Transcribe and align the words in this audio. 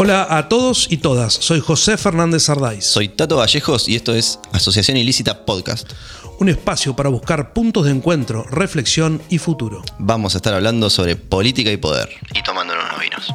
Hola 0.00 0.28
a 0.30 0.48
todos 0.48 0.86
y 0.92 0.98
todas, 0.98 1.34
soy 1.34 1.58
José 1.58 1.96
Fernández 1.96 2.44
Sardáis. 2.44 2.84
Soy 2.84 3.08
Tato 3.08 3.38
Vallejos 3.38 3.88
y 3.88 3.96
esto 3.96 4.14
es 4.14 4.38
Asociación 4.52 4.96
Ilícita 4.96 5.44
Podcast. 5.44 5.90
Un 6.38 6.48
espacio 6.48 6.94
para 6.94 7.08
buscar 7.08 7.52
puntos 7.52 7.84
de 7.84 7.90
encuentro, 7.90 8.44
reflexión 8.44 9.20
y 9.28 9.38
futuro. 9.38 9.82
Vamos 9.98 10.36
a 10.36 10.38
estar 10.38 10.54
hablando 10.54 10.88
sobre 10.88 11.16
política 11.16 11.72
y 11.72 11.78
poder. 11.78 12.10
Y 12.32 12.44
tomándonos 12.44 12.84
unos 12.84 13.00
vinos. 13.00 13.34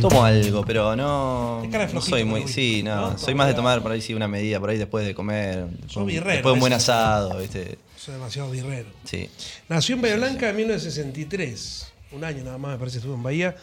Tomo 0.00 0.24
algo, 0.24 0.64
pero 0.64 0.96
no. 0.96 1.58
Te 1.60 1.68
cara 1.68 1.86
de 1.86 1.92
no 1.92 2.00
flojito, 2.00 2.16
soy 2.16 2.24
muy. 2.24 2.48
Sí, 2.48 2.82
no. 2.82 3.10
¿No? 3.10 3.18
Soy 3.18 3.34
más 3.34 3.48
de 3.48 3.52
tomar 3.52 3.82
por 3.82 3.92
ahí 3.92 4.00
sí 4.00 4.14
una 4.14 4.28
medida, 4.28 4.58
por 4.60 4.70
ahí 4.70 4.78
después 4.78 5.04
de 5.04 5.14
comer. 5.14 5.66
Sos 5.88 6.06
birrero, 6.06 6.30
después 6.30 6.52
de 6.52 6.54
un 6.54 6.60
buen 6.60 6.72
asado, 6.72 7.38
¿viste? 7.38 7.76
Soy 7.98 8.14
demasiado 8.14 8.50
birrero. 8.50 8.88
Sí. 9.04 9.28
Nació 9.68 9.96
en 9.96 10.00
Bahía 10.00 10.16
Blanca 10.16 10.48
en 10.48 10.56
1963. 10.56 11.90
Un 12.12 12.24
año 12.24 12.42
nada 12.44 12.58
más, 12.58 12.72
me 12.72 12.78
parece, 12.78 12.98
estuvo 12.98 13.14
en 13.14 13.22
Bahía. 13.22 13.56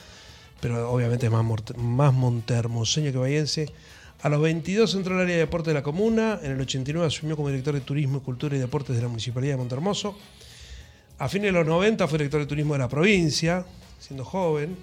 Pero 0.62 0.90
obviamente 0.92 1.28
es 1.28 1.32
más, 1.32 1.46
más 1.78 2.14
montermoseño 2.14 3.12
que 3.12 3.18
bahiense. 3.18 3.72
A 4.22 4.30
los 4.30 4.42
22 4.42 4.96
entró 4.96 5.14
al 5.16 5.22
área 5.22 5.36
de 5.36 5.42
deporte 5.42 5.70
de 5.70 5.76
la 5.76 5.84
comuna. 5.84 6.40
En 6.42 6.52
el 6.52 6.62
89 6.62 7.06
asumió 7.08 7.36
como 7.36 7.50
director 7.50 7.74
de 7.74 7.82
Turismo, 7.82 8.24
Cultura 8.24 8.56
y 8.56 8.60
Deportes 8.60 8.96
de 8.96 9.02
la 9.02 9.08
Municipalidad 9.08 9.54
de 9.54 9.58
Montermoso. 9.58 10.18
A 11.20 11.30
fines 11.30 11.48
de 11.48 11.52
los 11.52 11.68
90 11.68 12.08
fue 12.08 12.18
director 12.18 12.40
de 12.40 12.48
Turismo 12.48 12.74
de 12.74 12.80
la 12.80 12.90
provincia, 12.90 13.66
siendo 14.00 14.26
joven. 14.26 14.76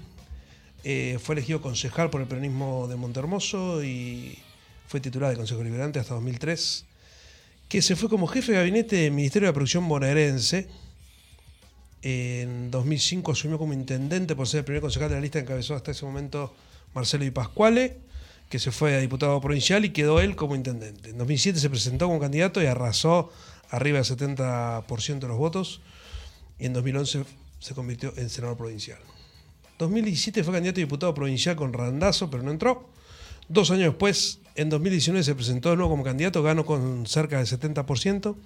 Eh, 0.85 1.19
fue 1.21 1.35
elegido 1.35 1.61
concejal 1.61 2.11
por 2.11 2.21
el 2.21 2.29
peronismo 2.29 2.87
de 2.87 2.97
Montermoso 2.97 3.83
y 3.83 4.39
fue 4.87 5.01
titular 5.01 5.31
de 5.31 5.37
Consejo 5.37 5.65
Liberante 5.65 5.99
hasta 5.99 6.15
2003. 6.15 6.85
Que 7.69 7.83
se 7.83 7.97
fue 7.97 8.09
como 8.09 8.29
jefe 8.29 8.53
de 8.53 8.59
gabinete 8.59 8.97
del 8.97 9.13
Ministerio 9.13 9.49
de 9.49 9.53
Producción 9.53 9.89
bonaerense. 9.89 10.69
En 12.07 12.71
2005 12.71 13.33
asumió 13.33 13.57
como 13.59 13.73
intendente 13.73 14.37
por 14.37 14.47
ser 14.47 14.59
el 14.59 14.65
primer 14.67 14.83
concejal 14.83 15.09
de 15.09 15.15
la 15.15 15.23
lista 15.23 15.39
que 15.39 15.45
encabezó 15.45 15.75
hasta 15.75 15.93
ese 15.93 16.05
momento 16.05 16.55
Marcelo 16.95 17.25
Di 17.25 17.31
Pascuale, 17.31 17.97
que 18.51 18.59
se 18.59 18.71
fue 18.71 18.95
a 18.95 18.99
diputado 18.99 19.41
provincial 19.41 19.87
y 19.87 19.89
quedó 19.89 20.21
él 20.21 20.37
como 20.37 20.55
intendente. 20.55 21.09
En 21.09 21.17
2007 21.17 21.59
se 21.59 21.71
presentó 21.71 22.07
como 22.07 22.21
candidato 22.21 22.63
y 22.63 22.67
arrasó 22.67 23.33
arriba 23.71 24.03
del 24.03 24.05
70% 24.05 25.19
de 25.19 25.29
los 25.29 25.39
votos. 25.39 25.81
Y 26.59 26.67
en 26.67 26.75
2011 26.75 27.25
se 27.59 27.75
convirtió 27.75 28.13
en 28.19 28.29
senador 28.29 28.59
provincial. 28.59 28.99
2017 29.79 30.45
fue 30.45 30.53
candidato 30.53 30.81
a 30.81 30.85
diputado 30.85 31.15
provincial 31.15 31.57
con 31.57 31.73
Randazo, 31.73 32.31
pero 32.31 32.43
no 32.43 32.51
entró. 32.51 32.91
Dos 33.49 33.71
años 33.71 33.85
después, 33.85 34.41
en 34.57 34.69
2019, 34.69 35.25
se 35.25 35.35
presentó 35.35 35.71
de 35.71 35.77
nuevo 35.77 35.93
como 35.93 36.05
candidato, 36.05 36.43
ganó 36.43 36.67
con 36.67 37.07
cerca 37.07 37.39
del 37.39 37.47
70%. 37.47 38.37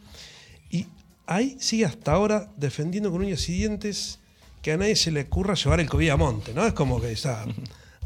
Y 0.70 0.86
ahí 1.28 1.56
sigue 1.60 1.84
hasta 1.84 2.12
ahora 2.12 2.50
defendiendo 2.56 3.12
con 3.12 3.20
uñas 3.20 3.48
y 3.48 3.52
dientes 3.52 4.18
que 4.62 4.72
a 4.72 4.76
nadie 4.76 4.96
se 4.96 5.12
le 5.12 5.22
ocurra 5.22 5.54
llevar 5.54 5.78
el 5.78 5.88
COVID 5.88 6.08
a 6.08 6.16
Monte, 6.16 6.54
¿no? 6.54 6.66
Es 6.66 6.72
como 6.72 7.00
que 7.00 7.12
está 7.12 7.44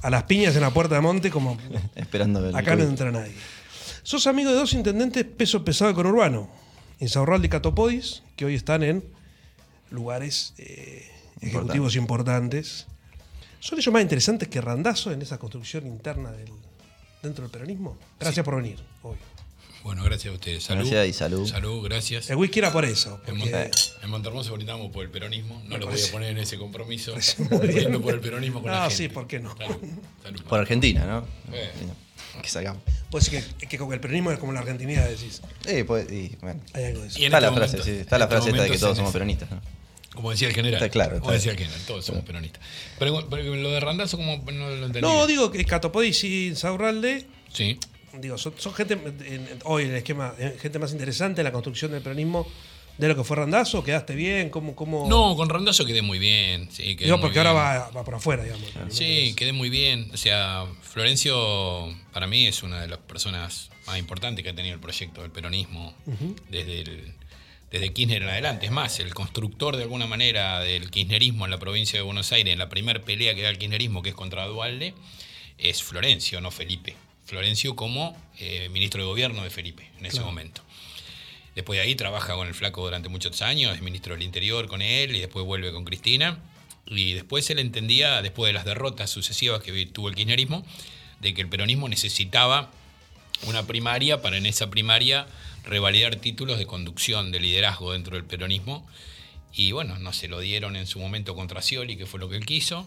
a 0.03 0.11
las 0.11 0.25
piñas 0.25 0.55
en 0.57 0.63
la 0.63 0.71
puerta 0.71 0.97
de 0.97 1.01
Monte, 1.01 1.31
como 1.31 1.57
Esperando 1.95 2.43
ver. 2.43 2.55
acá 2.55 2.77
no 2.77 2.83
entra 2.85 3.11
nadie. 3.11 3.33
Sos 4.03 4.27
amigo 4.27 4.51
de 4.51 4.57
dos 4.57 4.75
intendentes 4.75 5.25
peso 5.25 5.65
pesado 5.65 5.95
con 5.95 6.07
Urbano, 6.07 6.51
Insaurralde 6.99 7.47
y 7.47 7.51
Catopodis, 7.51 8.23
que 8.37 8.45
hoy 8.45 8.57
están 8.57 8.83
en 8.83 9.05
lugares 9.91 10.55
eh, 10.59 11.09
ejecutivos 11.41 11.95
importantes. 11.95 12.87
¿Son 13.61 13.79
ellos 13.79 13.93
más 13.93 14.03
interesantes 14.03 14.49
que 14.49 14.61
Randazo 14.61 15.13
en 15.13 15.23
esa 15.23 15.39
construcción 15.39 15.87
interna 15.87 16.33
del, 16.33 16.51
dentro 17.23 17.45
del 17.45 17.53
peronismo? 17.53 17.97
Gracias 18.19 18.45
por 18.45 18.57
venir 18.57 18.81
hoy. 19.05 19.17
Bueno, 19.83 20.05
gracias 20.05 20.31
a 20.33 20.35
ustedes. 20.35 20.63
Salud. 20.63 20.83
Gracias 20.89 21.09
y 21.09 21.13
salud. 21.13 21.47
Salud, 21.49 21.85
gracias. 21.85 22.31
El 22.31 22.37
whisky 22.37 22.61
era 22.61 22.73
por 22.73 22.85
eso. 22.85 23.21
En, 23.27 23.39
porque- 23.39 23.71
en 24.03 24.11
Montermoso 24.11 24.53
brindamos 24.55 24.93
por 24.93 25.05
el 25.05 25.11
peronismo. 25.11 25.61
No 25.67 25.79
lo 25.79 25.87
voy 25.89 26.01
a 26.01 26.13
poner 26.13 26.31
en 26.31 26.39
ese 26.39 26.57
compromiso. 26.57 27.15
Brindo 27.51 28.01
por 28.01 28.15
el 28.15 28.21
peronismo 28.21 28.63
con 28.63 28.71
la 28.71 28.77
No, 28.79 28.83
gente. 28.85 28.97
sí, 28.97 29.09
¿por 29.09 29.27
qué 29.27 29.41
no? 29.41 29.57
Salud. 29.57 29.77
Salud. 30.23 30.43
Por 30.45 30.61
Argentina, 30.61 31.05
¿no? 31.05 31.27
Eh. 31.53 31.71
Que 32.41 32.49
salgamos. 32.49 32.83
Pues 33.11 33.29
que, 33.29 33.43
que 33.69 33.77
con 33.77 33.93
el 33.93 34.01
peronismo 34.01 34.31
es 34.33 34.39
como 34.39 34.53
la 34.53 34.61
argentinidad, 34.61 35.09
decís. 35.09 35.43
Eh, 35.67 35.85
pues, 35.85 36.11
y, 36.11 36.37
bueno. 36.41 36.61
Hay 36.75 36.85
algo 36.85 37.03
de 37.03 37.09
eso. 37.09 37.19
Y 37.19 37.25
Está 37.27 37.41
la 37.41 37.49
este 37.49 37.59
frase, 37.59 37.83
sí, 37.83 37.91
está 37.91 38.19
la 38.19 38.25
este 38.25 38.35
frase 38.37 38.51
esta 38.51 38.63
de 38.63 38.71
que 38.71 38.79
todos 38.79 38.97
somos 38.97 39.13
peronistas, 39.13 39.51
¿no? 39.51 39.61
Como 40.15 40.31
decía 40.31 40.47
el 40.49 40.55
general. 40.55 40.81
Está 40.83 40.91
claro, 40.93 41.19
Como 41.21 41.33
decía 41.33 41.53
el 41.53 41.59
general, 41.59 41.81
todos 41.87 42.05
somos 42.05 42.23
peronistas. 42.25 42.63
Pero, 42.99 43.29
pero 43.29 43.55
lo 43.57 43.71
de 43.71 43.81
Randazo, 43.81 44.17
como 44.17 44.37
no 44.53 44.69
lo 44.71 44.87
entendí. 44.87 45.01
No, 45.01 45.27
digo 45.27 45.51
que 45.51 45.65
Catopodis 45.65 46.23
y 46.25 46.49
Insaurralde 46.49 47.27
Sí. 47.53 47.79
Digo, 48.19 48.39
son, 48.39 48.55
son 48.59 48.75
gente 48.75 48.95
en- 48.95 49.49
hoy 49.65 49.85
en 49.85 49.91
el 49.91 49.97
esquema, 49.97 50.35
eh, 50.39 50.57
gente 50.61 50.79
más 50.79 50.93
interesante 50.93 51.41
en 51.41 51.45
la 51.45 51.53
construcción 51.53 51.91
del 51.93 52.03
peronismo 52.03 52.47
de 52.99 53.09
lo 53.09 53.17
que 53.17 53.25
fue 53.25 53.37
Randazo, 53.37 53.83
quedaste 53.83 54.15
bien, 54.15 54.51
cómo, 54.51 54.77
cómo 54.77 55.09
No, 55.09 55.35
con 55.35 55.49
Randazo 55.49 55.87
quedé 55.87 56.03
muy 56.03 56.19
bien. 56.19 56.69
Sí, 56.71 56.95
quedé 56.95 57.07
digo 57.07 57.17
muy 57.17 57.23
porque 57.27 57.39
ahora 57.39 57.53
va, 57.53 57.91
va 57.91 58.05
por 58.05 58.15
afuera, 58.17 58.45
digamos. 58.45 58.67
Sí, 58.91 59.35
quedé 59.35 59.53
muy 59.53 59.71
bien. 59.71 60.11
O 60.13 60.17
sea, 60.19 60.67
Florencio 60.83 61.95
para 62.13 62.27
mí 62.27 62.47
es 62.47 62.63
una 62.63 62.81
de 62.81 62.89
las 62.89 62.99
personas 62.99 63.71
más 63.87 63.99
importantes 63.99 64.43
que 64.45 64.51
ha 64.51 64.55
tenido 64.55 64.75
el 64.75 64.81
proyecto 64.81 65.23
del 65.23 65.31
peronismo 65.31 65.95
desde, 66.51 66.81
el, 66.83 67.15
desde 67.71 67.93
Kirchner 67.95 68.23
en 68.23 68.29
adelante. 68.29 68.67
Es 68.67 68.73
más, 68.73 69.01
el 69.01 69.15
constructor 69.15 69.77
de 69.77 69.85
alguna 69.85 70.07
manera 70.07 70.61
del 70.61 70.91
kirchnerismo 70.91 71.47
en 71.47 71.51
la 71.51 71.59
provincia 71.59 71.99
de 71.99 72.03
Buenos 72.05 72.31
Aires, 72.33 72.53
en 72.53 72.59
la 72.59 72.69
primera 72.69 73.01
pelea 73.01 73.35
que 73.35 73.43
da 73.43 73.49
el 73.49 73.59
kirchnerismo, 73.59 74.03
que 74.03 74.11
es 74.11 74.15
contra 74.15 74.45
Dualde, 74.47 74.95
es 75.59 75.83
Florencio, 75.83 76.41
no 76.43 76.51
Felipe. 76.51 76.95
Florencio 77.33 77.75
como 77.75 78.15
eh, 78.41 78.69
ministro 78.69 79.01
de 79.01 79.09
gobierno 79.09 79.43
de 79.43 79.49
Felipe 79.49 79.91
en 79.99 80.05
ese 80.05 80.21
momento. 80.21 80.61
Después 81.55 81.79
de 81.79 81.83
ahí 81.83 81.95
trabaja 81.95 82.35
con 82.35 82.47
el 82.47 82.53
flaco 82.53 82.85
durante 82.85 83.09
muchos 83.09 83.41
años, 83.41 83.75
es 83.75 83.81
ministro 83.81 84.13
del 84.13 84.23
Interior 84.23 84.69
con 84.69 84.83
él 84.83 85.17
y 85.17 85.21
después 85.21 85.47
vuelve 85.47 85.73
con 85.73 85.87
Cristina. 85.87 86.41
Y 86.85 87.15
después 87.15 87.49
él 87.49 87.59
entendía, 87.59 88.21
después 88.21 88.51
de 88.51 88.53
las 88.53 88.67
derrotas 88.67 89.09
sucesivas 89.09 89.63
que 89.63 89.87
tuvo 89.87 90.11
el 90.11 90.15
kirchnerismo, 90.15 90.63
de 91.21 91.33
que 91.33 91.41
el 91.41 91.49
peronismo 91.49 91.89
necesitaba 91.89 92.71
una 93.47 93.67
primaria 93.67 94.21
para 94.21 94.37
en 94.37 94.45
esa 94.45 94.69
primaria 94.69 95.27
revalidar 95.65 96.17
títulos 96.17 96.59
de 96.59 96.67
conducción, 96.67 97.33
de 97.33 97.41
liderazgo 97.41 97.95
dentro 97.95 98.17
del 98.17 98.27
peronismo. 98.27 98.87
Y 99.55 99.73
bueno, 99.73 99.99
no 99.99 100.13
se 100.13 100.29
lo 100.29 100.39
dieron 100.41 100.77
en 100.77 100.87
su 100.87 100.99
momento 100.99 101.35
contra 101.35 101.63
Scioli, 101.63 101.97
que 101.97 102.05
fue 102.05 102.21
lo 102.21 102.29
que 102.29 102.37
él 102.37 102.45
quiso. 102.45 102.87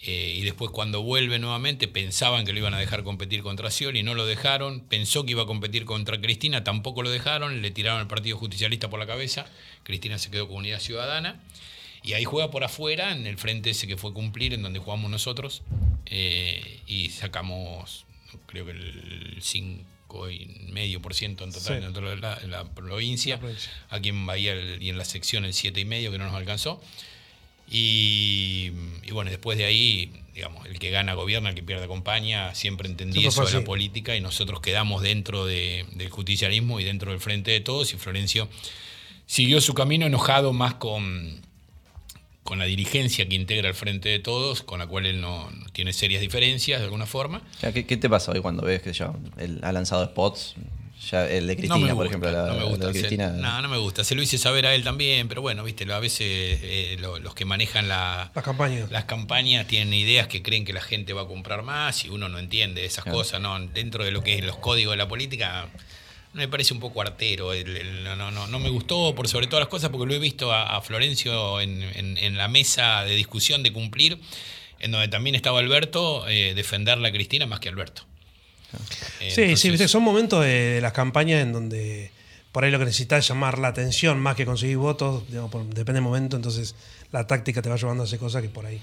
Eh, 0.00 0.34
y 0.36 0.42
después 0.42 0.70
cuando 0.70 1.02
vuelve 1.02 1.40
nuevamente 1.40 1.88
pensaban 1.88 2.44
que 2.46 2.52
lo 2.52 2.60
iban 2.60 2.72
a 2.72 2.78
dejar 2.78 3.02
competir 3.02 3.42
contra 3.42 3.68
Scioli, 3.70 4.04
no 4.04 4.14
lo 4.14 4.26
dejaron, 4.26 4.78
pensó 4.80 5.24
que 5.24 5.32
iba 5.32 5.42
a 5.42 5.46
competir 5.46 5.84
contra 5.84 6.20
Cristina, 6.20 6.62
tampoco 6.62 7.02
lo 7.02 7.10
dejaron, 7.10 7.62
le 7.62 7.70
tiraron 7.72 7.98
al 8.00 8.06
Partido 8.06 8.36
Justicialista 8.36 8.88
por 8.90 9.00
la 9.00 9.06
cabeza, 9.08 9.46
Cristina 9.82 10.18
se 10.18 10.30
quedó 10.30 10.46
con 10.46 10.58
Unidad 10.58 10.78
Ciudadana, 10.80 11.40
y 12.04 12.12
ahí 12.12 12.24
juega 12.24 12.48
por 12.52 12.62
afuera, 12.62 13.10
en 13.10 13.26
el 13.26 13.38
frente 13.38 13.70
ese 13.70 13.88
que 13.88 13.96
fue 13.96 14.12
cumplir, 14.12 14.54
en 14.54 14.62
donde 14.62 14.78
jugamos 14.78 15.10
nosotros, 15.10 15.62
eh, 16.06 16.78
y 16.86 17.08
sacamos 17.10 18.04
creo 18.46 18.66
que 18.66 18.70
el 18.72 19.38
5,5% 19.42 21.44
en 21.44 21.52
total 21.52 21.78
Sí. 21.78 21.84
dentro 21.84 22.08
de 22.08 22.16
la, 22.16 22.36
de 22.36 22.48
la 22.48 22.64
provincia, 22.64 23.34
La 23.36 23.40
provincia. 23.40 23.70
aquí 23.90 24.08
en 24.10 24.26
Bahía 24.26 24.52
el- 24.52 24.82
y 24.82 24.90
en 24.90 24.98
la 24.98 25.04
sección 25.04 25.44
el 25.44 25.52
7,5% 25.54 26.10
que 26.12 26.18
no 26.18 26.26
nos 26.26 26.34
alcanzó. 26.34 26.82
Y, 27.70 28.72
y 29.02 29.10
bueno, 29.12 29.30
después 29.30 29.58
de 29.58 29.64
ahí, 29.64 30.10
digamos, 30.34 30.66
el 30.66 30.78
que 30.78 30.90
gana 30.90 31.14
gobierna, 31.14 31.50
el 31.50 31.54
que 31.54 31.62
pierde 31.62 31.84
acompaña, 31.84 32.54
siempre 32.54 32.88
entendí 32.88 33.20
Siempre 33.20 33.28
eso 33.28 33.40
de 33.44 33.60
la 33.60 33.64
política 33.64 34.16
y 34.16 34.20
nosotros 34.20 34.60
quedamos 34.60 35.02
dentro 35.02 35.44
de- 35.46 35.84
del 35.92 36.08
justicialismo 36.10 36.80
y 36.80 36.84
dentro 36.84 37.10
del 37.10 37.20
frente 37.20 37.50
de 37.50 37.60
todos 37.60 37.92
y 37.92 37.96
Florencio 37.96 38.48
siguió 39.26 39.60
su 39.60 39.74
camino 39.74 40.06
enojado 40.06 40.52
más 40.52 40.74
con, 40.74 41.40
con 42.42 42.58
la 42.58 42.64
dirigencia 42.64 43.28
que 43.28 43.34
integra 43.36 43.68
el 43.68 43.74
frente 43.74 44.08
de 44.08 44.18
todos, 44.20 44.62
con 44.62 44.78
la 44.78 44.86
cual 44.86 45.04
él 45.06 45.20
no, 45.20 45.50
no 45.50 45.66
tiene 45.70 45.92
serias 45.92 46.22
diferencias 46.22 46.78
de 46.80 46.84
alguna 46.84 47.04
forma. 47.04 47.42
Ya, 47.60 47.72
¿Qué, 47.72 47.84
qué 47.84 47.96
te 47.98 48.08
pasa 48.08 48.32
hoy 48.32 48.40
cuando 48.40 48.62
ves 48.62 48.80
que 48.80 48.92
ya 48.94 49.12
él 49.36 49.60
ha 49.62 49.72
lanzado 49.72 50.04
spots? 50.06 50.54
Ya 51.10 51.26
el 51.26 51.46
de 51.46 51.54
No 51.54 51.58
Cristina, 51.60 51.76
me 51.78 51.94
por 51.94 51.96
gusta, 51.96 52.08
ejemplo, 52.08 52.30
la, 52.32 52.46
no 52.48 52.54
me 52.58 52.64
gusta. 52.64 52.86
de 52.92 53.08
se- 53.08 53.16
no, 53.16 53.62
no 53.62 53.68
me 53.68 53.76
gusta. 53.78 54.04
Se 54.04 54.14
lo 54.14 54.20
hice 54.22 54.36
saber 54.36 54.66
a 54.66 54.74
él 54.74 54.84
también, 54.84 55.28
pero 55.28 55.40
bueno, 55.42 55.64
viste, 55.64 55.90
a 55.92 55.98
veces 56.00 56.20
eh, 56.62 56.96
lo- 57.00 57.18
los 57.18 57.34
que 57.34 57.44
manejan 57.44 57.88
la, 57.88 58.30
Las 58.34 58.44
campañas. 58.44 58.90
las 58.90 59.04
campañas 59.04 59.66
tienen 59.66 59.94
ideas 59.94 60.26
que 60.28 60.42
creen 60.42 60.64
que 60.64 60.72
la 60.72 60.80
gente 60.82 61.12
va 61.12 61.22
a 61.22 61.26
comprar 61.26 61.62
más 61.62 62.04
y 62.04 62.08
uno 62.10 62.28
no 62.28 62.38
entiende 62.38 62.84
esas 62.84 63.04
Claro. 63.04 63.18
cosas, 63.18 63.40
¿no? 63.40 63.58
Dentro 63.58 64.04
de 64.04 64.10
lo 64.10 64.22
que 64.22 64.34
es 64.38 64.44
los 64.44 64.56
códigos 64.56 64.92
de 64.92 64.96
la 64.98 65.08
política, 65.08 65.68
me 66.34 66.46
parece 66.48 66.74
un 66.74 66.80
poco 66.80 67.00
artero. 67.00 67.52
el- 67.54 67.76
el- 67.76 68.04
no, 68.04 68.14
no, 68.16 68.30
no, 68.30 68.46
no 68.46 68.58
me 68.58 68.68
gustó 68.68 69.14
por 69.14 69.28
sobre 69.28 69.46
todas 69.46 69.60
las 69.62 69.68
cosas 69.68 69.88
porque 69.90 70.06
lo 70.06 70.14
he 70.14 70.18
visto 70.18 70.52
a, 70.52 70.76
a 70.76 70.82
Florencio 70.82 71.60
en, 71.60 71.82
en- 71.82 72.18
en 72.18 72.36
la 72.36 72.48
mesa 72.48 73.04
de 73.04 73.14
discusión 73.14 73.62
de 73.62 73.72
cumplir, 73.72 74.18
en 74.80 74.90
donde 74.90 75.08
también 75.08 75.34
estaba 75.36 75.60
Alberto, 75.60 76.28
eh, 76.28 76.52
defenderla 76.54 77.08
a 77.08 77.12
Cristina 77.12 77.46
más 77.46 77.60
que 77.60 77.68
a 77.68 77.72
Alberto. 78.72 78.94
Sí, 79.18 79.30
sí, 79.30 79.40
Entonces- 79.42 79.70
viste, 79.72 79.88
son 79.88 80.02
momentos 80.02 80.44
de, 80.44 80.50
de 80.74 80.80
las 80.80 80.92
campañas 80.92 81.42
en 81.42 81.52
donde 81.52 82.10
por 82.52 82.64
ahí 82.64 82.70
lo 82.70 82.78
que 82.78 82.86
necesitas 82.86 83.20
es 83.20 83.28
llamar 83.28 83.58
la 83.58 83.68
atención 83.68 84.18
más 84.20 84.34
que 84.36 84.44
conseguir 84.46 84.78
votos, 84.78 85.26
digamos, 85.28 85.50
por- 85.50 85.64
depende 85.66 85.94
del 85.94 86.02
momento, 86.02 86.36
entonces 86.36 86.74
la 87.12 87.26
táctica 87.26 87.62
te 87.62 87.68
va 87.68 87.76
llevando 87.76 88.02
a 88.02 88.06
hacer 88.06 88.18
cosas 88.18 88.42
que 88.42 88.48
por 88.48 88.66
ahí 88.66 88.80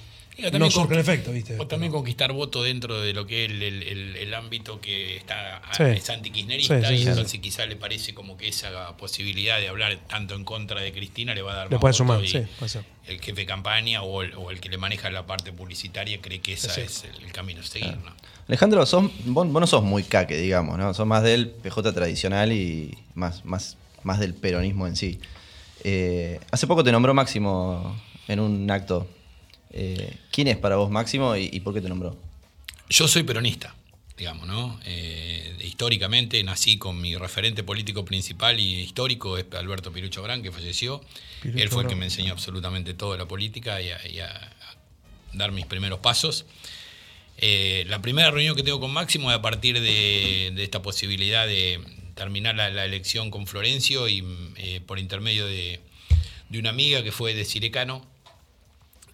no 0.54 0.70
surgen 0.70 1.00
efecto, 1.00 1.32
¿viste? 1.32 1.58
O 1.60 1.66
también 1.68 1.92
conquistar 1.94 2.32
voto 2.34 2.62
dentro 2.62 3.00
de 3.00 3.14
lo 3.14 3.26
que 3.26 3.46
es 3.46 3.52
el, 3.52 3.62
el- 3.64 3.84
el- 3.84 4.16
el 4.18 4.34
ámbito 4.34 4.82
que 4.82 5.16
está 5.18 5.62
Sí. 5.76 5.84
es 5.84 6.10
antikirchnerista 6.10 6.80
Sí, 6.90 6.98
sí, 6.98 7.04
y 7.04 7.08
entonces 7.08 7.40
quizá 7.40 7.66
le 7.66 7.76
parece 7.78 8.14
como 8.14 8.36
que 8.38 8.48
esa 8.50 8.96
posibilidad 8.98 9.60
de 9.60 9.68
hablar 9.70 9.98
tanto 10.10 10.36
en 10.36 10.44
contra 10.44 10.82
de 10.82 10.92
Cristina 10.92 11.34
le 11.34 11.42
va 11.42 11.54
a 11.54 11.56
dar 11.56 11.66
Le 11.68 11.76
más 11.76 11.82
puede 11.82 11.94
sumar, 11.94 12.24
y 12.24 12.28
sí, 12.28 12.42
puede 12.60 12.70
ser. 12.70 12.84
el 13.08 13.20
jefe 13.22 13.42
de 13.42 13.46
campaña 13.46 14.04
o 14.04 14.22
el, 14.24 14.34
o 14.36 14.52
el 14.52 14.60
que 14.60 14.70
le 14.70 14.78
maneja 14.78 15.10
la 15.10 15.26
parte 15.26 15.52
publicitaria 15.54 16.20
cree 16.22 16.40
que 16.42 16.54
ese 16.54 16.84
es 16.84 17.04
el, 17.06 17.24
el 17.24 17.32
camino 17.32 17.62
a 17.62 17.64
seguir. 17.64 17.96
¿no? 17.98 18.12
Alejandro, 18.48 18.86
sos, 18.86 19.12
vos, 19.26 19.48
vos 19.52 19.60
no 19.60 19.68
sos 19.68 19.84
muy 19.84 20.04
caque, 20.04 20.38
digamos, 20.38 20.78
¿no? 20.78 20.94
Sos 20.94 21.08
más 21.08 21.24
del 21.24 21.50
PJ 21.50 21.94
tradicional 21.94 22.52
y 22.52 22.96
más, 23.16 23.44
más, 23.44 23.78
más 24.04 24.20
del 24.20 24.34
peronismo 24.36 24.86
en 24.88 24.96
sí. 24.96 25.20
Eh, 25.84 26.40
hace 26.52 26.68
poco 26.68 26.84
te 26.84 26.92
nombró 26.92 27.14
Máximo 27.14 28.00
en 28.28 28.40
un 28.40 28.70
acto. 28.70 29.08
Eh, 29.72 30.18
¿Quién 30.32 30.48
es 30.48 30.58
para 30.58 30.76
vos 30.76 30.92
Máximo 30.92 31.36
y, 31.36 31.50
y 31.52 31.60
por 31.62 31.74
qué 31.74 31.82
te 31.82 31.90
nombró? 31.90 32.18
Yo 32.88 33.08
soy 33.08 33.24
peronista, 33.24 33.74
digamos, 34.16 34.48
¿no? 34.48 34.80
Eh, 34.86 35.58
históricamente 35.64 36.44
nací 36.44 36.78
con 36.78 37.02
mi 37.02 37.16
referente 37.16 37.64
político 37.64 38.06
principal 38.06 38.60
y 38.60 38.76
histórico, 38.76 39.40
es 39.40 39.46
Alberto 39.58 39.92
Pirucho 39.92 40.22
Gran, 40.22 40.44
que 40.44 40.52
falleció. 40.52 41.02
Pirucho 41.42 41.64
Él 41.64 41.70
fue 41.70 41.84
el 41.84 41.90
que 41.90 41.96
me 41.96 42.06
enseñó 42.06 42.34
absolutamente 42.34 42.94
todo 42.94 43.14
de 43.14 43.18
la 43.18 43.28
política 43.28 43.82
y 43.82 43.90
a, 43.90 44.08
y 44.08 44.20
a 44.20 44.52
dar 45.34 45.52
mis 45.52 45.66
primeros 45.66 46.00
pasos. 46.00 46.46
Eh, 47.38 47.84
la 47.88 48.02
primera 48.02 48.32
reunión 48.32 48.56
que 48.56 48.64
tengo 48.64 48.80
con 48.80 48.92
Máximo 48.92 49.30
es 49.30 49.38
a 49.38 49.42
partir 49.42 49.80
de, 49.82 50.52
de 50.56 50.64
esta 50.64 50.82
posibilidad 50.82 51.46
de 51.46 51.82
terminar 52.16 52.56
la, 52.56 52.70
la 52.70 52.86
elección 52.86 53.30
con 53.30 53.46
Florencio 53.46 54.08
y 54.08 54.24
eh, 54.56 54.82
por 54.86 55.00
intermedio 55.00 55.46
de, 55.46 55.82
de 56.50 56.60
una 56.60 56.70
amiga 56.70 57.04
que 57.04 57.12
fue 57.12 57.34
de 57.34 57.44
Cirecano, 57.44 58.06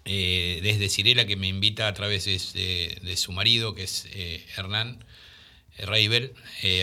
eh, 0.04 0.60
desde 0.62 0.88
Cirela 0.88 1.26
que 1.26 1.36
me 1.36 1.48
invita 1.48 1.88
a 1.88 1.94
través 1.94 2.24
de, 2.24 3.16
su 3.16 3.32
marido, 3.32 3.74
que 3.74 3.84
es 3.84 4.08
Hernán 4.56 5.04
Reibel, 5.78 6.32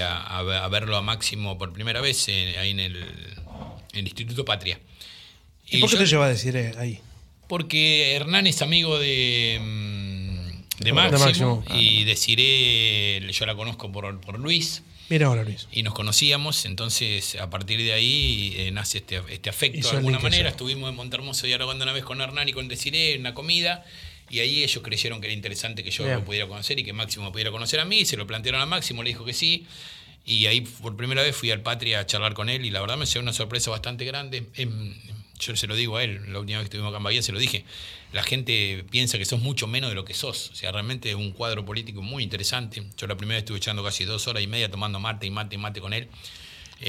a, 0.03 0.67
verlo 0.69 0.97
a 0.97 1.01
Máximo 1.01 1.57
por 1.57 1.71
primera 1.71 2.01
vez 2.01 2.27
ahí 2.27 2.71
en 2.71 2.79
el, 2.79 2.97
en 2.97 3.99
el 3.99 4.07
Instituto 4.07 4.43
Patria. 4.43 4.79
¿Y, 5.69 5.79
por 5.79 5.89
qué 5.89 5.95
yo- 5.95 6.03
te 6.03 6.09
lleva 6.09 6.25
a 6.25 6.29
decir 6.29 6.57
ahí? 6.77 6.99
porque 7.49 8.13
Hernán 8.13 8.45
es 8.45 8.61
amigo 8.61 8.99
de, 8.99 9.57
de 10.79 10.85
De 10.85 10.93
Máximo, 10.93 11.57
Máximo. 11.57 11.63
y 11.73 12.03
de 12.05 12.15
Ciré, 12.15 13.31
yo 13.31 13.45
la 13.45 13.55
conozco 13.55 13.91
por, 13.91 14.19
por 14.21 14.39
Luis 14.39 14.83
Mira 15.09 15.25
ahora, 15.27 15.43
Luis. 15.43 15.67
y 15.71 15.83
nos 15.83 15.93
conocíamos, 15.93 16.65
entonces 16.65 17.35
a 17.35 17.49
partir 17.49 17.79
de 17.79 17.93
ahí 17.93 18.53
eh, 18.57 18.71
nace 18.71 18.99
este, 18.99 19.21
este 19.29 19.49
afecto 19.49 19.89
de 19.89 19.97
alguna 19.97 20.19
manera. 20.19 20.49
Estuvimos 20.49 20.89
en 20.89 20.95
Montermoso 20.95 21.47
dialogando 21.47 21.83
una 21.83 21.93
vez 21.93 22.03
con 22.03 22.21
Hernán 22.21 22.47
y 22.47 22.53
con 22.53 22.67
Desiree 22.67 23.13
en 23.15 23.21
una 23.21 23.33
comida 23.33 23.83
y 24.29 24.39
ahí 24.39 24.63
ellos 24.63 24.83
creyeron 24.83 25.19
que 25.19 25.27
era 25.27 25.33
interesante 25.33 25.83
que 25.83 25.91
yo 25.91 26.03
Bien. 26.03 26.17
lo 26.17 26.25
pudiera 26.25 26.47
conocer 26.47 26.77
y 26.77 26.83
que 26.83 26.93
Máximo 26.93 27.25
me 27.25 27.31
pudiera 27.31 27.51
conocer 27.51 27.79
a 27.79 27.85
mí, 27.85 28.05
se 28.05 28.17
lo 28.17 28.27
plantearon 28.27 28.61
a 28.61 28.65
Máximo, 28.65 29.01
le 29.03 29.09
dijo 29.09 29.25
que 29.25 29.33
sí. 29.33 29.65
Y 30.25 30.45
ahí 30.45 30.61
por 30.61 30.95
primera 30.95 31.23
vez 31.23 31.35
fui 31.35 31.49
al 31.49 31.61
Patria 31.61 32.01
a 32.01 32.05
charlar 32.05 32.35
con 32.35 32.49
él 32.49 32.63
y 32.63 32.69
la 32.69 32.81
verdad 32.81 32.97
me 32.97 33.05
llevó 33.07 33.23
una 33.23 33.33
sorpresa 33.33 33.71
bastante 33.71 34.05
grande. 34.05 34.45
Yo 35.39 35.55
se 35.55 35.67
lo 35.67 35.75
digo 35.75 35.97
a 35.97 36.03
él, 36.03 36.31
la 36.31 36.39
última 36.39 36.59
vez 36.59 36.65
que 36.65 36.75
estuvimos 36.75 36.89
acá 36.89 36.97
en 36.97 37.03
Bahía 37.03 37.21
se 37.21 37.31
lo 37.31 37.39
dije. 37.39 37.65
La 38.11 38.23
gente 38.23 38.85
piensa 38.89 39.17
que 39.17 39.25
sos 39.25 39.39
mucho 39.39 39.67
menos 39.67 39.89
de 39.89 39.95
lo 39.95 40.05
que 40.05 40.13
sos. 40.13 40.49
O 40.51 40.55
sea, 40.55 40.71
realmente 40.71 41.09
es 41.09 41.15
un 41.15 41.31
cuadro 41.31 41.65
político 41.65 42.01
muy 42.01 42.23
interesante. 42.23 42.83
Yo 42.97 43.07
la 43.07 43.17
primera 43.17 43.35
vez 43.35 43.43
estuve 43.43 43.57
echando 43.57 43.83
casi 43.83 44.05
dos 44.05 44.27
horas 44.27 44.43
y 44.43 44.47
media 44.47 44.69
tomando 44.69 44.99
mate 44.99 45.27
y 45.27 45.31
mate 45.31 45.55
y 45.55 45.59
mate 45.59 45.81
con 45.81 45.93
él. 45.93 46.07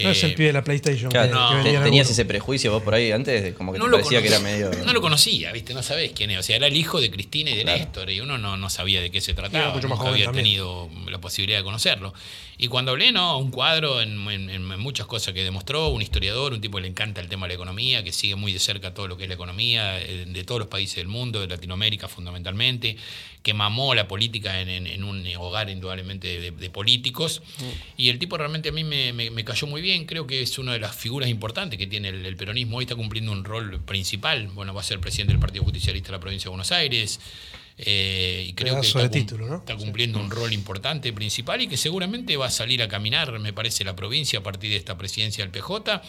No 0.03 0.11
es 0.11 0.23
el 0.23 0.31
Eh, 0.31 0.35
pibe 0.35 0.47
de 0.49 0.53
la 0.53 0.63
PlayStation. 0.63 1.11
Claro, 1.11 1.29
que- 1.31 1.35
no. 1.73 1.79
que 1.81 1.85
¿Tenías 1.85 2.09
ese 2.09 2.25
prejuicio 2.25 2.71
vos 2.71 2.83
por 2.83 2.95
ahí 2.95 3.11
antes? 3.11 3.55
Como 3.55 3.73
que 3.73 3.79
no 3.79 3.87
te 3.87 3.91
lo 3.91 3.97
parecía 3.97 4.23
que 4.23 4.29
era 4.29 4.39
conocí- 4.39 4.43
medio. 4.43 4.71
No 4.87 4.93
lo 4.93 5.01
conocía, 5.01 5.51
¿viste? 5.53 5.75
No 5.75 5.83
sabés 5.83 6.13
quién 6.15 6.31
es. 6.31 6.39
O 6.39 6.43
sea, 6.45 6.57
era 6.57 6.69
el 6.69 6.77
hijo 6.77 7.01
de 7.01 7.11
Cristina 7.11 7.51
y 7.51 7.57
de 7.57 7.63
Claro. 7.65 7.79
Néstor, 7.79 8.11
y 8.11 8.21
uno 8.21 8.39
no, 8.39 8.57
no 8.57 8.71
sabía 8.71 9.01
de 9.01 9.11
qué 9.11 9.21
se 9.21 9.35
trataba. 9.35 9.73
mucho 9.75 9.89
más 9.89 9.99
Nunca 9.99 10.11
había 10.13 10.27
también. 10.27 10.45
tenido 10.45 10.89
la 11.09 11.19
posibilidad 11.21 11.59
de 11.59 11.65
conocerlo. 11.65 12.15
Y 12.57 12.69
cuando 12.69 12.91
hablé, 12.93 13.11
no, 13.11 13.39
un 13.39 13.51
cuadro 13.51 14.01
en, 14.03 14.29
en- 14.31 14.51
en 14.51 14.65
muchas 14.81 15.07
cosas 15.07 15.33
que 15.35 15.43
demostró, 15.43 15.89
un 15.89 16.03
historiador, 16.03 16.53
un 16.53 16.61
tipo 16.61 16.77
que 16.77 16.83
le 16.83 16.89
encanta 16.89 17.21
el 17.21 17.29
tema 17.29 17.47
de 17.47 17.49
la 17.49 17.55
economía, 17.55 18.05
que 18.05 18.13
sigue 18.13 18.37
muy 18.37 18.53
de 18.53 18.59
cerca 18.59 18.93
todo 18.95 19.09
lo 19.09 19.17
que 19.17 19.23
es 19.25 19.29
la 19.29 19.35
economía 19.35 20.01
eh, 20.01 20.27
de 20.29 20.45
todos 20.45 20.59
los 20.61 20.69
países 20.69 20.97
del 20.97 21.09
mundo, 21.09 21.41
de 21.41 21.47
Latinoamérica 21.49 22.07
fundamentalmente, 22.07 22.97
que 23.43 23.55
mamó 23.55 23.95
la 23.95 24.07
política 24.07 24.61
en, 24.61 24.69
en- 24.69 24.87
en 24.87 25.03
un 25.05 25.27
hogar 25.39 25.71
indudablemente 25.71 26.39
de, 26.41 26.51
de 26.51 26.71
políticos. 26.71 27.41
Y 27.97 28.11
el 28.11 28.19
tipo 28.19 28.37
realmente 28.37 28.69
a 28.69 28.73
mí 28.73 28.85
me, 28.85 29.15
me- 29.15 29.31
me 29.31 29.45
cayó 29.45 29.67
muy 29.67 29.80
bien, 29.81 30.07
creo 30.07 30.27
que 30.27 30.43
es 30.43 30.59
una 30.59 30.73
de 30.73 30.81
las 30.81 30.95
figuras 30.95 31.29
importantes 31.29 31.79
que 31.79 31.87
tiene 31.87 32.09
el, 32.09 32.25
el 32.27 32.37
peronismo, 32.37 32.79
hoy 32.79 32.85
está 32.85 32.97
cumpliendo 32.97 33.33
un 33.33 33.45
rol 33.45 33.81
principal, 33.81 34.49
bueno, 34.49 34.75
va 34.75 34.81
a 34.81 34.85
ser 34.85 35.01
presidente 35.01 35.33
del 35.33 35.41
Partido 35.41 35.65
Justicialista 35.65 36.09
de 36.09 36.13
la 36.13 36.21
provincia 36.21 36.45
de 36.45 36.51
Buenos 36.51 36.73
Aires. 36.73 37.21
eh, 37.83 38.45
y 38.49 38.53
creo 38.53 38.79
que 38.79 38.87
está 38.87 39.77
cumpliendo 39.77 40.21
un 40.21 40.31
rol 40.31 40.53
importante, 40.53 41.13
principal, 41.15 41.63
y 41.63 41.67
que 41.67 41.79
seguramente 41.79 42.37
va 42.37 42.47
a 42.47 42.51
salir 42.51 42.83
a 42.83 42.89
caminar, 42.89 43.39
me 43.39 43.55
parece, 43.55 43.85
la 43.85 43.97
provincia 43.97 44.41
a 44.41 44.43
partir 44.43 44.71
de 44.71 44.77
esta 44.77 44.99
presidencia 44.99 45.43
del 45.43 45.51
PJ. 45.51 46.03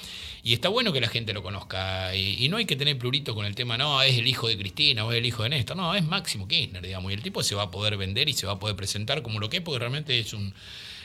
Y 0.43 0.53
está 0.53 0.67
bueno 0.67 0.91
que 0.91 0.99
la 0.99 1.07
gente 1.07 1.31
lo 1.31 1.41
conozca. 1.43 2.13
Y, 2.13 2.43
y 2.43 2.49
no 2.49 2.57
hay 2.57 2.65
que 2.65 2.75
tener 2.75 2.97
plurito 2.97 3.33
con 3.35 3.45
el 3.45 3.55
tema, 3.55 3.77
no, 3.77 4.01
es 4.01 4.17
el 4.17 4.27
hijo 4.27 4.49
de 4.49 4.57
Cristina 4.57 5.05
o 5.05 5.11
es 5.13 5.19
el 5.19 5.25
hijo 5.25 5.43
de 5.43 5.49
Néstor. 5.49 5.77
No, 5.77 5.95
es 5.95 6.03
Máximo 6.03 6.45
Kirchner, 6.45 6.81
digamos. 6.81 7.11
Y 7.11 7.15
el 7.15 7.21
tipo 7.21 7.41
se 7.41 7.55
va 7.55 7.63
a 7.63 7.71
poder 7.71 7.95
vender 7.95 8.27
y 8.27 8.33
se 8.33 8.45
va 8.45 8.53
a 8.53 8.59
poder 8.59 8.75
presentar 8.75 9.21
como 9.21 9.39
lo 9.39 9.49
que 9.49 9.57
es, 9.57 9.63
porque 9.63 9.79
realmente 9.79 10.19
es 10.19 10.33
un, 10.33 10.53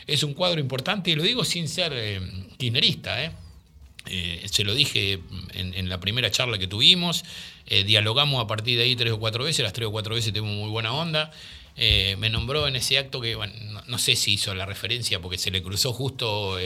es 0.06 0.22
un 0.22 0.34
cuadro 0.34 0.60
importante. 0.60 1.10
Y 1.10 1.16
lo 1.16 1.22
digo 1.22 1.44
sin 1.44 1.68
ser 1.68 1.92
eh, 1.94 2.20
kirchnerista, 2.58 3.24
¿eh? 3.24 3.32
Eh, 4.08 4.46
se 4.50 4.64
lo 4.64 4.74
dije 4.74 5.20
en, 5.54 5.74
en 5.74 5.88
la 5.88 5.98
primera 5.98 6.30
charla 6.30 6.58
que 6.58 6.68
tuvimos, 6.68 7.24
eh, 7.66 7.82
dialogamos 7.82 8.42
a 8.42 8.46
partir 8.46 8.78
de 8.78 8.84
ahí 8.84 8.94
tres 8.94 9.12
o 9.12 9.18
cuatro 9.18 9.44
veces, 9.44 9.64
las 9.64 9.72
tres 9.72 9.88
o 9.88 9.90
cuatro 9.90 10.14
veces 10.14 10.32
tuvimos 10.32 10.56
muy 10.56 10.70
buena 10.70 10.92
onda. 10.92 11.32
Eh, 11.76 12.16
me 12.18 12.30
nombró 12.30 12.68
en 12.68 12.76
ese 12.76 12.98
acto 12.98 13.20
que, 13.20 13.34
bueno, 13.34 13.52
no, 13.72 13.82
no 13.86 13.98
sé 13.98 14.16
si 14.16 14.34
hizo 14.34 14.54
la 14.54 14.64
referencia 14.64 15.20
porque 15.20 15.38
se 15.38 15.50
le 15.50 15.62
cruzó 15.62 15.92
justo 15.92 16.56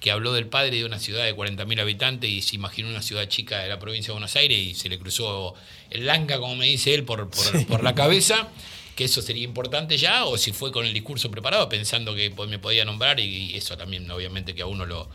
que 0.00 0.10
habló 0.10 0.32
del 0.32 0.46
padre 0.46 0.76
de 0.76 0.84
una 0.86 0.98
ciudad 0.98 1.24
de 1.24 1.36
40.000 1.36 1.80
habitantes 1.80 2.30
y 2.30 2.40
se 2.40 2.56
imaginó 2.56 2.88
una 2.88 3.02
ciudad 3.02 3.28
chica 3.28 3.58
de 3.58 3.68
la 3.68 3.78
provincia 3.78 4.08
de 4.08 4.12
Buenos 4.12 4.34
Aires 4.36 4.58
y 4.58 4.74
se 4.74 4.88
le 4.88 4.98
cruzó 4.98 5.54
el 5.90 6.06
langa, 6.06 6.38
como 6.38 6.56
me 6.56 6.66
dice 6.66 6.94
él, 6.94 7.04
por, 7.04 7.28
por, 7.28 7.66
por 7.66 7.84
la 7.84 7.94
cabeza 7.94 8.48
que 8.96 9.04
eso 9.04 9.22
sería 9.22 9.44
importante 9.44 9.96
ya, 9.96 10.24
o 10.24 10.36
si 10.36 10.52
fue 10.52 10.72
con 10.72 10.84
el 10.86 10.92
discurso 10.92 11.30
preparado 11.30 11.68
pensando 11.68 12.14
que 12.14 12.30
me 12.48 12.58
podía 12.58 12.84
nombrar 12.84 13.20
y, 13.20 13.52
y 13.52 13.56
eso 13.56 13.76
también 13.76 14.10
obviamente 14.10 14.54
que 14.54 14.62
a 14.62 14.66
uno 14.66 14.86
lo, 14.86 15.08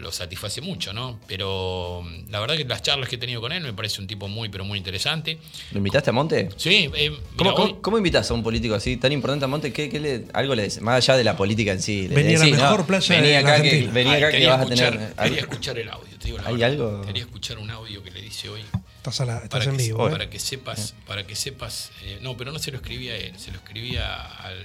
lo 0.00 0.10
satisface 0.12 0.60
mucho, 0.60 0.92
¿no? 0.92 1.20
Pero 1.28 2.02
mm, 2.04 2.30
la 2.30 2.40
verdad 2.40 2.56
que 2.56 2.64
las 2.64 2.82
charlas 2.82 3.08
que 3.08 3.16
he 3.16 3.18
tenido 3.18 3.40
con 3.40 3.52
él 3.52 3.62
me 3.62 3.72
parece 3.72 4.00
un 4.00 4.06
tipo 4.06 4.26
muy, 4.28 4.48
pero 4.48 4.64
muy 4.64 4.78
interesante. 4.78 5.38
¿Lo 5.72 5.78
invitaste 5.78 6.10
a 6.10 6.12
Monte? 6.12 6.48
Sí, 6.56 6.90
eh, 6.94 7.10
¿Cómo, 7.36 7.50
mira, 7.50 7.54
cómo, 7.54 7.62
hoy- 7.64 7.76
cómo 7.80 7.98
invitas 7.98 8.30
a 8.30 8.34
un 8.34 8.42
político 8.42 8.74
así 8.74 8.96
tan 8.96 9.12
importante 9.12 9.44
a 9.44 9.48
Monte? 9.48 9.72
¿Qué, 9.72 9.88
qué 9.88 10.00
le, 10.00 10.24
algo 10.32 10.54
le 10.54 10.62
decís? 10.62 10.80
Más 10.80 10.96
allá 10.96 11.16
de 11.16 11.24
la 11.24 11.36
política 11.36 11.72
en 11.72 11.80
sí. 11.82 12.08
le 12.08 12.14
Venía 12.14 12.36
a 12.40 12.44
la 12.46 12.50
mejor 12.56 12.86
playa 12.86 13.14
vení 13.16 13.28
de 13.28 13.36
acá 13.36 13.48
la 13.50 13.62
que, 13.62 13.68
Argentina. 13.68 13.92
vení 13.92 14.10
Ay, 14.10 14.16
acá 14.22 14.30
que 14.38 14.46
vas 14.46 14.60
a 14.60 14.66
tener. 14.66 15.14
Quería 15.14 15.40
escuchar 15.40 15.78
el 15.78 15.88
audio, 15.88 16.18
te 16.18 16.24
digo 16.26 16.38
la 16.38 16.48
¿Hay 16.48 16.54
verdad. 16.56 16.68
algo? 16.70 17.02
Quería 17.06 17.22
escuchar 17.22 17.58
un 17.58 17.70
audio 17.70 18.02
que 18.02 18.10
le 18.10 18.22
dice 18.22 18.48
hoy. 18.48 18.62
Estás, 18.96 19.20
a 19.20 19.24
la- 19.24 19.36
estás 19.36 19.48
Para 19.50 19.64
en 19.64 19.76
que, 19.76 19.82
vivo. 19.82 20.08
¿eh? 20.08 20.10
para 20.10 20.28
que 20.30 20.38
sepas, 20.38 20.94
para 21.06 21.26
que 21.26 21.34
sepas. 21.36 21.90
eh, 22.02 22.18
no, 22.20 22.36
pero 22.36 22.52
no 22.52 22.58
se 22.58 22.70
lo 22.70 22.76
escribía 22.78 23.12
a 23.12 23.16
él, 23.16 23.38
se 23.38 23.50
lo 23.50 23.58
escribía 23.58 24.14
al, 24.16 24.56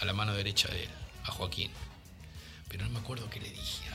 a 0.00 0.04
la 0.04 0.12
mano 0.12 0.34
derecha 0.34 0.68
de 0.68 0.82
él, 0.84 0.90
a 1.24 1.30
Joaquín. 1.30 1.70
Pero 2.68 2.84
no 2.84 2.90
me 2.90 2.98
acuerdo 2.98 3.30
qué 3.30 3.38
le 3.38 3.48
dije. 3.48 3.85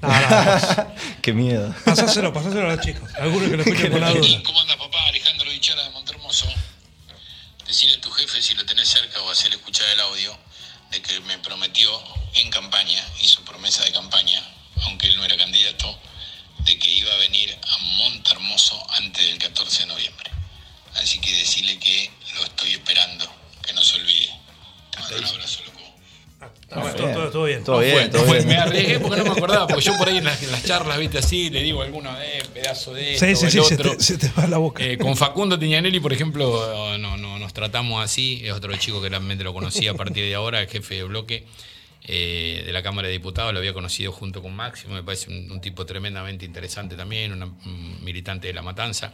Qué 1.22 1.32
miedo. 1.32 1.74
pasáselo, 1.84 2.32
pasáselo 2.32 2.70
a 2.70 2.76
los 2.76 2.84
chicos. 2.84 3.10
Algunos 3.16 3.48
que 3.50 3.56
lo 3.56 3.62
escuchen 3.62 3.90
por 3.90 4.00
la 4.00 4.10
duda. 4.10 4.42
¿Cómo 4.44 4.60
anda 4.60 4.76
papá? 4.76 4.98
Alejandro 5.08 5.50
Bichara 5.50 5.82
de 5.82 5.90
Montermoso. 5.90 6.46
Decirle 7.66 7.96
a 7.96 8.00
tu 8.00 8.10
jefe 8.10 8.40
si 8.40 8.54
lo 8.54 8.64
tenés 8.64 8.88
cerca 8.88 9.20
o 9.22 9.30
hacerle 9.30 9.56
escuchar 9.56 9.86
el 9.92 10.00
audio 10.00 10.36
de 10.90 11.02
que 11.02 11.20
me 11.20 11.38
prometió 11.38 11.90
en 12.34 12.50
campaña, 12.50 13.04
hizo 13.20 13.44
promesa 13.44 13.84
de 13.84 13.92
campaña, 13.92 14.42
aunque 14.84 15.08
él 15.08 15.16
no 15.16 15.24
era 15.24 15.36
candidato, 15.36 15.98
de 16.60 16.78
que 16.78 16.90
iba 16.90 17.12
a 17.12 17.16
venir 17.16 17.58
a 17.62 17.78
Montermoso 17.98 18.86
antes 18.92 19.24
del 19.26 19.38
14 19.38 19.80
de 19.80 19.86
noviembre. 19.86 20.30
Así 20.94 21.20
que 21.20 21.36
decirle 21.36 21.78
que 21.78 22.10
lo 22.36 22.44
estoy 22.44 22.72
esperando, 22.72 23.30
que 23.62 23.72
no 23.72 23.82
se 23.82 23.96
olvide. 23.96 24.30
Te 24.90 24.98
mando 25.00 25.18
un 25.18 25.24
abrazo, 25.24 25.62
loco. 25.64 25.77
Ah, 26.70 26.80
bueno, 26.80 26.94
todo, 26.96 27.12
todo, 27.12 27.30
todo 27.30 27.44
bien. 27.44 27.64
Todo 27.64 27.80
bien, 27.80 28.10
todo 28.10 28.24
Fue- 28.24 28.36
bien. 28.38 28.48
me 28.48 28.56
arriesgué 28.56 29.00
porque 29.00 29.16
no 29.16 29.24
me 29.24 29.30
acordaba, 29.30 29.66
porque 29.66 29.82
yo 29.84 29.96
por 29.96 30.08
ahí 30.08 30.18
en 30.18 30.24
las, 30.24 30.42
en 30.42 30.52
las 30.52 30.62
charlas, 30.64 30.98
viste 30.98 31.18
así, 31.18 31.50
le 31.50 31.62
digo 31.62 31.82
alguno 31.82 32.14
de 32.16 32.44
pedazo 32.54 32.92
de 32.94 33.14
esto, 33.14 33.26
Sí, 33.26 33.34
sí, 33.36 33.44
el 33.46 33.50
sí, 33.52 33.60
se 33.68 33.74
otro. 33.74 33.96
te, 33.96 34.00
se 34.02 34.18
te 34.18 34.30
va 34.38 34.46
la 34.46 34.58
boca. 34.58 34.84
Eh, 34.84 34.98
con 34.98 35.16
Facundo 35.16 35.58
Tiñanelli, 35.58 35.98
por 35.98 36.12
ejemplo, 36.12 36.96
no, 36.98 37.16
no, 37.16 37.38
nos 37.38 37.52
tratamos 37.54 38.04
así. 38.04 38.42
Es 38.44 38.52
otro 38.52 38.76
chico 38.76 39.00
que 39.02 39.08
realmente 39.08 39.42
lo 39.44 39.52
conocí 39.54 39.88
a 39.88 39.94
partir 39.94 40.24
de 40.26 40.34
ahora, 40.34 40.60
el 40.60 40.68
jefe 40.68 40.96
de 40.96 41.04
bloque 41.04 41.44
eh, 42.04 42.62
de 42.66 42.72
la 42.72 42.82
Cámara 42.82 43.08
de 43.08 43.12
Diputados. 43.14 43.52
Lo 43.52 43.58
había 43.58 43.72
conocido 43.72 44.12
junto 44.12 44.40
con 44.42 44.54
Máximo. 44.54 44.94
Me 44.94 45.02
parece 45.02 45.30
un, 45.30 45.50
un 45.50 45.60
tipo 45.60 45.84
tremendamente 45.86 46.44
interesante 46.44 46.94
también, 46.96 47.32
una- 47.32 47.46
un 47.46 48.04
militante 48.04 48.46
de 48.48 48.52
la 48.54 48.62
Matanza. 48.62 49.12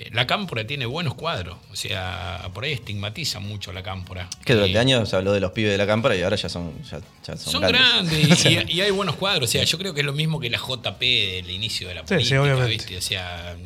Eh, 0.00 0.10
la 0.12 0.26
Cámpora 0.26 0.64
tiene 0.66 0.86
buenos 0.86 1.14
cuadros, 1.14 1.56
o 1.72 1.76
sea, 1.76 2.48
por 2.54 2.62
ahí 2.64 2.72
estigmatiza 2.72 3.40
mucho 3.40 3.72
la 3.72 3.82
Cámpora. 3.82 4.28
Que 4.44 4.54
durante 4.54 4.76
Eh, 4.76 4.80
años 4.80 5.08
se 5.08 5.16
habló 5.16 5.32
de 5.32 5.40
los 5.40 5.50
pibes 5.52 5.72
de 5.72 5.78
la 5.78 5.86
cámpora 5.86 6.14
y 6.14 6.22
ahora 6.22 6.36
ya 6.36 6.48
son, 6.48 6.72
ya, 6.84 7.00
ya 7.26 7.36
son, 7.36 7.52
son 7.52 7.62
grandes. 7.62 8.28
grandes 8.28 8.44
y, 8.70 8.72
y 8.76 8.80
hay 8.82 8.90
buenos 8.92 9.16
cuadros. 9.16 9.48
O 9.48 9.52
sea, 9.52 9.64
yo 9.64 9.76
creo 9.78 9.94
que 9.94 10.00
es 10.00 10.06
lo 10.06 10.12
mismo 10.12 10.38
que 10.38 10.50
la 10.50 10.58
JP 10.58 11.00
del 11.00 11.50
inicio 11.50 11.88
de 11.88 11.94
la 11.94 12.00
Sí, 12.02 12.06
sí, 12.06 12.14
política, 12.14 12.42
obviamente. 12.42 12.68
¿viste? 12.70 12.96
O 12.96 13.02
sea, 13.02 13.56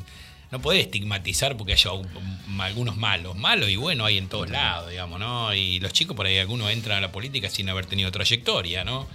no 0.51 0.61
podés 0.63 0.83
estigmatizar 0.87 1.57
porque 1.57 1.73
haya 1.75 1.93
un- 1.93 2.09
algunos 2.61 2.97
malos. 2.97 3.37
Malos 3.37 3.69
y 3.69 3.77
bueno 3.77 4.05
hay 4.07 4.17
en 4.19 4.29
todos 4.29 4.49
lados, 4.51 4.89
digamos, 4.91 5.19
¿no? 5.21 5.55
Y 5.55 5.81
los 5.81 5.93
chicos 5.93 6.17
por 6.17 6.27
ahí 6.27 6.39
algunos 6.39 6.71
entran 6.71 6.99
a 6.99 7.01
la 7.03 7.13
política 7.13 7.51
sin 7.51 7.69
haber 7.69 7.85
tenido 7.87 8.11
trayectoria, 8.11 8.85
¿no? 8.85 9.07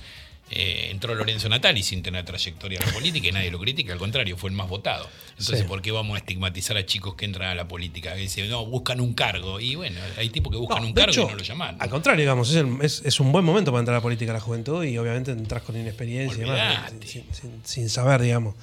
Eh, 0.49 0.87
entró 0.91 1.13
Lorenzo 1.13 1.49
Natali 1.49 1.83
sin 1.83 2.01
tener 2.01 2.23
trayectoria 2.23 2.79
en 2.79 2.85
la 2.87 2.93
política 2.93 3.27
y 3.27 3.31
nadie 3.33 3.51
lo 3.51 3.59
critica, 3.59 3.91
al 3.91 3.99
contrario, 3.99 4.37
fue 4.37 4.49
el 4.49 4.55
más 4.55 4.69
votado. 4.69 5.05
Entonces, 5.31 5.59
Sí. 5.59 5.65
¿por 5.65 5.81
qué 5.81 5.91
vamos 5.91 6.15
a 6.15 6.19
estigmatizar 6.19 6.77
a 6.77 6.85
chicos 6.85 7.15
que 7.15 7.25
entran 7.25 7.49
a 7.49 7.55
la 7.55 7.67
política? 7.67 8.13
Que 8.13 8.21
dicen, 8.21 8.49
no, 8.49 8.65
buscan 8.65 9.01
un 9.01 9.13
cargo. 9.13 9.59
Y 9.59 9.75
bueno, 9.75 9.99
hay 10.17 10.29
tipos 10.29 10.51
que 10.53 10.57
buscan 10.57 10.81
No, 10.83 10.87
un 10.87 10.93
cargo 10.93 11.11
hecho, 11.11 11.23
y 11.23 11.31
no 11.31 11.35
lo 11.35 11.43
llaman. 11.43 11.75
Al 11.79 11.89
contrario, 11.89 12.21
digamos, 12.21 12.49
es, 12.51 12.55
el- 12.55 12.77
es- 12.81 13.01
es 13.03 13.19
un 13.19 13.33
buen 13.33 13.43
momento 13.43 13.71
para 13.71 13.79
entrar 13.81 13.95
a 13.95 13.97
la 13.99 14.01
política 14.03 14.31
a 14.31 14.35
la 14.35 14.39
juventud 14.39 14.83
y 14.85 14.97
obviamente 14.97 15.31
entras 15.31 15.63
con 15.63 15.75
inexperiencia 15.77 16.37
y 16.37 16.39
demás, 16.49 16.77
Olvidate. 16.91 17.07
sin, 17.07 17.25
sin- 17.33 17.61
sin 17.65 17.89
saber, 17.89 18.21
digamos. 18.21 18.55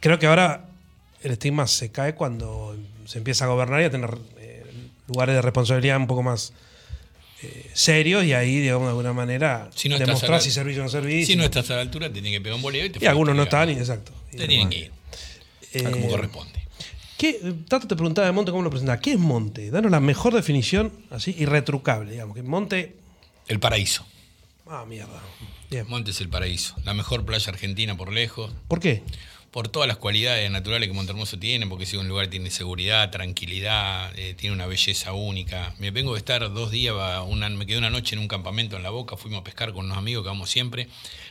Creo 0.00 0.18
que 0.18 0.26
ahora 0.26 0.66
el 1.22 1.30
estigma 1.30 1.68
se 1.68 1.92
cae 1.92 2.14
cuando 2.16 2.76
se 3.06 3.18
empieza 3.18 3.44
a 3.44 3.48
gobernar 3.48 3.80
y 3.82 3.84
a 3.84 3.90
tener 3.90 4.10
eh, 4.38 4.64
lugares 5.06 5.36
de 5.36 5.42
responsabilidad 5.42 5.96
un 5.96 6.06
poco 6.08 6.24
más 6.24 6.52
eh, 7.42 7.70
serios 7.72 8.24
y 8.24 8.32
ahí, 8.34 8.58
digamos, 8.60 8.84
de 8.84 8.90
alguna 8.90 9.12
manera 9.12 9.70
Si 9.74 9.88
no 9.88 9.96
la- 9.98 10.40
si 10.40 10.50
servicio 10.50 10.82
o 10.82 10.84
no 10.84 10.90
servicio. 10.90 11.26
Si 11.26 11.36
no 11.36 11.44
estás 11.44 11.70
a 11.70 11.76
la 11.76 11.82
altura, 11.82 12.08
te 12.08 12.14
tienen 12.14 12.32
que 12.32 12.40
pegar 12.40 12.56
un 12.56 12.62
boleo 12.62 12.86
y 12.86 12.90
te 12.90 13.04
y 13.04 13.06
algunos 13.08 13.34
no 13.34 13.44
están, 13.44 13.70
y 13.70 13.72
exacto. 13.72 14.12
Y 14.32 14.36
Te 14.36 14.46
tienen 14.46 14.68
que 14.68 14.78
ir, 14.78 14.90
Eh, 15.72 15.84
a 15.86 15.90
como 15.90 16.08
corresponde. 16.08 16.60
¿Qué, 17.16 17.38
Tato 17.68 17.86
te 17.86 17.96
preguntaba 17.96 18.26
de 18.26 18.32
Monte 18.32 18.50
cómo 18.50 18.62
lo 18.62 18.70
presentaba. 18.70 18.98
¿Qué 19.00 19.12
es 19.12 19.18
Monte? 19.18 19.70
Danos 19.70 19.90
la 19.90 20.00
mejor 20.00 20.32
definición, 20.34 20.90
así, 21.10 21.34
irretrucable, 21.38 22.12
digamos. 22.12 22.34
Que 22.34 22.42
Monte. 22.42 22.96
El 23.46 23.60
paraíso. 23.60 24.06
Ah, 24.66 24.84
mierda. 24.88 25.20
Bien. 25.70 25.84
Monte 25.88 26.12
es 26.12 26.20
el 26.20 26.28
paraíso. 26.28 26.74
La 26.84 26.94
mejor 26.94 27.24
playa 27.26 27.50
argentina 27.52 27.96
por 27.96 28.12
lejos. 28.12 28.50
¿Por 28.68 28.80
qué? 28.80 29.02
Por 29.50 29.68
todas 29.68 29.88
las 29.88 29.96
cualidades 29.96 30.48
naturales 30.50 30.88
que 30.88 30.92
Montermoso 30.94 31.36
tiene, 31.38 31.66
porque 31.66 31.84
si 31.84 31.96
un 31.96 32.06
lugar 32.06 32.28
tiene 32.28 32.50
seguridad, 32.50 33.10
tranquilidad, 33.10 34.16
eh, 34.16 34.34
tiene 34.34 34.54
una 34.54 34.66
belleza 34.66 35.12
única. 35.12 35.74
Me 35.78 35.90
vengo 35.90 36.12
de 36.12 36.18
estar 36.18 36.52
dos 36.52 36.70
días, 36.70 36.94
una- 37.26 37.48
me 37.48 37.66
quedé 37.66 37.78
una 37.78 37.90
noche 37.90 38.14
en 38.14 38.20
un 38.20 38.28
campamento 38.28 38.76
en 38.76 38.84
La 38.84 38.90
Boca, 38.90 39.16
fuimos 39.16 39.40
a 39.40 39.44
pescar 39.44 39.72
con 39.72 39.86
unos 39.86 39.98
amigos 39.98 40.22
que 40.22 40.28
vamos 40.28 40.50
siempre. 40.50 40.86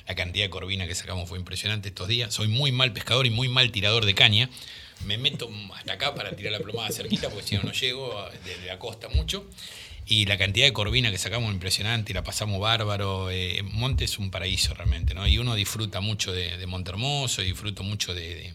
La 0.06 0.16
cantidad 0.16 0.46
de 0.46 0.50
corvina 0.50 0.86
que 0.86 0.96
sacamos 0.96 1.30
fue 1.30 1.40
impresionante 1.40 1.88
estos 1.90 2.10
días. 2.10 2.34
Soy 2.34 2.50
muy 2.50 2.74
mal 2.74 2.92
pescador 2.92 3.26
y 3.26 3.30
muy 3.30 3.48
mal 3.48 3.72
tirador 3.72 4.06
de 4.06 4.14
caña. 4.16 4.50
Me 5.06 5.18
meto 5.18 5.50
hasta 5.74 5.94
acá 5.94 6.14
para 6.14 6.36
tirar 6.36 6.52
la 6.52 6.60
plomada 6.60 6.92
cerquita, 6.92 7.30
porque 7.30 7.48
si 7.48 7.56
no, 7.56 7.64
no 7.64 7.72
llego 7.72 8.14
desde 8.44 8.66
la 8.66 8.78
costa 8.80 9.08
mucho. 9.08 9.46
Y 10.12 10.25
la 10.25 10.39
cantidad 10.39 10.66
de 10.66 10.74
corvina 10.74 11.12
que 11.12 11.20
sacamos 11.20 11.54
impresionante 11.54 12.12
y 12.12 12.16
la 12.16 12.24
pasamos 12.24 12.60
bárbaro. 12.60 13.30
Eh, 13.30 13.62
Monte 13.63 14.06
es 14.06 14.18
un 14.18 14.32
paraíso 14.32 14.74
realmente, 14.74 15.13
¿no? 15.13 15.28
Y 15.28 15.38
uno 15.38 15.54
disfruta 15.54 16.01
mucho 16.01 16.32
de, 16.32 16.58
de 16.58 16.66
Montermoso, 16.66 17.44
y 17.44 17.46
disfruto 17.46 17.84
mucho 17.84 18.16
de, 18.16 18.22
de- 18.36 18.54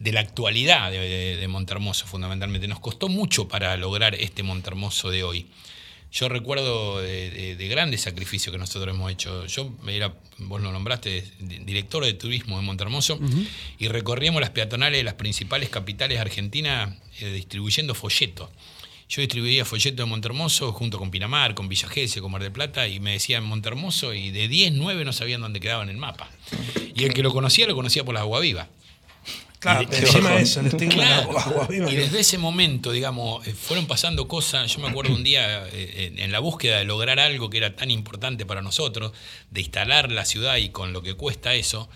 de 0.00 0.12
la 0.12 0.20
actualidad 0.20 0.90
de, 0.90 1.36
de, 1.36 1.46
Montermoso, 1.48 2.06
fundamentalmente. 2.06 2.66
Nos 2.66 2.80
costó 2.80 3.08
mucho 3.08 3.46
para 3.46 3.76
lograr 3.76 4.16
este 4.16 4.42
Montermoso 4.42 5.10
de 5.10 5.22
hoy. 5.22 5.46
Yo 6.10 6.28
recuerdo 6.28 7.00
de, 7.00 7.30
de- 7.30 7.54
de 7.54 7.68
grandes 7.68 8.00
sacrificios 8.00 8.52
que 8.52 8.58
nosotros 8.58 8.92
hemos 8.92 9.12
hecho. 9.12 9.46
Yo 9.46 9.72
era, 9.86 10.12
vos 10.38 10.60
lo 10.60 10.72
nombraste, 10.72 11.22
di- 11.38 11.58
director 11.58 12.04
de 12.04 12.14
turismo 12.14 12.56
de 12.58 12.64
Montermoso, 12.64 13.20
y 13.78 13.86
recorríamos 13.86 14.40
las 14.40 14.50
peatonales 14.50 14.98
de 14.98 15.04
las 15.04 15.14
principales 15.14 15.68
capitales 15.68 16.18
argentinas 16.18 16.96
eh, 17.20 17.26
distribuyendo 17.30 17.94
folletos. 17.94 18.48
Yo 19.10 19.22
distribuía 19.22 19.64
folletos 19.64 19.96
de 19.98 20.04
Montermoso 20.08 20.72
junto 20.72 20.96
con 20.96 21.10
Pinamar, 21.10 21.54
con 21.56 21.68
Villa 21.68 21.88
Gesell, 21.88 22.22
con 22.22 22.30
Mar 22.30 22.42
del 22.44 22.52
Plata, 22.52 22.86
y 22.86 23.00
me 23.00 23.10
decían 23.12 23.42
Montermoso, 23.44 24.14
y 24.14 24.30
de 24.30 24.46
10, 24.46 24.74
9 24.74 25.04
no 25.04 25.12
sabían 25.12 25.40
dónde 25.40 25.58
quedaba 25.58 25.82
en 25.82 25.88
el 25.88 25.96
mapa. 25.96 26.30
Y 26.94 27.02
el 27.04 27.12
que 27.12 27.22
lo 27.24 27.32
conocía, 27.32 27.66
lo 27.66 27.74
conocía 27.74 28.04
por 28.04 28.14
las 28.14 28.20
agua 28.20 28.38
viva. 28.38 28.68
Claro, 29.58 29.82
Y 29.82 29.94
encima 29.96 30.30
de 30.36 30.42
eso, 30.42 30.60
el 30.60 30.70
Claro. 30.88 31.22
agua- 31.22 31.42
agua 31.42 31.66
viva 31.66 31.90
Y 31.90 31.96
desde 31.96 32.20
ese 32.20 32.38
momento, 32.38 32.92
digamos, 32.92 33.44
eh, 33.48 33.52
fueron 33.52 33.86
pasando 33.86 34.28
cosas. 34.28 34.72
Yo 34.74 34.80
me 34.80 34.88
acuerdo 34.88 35.12
un 35.12 35.24
día 35.24 35.66
eh, 35.72 36.14
en 36.16 36.30
la 36.30 36.38
búsqueda 36.38 36.78
de 36.78 36.84
lograr 36.84 37.18
algo 37.18 37.50
que 37.50 37.58
era 37.58 37.74
tan 37.74 37.90
importante 37.90 38.46
para 38.46 38.62
nosotros, 38.62 39.12
de 39.50 39.60
instalar 39.60 40.12
la 40.12 40.24
ciudad 40.24 40.56
y 40.58 40.68
con 40.68 40.92
lo 40.92 41.02
que 41.02 41.14
cuesta 41.14 41.52
eso. 41.54 41.90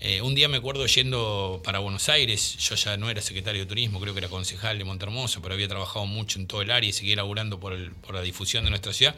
Eh, 0.00 0.20
un 0.20 0.34
día 0.34 0.48
me 0.48 0.58
acuerdo 0.58 0.84
yendo 0.86 1.62
para 1.64 1.78
Buenos 1.78 2.08
Aires, 2.08 2.56
yo 2.58 2.74
ya 2.74 2.96
no 2.96 3.08
era 3.08 3.22
secretario 3.22 3.62
de 3.62 3.66
turismo, 3.66 4.00
creo 4.00 4.12
que 4.12 4.18
era 4.20 4.28
concejal 4.28 4.76
de 4.76 4.84
Montermoso, 4.84 5.40
pero 5.40 5.54
había 5.54 5.68
trabajado 5.68 6.04
mucho 6.04 6.38
en 6.38 6.46
todo 6.46 6.60
el 6.62 6.70
área 6.70 6.90
y 6.90 6.92
seguía 6.92 7.16
laburando 7.16 7.58
por, 7.60 7.72
el- 7.72 7.92
por 7.92 8.14
la 8.14 8.20
difusión 8.22 8.64
de 8.64 8.70
nuestra 8.70 8.92
ciudad. 8.92 9.14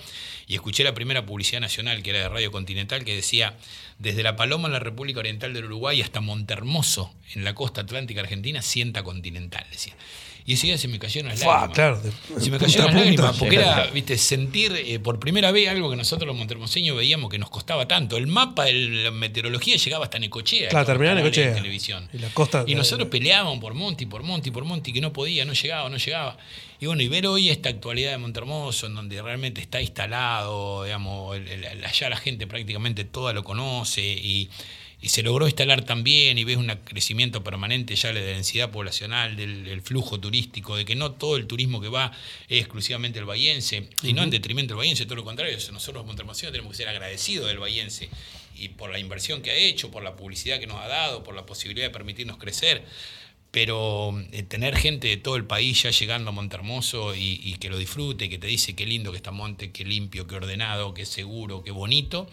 Y 0.46 0.54
escuché 0.54 0.84
la 0.84 0.94
primera 0.94 1.26
publicidad 1.26 1.60
nacional, 1.60 2.02
que 2.02 2.10
era 2.10 2.20
de 2.20 2.28
Radio 2.28 2.52
Continental, 2.52 3.04
que 3.04 3.16
decía, 3.16 3.56
desde 3.98 4.22
La 4.22 4.36
Paloma 4.36 4.68
en 4.68 4.72
la 4.74 4.78
República 4.80 5.18
Oriental 5.20 5.52
del 5.54 5.64
Uruguay 5.64 6.00
hasta 6.02 6.20
Montermoso, 6.20 7.12
en 7.34 7.42
la 7.42 7.54
costa 7.54 7.80
atlántica 7.80 8.20
argentina, 8.20 8.62
sienta 8.62 9.02
continental, 9.02 9.66
decía. 9.72 9.94
Y 10.48 10.52
ese 10.52 10.68
día 10.68 10.78
se 10.78 10.86
me 10.86 10.98
cayeron 11.00 11.28
las 11.30 11.40
lágrimas. 11.40 11.74
claro, 11.74 12.00
de- 12.00 12.40
Se 12.40 12.50
me 12.52 12.58
cayeron 12.58 12.86
las 12.86 12.94
punta. 12.94 13.00
lágrimas, 13.04 13.36
porque 13.36 13.56
era, 13.56 13.86
viste, 13.88 14.16
sentir 14.16 14.72
eh, 14.76 15.00
por 15.00 15.18
primera 15.18 15.50
vez 15.50 15.68
algo 15.68 15.90
que 15.90 15.96
nosotros 15.96 16.26
los 16.28 16.36
montermoseños 16.36 16.96
veíamos 16.96 17.28
que 17.30 17.38
nos 17.38 17.50
costaba 17.50 17.88
tanto. 17.88 18.16
El 18.16 18.28
mapa 18.28 18.66
de 18.66 18.72
la 18.74 19.10
meteorología 19.10 19.76
llegaba 19.76 20.04
hasta 20.04 20.20
Necochea. 20.20 20.68
Claro, 20.68 20.86
terminaba 20.86 21.18
en 21.18 21.24
Necochea. 21.24 21.52
televisión. 21.54 22.08
Y 22.12 22.18
la 22.18 22.28
costa- 22.30 22.62
Y 22.66 22.76
nosotros 22.76 23.08
peleábamos 23.08 23.58
por 23.58 23.74
Monti, 23.74 24.06
por 24.06 24.22
Monti, 24.22 24.52
por 24.52 24.64
Monti, 24.64 24.92
que 24.92 25.00
no 25.00 25.12
podía, 25.12 25.44
no 25.44 25.52
llegaba, 25.52 25.88
no 25.90 25.96
llegaba. 25.96 26.36
Y 26.78 26.86
bueno, 26.86 27.02
y 27.02 27.08
ver 27.08 27.26
hoy 27.26 27.48
esta 27.48 27.68
actualidad 27.70 28.12
de 28.12 28.18
Montermoso, 28.18 28.86
en 28.86 28.94
donde 28.94 29.20
realmente 29.22 29.60
está 29.60 29.80
instalado, 29.80 30.84
digamos, 30.84 31.36
el- 31.36 31.48
el- 31.64 31.84
allá 31.84 32.08
la 32.10 32.16
gente 32.18 32.46
prácticamente 32.46 33.04
toda 33.04 33.32
lo 33.32 33.42
conoce 33.42 34.02
y, 34.02 34.48
y 35.00 35.08
se 35.10 35.22
logró 35.22 35.46
instalar 35.46 35.84
también 35.84 36.38
y 36.38 36.44
ves 36.44 36.56
un 36.56 36.68
crecimiento 36.84 37.44
permanente 37.44 37.94
ya 37.94 38.08
de 38.08 38.14
la 38.14 38.20
densidad 38.20 38.70
poblacional, 38.70 39.36
del, 39.36 39.64
del 39.64 39.82
flujo 39.82 40.18
turístico, 40.18 40.76
de 40.76 40.84
que 40.84 40.96
no 40.96 41.12
todo 41.12 41.36
el 41.36 41.46
turismo 41.46 41.80
que 41.80 41.88
va 41.88 42.12
es 42.48 42.60
exclusivamente 42.60 43.18
el 43.18 43.26
bahiense, 43.26 43.88
y 44.02 44.14
no 44.14 44.22
en 44.22 44.30
detrimento 44.30 44.74
del 44.74 44.78
bahiense, 44.78 45.04
todo 45.04 45.16
lo 45.16 45.24
contrario, 45.24 45.56
nosotros 45.72 45.94
los 45.94 46.06
montermoseños 46.06 46.52
tenemos 46.52 46.72
que 46.72 46.78
ser 46.78 46.88
agradecidos 46.88 47.48
del 47.48 47.58
bahiense 47.58 48.08
y 48.58 48.68
por 48.70 48.90
la 48.90 48.98
inversión 48.98 49.42
que 49.42 49.50
ha 49.50 49.54
hecho, 49.54 49.90
por 49.90 50.02
la 50.02 50.16
publicidad 50.16 50.58
que 50.58 50.66
nos 50.66 50.78
ha 50.78 50.88
dado, 50.88 51.22
por 51.22 51.34
la 51.34 51.44
posibilidad 51.44 51.86
de 51.86 51.92
permitirnos 51.92 52.38
crecer. 52.38 52.84
Pero 53.50 54.18
eh, 54.32 54.42
tener 54.42 54.76
gente 54.76 55.08
de 55.08 55.16
todo 55.16 55.36
el 55.36 55.44
país 55.44 55.82
ya 55.82 55.90
llegando 55.90 56.30
a 56.30 56.32
Montermoso 56.32 57.14
y, 57.14 57.40
y 57.42 57.54
que 57.54 57.70
lo 57.70 57.78
disfrute, 57.78 58.28
que 58.28 58.38
te 58.38 58.46
dice 58.46 58.74
qué 58.74 58.86
lindo 58.86 59.12
que 59.12 59.18
está 59.18 59.30
Monte, 59.30 59.70
qué 59.72 59.84
limpio, 59.84 60.26
qué 60.26 60.34
ordenado, 60.34 60.94
qué 60.94 61.06
seguro, 61.06 61.62
qué 61.62 61.70
bonito, 61.70 62.28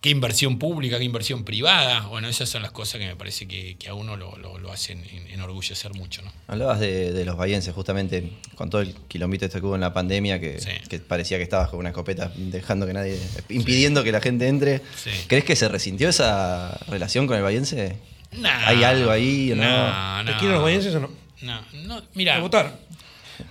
qué 0.00 0.10
inversión 0.10 0.58
pública, 0.58 0.98
qué 0.98 1.04
inversión 1.04 1.44
privada. 1.44 2.06
Bueno, 2.06 2.28
esas 2.28 2.48
son 2.48 2.62
las 2.62 2.70
cosas 2.72 3.00
que 3.00 3.06
me 3.06 3.16
parece 3.16 3.46
que, 3.46 3.76
que 3.76 3.88
a 3.88 3.94
uno 3.94 4.16
lo, 4.16 4.36
lo- 4.38 4.58
lo 4.58 4.72
hacen 4.72 5.04
en- 5.12 5.26
enorgullecer 5.28 5.92
mucho. 5.94 6.22
¿no? 6.22 6.32
Hablabas 6.48 6.80
de, 6.80 7.12
de 7.12 7.24
los 7.24 7.36
bahienses, 7.36 7.74
justamente, 7.74 8.32
con 8.54 8.70
todo 8.70 8.80
el 8.80 8.94
quilombito 9.08 9.44
este 9.44 9.60
que 9.60 9.66
hubo 9.66 9.74
en 9.74 9.82
la 9.82 9.92
pandemia, 9.92 10.40
que, 10.40 10.58
Sí. 10.58 10.70
que 10.88 10.98
parecía 11.00 11.36
que 11.36 11.42
estabas 11.44 11.68
con 11.68 11.78
una 11.80 11.90
escopeta 11.90 12.32
dejando 12.36 12.86
que 12.86 12.94
nadie, 12.94 13.18
impidiendo 13.50 14.02
que 14.02 14.12
la 14.12 14.20
gente 14.20 14.48
entre. 14.48 14.80
Sí. 14.96 15.10
¿Crees 15.26 15.44
que 15.44 15.54
se 15.56 15.68
resintió 15.68 16.08
esa 16.08 16.78
relación 16.88 17.26
con 17.26 17.36
el 17.36 17.42
bahiense? 17.42 17.96
Nah, 18.32 18.68
¿Hay 18.68 18.84
algo 18.84 19.10
ahí 19.10 19.52
o 19.52 19.56
no? 19.56 19.62
nah, 19.62 20.24
¿Te 20.24 20.30
nah. 20.30 20.38
quieren 20.38 20.54
los 20.54 20.62
bahienses 20.64 20.94
o 20.94 21.00
no? 21.00 21.10
No, 21.42 21.60
no, 21.84 22.02
mira, 22.14 22.36
¿A 22.36 22.40
votar? 22.40 22.78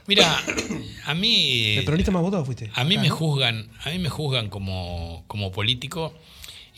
mira, 0.08 0.38
a 1.06 1.14
mí... 1.16 1.76
¿El 1.78 1.84
peronista 1.86 2.12
más 2.12 2.22
votado 2.22 2.46
fuiste? 2.46 2.72
A 2.76 2.84
mí 2.84 2.98
me 2.98 3.10
juzgan, 3.10 3.68
a 3.84 3.90
mí 3.90 4.00
me 4.00 4.10
juzgan 4.10 4.50
como, 4.50 5.24
como 5.28 5.52
político 5.52 6.14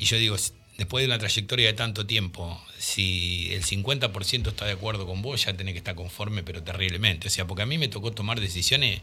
y 0.01 0.05
yo 0.05 0.17
digo, 0.17 0.35
después 0.77 1.03
de 1.03 1.07
una 1.07 1.19
trayectoria 1.19 1.67
de 1.67 1.73
tanto 1.73 2.05
tiempo, 2.07 2.59
si 2.79 3.49
el 3.53 3.63
50% 3.63 4.49
está 4.49 4.65
de 4.65 4.73
acuerdo 4.73 5.05
con 5.05 5.21
vos, 5.21 5.45
ya 5.45 5.53
tenés 5.53 5.73
que 5.73 5.77
estar 5.77 5.95
conforme, 5.95 6.43
pero 6.43 6.63
terriblemente. 6.63 7.27
O 7.27 7.31
sea, 7.31 7.45
porque 7.45 7.63
a 7.63 7.65
mí 7.67 7.77
me 7.77 7.87
tocó 7.87 8.11
tomar 8.11 8.39
decisiones 8.41 9.01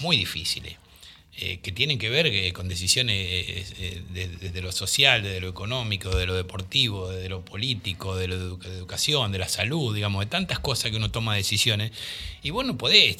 muy 0.00 0.16
difíciles. 0.16 0.76
eh, 1.36 1.58
que 1.64 1.72
tienen 1.72 1.98
que 1.98 2.10
ver 2.10 2.26
eh, 2.28 2.52
con 2.52 2.68
decisiones 2.68 3.16
eh, 3.18 4.02
de- 4.12 4.28
desde 4.28 4.62
lo 4.62 4.70
social, 4.70 5.20
desde 5.24 5.40
lo 5.40 5.48
económico, 5.48 6.14
de 6.16 6.26
lo 6.26 6.34
deportivo, 6.36 7.10
de 7.10 7.28
lo 7.28 7.44
político, 7.44 8.14
de 8.16 8.28
la 8.28 8.36
educación, 8.36 9.32
de 9.32 9.38
la 9.40 9.48
salud, 9.48 9.92
digamos, 9.92 10.20
de 10.24 10.30
tantas 10.30 10.60
cosas 10.60 10.92
que 10.92 10.96
uno 10.96 11.10
toma 11.10 11.34
decisiones. 11.34 11.90
Y 12.44 12.50
vos 12.50 12.64
no 12.64 12.78
podés 12.78 13.16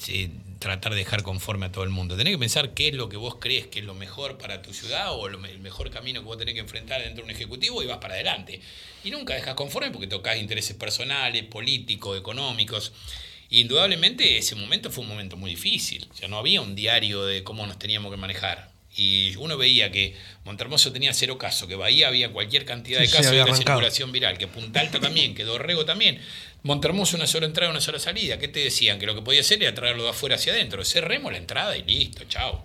tratar 0.64 0.92
de 0.92 0.98
dejar 0.98 1.22
conforme 1.22 1.66
a 1.66 1.72
todo 1.72 1.84
el 1.84 1.90
mundo. 1.90 2.16
Tenés 2.16 2.32
que 2.32 2.38
pensar 2.38 2.72
qué 2.72 2.88
es 2.88 2.94
lo 2.94 3.10
que 3.10 3.18
vos 3.18 3.36
crees 3.38 3.66
que 3.66 3.80
es 3.80 3.84
lo 3.84 3.92
mejor 3.92 4.38
para 4.38 4.62
tu 4.62 4.72
ciudad 4.72 5.12
o 5.12 5.26
el 5.26 5.58
mejor 5.58 5.90
camino 5.90 6.20
que 6.20 6.26
vos 6.26 6.38
tenés 6.38 6.54
que 6.54 6.60
enfrentar 6.60 7.02
dentro 7.02 7.22
de 7.22 7.30
un 7.30 7.36
ejecutivo 7.36 7.82
y 7.82 7.86
vas 7.86 7.98
para 7.98 8.14
adelante. 8.14 8.62
Y 9.04 9.10
nunca 9.10 9.34
dejas 9.34 9.54
conforme 9.56 9.90
porque 9.90 10.06
tocas 10.06 10.38
intereses 10.38 10.74
personales, 10.74 11.44
políticos, 11.44 12.18
económicos. 12.18 12.92
Indudablemente 13.50 14.38
ese 14.38 14.54
momento 14.54 14.90
fue 14.90 15.04
un 15.04 15.10
momento 15.10 15.36
muy 15.36 15.50
difícil. 15.50 16.08
O 16.10 16.16
sea, 16.16 16.28
no 16.28 16.38
había 16.38 16.62
un 16.62 16.74
diario 16.74 17.26
de 17.26 17.44
cómo 17.44 17.66
nos 17.66 17.78
teníamos 17.78 18.10
que 18.10 18.16
manejar. 18.16 18.73
Y 18.96 19.34
uno 19.36 19.56
veía 19.56 19.90
que 19.90 20.16
Montermoso 20.44 20.92
tenía 20.92 21.12
cero 21.12 21.36
casos, 21.36 21.68
que 21.68 21.74
Bahía 21.74 22.08
había 22.08 22.30
cualquier 22.30 22.64
cantidad 22.64 23.00
de 23.00 23.08
sí, 23.08 23.16
casos 23.16 23.32
de 23.32 23.44
la 23.44 23.54
circulación 23.54 24.12
viral, 24.12 24.38
que 24.38 24.46
Punta 24.46 24.80
Alta 24.80 25.00
también, 25.00 25.34
que 25.34 25.42
Dorrego 25.42 25.84
también. 25.84 26.20
Montermoso 26.62 27.16
una 27.16 27.26
sola 27.26 27.46
entrada, 27.46 27.70
una 27.70 27.80
sola 27.80 27.98
salida. 27.98 28.38
¿Qué 28.38 28.48
te 28.48 28.60
decían? 28.60 28.98
Que 28.98 29.06
lo 29.06 29.14
que 29.14 29.22
podía 29.22 29.40
hacer 29.40 29.62
era 29.62 29.74
traerlo 29.74 30.04
de 30.04 30.10
afuera 30.10 30.36
hacia 30.36 30.52
adentro. 30.52 30.84
Cerremos 30.84 31.32
la 31.32 31.38
entrada 31.38 31.76
y 31.76 31.82
listo, 31.82 32.24
chao. 32.28 32.64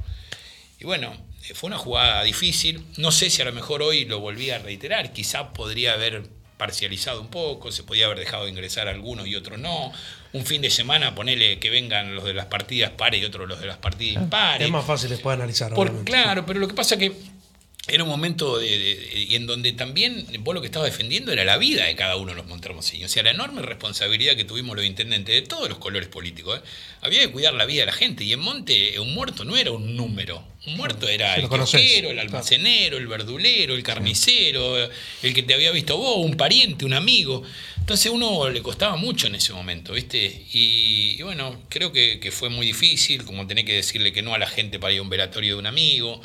Y 0.80 0.86
bueno, 0.86 1.18
eh, 1.50 1.54
fue 1.56 1.68
una 1.68 1.78
jugada 1.78 2.24
difícil. 2.24 2.86
No 2.98 3.12
sé 3.12 3.30
si 3.30 3.42
a 3.42 3.46
lo 3.46 3.52
mejor 3.52 3.82
hoy 3.82 4.06
lo 4.06 4.20
volví 4.20 4.52
a 4.52 4.60
reiterar. 4.60 5.12
Quizá 5.14 5.52
podría 5.52 5.94
haber 5.94 6.24
parcializado 6.58 7.22
un 7.22 7.30
poco, 7.30 7.72
se 7.72 7.84
podía 7.84 8.06
haber 8.06 8.20
dejado 8.20 8.48
ingresar 8.48 8.88
algunos 8.88 9.28
y 9.28 9.36
otros 9.36 9.60
no. 9.60 9.92
Un 10.32 10.46
fin 10.46 10.62
de 10.62 10.70
semana 10.70 11.16
ponele 11.16 11.58
que 11.60 11.70
vengan 11.72 12.14
los 12.16 12.24
de 12.24 12.34
las 12.36 12.46
partidas 12.46 12.92
pares 12.92 13.22
y 13.22 13.26
otros 13.26 13.48
los 13.48 13.60
de 13.60 13.66
las 13.68 13.78
partidas 13.78 14.24
impares. 14.24 14.66
Es 14.68 14.72
más 14.72 14.86
fácil 14.86 15.10
después 15.10 15.34
analizar. 15.36 15.74
Por- 15.74 16.04
claro, 16.04 16.46
pero 16.46 16.60
lo 16.60 16.68
que 16.68 16.76
pasa 16.76 16.98
que 16.98 17.12
era 17.88 18.04
un 18.04 18.10
momento 18.10 18.58
de, 18.60 19.26
y 19.30 19.36
en 19.36 19.48
donde 19.48 19.72
también 19.72 20.28
vos 20.42 20.54
lo 20.54 20.62
que 20.62 20.68
estabas 20.68 20.92
defendiendo 20.92 21.32
era 21.32 21.44
la 21.44 21.58
vida 21.58 21.86
de 21.86 21.96
cada 21.96 22.18
uno 22.18 22.32
de 22.32 22.38
los 22.38 22.46
montermoseños. 22.46 23.10
O 23.10 23.14
sea, 23.14 23.24
la 23.24 23.32
enorme 23.32 23.62
responsabilidad 23.62 24.36
que 24.36 24.44
tuvimos 24.44 24.76
los 24.76 24.86
intendentes 24.86 25.34
de 25.34 25.42
todos 25.42 25.70
los 25.70 25.80
colores 25.80 26.08
políticos. 26.08 26.60
¿eh? 26.60 26.68
Había 27.02 27.22
que 27.22 27.32
cuidar 27.32 27.54
la 27.54 27.66
vida 27.66 27.82
de 27.82 27.86
la 27.88 27.94
gente. 27.94 28.24
Y 28.24 28.34
en 28.34 28.42
Monte, 28.42 29.00
un 29.00 29.14
muerto 29.14 29.44
no 29.44 29.58
era 29.58 29.72
un 29.72 29.96
número. 29.96 30.44
Un 30.68 30.76
muerto 30.76 31.08
era 31.08 31.36
el 31.36 31.48
kiosquero, 31.48 32.12
el 32.12 32.20
almacenero, 32.20 32.98
el 32.98 33.08
verdulero, 33.08 33.74
el 33.74 33.82
carnicero, 33.82 34.78
el 35.24 35.34
que 35.34 35.42
te 35.42 35.54
había 35.54 35.72
visto 35.72 35.98
vos, 35.98 36.24
un 36.24 36.36
pariente, 36.36 36.86
un 36.86 36.94
amigo. 36.94 37.44
Entonces 37.80 38.12
uno 38.12 38.50
le 38.50 38.62
costaba 38.62 38.98
mucho 38.98 39.28
en 39.28 39.36
ese 39.36 39.54
momento, 39.54 39.94
¿viste? 39.94 40.44
Y, 40.52 41.16
y 41.18 41.24
bueno, 41.24 41.64
creo 41.70 41.92
que, 41.92 42.20
que 42.20 42.30
fue 42.30 42.50
muy 42.50 42.68
difícil, 42.68 43.24
como 43.24 43.48
tener 43.48 43.66
que 43.66 43.74
decirle 43.74 44.12
que 44.12 44.22
no 44.22 44.36
a 44.36 44.38
la 44.38 44.48
gente 44.48 44.78
para 44.78 44.94
ir 44.94 45.00
a 45.00 45.02
un 45.02 45.10
velatorio 45.10 45.56
de 45.56 45.60
un 45.60 45.66
amigo. 45.66 46.22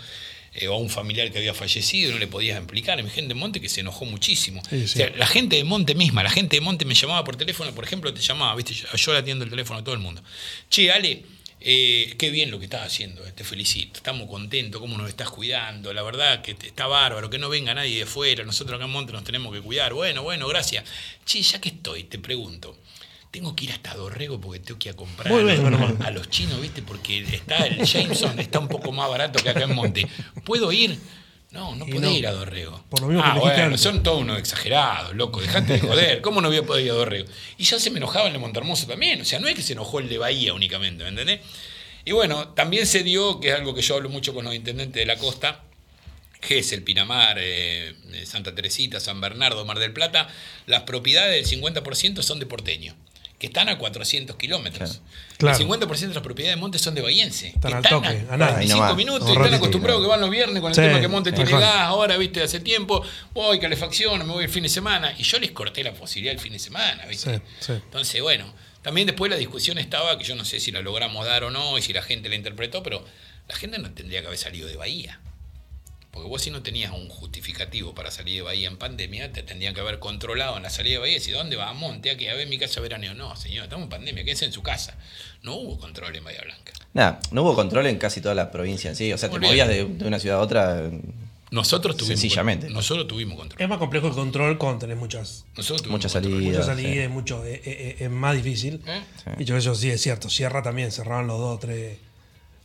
Eh, 0.55 0.69
o 0.69 0.75
a 0.75 0.79
un 0.79 0.89
familiar 0.91 1.31
que 1.33 1.39
había 1.39 1.55
fallecido, 1.55 2.13
no 2.13 2.19
le 2.19 2.27
podías 2.27 2.57
explicar. 2.59 2.99
Hay 2.99 3.09
gente 3.11 3.29
de 3.29 3.35
Monte 3.35 3.61
que 3.61 3.69
se 3.69 3.81
enojó 3.81 4.05
muchísimo. 4.05 4.63
Sí, 4.71 4.79
sí. 4.81 4.85
O 4.85 4.89
sea, 5.07 5.11
la 5.17 5.27
gente 5.27 5.57
de 5.57 5.65
Monte 5.65 5.95
misma, 5.95 6.23
la 6.23 6.31
gente 6.31 6.57
de 6.57 6.61
Monte 6.61 6.85
me 6.85 6.95
llamaba 6.95 7.25
por 7.25 7.37
teléfono, 7.37 7.73
por 7.75 7.85
ejemplo, 7.85 8.13
te 8.15 8.21
llamaba, 8.21 8.55
¿viste? 8.57 8.75
Yo, 8.75 8.87
yo 8.95 9.13
le 9.13 9.19
atiendo 9.19 9.45
el 9.45 9.51
teléfono 9.51 9.81
a 9.81 9.85
todo 9.85 9.95
el 9.95 10.01
mundo. 10.01 10.23
Che, 10.71 10.91
Ale, 10.93 11.23
eh, 11.67 12.15
qué 12.19 12.29
bien 12.31 12.51
lo 12.51 12.59
que 12.59 12.67
estás 12.67 12.87
haciendo, 12.87 13.27
eh, 13.27 13.33
te 13.33 13.43
felicito, 13.43 13.97
estamos 13.97 14.29
contentos, 14.29 14.81
cómo 14.81 14.99
nos 14.99 15.09
estás 15.09 15.31
cuidando, 15.31 15.95
la 15.95 16.03
verdad 16.03 16.43
que 16.43 16.53
te- 16.55 16.67
está 16.67 16.87
bárbaro, 16.87 17.31
que 17.31 17.39
no 17.39 17.49
venga 17.49 17.73
nadie 17.73 18.01
de 18.01 18.07
fuera, 18.07 18.45
nosotros 18.45 18.77
acá 18.77 18.85
en 18.85 18.91
Monte 18.91 19.13
nos 19.15 19.25
tenemos 19.25 19.51
que 19.55 19.63
cuidar, 19.63 19.95
bueno, 19.95 20.23
bueno, 20.23 20.47
gracias. 20.47 20.85
Che, 21.25 21.41
ya 21.41 21.61
que 21.63 21.71
estoy, 21.71 22.05
te 22.05 22.19
pregunto, 22.19 22.77
tengo 23.35 23.57
que 23.57 23.65
ir 23.65 23.73
hasta 23.73 23.97
Dorrego 23.97 24.41
porque 24.41 24.61
tengo 24.61 24.79
que 24.79 24.91
ir 24.91 24.95
a 24.95 24.97
comprar 24.97 25.33
a, 25.33 25.37
bien, 25.39 25.61
los, 25.61 25.71
nomás. 25.73 26.01
a 26.07 26.13
los 26.13 26.31
chinos, 26.31 26.61
¿viste? 26.61 26.83
Porque 26.83 27.19
está 27.19 27.67
el 27.67 27.85
Jameson, 27.85 28.39
está 28.39 28.61
un 28.61 28.69
poco 28.69 28.93
más 28.93 29.11
barato 29.11 29.43
que 29.43 29.51
acá 29.51 29.65
en 29.65 29.75
Monte. 29.75 30.07
¿Puedo 30.45 30.71
ir? 30.71 30.97
No, 31.51 31.75
no 31.75 31.85
podés 31.85 32.01
no. 32.01 32.11
ir 32.13 32.29
a 32.29 32.33
Dorrego. 32.33 32.85
Por 32.89 33.01
lo 33.01 33.09
mismo 33.09 33.23
que 33.25 33.29
ah, 33.29 33.39
bueno, 33.41 33.77
son 33.77 34.05
todos 34.05 34.21
unos 34.21 34.39
exagerados, 34.39 35.17
loco, 35.17 35.41
dejate 35.41 35.73
de 35.73 35.81
joder. 35.81 36.21
¿Cómo 36.21 36.41
no 36.41 36.47
voy 36.47 36.59
a 36.59 36.63
poder 36.63 36.85
ir 36.85 36.93
a 36.93 36.95
Dorrego? 36.95 37.29
Y 37.59 37.65
ya 37.65 37.81
se 37.81 37.91
me 37.91 37.97
enojaba 37.97 38.29
el 38.29 38.35
de 38.35 38.39
Montermoso 38.39 38.87
también. 38.87 39.21
O 39.21 39.25
sea, 39.25 39.41
no 39.41 39.49
es 39.49 39.57
que 39.57 39.63
se 39.63 39.73
enojó 39.73 39.99
el 39.99 40.09
de 40.09 40.19
Bahía 40.19 40.55
únicamente, 40.55 41.03
¿me 41.03 41.11
entendés? 41.11 41.41
Y 42.05 42.13
bueno, 42.13 42.51
también 42.51 42.87
se 42.87 43.03
dio, 43.03 43.41
que 43.41 43.49
es 43.49 43.57
algo 43.57 43.75
que 43.75 43.83
yo 43.83 43.97
hablo 43.97 44.11
mucho 44.11 44.33
con 44.33 44.45
los 44.45 44.55
intendentes 44.55 44.95
de 44.95 45.07
la 45.07 45.17
costa, 45.17 45.65
que 46.41 46.59
es 46.59 46.73
el 46.73 46.85
Pinamar, 46.85 47.39
eh, 47.41 47.95
eh, 48.13 48.27
Santa 48.27 48.55
Teresita, 48.55 49.01
San 49.01 49.21
Bernardo, 49.21 49.65
Mar 49.65 49.81
del 49.81 49.93
Plata, 49.93 50.29
las 50.67 50.83
propiedades 50.83 51.51
del 51.51 51.61
50% 51.61 52.23
son 52.23 52.39
de 52.39 52.47
porteño, 52.47 52.95
que 53.39 53.49
están 53.49 53.69
a 53.69 53.79
400 53.79 54.37
kilómetros. 54.37 55.03
Claro. 55.39 55.59
El 55.59 55.67
50% 55.69 55.89
de 55.99 56.15
las 56.15 56.23
propiedades 56.23 56.57
de 56.57 56.61
Monte 56.61 56.79
son 56.79 56.95
de 56.95 57.03
Bahiense. 57.03 57.49
Están 57.49 57.71
que 57.71 57.77
al 57.77 57.83
toque, 57.83 58.25
a 58.31 58.37
nada. 58.37 58.59
Ahí 58.59 58.69
45 58.69 58.77
nomás. 58.79 58.97
minutos 58.97 59.29
Un 59.29 59.29
y 59.29 59.37
están 59.37 59.55
acostumbrados 59.55 60.03
que 60.03 60.09
van 60.09 60.21
los 60.21 60.31
viernes 60.31 60.61
con 60.61 60.71
el 60.71 60.75
Sí, 60.75 60.81
tema 60.81 61.01
que 61.01 61.09
Monte 61.09 61.33
tiene 61.33 61.51
gas, 61.51 61.77
ahora, 61.81 62.17
viste, 62.17 62.43
hace 62.43 62.61
tiempo, 62.61 63.05
voy, 63.33 63.59
calefacción, 63.59 64.27
me 64.27 64.33
voy 64.33 64.45
el 64.45 64.51
fin 64.51 64.63
de 64.63 64.69
semana. 64.69 65.15
Y 65.19 65.25
yo 65.25 65.39
les 65.39 65.51
corté 65.51 65.83
la 65.83 65.93
posibilidad 65.93 66.35
el 66.35 66.41
fin 66.41 66.53
de 66.53 66.59
semana, 66.59 67.05
viste. 67.07 67.37
Sí, 67.37 67.43
sí. 67.61 67.73
Entonces, 67.73 68.23
bueno, 68.23 68.53
también 68.83 69.07
después 69.07 69.31
la 69.31 69.37
discusión 69.37 69.79
estaba, 69.79 70.17
que 70.17 70.25
yo 70.25 70.37
no 70.37 70.45
sé 70.45 70.61
si 70.61 70.71
la 70.71 70.81
logramos 70.81 71.27
dar 71.27 71.45
o 71.45 71.51
no, 71.51 71.77
y 71.77 71.83
si 71.83 71.93
la 71.93 72.03
gente 72.03 72.29
la 72.29 72.37
interpretó, 72.37 72.83
pero 72.83 73.05
la 73.49 73.57
gente 73.57 73.79
no 73.79 73.91
tendría 73.91 74.21
que 74.21 74.29
haber 74.29 74.39
salido 74.39 74.69
de 74.69 74.77
Bahía. 74.77 75.21
Porque 76.15 76.29
vos 76.29 76.41
si 76.41 76.51
no 76.51 76.63
tenías 76.63 76.93
un 76.93 77.09
justificativo 77.09 77.93
para 77.95 78.11
salir 78.13 78.37
de 78.37 78.43
Bahía 78.43 78.69
en 78.69 78.77
pandemia, 78.79 79.33
te 79.33 79.43
tendrían 79.43 79.75
que 79.75 79.81
haber 79.81 79.99
controlado 79.99 80.57
en 80.57 80.63
la 80.63 80.71
salida 80.71 80.95
de 80.95 80.99
Bahía 81.01 81.17
y 81.17 81.19
decir, 81.19 81.35
¿dónde 81.35 81.57
va? 81.57 81.69
A 81.71 81.75
Monte, 81.75 82.11
aquí, 82.11 82.29
a 82.29 82.35
ver 82.35 82.47
mi 82.49 82.57
casa 82.57 82.81
veraneo. 82.81 83.15
No, 83.15 83.35
señor, 83.37 83.65
estamos 83.65 83.85
en 83.85 83.91
pandemia, 83.91 84.25
quédese 84.25 84.45
en 84.45 84.53
su 84.53 84.63
casa. 84.63 84.97
No 85.43 85.57
hubo 85.57 85.77
control 85.79 86.15
en 86.17 86.23
Bahía 86.25 86.41
Blanca. 86.45 86.73
Nada, 86.95 87.19
no 87.33 87.43
hubo 87.43 87.55
control 87.57 87.87
en 87.89 87.99
casi 87.99 88.21
toda 88.21 88.35
la 88.37 88.51
provincia 88.53 88.89
en 88.89 88.97
sí. 88.97 89.13
O 89.13 89.19
sea, 89.19 89.29
te 89.29 89.39
movías 89.41 89.67
de, 89.69 89.85
de 89.85 90.07
una 90.07 90.19
ciudad 90.21 90.39
a 90.39 90.41
otra. 90.41 90.91
Nosotros 91.51 91.97
tuvimos 91.97 92.21
Sencillamente. 92.21 92.69
Nosotros 92.71 93.07
tuvimos 93.07 93.37
control. 93.37 93.61
Es 93.61 93.69
más 93.69 93.79
complejo 93.79 94.07
el 94.09 94.13
control 94.15 94.59
cuando 94.59 94.79
tenés 94.81 94.97
muchas, 94.97 95.45
Nosotros 95.57 95.83
tuvimos 95.83 95.99
Muchas 95.99 96.13
salidas. 96.13 96.41
muchas 96.43 96.65
Sí. 96.65 96.71
salidas, 96.83 97.11
mucho, 97.11 97.45
eh, 97.45 97.55
eh, 97.55 97.61
eh, 97.65 97.97
es 98.05 98.11
más 98.11 98.35
difícil. 98.37 98.81
¿Eh? 98.87 99.03
Y 99.39 99.45
yo 99.45 99.57
eso 99.57 99.75
sí 99.75 99.91
es 99.91 100.01
cierto. 100.01 100.29
Sierra 100.31 100.63
también, 100.63 100.91
cerraban 100.91 101.27
los 101.27 101.39
dos, 101.39 101.61
tres. 101.61 101.99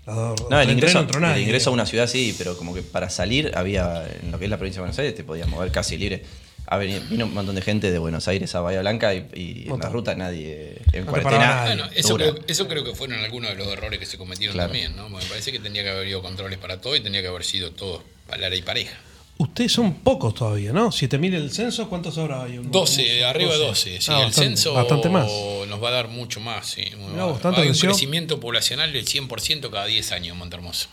No, 0.06 0.60
el 0.62 0.70
ingreso, 0.72 1.00
el 1.02 1.42
ingreso 1.42 1.70
a 1.70 1.74
una 1.74 1.86
ciudad 1.86 2.08
sí, 2.08 2.34
pero 2.38 2.58
como 2.58 2.74
que 2.74 2.82
para 2.82 3.10
salir 3.10 3.52
había, 3.56 4.08
en 4.24 4.32
lo 4.32 4.40
que 4.40 4.46
es 4.46 4.52
la 4.52 4.58
provincia 4.58 4.80
de 4.80 4.84
Buenos 4.84 4.98
Aires, 5.00 5.16
te 5.16 5.24
podías 5.24 5.48
mover 5.48 5.72
casi 5.72 5.98
libre. 5.98 6.24
Ha 6.72 6.78
venido, 6.78 7.02
vino 7.10 7.26
un 7.26 7.34
montón 7.34 7.56
de 7.56 7.62
gente 7.62 7.92
de 7.92 7.98
Buenos 7.98 8.28
Aires 8.28 8.54
a 8.54 8.62
Bahía 8.62 8.82
Blanca 8.82 9.14
y, 9.16 9.28
y 9.34 9.68
en 9.72 9.80
la 9.80 9.90
ruta 9.90 10.14
nadie 10.16 10.78
en 10.94 11.06
No 11.06 11.12
cuarentena. 11.12 11.40
nadie. 11.40 11.76
Bueno, 11.76 11.92
eso 11.96 12.16
creo, 12.16 12.36
eso 12.48 12.68
creo 12.68 12.84
que 12.84 12.94
fueron 12.94 13.20
algunos 13.24 13.50
de 13.52 13.56
los 13.56 13.68
errores 13.68 13.98
que 14.00 14.06
se 14.06 14.18
cometieron 14.20 14.54
Claro. 14.56 14.70
también, 14.72 14.96
¿no? 14.96 15.10
Me 15.10 15.20
parece 15.26 15.52
que 15.52 15.60
tendría 15.60 15.84
que 15.84 15.90
haber 15.90 16.04
habido 16.04 16.22
controles 16.22 16.60
para 16.60 16.80
todo 16.80 16.96
y 16.96 17.00
tendría 17.02 17.22
que 17.24 17.28
haber 17.28 17.44
sido 17.44 17.72
todo 17.72 18.04
para 18.28 18.56
y 18.56 18.62
pareja. 18.62 18.96
Ustedes 19.42 19.72
son 19.72 19.94
pocos 19.94 20.34
todavía, 20.34 20.74
¿no? 20.74 20.92
7.000 20.92 21.34
el 21.34 21.50
censo, 21.52 21.88
¿cuántos 21.88 22.18
habrá 22.18 22.42
hoy? 22.42 22.58
Un- 22.58 22.70
12, 22.72 23.20
un- 23.20 23.24
arriba 23.24 23.54
de 23.54 23.58
12. 23.58 24.02
Sí, 24.02 24.12
Ah, 24.12 24.20
el 24.20 24.26
bastante, 24.26 24.50
censo 24.50 24.74
Bastante 24.74 25.08
más. 25.10 25.32
nos 25.68 25.82
va 25.82 25.88
a 25.88 25.92
dar 25.92 26.10
mucho 26.10 26.42
más. 26.42 26.68
Sí. 26.68 26.84
Vos, 27.16 27.42
tanto 27.42 27.62
Hay 27.62 27.70
un 27.70 27.74
crecimiento 27.78 28.42
poblacional 28.42 28.92
del 28.92 29.06
100% 29.08 29.72
cada 29.72 29.86
10 29.86 30.12
años 30.12 30.34
en 30.34 30.40
Montermoso. 30.40 30.90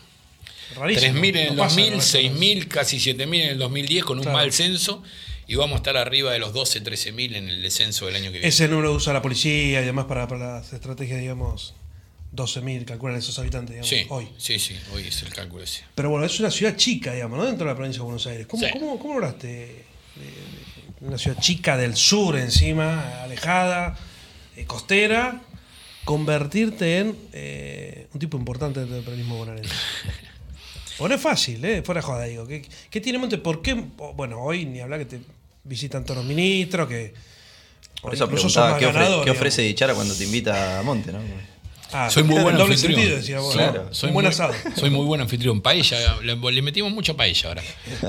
Rarísimo. 0.75 1.13
3.000 1.13 1.35
en 1.35 1.47
el 1.47 1.55
No 1.57 1.63
pasa 1.63 1.75
2000, 1.75 1.87
en 1.87 1.93
el 1.93 1.99
resto 1.99 2.17
de 2.17 2.23
los- 2.23 2.31
6.000, 2.39 2.67
casi 2.69 2.99
7.000 3.01 3.41
en 3.41 3.49
el 3.49 3.57
2010 3.57 4.05
con 4.05 4.17
un 4.17 4.23
Claro. 4.23 4.37
mal 4.37 4.53
censo 4.53 5.03
y 5.45 5.55
vamos 5.55 5.73
a 5.73 5.77
estar 5.77 5.97
arriba 5.97 6.31
de 6.31 6.39
los 6.39 6.53
12, 6.53 6.79
13.000 6.79 7.35
en 7.35 7.49
el 7.49 7.61
descenso 7.61 8.05
del 8.05 8.15
año 8.15 8.25
que 8.31 8.39
viene. 8.39 8.47
Ese 8.47 8.69
número 8.69 8.93
usa 8.93 9.11
la 9.11 9.21
policía 9.21 9.81
y 9.81 9.85
demás 9.85 10.05
para, 10.05 10.25
para 10.29 10.55
las 10.59 10.71
estrategias, 10.73 11.19
digamos, 11.19 11.73
12.000, 12.35 12.85
calculan 12.85 13.15
esos 13.17 13.37
habitantes, 13.39 13.71
digamos, 13.75 13.89
Sí, 13.89 14.05
hoy. 14.09 14.27
sí, 14.37 14.59
sí, 14.59 14.75
hoy 14.93 15.07
es 15.07 15.21
el 15.23 15.33
cálculo 15.33 15.63
ese. 15.63 15.83
Pero 15.95 16.09
bueno, 16.09 16.25
es 16.25 16.39
una 16.39 16.51
ciudad 16.51 16.75
chica, 16.75 17.13
digamos, 17.13 17.37
¿no? 17.39 17.45
Dentro 17.45 17.65
de 17.65 17.71
la 17.71 17.75
provincia 17.75 17.99
de 17.99 18.03
Buenos 18.03 18.27
Aires. 18.27 18.47
¿Cómo, 18.47 18.63
Sí. 18.65 18.69
cómo, 18.73 18.99
cómo 18.99 19.13
lograste 19.15 19.47
de- 19.47 19.85
de 20.99 21.07
una 21.07 21.17
ciudad 21.17 21.39
chica 21.39 21.77
del 21.77 21.95
sur 21.95 22.37
encima, 22.37 23.21
alejada, 23.23 23.97
eh, 24.55 24.65
costera, 24.65 25.41
convertirte 26.05 26.99
en 26.99 27.17
eh, 27.33 28.07
un 28.13 28.19
tipo 28.19 28.37
importante 28.37 28.79
dentro 28.79 28.95
del 28.95 29.05
peronismo 29.05 29.37
bonaerense? 29.37 29.73
Bueno, 30.99 31.13
es 31.13 31.21
fácil, 31.21 31.63
¿eh? 31.63 31.83
Fuera 31.83 32.01
de 32.01 32.07
joda, 32.07 32.23
digo. 32.23 32.47
¿Qué, 32.47 32.65
qué 32.89 32.99
tiene 32.99 33.19
Monte? 33.19 33.37
¿Por 33.37 33.61
qué? 33.61 33.75
Bueno, 34.15 34.41
hoy 34.41 34.65
ni 34.65 34.79
hablar 34.79 34.97
que 34.97 35.05
te 35.05 35.19
visitan 35.63 36.03
todos 36.03 36.17
los 36.17 36.25
ministros, 36.25 36.87
que... 36.89 37.13
Por 38.01 38.15
eso 38.15 38.27
preguntaba 38.27 38.79
qué, 38.79 38.87
ofre- 38.87 38.93
ganador, 38.93 39.23
qué 39.23 39.29
ofrece. 39.29 39.61
Dichara 39.61 39.93
cuando 39.93 40.15
te 40.15 40.23
invita 40.23 40.79
a 40.79 40.81
Monte, 40.81 41.11
¿no? 41.11 41.19
Ah, 41.91 42.09
Soy 42.09 42.23
muy 42.23 42.35
en 42.37 42.43
buen 42.43 42.55
anfitrión. 42.59 42.95
sentido, 42.95 43.15
decía 43.17 43.39
vos, 43.39 43.53
Claro. 43.53 43.85
¿no? 43.85 43.93
Soy 43.93 44.07
un 44.09 44.13
buen 44.13 44.25
muy, 44.25 44.33
asado. 44.33 44.53
Soy 44.75 44.89
muy 44.89 45.05
buen 45.05 45.21
anfitrión. 45.21 45.61
Paella, 45.61 46.17
le, 46.21 46.35
le 46.35 46.61
metimos 46.61 46.91
mucha 46.91 47.13
paella 47.15 47.47
ahora. 47.49 47.63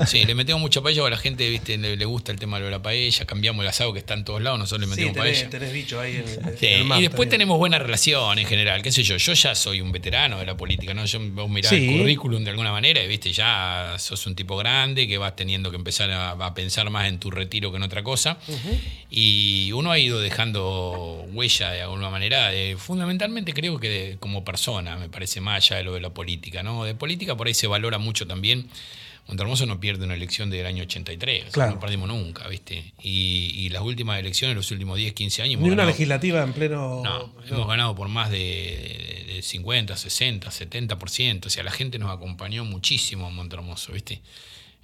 Sí, 0.05 0.25
le 0.25 0.35
metemos 0.35 0.61
mucha 0.61 0.81
paella 0.81 1.05
a 1.05 1.09
la 1.09 1.17
gente, 1.17 1.49
viste, 1.49 1.77
le, 1.77 1.95
le 1.95 2.05
gusta 2.05 2.31
el 2.31 2.39
tema 2.39 2.59
de 2.59 2.69
la 2.69 2.81
paella. 2.81 3.25
Cambiamos 3.25 3.63
el 3.63 3.69
asado 3.69 3.93
que 3.93 3.99
está 3.99 4.13
en 4.15 4.25
todos 4.25 4.41
lados, 4.41 4.59
nosotros 4.59 4.89
le 4.89 4.95
Sí, 4.95 5.01
metemos 5.05 5.23
tenés, 5.23 5.37
paella. 5.39 5.49
tenés 5.49 5.73
bicho 5.73 5.99
ahí 5.99 6.15
en, 6.17 6.47
en 6.49 6.57
Sí, 6.57 6.65
el 6.67 6.83
mar 6.85 6.99
y 6.99 7.03
después 7.03 7.17
también. 7.27 7.29
tenemos 7.29 7.57
buena 7.57 7.79
relación 7.79 8.37
en 8.39 8.45
general, 8.45 8.81
qué 8.81 8.91
sé 8.91 9.03
yo, 9.03 9.15
yo 9.17 9.33
ya 9.33 9.55
soy 9.55 9.81
un 9.81 9.91
veterano 9.91 10.39
de 10.39 10.45
la 10.45 10.57
política, 10.57 10.93
¿no? 10.93 11.05
Yo, 11.05 11.19
vos 11.31 11.49
mirás 11.49 11.69
Sí. 11.69 11.87
el 11.87 11.97
currículum 11.99 12.43
de 12.43 12.49
alguna 12.51 12.71
manera 12.71 13.03
y 13.03 13.07
viste, 13.07 13.31
ya 13.31 13.95
sos 13.97 14.25
un 14.27 14.35
tipo 14.35 14.57
grande 14.57 15.07
que 15.07 15.17
vas 15.17 15.35
teniendo 15.35 15.69
que 15.71 15.77
empezar 15.77 16.11
a, 16.11 16.31
a 16.31 16.53
pensar 16.53 16.89
más 16.89 17.07
en 17.07 17.19
tu 17.19 17.31
retiro 17.31 17.71
que 17.71 17.77
en 17.77 17.83
otra 17.83 18.03
cosa. 18.03 18.37
Y 19.09 19.71
uno 19.71 19.91
ha 19.91 19.99
ido 19.99 20.19
dejando 20.19 21.25
huella 21.33 21.71
de 21.71 21.81
alguna 21.81 22.09
manera, 22.09 22.49
de- 22.49 22.75
fundamentalmente 22.77 23.53
creo 23.53 23.68
que 23.77 23.89
de- 23.89 24.17
como 24.19 24.45
persona, 24.45 24.95
me 24.95 25.09
parece 25.09 25.41
más 25.41 25.57
allá 25.65 25.77
de 25.77 25.83
lo 25.83 25.93
de 25.93 25.99
la 25.99 26.09
política, 26.13 26.63
¿no? 26.63 26.85
De 26.85 26.95
política 26.95 27.35
por 27.35 27.47
ahí 27.47 27.53
se 27.53 27.67
valora 27.67 27.97
mucho 27.97 28.25
también. 28.25 28.69
Montermoso 29.27 29.67
no 29.67 29.79
pierde 29.79 30.05
una 30.05 30.15
elección 30.15 30.49
del 30.49 30.65
año 30.65 30.81
83, 30.83 31.41
o 31.41 31.43
sea, 31.43 31.51
Claro. 31.51 31.73
no 31.73 31.79
perdimos 31.79 32.07
nunca, 32.07 32.47
¿viste? 32.47 32.93
Y, 33.03 33.51
y 33.57 33.69
las 33.69 33.83
últimas 33.83 34.19
elecciones, 34.19 34.55
los 34.55 34.71
últimos 34.71 34.97
10, 34.97 35.13
15 35.13 35.43
años... 35.43 35.61
Ni 35.61 35.67
una 35.67 35.83
ganado- 35.83 35.89
legislativa 35.91 36.41
en 36.41 36.53
pleno. 36.53 37.01
no, 37.03 37.31
hemos 37.47 37.67
ganado 37.67 37.93
por 37.95 38.07
más 38.07 38.31
de, 38.31 38.37
de- 39.27 39.33
de 39.35 39.41
50, 39.43 39.95
60, 39.97 40.49
70%. 40.49 41.45
O 41.45 41.49
sea, 41.51 41.63
la 41.63 41.69
gente 41.71 41.99
nos 41.99 42.09
acompañó 42.11 42.65
muchísimo 42.65 43.27
en 43.29 43.35
Montermoso, 43.35 43.93
¿viste? 43.93 44.21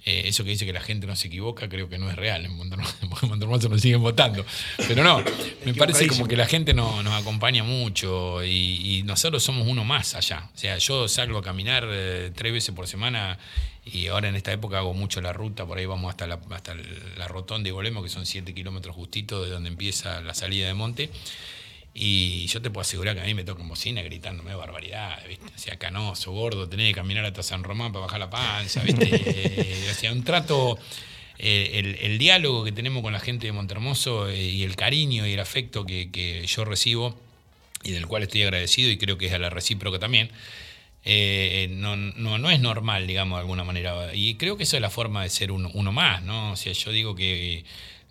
Eh, 0.08 0.28
eso 0.28 0.44
que 0.44 0.50
dice 0.50 0.64
que 0.64 0.72
la 0.72 0.80
gente 0.80 1.04
no 1.08 1.16
se 1.16 1.26
equivoca, 1.26 1.68
creo 1.68 1.88
que 1.88 1.98
no 1.98 2.08
es 2.08 2.14
real 2.14 2.44
en 2.44 2.54
Montermoso, 2.56 2.94
porque 3.10 3.26
en 3.26 3.30
Montermoso 3.30 3.68
nos 3.68 3.80
siguen 3.80 4.00
votando. 4.02 4.46
Pero 4.86 5.02
no, 5.02 5.20
me 5.64 5.74
parece 5.74 6.06
como 6.06 6.28
que 6.28 6.36
la 6.36 6.46
gente 6.46 6.74
no- 6.74 7.02
nos 7.02 7.12
acompaña 7.20 7.64
mucho 7.64 8.44
y, 8.44 8.98
y 8.98 9.02
nosotros 9.02 9.42
somos 9.42 9.66
uno 9.66 9.84
más 9.84 10.14
allá. 10.14 10.48
O 10.54 10.56
sea, 10.56 10.78
yo 10.78 11.08
salgo 11.08 11.38
a 11.38 11.42
caminar 11.42 11.84
eh, 11.90 12.30
tres 12.36 12.52
veces 12.52 12.72
por 12.72 12.86
semana 12.86 13.36
y 13.84 14.06
ahora 14.06 14.28
en 14.28 14.36
esta 14.36 14.52
época 14.52 14.78
hago 14.78 14.94
mucho 14.94 15.20
la 15.20 15.32
ruta, 15.32 15.66
por 15.66 15.78
ahí 15.78 15.86
vamos 15.86 16.08
hasta 16.10 16.28
la, 16.28 16.38
hasta 16.50 16.74
la 17.16 17.26
rotonda 17.26 17.64
de 17.64 17.72
Golemo, 17.72 18.00
que 18.02 18.08
son 18.08 18.26
7 18.26 18.54
kilómetros 18.54 18.94
justito 18.94 19.42
de 19.44 19.50
donde 19.50 19.68
empieza 19.70 20.20
la 20.20 20.34
salida 20.34 20.68
de 20.68 20.74
monte. 20.74 21.10
Y 21.98 22.46
yo 22.48 22.60
te 22.60 22.70
puedo 22.70 22.82
asegurar 22.82 23.14
que 23.14 23.22
a 23.22 23.24
mí 23.24 23.32
me 23.32 23.42
tocan 23.42 23.66
bocina 23.68 24.02
gritándome 24.02 24.54
barbaridades, 24.54 25.26
¿viste? 25.28 25.46
O 25.46 25.58
sea, 25.58 25.78
canoso, 25.78 26.30
gordo, 26.32 26.68
tenés 26.68 26.88
que 26.88 26.94
caminar 26.94 27.24
hasta 27.24 27.42
San 27.42 27.64
Román 27.64 27.92
para 27.92 28.04
bajar 28.04 28.20
la 28.20 28.30
panza, 28.30 28.82
¿viste? 28.82 29.06
Eh, 29.26 29.88
o 29.90 29.94
sea, 29.94 30.12
un 30.12 30.22
trato 30.22 30.78
eh, 31.38 31.98
el, 32.00 32.18
diálogo 32.18 32.64
que 32.64 32.72
tenemos 32.72 33.02
con 33.02 33.12
la 33.12 33.20
gente 33.20 33.46
de 33.46 33.52
Montermoso 33.52 34.28
eh, 34.28 34.42
y 34.42 34.62
el 34.62 34.74
cariño 34.76 35.26
y 35.26 35.32
el 35.32 35.40
afecto 35.40 35.84
que, 35.84 36.10
que, 36.10 36.46
yo 36.46 36.64
recibo 36.64 37.18
y 37.82 37.92
del 37.92 38.06
cual 38.06 38.22
estoy 38.22 38.42
agradecido 38.42 38.90
y 38.90 38.96
creo 38.96 39.18
que 39.18 39.26
es 39.26 39.32
a 39.32 39.38
la 39.38 39.50
recíproca 39.50 39.98
también, 39.98 40.30
eh, 41.04 41.68
no, 41.70 41.96
no, 41.96 42.38
no, 42.38 42.50
es 42.50 42.58
normal, 42.58 43.06
digamos, 43.06 43.36
de 43.36 43.40
alguna 43.42 43.64
manera. 43.64 44.14
Y 44.14 44.34
creo 44.34 44.56
que 44.56 44.64
esa 44.64 44.76
es 44.76 44.80
la 44.80 44.90
forma 44.90 45.22
de 45.22 45.30
ser 45.30 45.52
uno, 45.52 45.70
uno 45.74 45.92
más, 45.92 46.22
¿no? 46.22 46.52
O 46.52 46.56
sea, 46.56 46.72
yo 46.72 46.90
digo 46.90 47.14
que 47.14 47.64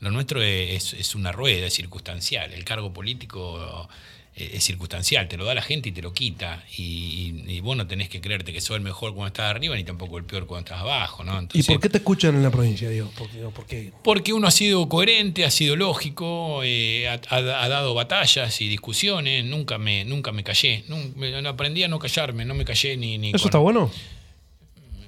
lo 0.06 0.12
nuestro 0.12 0.42
es, 0.42 0.94
es 0.94 1.16
una 1.16 1.32
rueda, 1.32 1.66
es 1.66 1.74
circunstancial. 1.74 2.54
El 2.54 2.64
cargo 2.64 2.94
político 2.94 3.90
eh, 4.36 4.52
es 4.54 4.64
circunstancial, 4.64 5.28
te 5.28 5.36
lo 5.36 5.46
da 5.46 5.56
la 5.56 5.64
gente 5.64 5.90
y 5.90 5.92
te 5.92 6.04
lo 6.04 6.14
quita. 6.14 6.64
Y, 6.78 7.44
y, 7.48 7.60
vos 7.62 7.76
no 7.76 7.88
tenés 7.88 8.08
que 8.08 8.22
creerte 8.22 8.54
que 8.54 8.62
sos 8.62 8.78
el 8.78 8.84
mejor 8.84 9.14
cuando 9.16 9.28
estás 9.28 9.50
arriba 9.50 9.76
ni 9.76 9.84
tampoco 9.84 10.20
el 10.20 10.24
peor 10.24 10.46
cuando 10.46 10.66
estás 10.66 10.82
abajo. 10.82 11.24
¿no? 11.24 11.48
¿Y 11.54 11.64
por 11.64 11.80
qué 11.80 11.90
te 11.90 11.98
escuchan 11.98 12.36
en 12.36 12.44
la 12.44 12.52
provincia, 12.52 12.88
Diego? 12.88 13.10
Porque 14.04 14.32
uno 14.32 14.48
ha 14.48 14.52
sido 14.52 14.88
coherente, 14.88 15.44
ha 15.44 15.52
sido 15.52 15.76
lógico, 15.76 16.62
eh, 16.64 17.08
ha, 17.08 17.42
dado 17.42 17.96
batallas 17.96 18.62
y 18.62 18.70
discusiones, 18.70 19.44
nunca 19.44 19.80
me, 19.80 20.06
nunca 20.06 20.32
me 20.32 20.44
callé. 20.44 20.84
Nunca, 20.88 21.50
aprendí 21.50 21.82
a 21.82 21.88
no 21.88 21.98
callarme, 21.98 22.46
no 22.46 22.54
me 22.54 22.64
callé 22.64 22.96
ni... 22.96 23.18
ni 23.18 23.32
¿Eso 23.32 23.48
está 23.48 23.58
bueno? 23.58 23.90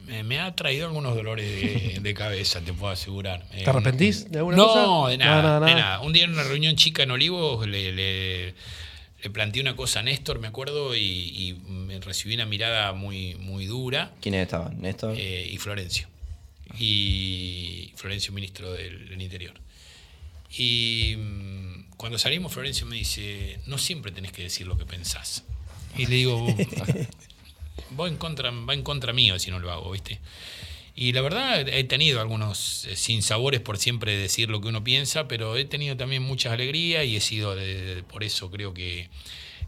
Me, 0.08 0.39
ha 0.39 0.56
traído 0.56 0.88
algunos 0.88 1.15
dolores 1.15 2.02
de, 2.02 2.13
cabeza, 2.15 2.62
te 2.62 2.74
puedo 2.74 2.91
asegurar. 2.91 3.46
¿Te 3.50 3.70
arrepentís 3.70 4.32
de 4.32 4.39
alguna 4.39 4.58
no, 4.58 4.67
cosa? 4.67 4.82
No, 4.82 5.08
de 5.08 5.17
nada, 5.17 5.60
de 5.60 5.76
nada. 5.76 6.00
Un 6.02 6.13
día 6.13 6.24
en 6.24 6.32
una 6.32 6.43
reunión 6.43 6.76
chica 6.76 7.04
en 7.04 7.12
Olivos 7.12 7.67
le 7.67 8.54
le 9.24 9.30
planteé 9.32 9.62
una 9.62 9.76
cosa 9.76 10.02
a 10.02 10.04
Néstor, 10.04 10.39
me 10.39 10.48
acuerdo, 10.48 10.96
y, 10.96 11.60
me 11.67 12.00
recibí 12.00 12.36
una 12.36 12.46
mirada 12.46 12.93
muy, 12.93 13.36
muy 13.36 13.65
dura. 13.65 14.13
¿Quiénes 14.22 14.43
estaban? 14.43 14.80
¿Néstor? 14.80 15.15
Eh, 15.17 15.50
y 15.52 15.58
Florencio. 15.58 16.08
Y 16.78 17.91
Florencio, 17.96 18.32
ministro 18.34 18.72
del, 18.74 19.20
Interior. 19.20 19.56
Y 20.56 21.15
mm, 21.17 21.96
cuando 21.98 22.17
salimos, 22.20 22.54
Florencio 22.54 22.86
me 22.86 22.96
dice, 22.96 23.60
no 23.65 23.78
siempre 23.78 24.12
tenés 24.12 24.32
que 24.32 24.43
decir 24.43 24.67
lo 24.67 24.78
que 24.78 24.86
pensás. 24.86 25.43
Y 25.98 26.06
le 26.06 26.15
digo, 26.15 26.48
va 28.00 28.08
en 28.08 28.18
contra, 28.18 28.52
va 28.52 28.74
en 28.74 28.84
contra 28.84 29.13
mío 29.13 29.40
si 29.40 29.52
no 29.52 29.60
lo 29.60 29.72
hago, 29.72 29.92
¿viste? 29.92 30.20
Y 30.96 31.13
la 31.13 31.22
verdad 31.22 31.68
he 31.68 31.84
tenido 31.84 32.22
algunos 32.22 32.86
eh, 32.86 32.96
sinsabores 32.96 33.62
por 33.62 33.78
siempre 33.78 34.18
decir 34.18 34.50
lo 34.50 34.62
que 34.62 34.68
uno 34.68 34.84
piensa, 34.84 35.28
pero 35.28 35.56
he 35.56 35.66
tenido 35.66 35.96
también 35.96 36.24
muchas 36.24 36.54
alegrías 36.54 37.06
y 37.06 37.16
he 37.16 37.22
sido 37.22 37.56
por 38.10 38.24
eso 38.24 38.50
creo 38.50 38.74
que, 38.74 39.10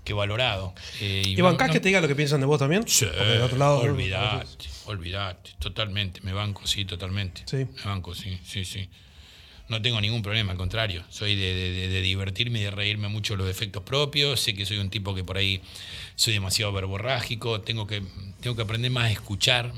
que 0.03 0.13
valorado. 0.13 0.73
Eh, 0.99 1.21
¿Y, 1.25 1.39
bancás 1.39 1.69
que 1.69 1.79
te 1.79 1.89
diga 1.89 2.01
lo 2.01 2.07
que 2.07 2.15
piensan 2.15 2.39
de 2.39 2.47
vos 2.47 2.57
también? 2.57 2.87
Sí, 2.87 3.05
otro 3.43 3.57
lado, 3.57 3.79
olvidate, 3.79 4.67
olvidate, 4.85 5.51
totalmente, 5.59 6.19
me 6.21 6.33
banco, 6.33 6.65
sí, 6.65 6.85
totalmente. 6.85 7.43
Sí. 7.45 7.57
Me 7.57 7.83
banco, 7.85 8.15
sí, 8.15 8.39
sí, 8.43 8.65
sí. 8.65 8.89
No 9.69 9.81
tengo 9.81 10.01
ningún 10.01 10.21
problema, 10.21 10.51
al 10.51 10.57
contrario. 10.57 11.03
Soy 11.09 11.35
de, 11.35 11.53
de 11.53 12.01
divertirme 12.01 12.59
y 12.59 12.63
de 12.63 12.71
reírme 12.71 13.07
mucho 13.07 13.33
de 13.33 13.37
los 13.37 13.47
defectos 13.47 13.83
propios. 13.83 14.41
Sé 14.41 14.53
que 14.53 14.65
soy 14.65 14.79
un 14.79 14.89
tipo 14.89 15.15
que 15.15 15.23
por 15.23 15.37
ahí 15.37 15.61
soy 16.19 16.33
demasiado 16.33 16.73
verborrágico, 16.73 17.61
tengo 17.61 17.87
que, 17.87 18.03
tengo 18.41 18.53
que 18.53 18.61
aprender 18.61 18.91
más 18.91 19.05
a 19.05 19.11
escuchar. 19.11 19.71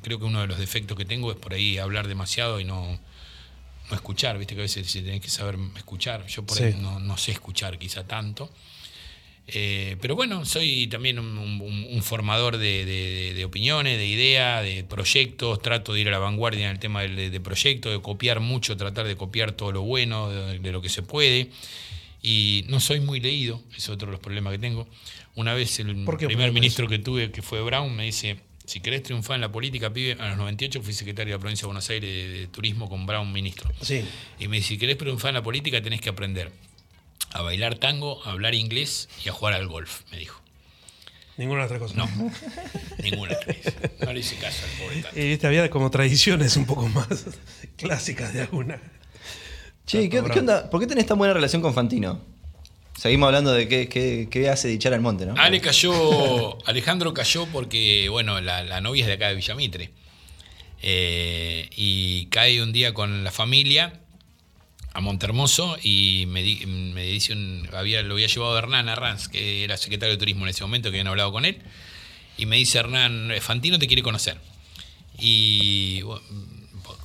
creo 0.00 0.18
que 0.18 0.24
uno 0.24 0.40
de 0.40 0.46
los 0.46 0.58
defectos 0.58 0.96
que 0.96 1.04
tengo 1.04 1.30
es 1.30 1.36
por 1.36 1.52
ahí 1.52 1.76
hablar 1.76 2.08
demasiado 2.08 2.60
y 2.60 2.64
no, 2.64 2.98
no 3.90 3.94
escuchar, 3.94 4.38
viste 4.38 4.54
que 4.54 4.62
a 4.62 4.64
veces 4.64 4.90
tenés 4.90 5.20
que 5.20 5.28
saber 5.28 5.58
escuchar. 5.76 6.26
Yo 6.28 6.46
por 6.46 6.62
ahí 6.62 6.74
no, 6.80 7.18
sé 7.18 7.32
escuchar 7.32 7.78
quizá 7.78 8.06
tanto. 8.06 8.50
Eh, 9.48 9.96
pero 10.00 10.16
bueno, 10.16 10.44
soy 10.44 10.88
también 10.88 11.18
un, 11.20 12.02
formador 12.02 12.58
de, 12.58 13.42
opiniones, 13.46 13.96
de 13.96 14.06
ideas, 14.06 14.62
de 14.64 14.84
proyectos. 14.84 15.60
Trato 15.62 15.92
de 15.92 16.00
ir 16.00 16.08
a 16.08 16.10
la 16.10 16.18
vanguardia 16.18 16.66
en 16.66 16.72
el 16.72 16.78
tema 16.78 17.02
de, 17.02 17.40
proyectos, 17.40 17.92
de 17.92 18.00
copiar 18.00 18.40
mucho, 18.40 18.76
tratar 18.76 19.06
de 19.06 19.16
copiar 19.16 19.52
todo 19.52 19.72
lo 19.72 19.82
bueno 19.82 20.30
de, 20.30 20.72
lo 20.72 20.82
que 20.82 20.88
se 20.88 21.02
puede. 21.02 21.50
Y 22.22 22.64
no 22.68 22.80
soy 22.80 23.00
muy 23.00 23.20
leído, 23.20 23.62
es 23.76 23.88
otro 23.88 24.06
de 24.06 24.12
los 24.12 24.20
problemas 24.20 24.52
que 24.52 24.58
tengo. 24.58 24.88
Una 25.36 25.54
vez 25.54 25.78
el 25.78 26.04
primer 26.04 26.50
ministro 26.50 26.88
que 26.88 26.98
tuve, 26.98 27.30
que 27.30 27.42
fue 27.42 27.62
Brown, 27.62 27.94
me 27.94 28.04
dice, 28.04 28.38
si 28.64 28.80
querés 28.80 29.04
triunfar 29.04 29.36
en 29.36 29.42
la 29.42 29.52
política, 29.52 29.92
pibe, 29.92 30.16
a 30.18 30.30
los 30.30 30.38
98 30.38 30.82
fui 30.82 30.92
secretario 30.92 31.34
de 31.34 31.38
la 31.38 31.40
provincia 31.40 31.64
de 31.64 31.66
Buenos 31.66 31.88
Aires 31.88 32.10
de, 32.10 32.48
turismo 32.48 32.88
con 32.88 33.06
Brown 33.06 33.32
ministro. 33.32 33.70
Sí. 33.80 34.02
Y 34.40 34.48
me 34.48 34.56
dice, 34.56 34.70
si 34.70 34.78
querés 34.78 34.98
triunfar 34.98 35.28
en 35.28 35.34
la 35.36 35.42
política 35.42 35.80
tenés 35.80 36.00
que 36.00 36.08
aprender 36.08 36.50
a 37.32 37.42
bailar 37.42 37.76
tango, 37.76 38.24
a 38.24 38.30
hablar 38.30 38.54
inglés 38.54 39.08
y 39.24 39.28
a 39.28 39.32
jugar 39.32 39.54
al 39.54 39.66
golf, 39.66 40.02
me 40.10 40.18
dijo. 40.18 40.40
Ninguna 41.36 41.64
otra 41.64 41.78
cosa. 41.78 41.94
No, 41.96 42.08
ninguna 43.02 43.34
otra. 43.34 43.54
No 44.04 44.12
le 44.12 44.20
hice 44.20 44.36
caso 44.36 44.64
al 44.64 44.70
pobre 44.82 45.02
tango. 45.02 45.20
Y 45.20 45.28
viste, 45.28 45.46
había 45.46 45.68
como 45.70 45.90
tradiciones 45.90 46.56
un 46.56 46.64
poco 46.64 46.88
más 46.88 47.26
clásicas 47.76 48.32
de 48.32 48.42
alguna. 48.42 48.80
Che, 49.86 50.08
¿qué, 50.08 50.22
¿qué, 50.22 50.38
onda? 50.38 50.70
¿Por 50.70 50.80
qué 50.80 50.86
tenés 50.86 51.06
tan 51.06 51.18
buena 51.18 51.34
relación 51.34 51.62
con 51.62 51.74
Fantino? 51.74 52.20
Seguimos 52.96 53.26
hablando 53.26 53.52
de 53.52 53.68
qué, 53.68 54.28
qué, 54.30 54.48
hace 54.48 54.68
dichar 54.68 54.94
al 54.94 55.02
monte, 55.02 55.26
¿no? 55.26 55.34
Ale 55.36 55.60
cayó, 55.60 56.58
Alejandro 56.66 57.12
cayó 57.12 57.46
porque, 57.46 58.08
bueno, 58.08 58.40
la, 58.40 58.80
novia 58.80 59.02
es 59.02 59.06
de 59.06 59.12
acá 59.12 59.28
de 59.28 59.34
Villamitre. 59.34 59.90
Eh, 60.82 61.68
y 61.76 62.26
cae 62.26 62.62
un 62.62 62.72
día 62.72 62.94
con 62.94 63.22
la 63.22 63.30
familia 63.30 64.00
a 64.96 65.00
Montermoso 65.00 65.76
y 65.82 66.24
me, 66.28 66.42
dice, 66.42 67.36
había, 67.74 68.02
lo 68.02 68.14
había 68.14 68.28
llevado 68.28 68.56
Hernán 68.56 68.88
Arranz, 68.88 69.28
que 69.28 69.62
era 69.62 69.76
secretario 69.76 70.14
de 70.14 70.18
turismo 70.18 70.44
en 70.46 70.48
ese 70.48 70.64
momento, 70.64 70.88
que 70.90 70.96
habían 70.96 71.08
hablado 71.08 71.32
con 71.32 71.44
él. 71.44 71.58
Y 72.38 72.46
me 72.46 72.56
dice 72.56 72.78
Hernán, 72.78 73.30
Fantino 73.40 73.78
te 73.78 73.86
quiere 73.88 74.02
conocer. 74.02 74.38
Y 75.18 76.02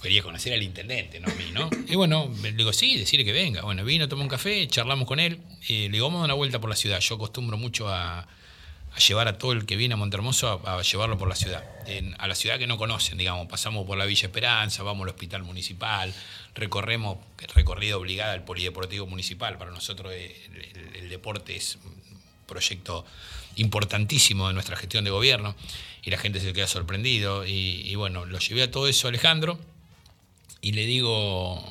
quería 0.02 0.24
conocer 0.24 0.54
al 0.54 0.64
intendente, 0.64 1.20
no 1.20 1.28
a 1.28 1.36
mí, 1.36 1.52
¿no? 1.54 1.70
Y 1.88 1.96
bueno, 1.96 2.34
le 2.42 2.54
digo, 2.54 2.72
sí, 2.72 2.98
decirle 2.98 3.26
que 3.26 3.34
venga. 3.34 3.62
Bueno, 3.62 3.84
vino, 3.84 4.08
tomó 4.08 4.24
un 4.24 4.30
café, 4.30 4.66
charlamos 4.70 5.06
con 5.06 5.20
él, 5.20 5.40
y 5.68 5.84
le 5.84 5.90
digo, 5.90 6.08
vamos 6.08 6.20
a 6.20 6.22
dar 6.22 6.26
una 6.28 6.36
vuelta 6.36 6.62
por 6.62 6.70
la 6.70 6.78
ciudad. 6.78 7.02
Yo 7.02 7.16
acostumbro 7.16 7.58
mucho 7.58 7.90
a, 7.90 8.26
llevar 9.00 9.28
a 9.28 9.38
todo 9.38 9.54
el 9.54 9.66
que 9.66 9.76
viene 9.76 9.94
a 9.94 9.98
Montermoso 9.98 10.62
a, 10.66 10.82
llevarlo 10.82 11.18
por 11.18 11.28
la 11.28 11.36
ciudad, 11.36 11.64
a 12.18 12.28
la 12.28 12.36
ciudad 12.36 12.60
que 12.60 12.68
no 12.68 12.78
conocen, 12.78 13.18
digamos. 13.18 13.48
Pasamos 13.48 13.86
por 13.86 13.98
la 13.98 14.06
Villa 14.06 14.28
Esperanza, 14.28 14.84
vamos 14.84 15.04
al 15.04 15.10
hospital 15.10 15.44
municipal, 15.44 16.14
recorremos, 16.56 17.18
recorrido 17.56 18.00
obligada 18.00 18.34
al 18.34 18.44
polideportivo 18.44 19.08
municipal. 19.08 19.58
Para 19.58 19.72
nosotros 19.72 20.14
el, 20.14 21.10
deporte 21.10 21.56
es 21.56 21.78
un 21.84 21.94
proyecto 22.48 23.06
importantísimo 23.58 24.48
de 24.48 24.54
nuestra 24.54 24.78
gestión 24.78 25.04
de 25.04 25.12
gobierno 25.12 25.56
y 26.04 26.10
la 26.10 26.18
gente 26.18 26.40
se 26.40 26.54
queda 26.54 26.68
sorprendido. 26.68 27.46
Y, 27.46 27.82
y 27.86 27.96
bueno, 27.96 28.26
lo 28.26 28.40
llevé 28.40 28.64
a 28.64 28.72
todo 28.72 28.88
eso 28.88 29.08
Alejandro 29.08 29.60
y 30.62 30.74
le 30.74 30.86
digo, 30.86 31.62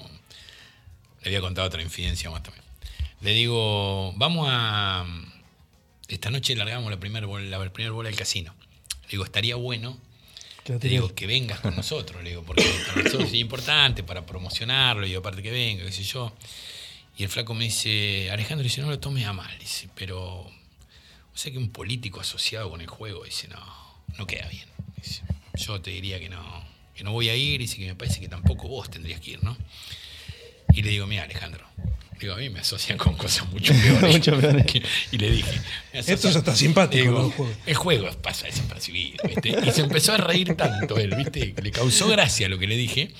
le 1.22 1.28
había 1.28 1.40
contado 1.40 1.66
otra 1.66 1.80
infidencia 1.80 2.30
más 2.30 2.42
también. 2.42 2.64
Le 3.20 3.32
digo, 3.32 4.12
vamos 4.16 4.48
a, 4.50 5.04
esta 6.14 6.30
noche 6.30 6.54
largamos 6.56 6.90
la 6.90 7.00
primera 7.00 7.26
bola, 7.26 7.44
la 7.44 7.72
primera 7.72 7.92
bola 7.92 8.08
del 8.08 8.18
casino. 8.18 8.54
Le 9.04 9.10
digo, 9.10 9.24
estaría 9.24 9.56
bueno 9.56 9.98
digo, 10.78 11.14
que 11.14 11.26
vengas 11.26 11.60
con 11.60 11.74
nosotros, 11.74 12.22
le 12.22 12.30
digo, 12.30 12.42
porque 12.42 12.64
para 12.86 13.02
nosotros 13.02 13.28
es 13.28 13.34
importante 13.34 14.02
para 14.02 14.24
promocionarlo, 14.24 15.06
y 15.06 15.14
aparte 15.14 15.42
que 15.42 15.50
venga, 15.50 15.84
qué 15.84 15.92
sé 15.92 16.02
yo. 16.02 16.32
Y 17.16 17.24
el 17.24 17.28
flaco 17.28 17.54
me 17.54 17.64
dice, 17.64 18.30
Alejandro 18.30 18.62
dice, 18.62 18.80
no 18.80 18.88
lo 18.88 18.98
tomes 18.98 19.26
a 19.26 19.32
mal, 19.32 19.58
dice, 19.58 19.88
pero, 19.94 20.40
o 20.40 20.52
sea 21.34 21.50
que 21.50 21.58
un 21.58 21.70
político 21.70 22.20
asociado 22.20 22.70
con 22.70 22.80
el 22.80 22.86
juego, 22.86 23.24
dice, 23.24 23.48
no, 23.48 23.60
no 24.16 24.26
queda 24.26 24.48
bien. 24.48 24.66
yo 25.54 25.80
te 25.80 25.90
diría 25.90 26.20
que 26.20 26.28
no, 26.28 26.64
que 26.94 27.04
no 27.04 27.12
voy 27.12 27.28
a 27.28 27.36
ir 27.36 27.60
y 27.60 27.68
que 27.68 27.86
me 27.86 27.94
parece 27.94 28.20
que 28.20 28.28
tampoco 28.28 28.68
vos 28.68 28.90
tendrías 28.90 29.20
que 29.20 29.32
ir, 29.32 29.44
¿no? 29.44 29.56
Y 30.72 30.82
le 30.82 30.90
digo, 30.90 31.06
mira 31.06 31.24
Alejandro, 31.24 31.66
digo, 32.26 32.34
a 32.34 32.38
mí 32.38 32.50
me 32.50 32.60
asocian 32.60 32.98
con 32.98 33.14
cosas 33.14 33.48
mucho 33.50 33.72
peores. 33.82 34.16
mucho 34.16 34.38
peores. 34.38 34.66
y 35.12 35.18
le 35.18 35.30
dije, 35.30 35.60
esto 35.92 36.30
ya 36.30 36.38
está 36.38 36.54
simpático. 36.54 37.04
el 37.04 37.32
juego. 37.32 37.52
el 37.66 37.74
juego 37.74 38.10
pasa 38.22 38.46
desapercibido, 38.46 39.18
¿viste? 39.28 39.56
Y 39.66 39.70
se 39.72 39.82
empezó 39.82 40.12
a 40.12 40.18
reír 40.18 40.54
tanto 40.54 40.98
él, 40.98 41.14
¿viste? 41.16 41.54
Le 41.60 41.70
causó 41.70 42.08
gracia 42.08 42.48
lo 42.48 42.58
que 42.58 42.66
le 42.66 42.76
dije. 42.76 43.12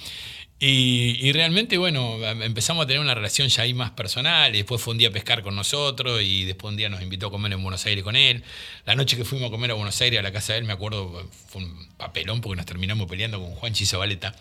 Y, 0.62 1.32
realmente, 1.32 1.78
bueno, 1.78 2.18
empezamos 2.42 2.84
a 2.84 2.86
tener 2.86 3.00
una 3.00 3.14
relación 3.14 3.48
ya 3.48 3.62
ahí 3.62 3.72
más 3.72 3.92
personal. 3.92 4.54
Y 4.54 4.58
después 4.58 4.80
fue 4.82 4.92
un 4.92 4.98
día 4.98 5.08
a 5.08 5.10
pescar 5.10 5.42
con 5.42 5.56
nosotros 5.56 6.20
y 6.22 6.44
después 6.44 6.70
un 6.70 6.76
día 6.76 6.90
nos 6.90 7.00
invitó 7.00 7.28
a 7.28 7.30
comer 7.30 7.54
en 7.54 7.62
Buenos 7.62 7.86
Aires 7.86 8.04
con 8.04 8.14
él. 8.14 8.44
La 8.84 8.94
noche 8.94 9.16
que 9.16 9.24
fuimos 9.24 9.48
a 9.48 9.50
comer 9.50 9.70
a 9.70 9.74
Buenos 9.74 9.98
Aires 10.02 10.20
a 10.20 10.22
la 10.22 10.32
casa 10.32 10.52
de 10.52 10.58
él, 10.58 10.66
me 10.66 10.74
acuerdo, 10.74 11.26
fue 11.48 11.62
un 11.64 11.88
papelón 11.96 12.42
porque 12.42 12.56
nos 12.56 12.66
terminamos 12.66 13.08
peleando 13.08 13.40
con 13.40 13.52
Juan 13.52 13.72
Chizabaleta, 13.72 14.36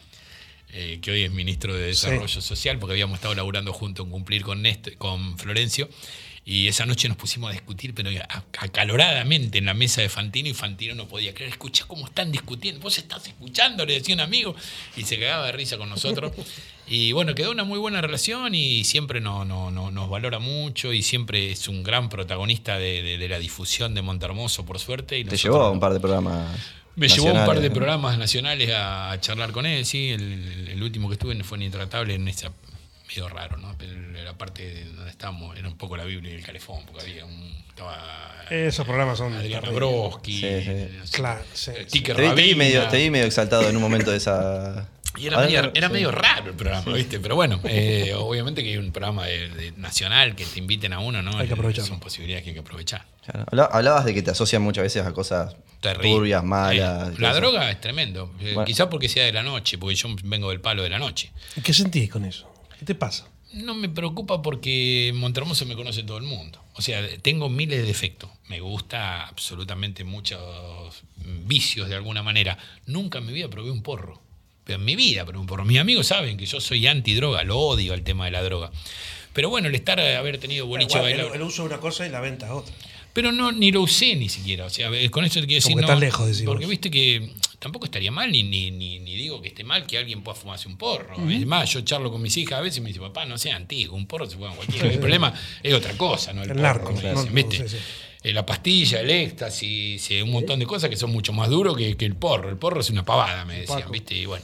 eh, 0.71 0.99
que 1.01 1.11
hoy 1.11 1.23
es 1.23 1.31
ministro 1.31 1.73
de 1.73 1.87
Desarrollo 1.87 2.41
Social, 2.41 2.77
porque 2.79 2.93
habíamos 2.93 3.15
estado 3.15 3.35
laburando 3.35 3.73
juntos 3.73 4.05
en 4.05 4.11
cumplir 4.11 4.43
con, 4.43 4.61
Néstor, 4.61 4.95
con 4.97 5.37
Florencio. 5.37 5.89
Y 6.45 6.67
esa 6.67 6.85
noche 6.87 7.07
nos 7.07 7.17
pusimos 7.17 7.49
a 7.49 7.53
discutir, 7.53 7.93
pero 7.93 8.09
acaloradamente 8.57 9.59
en 9.59 9.65
la 9.65 9.75
mesa 9.75 10.01
de 10.01 10.09
Fantino 10.09 10.49
y 10.49 10.55
Fantino 10.55 10.95
no 10.95 11.07
podía 11.07 11.31
creer. 11.33 11.51
Escucha 11.51 11.85
cómo 11.85 12.07
están 12.07 12.31
discutiendo. 12.31 12.81
Vos 12.81 12.97
estás 12.97 13.27
escuchando, 13.27 13.85
le 13.85 13.93
decía 13.93 14.15
un 14.15 14.21
amigo. 14.21 14.55
Y 14.97 15.03
se 15.03 15.19
cagaba 15.19 15.45
de 15.45 15.51
risa 15.51 15.77
con 15.77 15.89
nosotros. 15.89 16.31
Y 16.91 17.11
bueno, 17.11 17.35
quedó 17.35 17.51
una 17.51 17.65
muy 17.65 17.77
buena 17.77 18.01
relación 18.01 18.55
y 18.55 18.83
siempre 18.83 19.21
no, 19.21 19.45
no, 19.45 19.69
nos 19.69 20.09
valora 20.09 20.39
mucho 20.39 20.91
y 20.91 21.03
siempre 21.03 21.51
es 21.51 21.67
un 21.67 21.83
gran 21.83 22.09
protagonista 22.09 22.79
de, 22.79 23.27
la 23.29 23.37
difusión 23.37 23.93
de 23.93 24.01
Montermoso, 24.01 24.65
por 24.65 24.79
suerte. 24.79 25.19
Y 25.19 25.23
Te 25.23 25.37
llevó 25.37 25.61
a 25.61 25.69
un 25.69 25.79
par 25.79 25.93
de 25.93 25.99
programas. 25.99 26.49
Me 26.95 27.07
llevó 27.07 27.31
un 27.31 27.45
par 27.45 27.59
de 27.59 27.71
programas 27.71 28.17
nacionales 28.17 28.71
a, 28.75 29.15
charlar 29.21 29.51
con 29.51 29.65
él, 29.65 29.85
sí. 29.85 30.09
El, 30.09 30.67
el 30.69 30.83
último 30.83 31.07
que 31.07 31.13
estuve 31.13 31.41
fue 31.43 31.57
en 31.57 31.63
Intratable, 31.63 32.15
en 32.15 32.27
esa 32.27 32.51
medio 33.09 33.27
raro, 33.27 33.57
¿no? 33.57 33.75
Pero 33.77 33.93
la 34.23 34.33
parte 34.33 34.63
de 34.63 34.85
donde 34.85 35.09
estábamos 35.09 35.57
era 35.57 35.67
un 35.67 35.77
poco 35.77 35.97
la 35.97 36.05
Biblia 36.05 36.31
y 36.31 36.35
el 36.35 36.43
calefón, 36.43 36.81
porque 36.85 37.01
había 37.01 37.25
un. 37.25 37.59
Estaba 37.69 38.45
Esos 38.49 38.85
programas 38.85 39.17
son. 39.17 39.33
Adrián 39.33 39.61
terribles. 39.61 39.89
Broski, 39.89 40.39
Sí, 40.39 40.61
sí. 40.63 41.11
Claro, 41.11 41.41
sí, 41.53 41.71
eh, 41.71 41.85
sí. 41.87 41.91
Tique 41.91 42.13
Te 42.13 42.21
vi, 42.21 42.27
te 42.29 42.35
vi 42.35 42.41
Rabina. 42.41 42.57
medio, 42.57 42.87
te 42.87 42.97
vi 42.97 43.09
medio 43.09 43.25
exaltado 43.25 43.67
en 43.67 43.75
un 43.75 43.81
momento 43.81 44.11
de 44.11 44.17
esa. 44.17 44.87
Y 45.17 45.25
era, 45.27 45.39
medio, 45.39 45.71
era 45.73 45.87
sí. 45.87 45.93
medio 45.93 46.11
raro 46.11 46.51
el 46.51 46.55
programa, 46.55 46.93
¿viste? 46.93 47.19
Pero 47.19 47.35
bueno, 47.35 47.59
eh, 47.63 48.13
obviamente 48.15 48.63
que 48.63 48.69
hay 48.69 48.77
un 48.77 48.91
programa 48.91 49.25
de- 49.25 49.49
de 49.49 49.71
nacional 49.73 50.35
que 50.35 50.45
te 50.45 50.59
inviten 50.59 50.93
a 50.93 50.99
uno, 50.99 51.21
¿no? 51.21 51.37
Hay 51.37 51.47
que 51.47 51.53
aprovecharlo. 51.53 51.87
Son 51.87 51.99
posibilidades 51.99 52.43
que 52.43 52.51
hay 52.51 52.53
que 52.53 52.59
aprovechar. 52.61 53.05
Claro. 53.25 53.69
Hablabas 53.73 54.05
de 54.05 54.13
que 54.13 54.21
te 54.21 54.31
asocian 54.31 54.61
muchas 54.61 54.83
veces 54.83 55.05
a 55.05 55.11
cosas 55.13 55.55
Terrible. 55.81 56.09
turbias, 56.11 56.43
malas. 56.43 57.09
Eh, 57.09 57.13
y 57.17 57.21
la 57.21 57.31
eso. 57.31 57.39
droga 57.39 57.69
es 57.71 57.81
tremendo. 57.81 58.31
Eh, 58.39 58.53
Bueno. 58.53 58.65
Quizás 58.65 58.87
porque 58.87 59.09
sea 59.09 59.25
de 59.25 59.31
la 59.33 59.43
noche, 59.43 59.77
porque 59.77 59.95
yo 59.95 60.09
vengo 60.23 60.49
del 60.49 60.61
palo 60.61 60.83
de 60.83 60.89
la 60.89 60.99
noche. 60.99 61.31
¿Y 61.55 61.61
¿Qué 61.61 61.73
sentís 61.73 62.09
con 62.09 62.23
eso? 62.25 62.51
¿Qué 62.77 62.85
te 62.85 62.95
pasa? 62.95 63.27
No 63.53 63.73
me 63.73 63.89
preocupa 63.89 64.41
porque 64.43 65.07
en 65.09 65.17
Montermoso 65.17 65.65
me 65.65 65.75
conoce 65.75 66.03
todo 66.03 66.17
el 66.17 66.23
mundo. 66.23 66.63
O 66.75 66.81
sea, 66.83 67.01
tengo 67.21 67.49
miles 67.49 67.79
de 67.79 67.85
defectos. 67.85 68.29
Me 68.47 68.59
gusta 68.61 69.25
absolutamente 69.27 70.03
muchos 70.03 71.03
vicios 71.45 71.89
de 71.89 71.95
alguna 71.95 72.21
manera. 72.23 72.57
Nunca 72.85 73.17
en 73.17 73.25
mi 73.25 73.33
vida 73.33 73.47
probé 73.49 73.71
un 73.71 73.81
porro. 73.81 74.21
Pero 74.69 74.77
en 74.77 74.85
mi 74.85 74.95
vida 74.95 75.25
un 75.33 75.47
porro. 75.47 75.65
Mis 75.65 75.79
amigos 75.79 76.05
saben 76.05 76.37
que 76.37 76.45
yo 76.45 76.61
soy 76.61 76.85
antidroga, 76.85 77.43
lo 77.43 77.57
odio 77.57 77.95
el 77.95 78.03
tema 78.03 78.25
de 78.25 78.31
la 78.31 78.43
droga. 78.43 78.69
Pero 79.33 79.49
bueno, 79.49 79.67
el 79.67 79.73
estar, 79.73 79.99
haber 79.99 80.37
tenido 80.37 80.67
boliche 80.67 80.99
Igual, 80.99 81.13
bailar. 81.13 81.25
el, 81.25 81.41
el 81.41 81.41
uso 81.41 81.63
de 81.63 81.69
una 81.69 81.79
cosa 81.79 82.05
y 82.05 82.11
la 82.11 82.19
venta 82.19 82.45
es 82.45 82.51
otra. 82.51 82.75
Pero 83.11 83.31
no, 83.31 83.51
ni 83.51 83.71
lo 83.71 83.81
usé 83.81 84.15
ni 84.15 84.29
siquiera. 84.29 84.65
O 84.65 84.69
sea, 84.69 84.91
con 85.09 85.25
eso 85.25 85.39
te 85.41 85.47
quiero 85.47 85.63
decir. 85.63 85.73
Como 85.73 85.87
que 85.87 85.93
no, 85.93 85.99
lejos, 85.99 86.27
decís 86.27 86.43
Porque 86.43 86.67
viste 86.67 86.91
que 86.91 87.31
tampoco 87.57 87.85
estaría 87.85 88.11
mal, 88.11 88.31
ni, 88.31 88.43
ni, 88.43 88.69
ni, 88.69 88.99
ni 88.99 89.15
digo 89.15 89.41
que 89.41 89.47
esté 89.47 89.63
mal 89.63 89.87
que 89.87 89.97
alguien 89.97 90.21
pueda 90.21 90.35
fumarse 90.35 90.67
un 90.67 90.77
porro. 90.77 91.15
Es 91.27 91.47
más, 91.47 91.73
yo 91.73 91.81
charlo 91.81 92.11
con 92.11 92.21
mis 92.21 92.37
hijas 92.37 92.59
a 92.59 92.61
veces 92.61 92.77
y 92.77 92.81
me 92.81 92.89
dicen, 92.89 93.01
papá, 93.01 93.25
no 93.25 93.39
sea 93.39 93.55
antiguo, 93.55 93.97
un 93.97 94.05
porro 94.05 94.29
se 94.29 94.35
fuma 94.35 94.53
cualquiera. 94.53 94.87
El 94.87 94.99
problema 94.99 95.33
es 95.63 95.73
otra 95.73 95.97
cosa, 95.97 96.31
¿no? 96.31 96.43
El 96.43 96.49
porro, 96.49 96.61
narco, 96.61 96.91
me 96.91 97.01
no, 97.01 97.19
dicen, 97.21 97.33
¿viste? 97.33 97.67
sí, 97.67 97.77
sí. 97.77 97.83
Eh, 98.21 98.33
La 98.33 98.45
pastilla, 98.45 98.99
el 98.99 99.09
éxtasis, 99.09 100.09
un 100.21 100.31
montón 100.31 100.59
de 100.59 100.65
cosas 100.65 100.89
que 100.89 100.97
son 100.97 101.09
mucho 101.09 101.31
más 101.31 101.49
duros 101.49 101.77
que, 101.77 101.95
que 101.95 102.05
el 102.05 102.15
porro. 102.15 102.49
El 102.49 102.57
porro 102.57 102.81
es 102.81 102.89
una 102.89 103.05
pavada, 103.05 103.45
me 103.45 103.61
decían. 103.61 103.89
¿viste? 103.91 104.13
Y 104.13 104.25
bueno. 104.25 104.43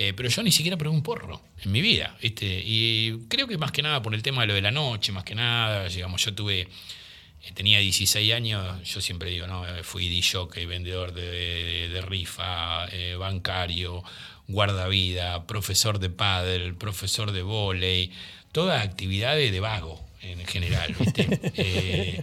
Eh, 0.00 0.12
pero 0.14 0.28
yo 0.28 0.42
ni 0.44 0.52
siquiera 0.52 0.76
probé 0.76 0.94
un 0.94 1.02
porro 1.02 1.42
en 1.64 1.72
mi 1.72 1.80
vida, 1.80 2.16
¿viste? 2.22 2.62
Y 2.64 3.26
creo 3.28 3.48
que 3.48 3.58
más 3.58 3.72
que 3.72 3.82
nada 3.82 4.00
por 4.00 4.14
el 4.14 4.22
tema 4.22 4.42
de 4.42 4.46
lo 4.46 4.54
de 4.54 4.62
la 4.62 4.70
noche, 4.70 5.10
más 5.10 5.24
que 5.24 5.34
nada, 5.34 5.88
digamos, 5.88 6.24
yo 6.24 6.32
tuve, 6.34 6.60
eh, 6.60 7.52
tenía 7.52 7.80
16 7.80 8.32
años, 8.32 8.62
yo 8.88 9.00
siempre 9.00 9.30
digo, 9.30 9.48
no, 9.48 9.66
Eh, 9.66 9.82
fui 9.82 10.08
DJ, 10.08 10.66
vendedor 10.66 11.12
de, 11.12 11.88
de- 11.88 12.00
rifa, 12.02 12.86
bancario, 13.18 14.04
guardavida, 14.46 15.46
profesor 15.46 15.98
de 15.98 16.10
pádel, 16.10 16.74
profesor 16.76 17.32
de 17.32 17.42
vóley, 17.42 18.12
todas 18.52 18.84
actividades 18.84 19.50
de 19.50 19.60
vago 19.60 20.00
en 20.22 20.44
general, 20.46 20.94
¿viste? 20.98 21.28
Eh, 21.56 22.20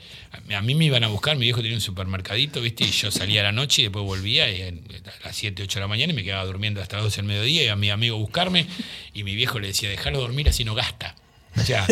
a- 0.56 0.62
mí 0.62 0.76
me 0.76 0.86
iban 0.86 1.04
a 1.04 1.08
buscar, 1.08 1.36
mi 1.38 1.44
viejo 1.46 1.62
tenía 1.62 1.76
un 1.76 1.82
supermercadito, 1.82 2.62
¿viste? 2.62 2.84
Y 2.86 2.92
yo 2.92 3.12
salía 3.12 3.42
a 3.42 3.44
la 3.46 3.52
noche 3.52 3.82
y 3.82 3.86
después 3.86 4.06
volvía 4.06 4.50
y 4.50 4.62
a 4.62 4.72
las 5.24 5.36
7, 5.36 5.64
8 5.64 5.80
de 5.80 5.82
la 5.82 5.88
mañana 5.88 6.14
y 6.14 6.16
me 6.16 6.24
quedaba 6.24 6.46
durmiendo 6.46 6.82
hasta 6.82 6.98
las 6.98 7.06
12 7.06 7.18
del 7.18 7.26
mediodía 7.26 7.64
y 7.64 7.68
a 7.68 7.76
mi 7.76 7.90
amigo 7.90 8.16
a 8.16 8.20
buscarme 8.20 8.66
y 9.14 9.24
mi 9.24 9.36
viejo 9.36 9.60
le 9.60 9.68
decía, 9.68 9.90
déjalo 9.90 10.20
dormir 10.20 10.50
así 10.50 10.64
no 10.66 10.76
gasta. 10.76 11.16
O 11.58 11.62
sea, 11.64 11.88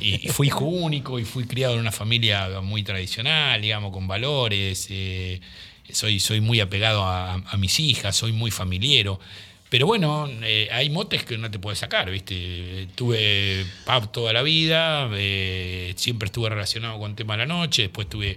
y, 0.00 0.26
y 0.26 0.28
fui 0.28 0.46
hijo 0.46 0.64
único 0.64 1.18
y 1.18 1.24
fui 1.24 1.44
criado 1.44 1.74
en 1.74 1.80
una 1.80 1.90
familia 1.92 2.60
muy 2.60 2.84
tradicional, 2.84 3.60
digamos, 3.60 3.92
con 3.92 4.06
valores. 4.06 4.86
eh, 4.90 5.40
soy, 5.90 6.20
soy 6.20 6.40
muy 6.40 6.60
apegado 6.60 7.04
a, 7.04 7.34
a 7.34 7.56
mis 7.56 7.78
hijas, 7.80 8.14
soy 8.16 8.32
muy 8.32 8.50
familiero. 8.52 9.18
Pero 9.72 9.86
bueno, 9.86 10.28
eh, 10.42 10.68
hay 10.70 10.90
motes 10.90 11.24
que 11.24 11.38
no 11.38 11.50
te 11.50 11.58
puedes 11.58 11.78
sacar, 11.78 12.10
¿viste? 12.10 12.88
Tuve 12.94 13.64
pub 13.86 14.12
toda 14.12 14.34
la 14.34 14.42
vida, 14.42 15.08
eh, 15.14 15.94
siempre 15.96 16.26
estuve 16.26 16.50
relacionado 16.50 16.98
con 16.98 17.16
tema 17.16 17.32
de 17.32 17.38
la 17.38 17.46
noche, 17.46 17.84
después 17.84 18.06
tuve 18.06 18.36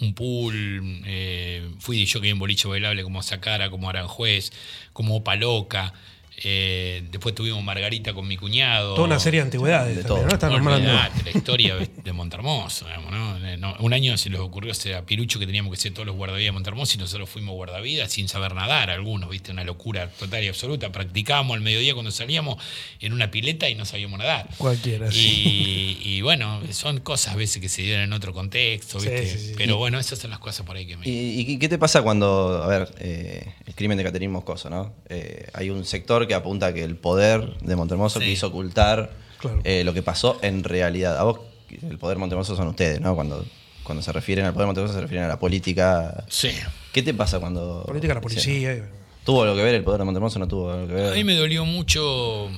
un, 0.00 0.14
pool, 0.14 1.00
eh, 1.06 1.62
fui 1.78 2.04
yo 2.06 2.20
que 2.20 2.30
en 2.30 2.40
boliche 2.40 2.66
bailable 2.66 3.04
como 3.04 3.22
Sacara, 3.22 3.70
como 3.70 3.88
Aranjuez, 3.88 4.50
como 4.92 5.22
Paloca. 5.22 5.94
Eh, 6.42 7.02
después 7.10 7.34
tuvimos 7.34 7.62
Margarita 7.62 8.12
con 8.12 8.26
mi 8.26 8.36
cuñado. 8.36 8.94
Toda 8.94 9.06
una 9.06 9.18
serie 9.20 9.40
de 9.40 9.44
antigüedades 9.44 9.96
De 9.96 10.02
también, 10.04 10.28
todo. 10.28 10.78
¿no? 10.78 10.78
No 10.78 10.92
la 11.24 11.30
historia 11.32 11.76
de 11.76 12.12
Montermoso. 12.12 12.86
digamos, 12.86 13.12
¿no? 13.12 13.48
Eh, 13.48 13.56
no, 13.56 13.74
un 13.80 13.92
año 13.92 14.16
se 14.18 14.30
les 14.30 14.40
ocurrió 14.40 14.72
a 14.72 15.02
Pirucho 15.02 15.38
que 15.38 15.46
teníamos 15.46 15.72
que 15.74 15.80
ser 15.80 15.92
todos 15.92 16.06
los 16.06 16.16
guardavidas 16.16 16.48
de 16.48 16.52
Montermoso 16.52 16.94
y 16.96 16.98
nosotros 16.98 17.28
fuimos 17.28 17.54
guardavidas 17.54 18.12
sin 18.12 18.28
saber 18.28 18.54
nadar, 18.54 18.90
algunos, 18.90 19.30
¿viste? 19.30 19.52
Una 19.52 19.64
locura 19.64 20.08
total 20.10 20.42
y 20.44 20.48
absoluta. 20.48 20.90
Practicábamos 20.90 21.56
al 21.56 21.62
mediodía 21.62 21.94
cuando 21.94 22.10
salíamos 22.10 22.56
en 23.00 23.12
una 23.12 23.30
pileta 23.30 23.68
y 23.68 23.74
no 23.74 23.84
sabíamos 23.84 24.18
nadar. 24.18 24.48
Cualquiera, 24.58 25.10
sí. 25.10 25.98
Y, 26.04 26.16
y 26.16 26.22
bueno, 26.22 26.60
son 26.72 27.00
cosas 27.00 27.34
a 27.34 27.36
veces 27.36 27.60
que 27.62 27.68
se 27.68 27.82
dieron 27.82 28.02
en 28.04 28.12
otro 28.12 28.32
contexto, 28.32 28.98
Sí, 29.00 29.08
¿viste? 29.08 29.26
sí, 29.26 29.38
sí. 29.48 29.52
Pero 29.56 29.76
bueno, 29.76 29.98
esas 29.98 30.18
son 30.18 30.30
las 30.30 30.38
cosas 30.38 30.66
por 30.66 30.76
ahí 30.76 30.86
que 30.86 30.96
me. 30.96 31.06
¿Y, 31.08 31.40
y 31.52 31.58
qué 31.58 31.68
te 31.68 31.78
pasa 31.78 32.02
cuando, 32.02 32.62
a 32.62 32.66
ver, 32.66 32.88
eh, 32.98 33.46
el 33.66 33.74
crimen 33.74 33.96
de 33.98 34.04
Caterín 34.04 34.30
Moscoso, 34.32 34.68
¿no? 34.70 34.94
Eh, 35.08 35.46
hay 35.54 35.70
un 35.70 35.84
sector 35.84 36.26
que 36.26 36.33
apunta 36.34 36.66
a 36.66 36.74
que 36.74 36.82
el 36.84 36.96
poder 36.96 37.56
de 37.58 37.76
Montermoso 37.76 38.20
Sí. 38.20 38.26
quiso 38.26 38.48
ocultar 38.48 39.12
Claro. 39.38 39.60
eh, 39.64 39.84
lo 39.84 39.92
que 39.94 40.02
pasó 40.02 40.38
en 40.42 40.64
realidad. 40.64 41.16
A 41.18 41.22
vos, 41.24 41.40
el 41.88 41.98
poder 41.98 42.18
Montermoso 42.18 42.56
son 42.56 42.68
ustedes, 42.68 43.00
¿no? 43.00 43.14
Cuando, 43.14 43.44
cuando 43.82 44.02
se 44.02 44.12
refieren 44.12 44.44
al 44.44 44.52
poder 44.54 44.66
Montermoso 44.66 44.94
se 44.94 45.00
refieren 45.00 45.24
a 45.24 45.28
la 45.28 45.38
política. 45.38 46.24
Sí. 46.28 46.50
¿Qué 46.92 47.02
te 47.02 47.12
pasa 47.14 47.40
cuando... 47.40 47.82
Política, 47.86 48.14
la 48.14 48.20
policía. 48.20 48.72
eh. 48.72 48.84
¿Tuvo 49.24 49.42
algo 49.42 49.56
que 49.56 49.62
ver 49.62 49.74
el 49.74 49.82
poder 49.82 49.98
de 50.00 50.04
Montermoso? 50.04 50.38
¿No 50.38 50.46
tuvo 50.48 50.70
algo 50.72 50.86
que 50.86 50.92
ver? 50.94 51.12
A 51.12 51.14
mí 51.14 51.24
me 51.24 51.34
dolió 51.34 51.64
mucho. 51.64 52.50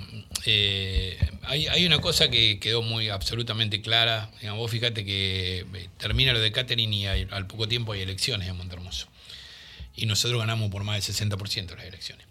eh, 0.44 1.16
hay, 1.44 1.66
hay 1.68 1.86
una 1.86 2.00
cosa 2.00 2.28
que 2.28 2.58
quedó 2.60 2.82
muy 2.82 3.08
absolutamente 3.08 3.80
clara. 3.80 4.30
Digamos, 4.40 4.60
vos 4.60 4.70
fíjate 4.70 5.04
que 5.04 5.64
termina 5.98 6.32
lo 6.32 6.40
de 6.40 6.52
Catherine 6.52 6.94
y 6.94 7.06
hay- 7.06 7.28
al 7.30 7.46
poco 7.46 7.68
tiempo 7.68 7.92
hay 7.92 8.02
elecciones 8.02 8.48
en 8.48 8.56
Montermoso. 8.56 9.06
Y 9.94 10.06
nosotros 10.06 10.38
ganamos 10.40 10.70
por 10.70 10.84
más 10.84 10.94
del 10.96 11.02
60% 11.14 11.66
de 11.74 11.76
las 11.76 11.86
elecciones. 11.86 12.25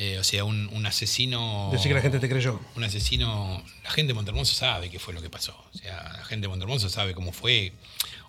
Eh, 0.00 0.16
o 0.20 0.24
sea, 0.24 0.44
un, 0.44 0.70
un 0.72 0.86
asesino. 0.86 1.70
Decir 1.72 1.88
que 1.88 1.94
la 1.94 2.00
gente 2.00 2.20
te 2.20 2.28
creyó. 2.28 2.60
Un 2.76 2.84
asesino. 2.84 3.64
La 3.82 3.90
gente 3.90 4.08
de 4.08 4.14
Montermoso 4.14 4.54
sabe 4.54 4.90
qué 4.90 5.00
fue 5.00 5.12
lo 5.12 5.20
que 5.20 5.28
pasó. 5.28 5.56
O 5.74 5.76
sea, 5.76 6.12
la 6.16 6.24
gente 6.24 6.42
de 6.44 6.48
Montermoso 6.48 6.88
sabe 6.88 7.14
cómo 7.14 7.32
fue. 7.32 7.72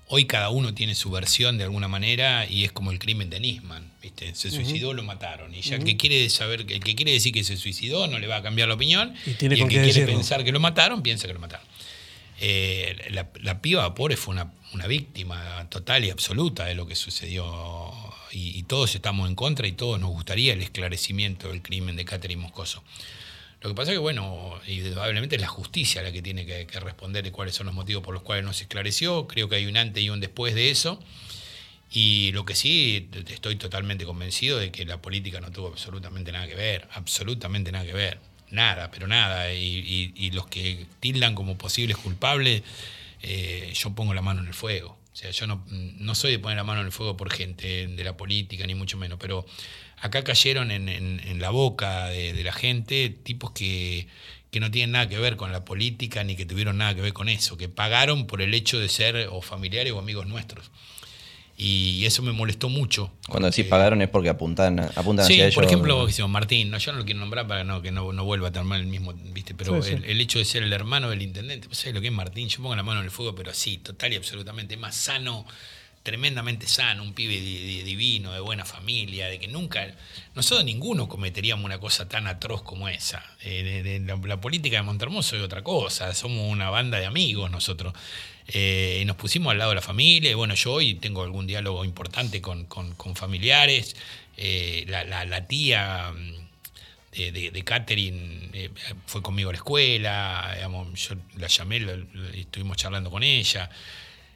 Hoy 0.08 0.26
cada 0.26 0.50
uno 0.50 0.74
tiene 0.74 0.96
su 0.96 1.12
versión 1.12 1.60
de 1.60 1.66
alguna 1.66 1.88
manera 1.88 2.48
y 2.50 2.66
es 2.66 2.72
como 2.72 2.90
el 2.90 2.98
crimen 2.98 3.30
de 3.30 3.40
Nisman. 3.40 3.92
¿viste? 4.02 4.34
Se 4.34 4.50
suicidó, 4.50 4.94
lo 4.94 5.04
mataron. 5.04 5.54
Y 5.54 5.62
ya 5.62 5.76
el 5.76 5.84
que 5.84 5.96
quiere 5.96 6.28
saber, 6.32 6.62
el 6.62 6.84
que 6.84 6.96
quiere 6.96 7.12
decir 7.12 7.32
que 7.32 7.44
se 7.44 7.56
suicidó 7.56 8.08
no 8.08 8.18
le 8.18 8.26
va 8.26 8.38
a 8.38 8.42
cambiar 8.42 8.68
la 8.68 8.74
opinión. 8.74 9.14
Y 9.28 9.34
tiene 9.34 9.54
el 9.54 9.62
con 9.62 9.70
que 9.70 9.76
quiere 9.76 9.88
decirlo. 9.90 10.14
pensar 10.14 10.44
que 10.44 10.52
lo 10.52 10.60
mataron, 10.60 11.04
piensa 11.04 11.28
que 11.28 11.34
lo 11.34 11.40
mataron. 11.40 11.68
Eh, 12.42 13.10
la, 13.12 13.30
la 13.42 13.62
piba 13.62 13.94
pobre 13.94 14.18
fue 14.18 14.34
una, 14.34 14.52
una 14.74 14.88
víctima 14.88 15.68
total 15.70 16.04
y 16.04 16.10
absoluta 16.10 16.66
de 16.66 16.74
lo 16.74 16.88
que 16.88 16.96
sucedió. 16.96 17.46
Y, 18.32 18.64
todos 18.64 18.94
estamos 18.96 19.28
en 19.28 19.36
contra 19.36 19.68
y 19.68 19.72
todos 19.72 20.00
nos 20.00 20.10
gustaría 20.12 20.54
el 20.54 20.62
esclarecimiento 20.62 21.50
del 21.50 21.62
crimen 21.62 21.96
de 21.96 22.06
Catherine 22.06 22.42
Moscoso. 22.42 22.84
Lo 23.62 23.70
que 23.70 23.76
pasa 23.76 23.92
es 23.92 23.96
que, 23.96 24.00
bueno, 24.00 24.60
indudablemente 24.68 25.36
es 25.36 25.42
la 25.42 25.48
justicia 25.48 26.02
la 26.02 26.12
que 26.12 26.22
tiene 26.22 26.46
que, 26.46 26.66
responder 26.80 27.24
de 27.24 27.32
cuáles 27.32 27.56
son 27.56 27.66
los 27.66 27.76
motivos 27.76 28.04
por 28.04 28.14
los 28.14 28.24
cuales 28.24 28.46
no 28.46 28.54
se 28.54 28.64
esclareció. 28.64 29.28
Creo 29.28 29.50
que 29.50 29.56
hay 29.56 29.66
un 29.66 29.78
antes 29.78 30.04
y 30.04 30.10
un 30.10 30.20
después 30.20 30.56
de 30.56 30.70
eso. 30.70 31.00
Y 31.92 32.32
lo 32.34 32.46
que 32.46 32.56
sí, 32.56 33.10
estoy 33.28 33.56
totalmente 33.56 34.06
convencido 34.06 34.60
de 34.60 34.72
que 34.72 34.86
la 34.86 35.02
política 35.02 35.42
no 35.42 35.52
tuvo 35.52 35.68
absolutamente 35.70 36.32
nada 36.32 36.48
que 36.48 36.56
ver, 36.56 36.88
absolutamente 36.92 37.72
nada 37.72 37.86
que 37.86 37.94
ver, 37.94 38.20
nada, 38.52 38.92
pero 38.92 39.08
nada. 39.08 39.52
Y 39.54 40.32
los 40.34 40.46
que 40.48 40.86
tildan 41.00 41.34
como 41.34 41.58
posibles 41.58 41.98
culpables, 41.98 42.62
eh, 43.22 43.72
yo 43.76 43.92
pongo 43.92 44.14
la 44.14 44.22
mano 44.22 44.42
en 44.42 44.48
el 44.48 44.54
fuego. 44.54 44.98
O 45.12 45.16
sea, 45.16 45.32
yo 45.32 45.48
no, 45.48 45.66
no 45.70 46.16
soy 46.16 46.32
de 46.32 46.40
poner 46.40 46.58
la 46.58 46.64
mano 46.64 46.82
en 46.82 46.86
el 46.88 46.92
fuego 46.94 47.18
por 47.18 47.32
gente 47.32 47.88
de 47.88 48.04
la 48.04 48.16
política, 48.16 48.66
ni 48.66 48.76
mucho 48.76 48.98
menos, 48.98 49.18
pero 49.20 49.46
acá 49.98 50.24
cayeron 50.24 50.72
en, 50.72 50.88
en- 50.88 51.40
la 51.42 51.50
boca 51.50 52.08
de, 52.10 52.34
de 52.34 52.44
la 52.44 52.54
gente 52.54 53.10
tipos 53.10 53.52
que, 53.52 54.08
que 54.52 54.60
no 54.60 54.72
tienen 54.72 54.92
nada 54.92 55.10
que 55.10 55.18
ver 55.20 55.36
con 55.36 55.52
la 55.52 55.66
política 55.66 56.24
ni 56.24 56.36
que 56.36 56.46
tuvieron 56.46 56.78
nada 56.78 56.96
que 56.96 57.02
ver 57.02 57.14
con 57.14 57.28
eso, 57.30 57.58
que 57.58 57.70
pagaron 57.70 58.28
por 58.28 58.42
el 58.42 58.54
hecho 58.54 58.80
de 58.80 58.90
ser 58.90 59.28
o 59.32 59.42
familiares 59.42 59.94
o 59.94 60.00
amigos 60.00 60.28
nuestros. 60.28 60.70
Y 61.62 62.06
eso 62.06 62.24
me 62.24 62.32
molestó 62.32 62.70
mucho. 62.70 63.12
Cuando 63.28 63.48
decís 63.50 63.66
porque- 63.66 63.70
pagaron 63.70 64.02
es 64.02 64.08
porque 64.08 64.30
apuntan, 64.30 64.80
apuntan 64.96 65.26
Sí, 65.26 65.34
hacia 65.34 65.46
ellos. 65.48 65.56
por 65.56 65.66
ejemplo, 65.66 66.08
sé 66.08 66.20
yo, 66.20 66.28
Martín, 66.30 66.72
no, 66.72 66.78
yo 66.78 66.94
no 66.94 67.00
lo 67.00 67.04
quiero 67.04 67.20
nombrar 67.20 67.48
para 67.48 67.66
no, 67.66 67.82
que 67.82 67.92
no, 67.92 68.14
no 68.14 68.24
vuelva 68.24 68.48
a 68.48 68.52
tomar 68.54 68.80
el 68.80 68.88
mismo, 68.88 69.14
¿viste? 69.34 69.54
Pero 69.54 69.84
Sí, 69.84 69.90
sí. 69.98 70.02
El, 70.06 70.22
hecho 70.22 70.40
de 70.40 70.46
ser 70.46 70.64
el 70.64 70.72
hermano 70.72 71.10
del 71.10 71.22
intendente, 71.22 71.68
¿vos 71.68 71.78
sabés 71.78 71.96
lo 71.96 72.00
que 72.00 72.08
es 72.08 72.14
Martín? 72.14 72.48
Yo 72.48 72.62
pongo 72.62 72.78
la 72.78 72.84
mano 72.84 73.02
en 73.02 73.06
el 73.06 73.12
fuego, 73.12 73.36
pero 73.36 73.52
así, 73.52 73.78
total 73.78 74.14
y 74.14 74.16
absolutamente 74.16 74.78
más 74.78 74.96
sano 74.96 75.46
tremendamente 76.04 76.68
sano, 76.68 77.04
un 77.04 77.14
pibe 77.14 77.40
divino, 77.40 78.32
de 78.32 78.40
buena 78.40 78.66
familia, 78.66 79.28
de 79.28 79.40
que 79.40 79.48
nunca, 79.48 79.86
nosotros 80.34 80.64
ninguno 80.66 81.10
cometeríamos 81.10 81.66
una 81.66 81.80
cosa 81.80 82.08
tan 82.08 82.26
atroz 82.28 82.62
como 82.62 82.88
esa. 82.88 83.24
Eh, 83.42 84.02
la, 84.06 84.40
política 84.40 84.78
de 84.78 84.84
Montermoso 84.84 85.36
es 85.36 85.44
otra 85.44 85.62
cosa, 85.62 86.14
somos 86.16 86.50
una 86.50 86.70
banda 86.70 87.00
de 87.00 87.06
amigos 87.06 87.52
nosotros. 87.52 87.94
Eh, 88.52 89.04
nos 89.06 89.16
pusimos 89.16 89.52
al 89.52 89.60
lado 89.60 89.72
de 89.72 89.76
la 89.76 89.82
familia, 89.82 90.36
bueno, 90.36 90.56
yo 90.56 90.74
hoy 90.74 90.96
tengo 90.96 91.24
algún 91.24 91.46
diálogo 91.46 91.86
importante 91.86 92.42
con, 92.42 92.68
familiares, 93.16 93.96
eh, 94.38 94.86
la, 94.88 95.48
tía 95.48 96.12
mm, 96.12 97.32
de, 97.32 97.52
de, 97.52 97.64
Catherine 97.64 98.72
fue 99.06 99.22
conmigo 99.22 99.50
a 99.50 99.54
la 99.54 99.58
escuela, 99.58 100.58
yo 100.96 101.16
la 101.38 101.48
llamé, 101.48 101.86
estuvimos 102.34 102.78
charlando 102.78 103.12
con 103.12 103.22
ella. 103.22 103.70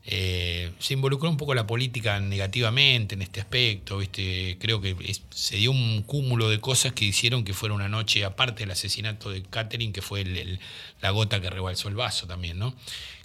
Eh, 0.06 0.72
se 0.80 0.94
involucró 0.96 1.30
un 1.30 1.38
poco 1.38 1.56
la 1.56 1.66
política 1.66 2.20
negativamente 2.20 3.16
en 3.16 3.22
este 3.22 3.40
aspecto, 3.40 4.00
¿viste? 4.00 4.58
creo 4.60 4.82
que 4.82 4.96
se 5.30 5.56
dio 5.56 5.72
un 5.72 6.04
cúmulo 6.04 6.50
de 6.50 6.60
cosas 6.60 6.92
que 6.92 7.06
hicieron 7.06 7.46
que 7.46 7.54
fuera 7.54 7.74
una 7.74 7.88
noche, 7.88 8.26
aparte 8.26 8.64
del 8.64 8.72
asesinato 8.72 9.32
de 9.32 9.44
Catherine, 9.44 9.94
que 9.94 10.02
fue 10.02 10.26
la 11.02 11.12
gota 11.12 11.40
que 11.40 11.50
rebalsó 11.50 11.88
el 11.88 11.96
vaso 11.96 12.28
también, 12.28 12.60
¿no? 12.60 12.76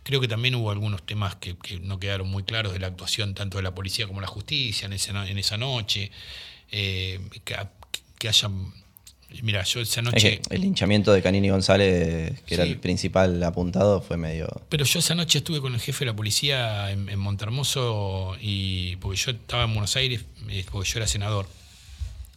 Creo 0.09 0.23
que 0.23 0.29
también 0.29 0.55
hubo 0.55 0.71
algunos 0.71 1.05
temas 1.05 1.37
que, 1.37 1.55
no 1.83 2.01
quedaron 2.01 2.31
muy 2.31 2.42
claros 2.42 2.73
de 2.73 2.79
la 2.79 2.87
actuación 2.87 3.35
tanto 3.35 3.59
de 3.59 3.62
la 3.62 3.75
policía 3.75 4.07
como 4.07 4.21
de 4.21 4.23
la 4.23 4.33
justicia 4.33 4.87
en, 4.87 4.94
en 4.94 5.38
esa 5.38 5.59
noche, 5.59 6.11
eh, 6.71 7.21
que, 7.44 7.55
que 8.18 8.29
hayan 8.29 8.73
Mira, 9.42 9.62
yo 9.64 9.83
esa 9.83 10.01
noche. 10.01 10.40
el 10.49 10.64
hinchamiento 10.64 11.12
de 11.12 11.21
Canini 11.21 11.51
González, 11.51 12.40
que 12.47 12.55
era 12.55 12.64
el 12.64 12.79
principal 12.79 13.42
apuntado, 13.42 14.01
fue 14.01 14.16
medio. 14.16 14.49
Pero 14.71 14.87
yo 14.87 15.01
esa 15.01 15.14
noche 15.14 15.37
estuve 15.40 15.61
con 15.61 15.75
el 15.75 15.81
jefe 15.81 16.07
de 16.07 16.12
la 16.12 16.16
policía 16.16 16.90
en, 16.90 17.11
en 17.11 17.18
Montermoso, 17.18 18.35
y 18.40 18.97
porque 18.97 19.18
yo 19.18 19.33
estaba 19.33 19.64
en 19.64 19.75
Buenos 19.75 19.94
Aires, 19.97 20.25
eh, 20.49 20.64
porque 20.73 20.88
yo 20.88 21.01
era 21.01 21.07
senador. 21.07 21.47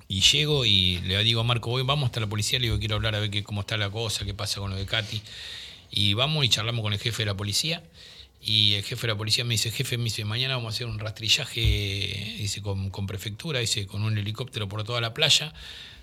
Y 0.09 0.19
llego 0.19 0.65
y 0.65 0.99
le 1.05 1.23
digo 1.23 1.39
a 1.39 1.45
Marco, 1.45 1.69
voy, 1.69 1.83
vamos 1.83 2.07
hasta 2.07 2.19
la 2.19 2.27
policía, 2.27 2.59
le 2.59 2.65
digo, 2.65 2.79
quiero 2.79 2.95
hablar 2.95 3.15
a 3.15 3.21
ver 3.21 3.29
qué, 3.29 3.43
cómo 3.43 3.61
está 3.61 3.77
la 3.77 3.89
cosa, 3.89 4.25
qué 4.25 4.33
pasa 4.33 4.59
con 4.59 4.71
lo 4.71 4.75
de 4.75 4.85
Katy. 4.85 5.21
Y 5.91 6.13
vamos 6.13 6.45
y 6.45 6.49
charlamos 6.49 6.81
con 6.81 6.93
el 6.93 6.99
jefe 6.99 7.23
de 7.23 7.27
la 7.27 7.37
policía. 7.37 7.83
Y 8.41 8.73
el 8.73 8.83
jefe 8.83 9.01
de 9.03 9.13
la 9.13 9.17
policía 9.17 9.43
me 9.43 9.53
dice, 9.53 9.69
jefe, 9.69 9.97
me 9.97 10.05
dice, 10.05 10.25
mañana 10.25 10.55
vamos 10.55 10.73
a 10.73 10.75
hacer 10.75 10.87
un 10.87 10.97
rastrillaje, 10.97 11.61
dice, 12.39 12.61
con, 12.61 12.89
con 12.89 13.05
prefectura, 13.05 13.59
dice, 13.59 13.85
con 13.85 14.01
un 14.01 14.17
helicóptero 14.17 14.67
por 14.67 14.83
toda 14.83 14.99
la 15.01 15.13
playa 15.13 15.53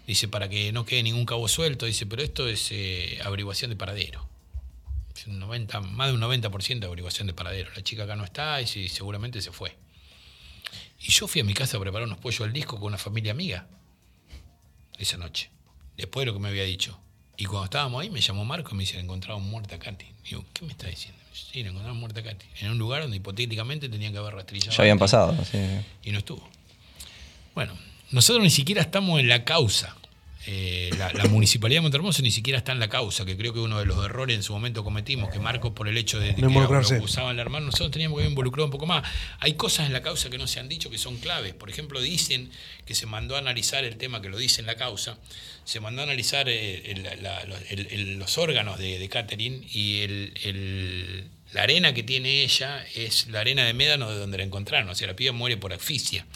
Dice, 0.08 0.26
para 0.26 0.48
que 0.48 0.72
no 0.72 0.86
quede 0.86 1.02
ningún 1.02 1.26
cabo 1.26 1.48
suelto. 1.48 1.84
Dice, 1.84 2.06
pero 2.06 2.22
esto 2.22 2.48
es 2.48 2.68
eh, 2.70 3.18
averiguación 3.22 3.70
de 3.70 3.76
paradero. 3.76 4.26
90, 5.26 5.82
más 5.82 6.08
de 6.08 6.14
un 6.14 6.20
90% 6.22 6.78
de 6.78 6.86
averiguación 6.86 7.26
de 7.26 7.34
paradero. 7.34 7.70
La 7.76 7.82
chica 7.82 8.04
acá 8.04 8.16
no 8.16 8.24
está 8.24 8.62
y 8.62 8.66
seguramente 8.66 9.42
se 9.42 9.52
fue. 9.52 9.76
Y 10.98 11.10
yo 11.10 11.28
fui 11.28 11.42
a 11.42 11.44
mi 11.44 11.52
casa 11.52 11.76
a 11.76 11.80
preparar 11.80 12.06
unos 12.06 12.16
pollos 12.20 12.40
al 12.40 12.54
disco 12.54 12.76
con 12.76 12.86
una 12.86 12.96
familia 12.96 13.32
amiga 13.32 13.68
esa 14.98 15.18
noche, 15.18 15.50
después 15.98 16.22
de 16.22 16.26
lo 16.26 16.32
que 16.32 16.40
me 16.40 16.48
había 16.48 16.64
dicho. 16.64 16.98
Y 17.40 17.44
cuando 17.44 17.66
estábamos 17.66 18.02
ahí 18.02 18.10
me 18.10 18.20
llamó 18.20 18.44
Marco 18.44 18.70
y 18.72 18.74
me 18.74 18.80
dice, 18.80 18.98
encontraron 18.98 19.48
muerta 19.48 19.76
a 19.76 19.78
Katy. 19.78 20.04
Digo, 20.28 20.44
¿qué 20.52 20.64
me 20.64 20.72
está 20.72 20.88
diciendo? 20.88 21.20
Sí, 21.32 21.62
le 21.62 21.68
encontraron 21.68 21.98
muerta 21.98 22.18
a 22.18 22.24
Katy. 22.24 22.46
En 22.60 22.72
un 22.72 22.78
lugar 22.78 23.02
donde 23.02 23.16
hipotéticamente 23.16 23.88
tenían 23.88 24.12
que 24.12 24.18
haber 24.18 24.34
rastrillado. 24.34 24.76
Ya 24.76 24.82
habían 24.82 24.98
pasado, 24.98 25.36
sí. 25.44 25.58
Y 26.02 26.10
no 26.10 26.18
estuvo. 26.18 26.46
Bueno, 27.54 27.72
nosotros 28.10 28.42
ni 28.42 28.50
siquiera 28.50 28.82
estamos 28.82 29.20
en 29.20 29.28
la 29.28 29.44
causa. 29.44 29.96
Eh, 30.50 30.88
la, 30.96 31.24
municipalidad 31.24 31.76
de 31.76 31.82
Montermoso 31.82 32.22
ni 32.22 32.30
siquiera 32.30 32.56
está 32.56 32.72
en 32.72 32.80
la 32.80 32.88
causa, 32.88 33.26
que 33.26 33.36
creo 33.36 33.52
que 33.52 33.60
uno 33.60 33.78
de 33.78 33.84
los 33.84 34.02
errores 34.02 34.34
en 34.34 34.42
su 34.42 34.54
momento 34.54 34.82
cometimos, 34.82 35.28
que 35.28 35.38
Marcos 35.38 35.74
por 35.74 35.88
el 35.88 35.98
hecho 35.98 36.18
de, 36.18 36.34
que 36.34 36.40
lo 36.40 36.78
acusaban 36.78 37.32
al 37.32 37.38
hermano, 37.38 37.66
nosotros 37.66 37.90
teníamos 37.90 38.16
que 38.16 38.22
haber 38.22 38.30
involucrado 38.30 38.64
un 38.64 38.70
poco 38.70 38.86
más. 38.86 39.06
Hay 39.40 39.54
cosas 39.54 39.88
en 39.88 39.92
la 39.92 40.00
causa 40.00 40.30
que 40.30 40.38
no 40.38 40.46
se 40.46 40.58
han 40.58 40.66
dicho 40.70 40.88
que 40.88 40.96
son 40.96 41.18
claves. 41.18 41.52
Por 41.52 41.68
ejemplo, 41.68 42.00
dicen 42.00 42.50
que 42.86 42.94
se 42.94 43.04
mandó 43.04 43.36
a 43.36 43.40
analizar 43.40 43.84
el 43.84 43.98
tema, 43.98 44.22
que 44.22 44.30
lo 44.30 44.38
dice 44.38 44.62
en 44.62 44.66
la 44.66 44.76
causa, 44.76 45.18
se 45.64 45.80
mandó 45.80 46.00
a 46.00 46.04
analizar 46.04 46.46
eh, 46.48 46.94
los 48.16 48.38
órganos 48.38 48.78
de, 48.78 48.98
de 48.98 49.08
Catherine 49.10 49.66
y 49.70 50.32
la 51.52 51.62
arena 51.62 51.92
que 51.92 52.02
tiene 52.02 52.42
ella 52.42 52.86
es 52.94 53.28
la 53.28 53.40
arena 53.40 53.66
de 53.66 53.74
médano 53.74 54.10
de 54.10 54.18
donde 54.18 54.38
la 54.38 54.44
encontraron. 54.44 54.88
O 54.88 54.94
sea, 54.94 55.08
la 55.08 55.14
piba 55.14 55.32
muere 55.32 55.58
por 55.58 55.74
asfixia. 55.74 56.26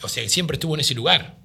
O 0.00 0.08
sea, 0.08 0.26
siempre 0.30 0.54
estuvo 0.54 0.74
en 0.76 0.80
ese 0.80 0.94
lugar. 0.94 1.43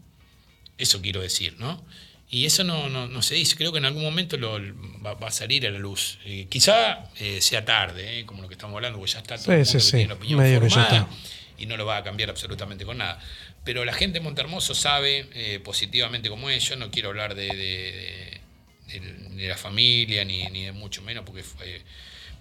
Eso 0.80 1.02
quiero 1.02 1.22
decir, 1.22 1.56
¿no? 1.60 1.84
Y 2.32 2.46
eso 2.46 2.63
no, 2.63 2.89
no, 2.89 3.22
se 3.24 3.34
dice, 3.34 3.56
creo 3.56 3.72
que 3.72 3.80
en 3.80 3.86
algún 3.86 4.04
momento 4.04 4.38
lo, 4.38 4.60
va, 5.04 5.18
a 5.20 5.32
salir 5.32 5.65
a 5.65 5.72
la 5.72 5.80
luz. 5.80 6.20
Eh, 6.26 6.46
quizá 6.48 7.10
eh, 7.18 7.42
sea 7.42 7.65
tarde, 7.65 8.20
eh, 8.20 8.26
como 8.26 8.44
lo 8.44 8.48
que 8.48 8.54
estamos 8.54 8.76
hablando, 8.76 9.00
porque 9.00 9.13
ya 9.13 9.20
está 9.20 9.36
todo 9.38 9.52
el 9.52 9.65
mundo 9.65 9.74
que 9.74 9.92
tiene 9.92 10.13
opinión 10.13 10.70
formada 10.70 11.10
y 11.58 11.65
no 11.65 11.76
lo 11.76 11.88
va 11.88 11.98
a 11.98 12.04
cambiar 12.04 12.30
absolutamente 12.30 12.86
con 12.86 13.00
nada. 13.00 13.20
Pero 13.63 13.84
la 13.84 13.94
gente 13.94 14.20
de 14.20 14.24
Montermoso 14.24 14.76
sabe 14.76 15.60
positivamente 15.63 16.30
como 16.30 16.50
es, 16.50 16.63
yo 16.70 16.76
no 16.76 16.92
quiero 16.92 17.10
hablar 17.10 17.36
de, 17.36 18.39
de, 18.88 19.48
la 19.48 19.58
familia 19.58 20.24
ni, 20.24 20.44
ni, 20.48 20.65
de 20.65 20.72
mucho 20.72 21.02
menos, 21.02 21.26
porque 21.26 21.44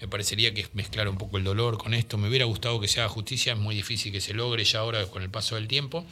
me 0.01 0.07
parecería 0.07 0.55
que 0.55 0.61
es 0.61 0.75
mezclar 0.75 1.09
un 1.09 1.17
poco 1.17 1.39
el 1.39 1.45
dolor 1.45 1.79
con 1.79 1.95
esto. 1.95 2.19
Me 2.19 2.29
hubiera 2.29 2.45
gustado 2.45 2.79
que 2.79 2.89
se 2.89 3.01
haga 3.01 3.09
justicia, 3.09 3.55
es 3.55 3.59
muy 3.59 3.75
difícil 3.75 4.13
que 4.13 4.21
se 4.21 4.35
logre 4.35 4.65
ya 4.65 4.81
ahora 4.81 5.05
con 5.07 5.23
el 5.23 5.31
paso 5.31 5.57
del 5.57 5.67
tiempo 5.67 6.07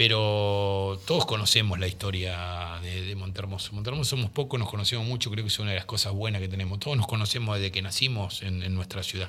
pero 0.00 0.98
todos 1.04 1.26
conocemos 1.26 1.78
la 1.78 1.86
historia 1.86 2.78
de, 2.80 3.02
de 3.02 3.14
Montermoso. 3.16 3.74
Montermoso 3.74 4.16
somos 4.16 4.30
pocos, 4.30 4.58
nos 4.58 4.70
conocemos 4.70 5.06
mucho, 5.06 5.30
creo 5.30 5.44
que 5.44 5.48
es 5.48 5.58
una 5.58 5.72
de 5.72 5.76
las 5.76 5.84
cosas 5.84 6.14
buenas 6.14 6.40
que 6.40 6.48
tenemos. 6.48 6.80
Todos 6.80 6.96
nos 6.96 7.06
conocemos 7.06 7.58
desde 7.58 7.70
que 7.70 7.82
nacimos 7.82 8.42
en, 8.42 8.74
nuestra 8.74 9.02
ciudad. 9.02 9.28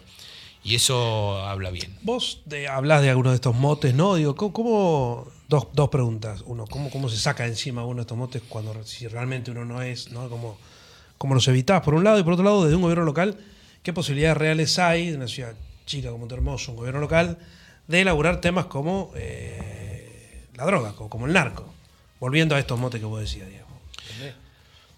Y 0.64 0.76
eso 0.76 1.46
habla 1.46 1.72
bien. 1.72 1.94
Vos 2.04 2.40
de, 2.46 2.70
hablas 2.70 3.02
de 3.02 3.10
algunos 3.10 3.34
de 3.34 3.36
estos 3.36 3.54
motes, 3.54 3.94
¿no? 3.94 4.16
Digo, 4.16 4.34
¿cómo, 4.34 5.28
dos, 5.50 5.68
dos, 5.74 5.90
preguntas. 5.90 6.42
Uno, 6.46 6.66
¿cómo, 6.68 6.90
¿cómo 6.90 7.10
se 7.10 7.18
saca 7.18 7.46
encima 7.46 7.84
uno 7.84 7.98
de 7.98 8.02
estos 8.04 8.18
motes 8.18 8.42
cuando 8.48 8.82
si 8.86 9.10
realmente 9.10 9.52
uno 9.52 9.66
no 9.66 9.82
es, 9.82 10.10
¿no? 10.14 10.30
¿Cómo, 10.30 10.58
cómo 11.18 11.36
los 11.36 11.46
evitás? 11.50 11.82
Por 11.82 11.96
un 11.96 12.06
lado, 12.06 12.18
y 12.18 12.24
por 12.24 12.32
otro 12.32 12.46
lado, 12.46 12.64
desde 12.64 12.78
un 12.78 12.84
gobierno 12.84 13.04
local, 13.04 13.38
¿qué 13.84 13.92
posibilidades 13.92 14.38
reales 14.38 14.80
hay 14.80 15.10
de 15.10 15.18
una 15.18 15.28
ciudad 15.28 15.54
chica 15.86 16.08
como 16.12 16.20
Montermoso, 16.20 16.72
un 16.72 16.78
gobierno 16.78 17.02
local, 17.02 17.40
de 17.90 18.00
elaborar 18.00 18.40
temas 18.40 18.68
como... 18.68 19.12
Eh, 19.18 19.81
la 20.62 20.68
droga, 20.68 20.94
como 20.94 21.26
el 21.26 21.34
narco. 21.34 21.74
Volviendo 22.20 22.56
a 22.56 22.60
estos 22.60 22.80
motes 22.80 23.00
que 23.00 23.06
vos 23.06 23.20
decías, 23.20 23.50
Diego. 23.50 23.68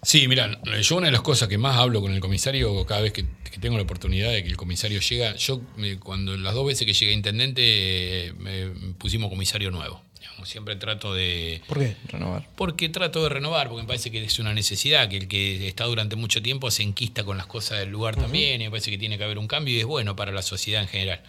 Sí, 0.02 0.28
mira, 0.28 0.60
yo 0.82 0.96
una 0.96 1.06
de 1.06 1.12
las 1.12 1.22
cosas 1.22 1.48
que 1.48 1.56
más 1.56 1.78
hablo 1.78 2.02
con 2.02 2.12
el 2.12 2.20
comisario 2.20 2.84
cada 2.84 3.00
vez 3.00 3.12
que, 3.12 3.24
tengo 3.58 3.78
la 3.78 3.84
oportunidad 3.84 4.30
de 4.30 4.42
que 4.42 4.50
el 4.50 4.58
comisario 4.58 5.00
llega, 5.00 5.34
yo 5.36 5.62
cuando 6.00 6.36
las 6.36 6.52
dos 6.52 6.66
veces 6.66 6.86
que 6.86 6.92
llegué 6.92 7.12
a 7.12 7.14
intendente 7.14 8.34
me 8.36 8.66
pusimos 8.98 9.30
comisario 9.30 9.70
nuevo. 9.70 10.02
siempre 10.44 10.76
trato 10.76 11.14
de... 11.14 11.62
¿Por 11.66 11.78
qué? 11.78 11.96
Renovar. 12.08 12.46
Porque 12.56 12.90
trato 12.90 13.22
de 13.22 13.30
renovar, 13.30 13.68
porque 13.68 13.82
me 13.84 13.86
parece 13.88 14.10
que 14.10 14.22
es 14.22 14.38
una 14.38 14.52
necesidad, 14.52 15.08
que 15.08 15.16
el 15.16 15.28
que 15.28 15.66
está 15.66 15.84
durante 15.84 16.16
mucho 16.16 16.42
tiempo 16.42 16.70
se 16.70 16.82
enquista 16.82 17.24
con 17.24 17.38
las 17.38 17.46
cosas 17.46 17.78
del 17.78 17.88
lugar 17.88 18.16
también, 18.16 18.60
y 18.60 18.64
me 18.64 18.70
parece 18.70 18.90
que 18.90 18.98
tiene 18.98 19.16
que 19.16 19.24
haber 19.24 19.38
un 19.38 19.46
cambio 19.46 19.74
y 19.74 19.80
es 19.80 19.86
bueno 19.86 20.14
para 20.14 20.32
la 20.32 20.42
sociedad 20.42 20.82
en 20.82 20.88
general. 20.88 21.22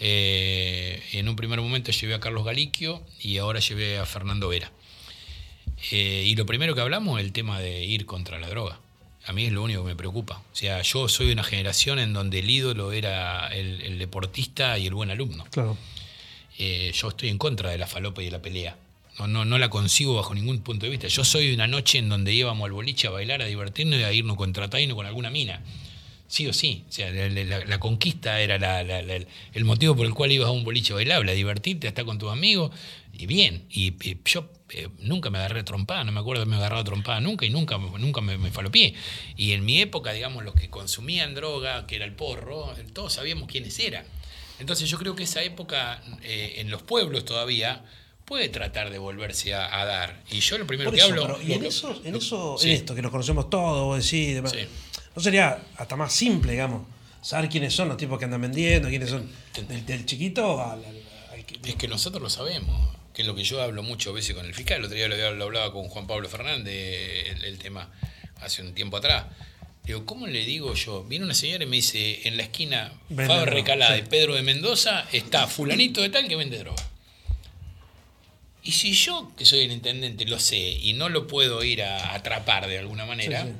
Eh, 0.00 1.02
en 1.12 1.28
un 1.28 1.36
primer 1.36 1.60
momento 1.60 1.92
llevé 1.92 2.14
a 2.14 2.20
Carlos 2.20 2.44
Galiquio 2.44 3.02
y 3.20 3.38
ahora 3.38 3.60
llevé 3.60 3.98
a 3.98 4.06
Fernando 4.06 4.48
Vera. 4.48 4.70
Eh, 5.90 6.24
y 6.26 6.34
lo 6.36 6.46
primero 6.46 6.74
que 6.74 6.80
hablamos 6.80 7.18
es 7.18 7.26
el 7.26 7.32
tema 7.32 7.60
de 7.60 7.84
ir 7.84 8.06
contra 8.06 8.38
la 8.38 8.48
droga. 8.48 8.78
A 9.26 9.32
mí 9.32 9.46
es 9.46 9.52
lo 9.52 9.62
único 9.62 9.82
que 9.82 9.88
me 9.88 9.96
preocupa. 9.96 10.42
O 10.52 10.56
sea, 10.56 10.82
yo 10.82 11.08
soy 11.08 11.28
de 11.28 11.32
una 11.32 11.44
generación 11.44 11.98
en 11.98 12.12
donde 12.12 12.40
el 12.40 12.50
ídolo 12.50 12.92
era 12.92 13.48
el, 13.48 13.98
deportista 13.98 14.78
y 14.78 14.86
el 14.86 14.94
buen 14.94 15.10
alumno. 15.10 15.44
Claro. 15.50 15.76
Eh, 16.58 16.92
yo 16.94 17.08
estoy 17.08 17.30
en 17.30 17.38
contra 17.38 17.70
de 17.70 17.78
la 17.78 17.86
falopa 17.86 18.22
y 18.22 18.26
de 18.26 18.30
la 18.30 18.42
pelea. 18.42 18.76
No, 19.18 19.26
no, 19.26 19.44
no 19.44 19.58
la 19.58 19.70
consigo 19.70 20.14
bajo 20.14 20.34
ningún 20.34 20.60
punto 20.60 20.86
de 20.86 20.90
vista. 20.90 21.08
Yo 21.08 21.24
soy 21.24 21.48
de 21.48 21.54
una 21.54 21.68
noche 21.68 21.98
en 21.98 22.08
donde 22.08 22.34
íbamos 22.34 22.66
al 22.66 22.72
boliche 22.72 23.06
a 23.06 23.10
bailar, 23.10 23.40
a 23.42 23.46
divertirnos 23.46 23.98
y 23.98 24.02
a 24.02 24.12
irnos 24.12 24.36
contra 24.36 24.68
Taino 24.68 24.94
con 24.94 25.06
alguna 25.06 25.30
mina 25.30 25.62
sí 26.26 26.46
o 26.46 26.52
sí. 26.52 26.84
O 26.88 26.92
sea, 26.92 27.10
la, 27.10 27.78
conquista 27.78 28.40
era 28.40 28.80
el 29.52 29.64
motivo 29.64 29.94
por 29.96 30.06
el 30.06 30.14
cual 30.14 30.32
ibas 30.32 30.48
a 30.48 30.52
un 30.52 30.64
boliche 30.64 30.92
bailable, 30.92 31.32
a 31.32 31.34
divertirte, 31.34 31.86
a 31.86 31.90
estar 31.90 32.04
con 32.04 32.18
tus 32.18 32.32
amigos, 32.32 32.70
y 33.12 33.26
bien. 33.26 33.66
Y, 33.70 33.94
yo 34.24 34.50
eh, 34.70 34.88
nunca 34.98 35.30
me 35.30 35.38
agarré 35.38 35.62
trompada, 35.62 36.04
no 36.04 36.12
me 36.12 36.20
acuerdo 36.20 36.44
de 36.44 36.50
me 36.50 36.56
agarrado 36.56 36.84
trompada 36.84 37.20
nunca, 37.20 37.46
y 37.46 37.50
nunca, 37.50 37.78
nunca 37.78 38.20
me, 38.20 38.38
me 38.38 38.50
pie 38.70 38.94
Y 39.36 39.52
en 39.52 39.64
mi 39.64 39.80
época, 39.80 40.12
digamos, 40.12 40.44
los 40.44 40.54
que 40.54 40.70
consumían 40.70 41.34
droga, 41.34 41.86
que 41.86 41.96
era 41.96 42.04
el 42.04 42.14
porro, 42.14 42.74
todos 42.92 43.12
sabíamos 43.12 43.48
quiénes 43.48 43.78
eran. 43.78 44.04
Entonces 44.58 44.88
yo 44.88 44.98
creo 44.98 45.14
que 45.14 45.24
esa 45.24 45.42
época 45.42 46.02
eh, 46.22 46.54
en 46.58 46.70
los 46.70 46.82
pueblos 46.82 47.24
todavía 47.24 47.84
puede 48.24 48.48
tratar 48.48 48.90
de 48.90 48.98
volverse 48.98 49.54
a, 49.54 49.84
dar. 49.84 50.22
Y 50.30 50.40
yo 50.40 50.56
lo 50.56 50.66
primero 50.66 50.90
que 50.90 51.02
hablo... 51.02 51.38
y 51.42 51.52
en, 51.52 51.64
eso, 51.64 52.00
en, 52.04 52.14
eso, 52.14 52.56
en 52.62 52.70
esto, 52.70 52.94
que 52.94 53.02
nos 53.02 53.10
conocemos 53.10 53.50
todos, 53.50 53.84
vos 53.84 54.02
decís, 54.02 54.34
demás, 54.34 54.54
¿No 55.14 55.22
sería 55.22 55.58
hasta 55.76 55.96
más 55.96 56.12
simple, 56.12 56.52
digamos, 56.52 56.86
saber 57.22 57.48
quiénes 57.48 57.72
son 57.72 57.88
los 57.88 57.96
tipos 57.96 58.18
que 58.18 58.24
andan 58.24 58.40
vendiendo, 58.40 58.88
quiénes 58.88 59.10
son 59.10 59.30
del, 59.68 60.04
chiquito 60.06 60.60
al, 60.62 60.82
Es 61.64 61.76
que 61.76 61.88
nosotros 61.88 62.22
lo 62.22 62.28
sabemos, 62.28 62.94
que 63.12 63.22
es 63.22 63.28
lo 63.28 63.34
que 63.34 63.44
yo 63.44 63.62
hablo 63.62 63.82
muchas 63.82 64.12
veces 64.12 64.34
con 64.34 64.44
el 64.44 64.54
fiscal. 64.54 64.78
El 64.78 64.84
otro 64.84 64.96
día 64.96 65.08
lo, 65.08 65.44
hablaba 65.44 65.72
con 65.72 65.88
Juan 65.88 66.06
Pablo 66.06 66.28
Fernández, 66.28 67.42
el, 67.44 67.58
tema 67.58 67.90
hace 68.40 68.62
un 68.62 68.74
tiempo 68.74 68.96
atrás. 68.96 69.26
Digo, 69.84 70.04
¿cómo 70.04 70.26
le 70.26 70.44
digo 70.44 70.74
yo? 70.74 71.04
Viene 71.04 71.24
una 71.24 71.34
señora 71.34 71.64
y 71.64 71.66
me 71.66 71.76
dice, 71.76 72.26
en 72.26 72.36
la 72.36 72.42
esquina 72.42 72.92
Fabio 73.14 73.44
Recalada 73.44 73.94
sí. 73.94 74.02
y 74.04 74.08
Pedro 74.08 74.34
de 74.34 74.42
Mendoza 74.42 75.06
está 75.12 75.46
fulanito 75.46 76.00
de 76.02 76.08
tal 76.08 76.26
que 76.26 76.36
vende 76.36 76.58
droga. 76.58 76.82
Y 78.62 78.72
si 78.72 78.94
yo, 78.94 79.30
que 79.36 79.44
soy 79.44 79.60
el 79.60 79.72
intendente, 79.72 80.24
lo 80.24 80.40
sé 80.40 80.58
y 80.58 80.94
no 80.94 81.10
lo 81.10 81.26
puedo 81.26 81.62
ir 81.62 81.82
a 81.82 82.14
atrapar 82.14 82.66
de 82.66 82.78
alguna 82.78 83.04
manera, 83.04 83.44
Sí, 83.44 83.52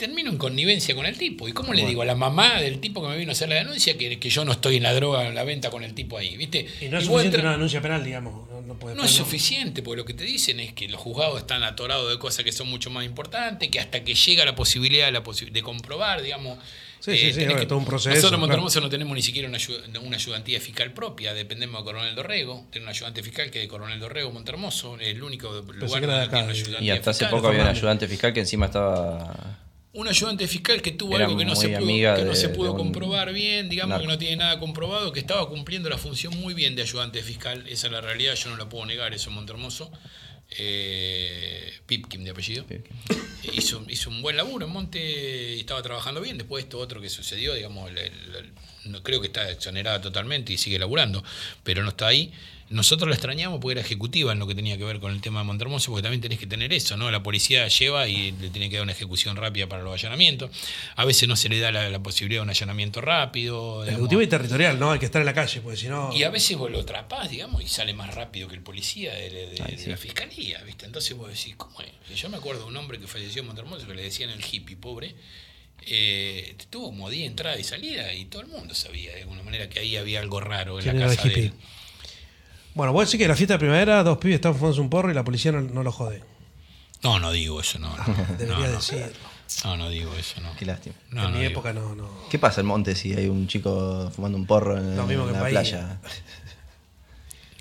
termino 0.00 0.30
en 0.30 0.38
connivencia 0.38 0.94
con 0.96 1.06
el 1.06 1.16
tipo. 1.16 1.46
¿Y 1.48 1.52
cómo 1.52 1.72
le 1.72 1.86
digo 1.86 2.02
a 2.02 2.04
la 2.04 2.16
mamá 2.16 2.60
del 2.60 2.80
tipo 2.80 3.00
que 3.02 3.08
me 3.08 3.16
vino 3.16 3.30
a 3.30 3.32
hacer 3.34 3.48
la 3.48 3.54
denuncia 3.54 3.96
que, 3.96 4.18
que 4.18 4.30
yo 4.30 4.44
no 4.44 4.50
estoy 4.52 4.76
en 4.78 4.82
la 4.82 4.92
droga, 4.94 5.26
en 5.28 5.34
la 5.36 5.44
venta 5.44 5.70
con 5.70 5.84
el 5.84 5.94
tipo 5.94 6.18
ahí? 6.18 6.36
¿Viste? 6.36 6.66
Y 6.80 6.88
no 6.88 6.98
es 6.98 7.04
Y 7.04 7.06
suficiente 7.06 7.36
entra- 7.36 7.40
una 7.42 7.52
denuncia 7.52 7.80
penal, 7.80 8.02
digamos. 8.02 8.48
No, 8.50 8.60
no 8.62 8.74
puede 8.74 8.96
no 8.96 9.04
es 9.04 9.10
suficiente, 9.12 9.82
porque 9.82 9.98
lo 9.98 10.04
que 10.04 10.14
te 10.14 10.24
dicen 10.24 10.58
es 10.58 10.72
que 10.72 10.88
los 10.88 11.00
juzgados 11.00 11.38
están 11.38 11.62
atorados 11.62 12.10
de 12.10 12.18
cosas 12.18 12.44
que 12.44 12.50
son 12.52 12.68
mucho 12.68 12.90
más 12.90 13.04
importantes, 13.04 13.68
que 13.70 13.78
hasta 13.78 14.02
que 14.02 14.14
llega 14.14 14.44
la 14.44 14.54
posibilidad 14.56 15.06
de, 15.06 15.12
la 15.12 15.22
posi- 15.22 15.50
de 15.52 15.62
comprobar, 15.62 16.22
digamos. 16.22 16.58
eh, 16.58 16.62
Sí, 17.00 17.12
sí, 17.12 17.18
sí, 17.28 17.32
tenés 17.32 17.48
bueno, 17.54 17.66
todo 17.66 17.78
un 17.78 17.84
proceso, 17.86 18.10
Nosotros 18.10 18.24
en 18.32 18.38
claro. 18.40 18.40
Montermoso 18.46 18.80
no 18.82 18.90
tenemos 18.90 19.14
ni 19.14 19.22
siquiera 19.22 19.48
una, 19.48 19.58
una 20.02 20.16
ayudantía 20.16 20.60
fiscal 20.60 20.92
propia, 20.92 21.32
dependemos 21.32 21.80
de 21.80 21.84
Coronel 21.84 22.14
Dorrego. 22.14 22.66
Tiene 22.70 22.84
un 22.86 22.90
ayudante 22.90 23.22
fiscal 23.22 23.50
que 23.50 23.58
es 23.60 23.64
de 23.64 23.68
Coronel 23.68 23.98
Dorrego, 23.98 24.30
Montermoso, 24.30 24.98
el 25.00 25.22
único 25.22 25.48
lugar 25.50 26.00
que 26.00 26.04
era 26.06 26.18
donde 26.18 26.20
de 26.20 26.26
tiene 26.26 26.26
acá, 26.26 26.44
una 26.44 26.52
ayudantía 26.52 26.80
Y 26.82 26.90
hasta 26.90 27.10
hace 27.10 27.18
fiscal. 27.24 27.30
poco 27.38 27.48
había 27.48 27.62
un 27.62 27.68
ayudante 27.68 28.06
fiscal 28.06 28.32
que 28.34 28.40
encima 28.40 28.66
estaba. 28.66 29.58
Un 29.92 30.06
ayudante 30.06 30.46
fiscal 30.46 30.80
que 30.82 30.92
tuvo 30.92 31.16
Era 31.16 31.24
algo 31.24 31.36
que 31.36 31.44
no 31.44 31.56
se 31.56 31.68
pudo, 31.68 31.86
que 32.16 32.24
no 32.24 32.34
se 32.36 32.48
pudo 32.50 32.72
un 32.72 32.78
comprobar 32.78 33.32
bien, 33.32 33.68
digamos 33.68 34.00
que 34.00 34.06
no 34.06 34.18
tiene 34.18 34.36
nada 34.36 34.60
comprobado, 34.60 35.12
que 35.12 35.18
estaba 35.20 35.48
cumpliendo 35.48 35.88
la 35.88 35.98
función 35.98 36.36
muy 36.38 36.54
bien 36.54 36.76
de 36.76 36.82
ayudante 36.82 37.22
fiscal. 37.24 37.66
Esa 37.68 37.88
es 37.88 37.92
la 37.92 38.00
realidad, 38.00 38.34
yo 38.36 38.50
no 38.50 38.56
la 38.56 38.68
puedo 38.68 38.86
negar, 38.86 39.12
eso 39.14 39.30
es 39.30 39.34
Montermoso. 39.34 39.90
Eh, 40.52 41.72
Pipkin 41.86 42.22
de 42.24 42.30
apellido. 42.30 42.64
Hizo, 43.52 43.84
hizo 43.88 44.10
un 44.10 44.20
buen 44.22 44.36
laburo 44.36 44.66
en 44.66 44.72
Monte 44.72 45.56
y 45.56 45.60
estaba 45.60 45.82
trabajando 45.82 46.20
bien. 46.20 46.38
Después 46.38 46.64
esto 46.64 46.78
otro 46.78 47.00
que 47.00 47.08
sucedió, 47.08 47.54
digamos, 47.54 47.90
el- 47.90 47.98
el- 47.98 48.34
el- 48.36 48.52
no 48.84 49.02
creo 49.02 49.20
que 49.20 49.26
está 49.28 49.50
exonerada 49.50 50.00
totalmente 50.00 50.52
y 50.52 50.58
sigue 50.58 50.78
laburando, 50.78 51.22
pero 51.64 51.82
no 51.82 51.90
está 51.90 52.08
ahí. 52.08 52.32
Nosotros 52.70 53.08
la 53.08 53.14
extrañamos 53.16 53.58
porque 53.60 53.72
era 53.72 53.80
ejecutiva 53.80 54.32
en 54.32 54.38
lo 54.38 54.46
que 54.46 54.54
tenía 54.54 54.78
que 54.78 54.84
ver 54.84 55.00
con 55.00 55.12
el 55.12 55.20
tema 55.20 55.40
de 55.40 55.44
Montermoso, 55.44 55.90
porque 55.90 56.02
también 56.04 56.20
tenés 56.20 56.38
que 56.38 56.46
tener 56.46 56.72
eso, 56.72 56.96
¿no? 56.96 57.10
La 57.10 57.20
policía 57.22 57.66
lleva 57.66 58.06
y 58.06 58.30
le 58.32 58.48
tiene 58.50 58.70
que 58.70 58.76
dar 58.76 58.84
una 58.84 58.92
ejecución 58.92 59.34
rápida 59.36 59.68
para 59.68 59.82
los 59.82 59.92
allanamientos. 59.92 60.50
A 60.94 61.04
veces 61.04 61.28
no 61.28 61.34
se 61.34 61.48
le 61.48 61.58
da 61.58 61.72
la, 61.72 61.90
la 61.90 61.98
posibilidad 62.00 62.38
de 62.40 62.44
un 62.44 62.50
allanamiento 62.50 63.00
rápido. 63.00 63.80
digamos. 63.82 63.88
Ejecutivo 63.90 64.22
y 64.22 64.26
territorial, 64.28 64.78
¿no? 64.78 64.92
Hay 64.92 65.00
que 65.00 65.06
estar 65.06 65.20
en 65.20 65.26
la 65.26 65.34
calle, 65.34 65.60
porque 65.60 65.76
si 65.76 65.88
no. 65.88 66.14
Y 66.16 66.22
a 66.22 66.30
veces 66.30 66.56
vos 66.56 66.70
lo 66.70 66.78
atrapás, 66.80 67.28
digamos, 67.28 67.60
y 67.62 67.66
sale 67.66 67.92
más 67.92 68.14
rápido 68.14 68.46
que 68.46 68.54
el 68.54 68.62
policía 68.62 69.14
de, 69.14 69.30
de- 69.30 69.46
de- 69.50 69.62
Ay, 69.64 69.74
de 69.76 69.82
sí. 69.82 69.90
la 69.90 69.96
fiscalía, 69.96 70.62
¿viste? 70.62 70.86
Entonces 70.86 71.16
vos 71.16 71.28
decís, 71.28 71.54
¿cómo 71.56 71.74
es? 71.80 72.16
Yo 72.16 72.28
me 72.28 72.36
acuerdo 72.36 72.62
de 72.62 72.68
un 72.68 72.76
hombre 72.76 73.00
que 73.00 73.08
falleció 73.08 73.40
en 73.40 73.46
Montermoso 73.48 73.84
que 73.86 73.94
le 73.94 74.02
decían 74.02 74.30
el 74.30 74.44
hippie, 74.48 74.76
pobre. 74.76 75.16
Eh, 75.86 76.54
tuvo 76.68 76.86
como 76.90 77.08
10 77.10 77.26
entrada 77.26 77.58
y 77.58 77.64
salida 77.64 78.12
y 78.12 78.26
todo 78.26 78.42
el 78.42 78.48
mundo 78.48 78.74
sabía 78.74 79.12
de 79.14 79.22
alguna 79.22 79.42
manera 79.42 79.68
que 79.70 79.80
ahí 79.80 79.96
había 79.96 80.20
algo 80.20 80.38
raro 80.38 80.78
en 80.78 80.84
¿Quién 80.84 81.00
la 81.00 81.06
casa 81.16 81.28
de. 81.28 81.52
Bueno, 82.74 82.92
vos 82.92 83.06
decís 83.06 83.18
que 83.18 83.24
en 83.24 83.30
la 83.30 83.36
fiesta 83.36 83.54
de 83.54 83.58
primavera 83.58 84.02
dos 84.02 84.18
pibes 84.18 84.36
están 84.36 84.54
fumando 84.54 84.80
un 84.80 84.88
porro 84.90 85.10
y 85.10 85.14
la 85.14 85.24
policía 85.24 85.52
no, 85.52 85.60
no 85.60 85.82
lo 85.82 85.92
jode. 85.92 86.22
No, 87.02 87.18
no 87.18 87.32
digo 87.32 87.60
eso, 87.60 87.78
no. 87.78 87.88
No, 87.96 88.14
Debería 88.38 88.56
no, 88.66 88.66
no. 88.66 88.76
decirlo. 88.76 89.06
No, 89.64 89.76
no 89.76 89.88
digo 89.90 90.14
eso, 90.16 90.40
no. 90.40 90.54
Qué 90.56 90.64
lástima. 90.66 90.94
No, 91.10 91.24
en 91.26 91.32
no 91.32 91.36
mi 91.38 91.38
digo. 91.44 91.50
época 91.52 91.72
no, 91.72 91.94
no. 91.94 92.08
¿Qué 92.30 92.38
pasa 92.38 92.60
en 92.60 92.66
Monte 92.68 92.94
si 92.94 93.12
hay 93.14 93.26
un 93.26 93.48
chico 93.48 94.10
fumando 94.14 94.38
un 94.38 94.46
porro 94.46 94.76
en, 94.78 94.96
Lo 94.96 95.06
mismo 95.06 95.24
que 95.24 95.30
en 95.30 95.36
en 95.36 95.42
la 95.42 95.48
playa? 95.48 96.00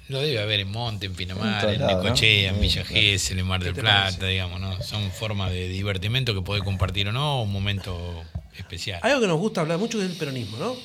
Lo 0.09 0.21
debe 0.21 0.41
haber 0.41 0.59
en 0.61 0.71
Monte, 0.71 1.05
en 1.05 1.11
En 1.11 1.15
Pinamar, 1.17 1.69
en 1.69 1.81
¿no? 1.81 1.87
Necochea, 1.87 2.49
en 2.51 2.59
Villa. 2.61 2.83
Gesell, 2.83 3.39
en 3.39 3.45
Mar 3.47 3.63
del 3.63 3.75
Plata, 3.75 4.03
parece? 4.17 4.25
digamos, 4.27 4.59
¿no? 4.59 4.81
Son 4.81 5.09
formas 5.11 5.51
de 5.51 5.67
divertimento 5.67 6.33
que 6.33 6.41
podés 6.41 6.63
compartir 6.63 7.07
o 7.07 7.11
no, 7.11 7.43
un 7.43 7.51
momento 7.51 8.23
especial. 8.57 8.99
Algo 9.03 9.21
que 9.21 9.27
nos 9.27 9.37
gusta 9.37 9.61
hablar 9.61 9.77
mucho 9.77 10.01
es 10.01 10.07
del 10.07 10.17
peronismo, 10.17 10.57
¿no? 10.57 10.75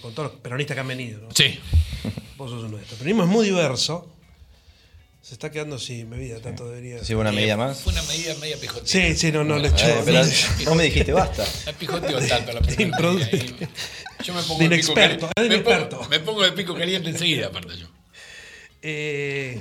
Con 0.00 0.14
todos 0.14 0.32
los 0.32 0.40
peronistas 0.40 0.74
que 0.74 0.80
han 0.80 0.88
venido, 0.88 1.20
¿no? 1.20 1.28
Sí, 1.34 1.58
Vos 2.36 2.50
sos 2.50 2.64
uno 2.64 2.76
de 2.76 2.82
estos. 2.82 2.92
El 2.92 2.98
peronismo 2.98 3.22
es 3.24 3.28
muy 3.28 3.44
diverso. 3.46 4.08
Se 5.20 5.34
está 5.34 5.52
quedando 5.52 5.78
sin 5.78 6.10
bebida, 6.10 6.40
tanto 6.40 6.68
debería. 6.68 7.04
¿Sí, 7.04 7.14
una 7.14 7.30
medida 7.30 7.56
más? 7.56 7.80
Fue 7.80 7.92
una 7.92 8.02
medida 8.02 8.34
media 8.40 8.56
pijotera. 8.58 8.86
Sí, 8.88 9.14
sí, 9.16 9.30
no, 9.30 9.44
no 9.44 9.56
le 9.56 9.68
Eh, 9.68 9.70
echó. 9.72 9.86
pero 10.04 10.20
vos 10.66 10.76
me 10.76 10.82
dijiste 10.84 11.12
basta. 11.12 11.44
La 11.66 11.72
pijoteo 11.74 12.18
tanto 12.26 12.52
la 12.52 12.60
primera 12.60 13.12
medida. 13.12 13.68
Yo 14.24 14.34
me 14.34 14.42
pongo 14.42 14.58
De 14.68 14.76
pico 14.78 14.94
caliente. 14.94 15.28
Me 15.48 15.58
pongo, 15.60 16.08
me 16.08 16.20
pongo 16.20 16.42
de 16.42 16.52
pico 16.52 16.74
caliente 16.74 17.10
enseguida, 17.10 17.46
aparte 17.48 17.76
yo. 17.78 17.86
Eh, 18.82 19.60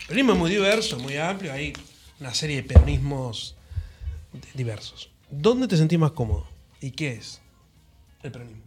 el 0.00 0.06
peronismo 0.06 0.32
es 0.32 0.38
muy 0.38 0.50
diverso, 0.50 0.98
muy 0.98 1.16
amplio. 1.18 1.52
Hay 1.52 1.74
una 2.18 2.32
serie 2.32 2.56
de 2.56 2.62
peronismos 2.62 3.54
diversos. 4.54 5.10
¿Dónde 5.30 5.68
te 5.68 5.76
sentís 5.76 5.98
más 5.98 6.12
cómodo? 6.12 6.48
¿Y 6.80 6.92
qué 6.92 7.12
es 7.12 7.42
el 8.22 8.32
peronismo? 8.32 8.62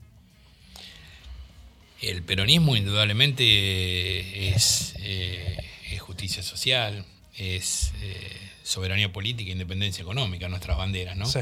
El 2.01 2.23
peronismo 2.23 2.75
indudablemente 2.75 4.49
es, 4.49 4.95
eh, 4.99 5.57
es 5.91 5.99
justicia 6.01 6.41
social, 6.43 7.05
es 7.37 7.91
eh, 8.01 8.37
soberanía 8.63 9.11
política 9.11 9.49
e 9.49 9.53
independencia 9.53 10.01
económica, 10.01 10.47
nuestras 10.47 10.77
banderas, 10.77 11.17
¿no? 11.17 11.25
Sí. 11.25 11.39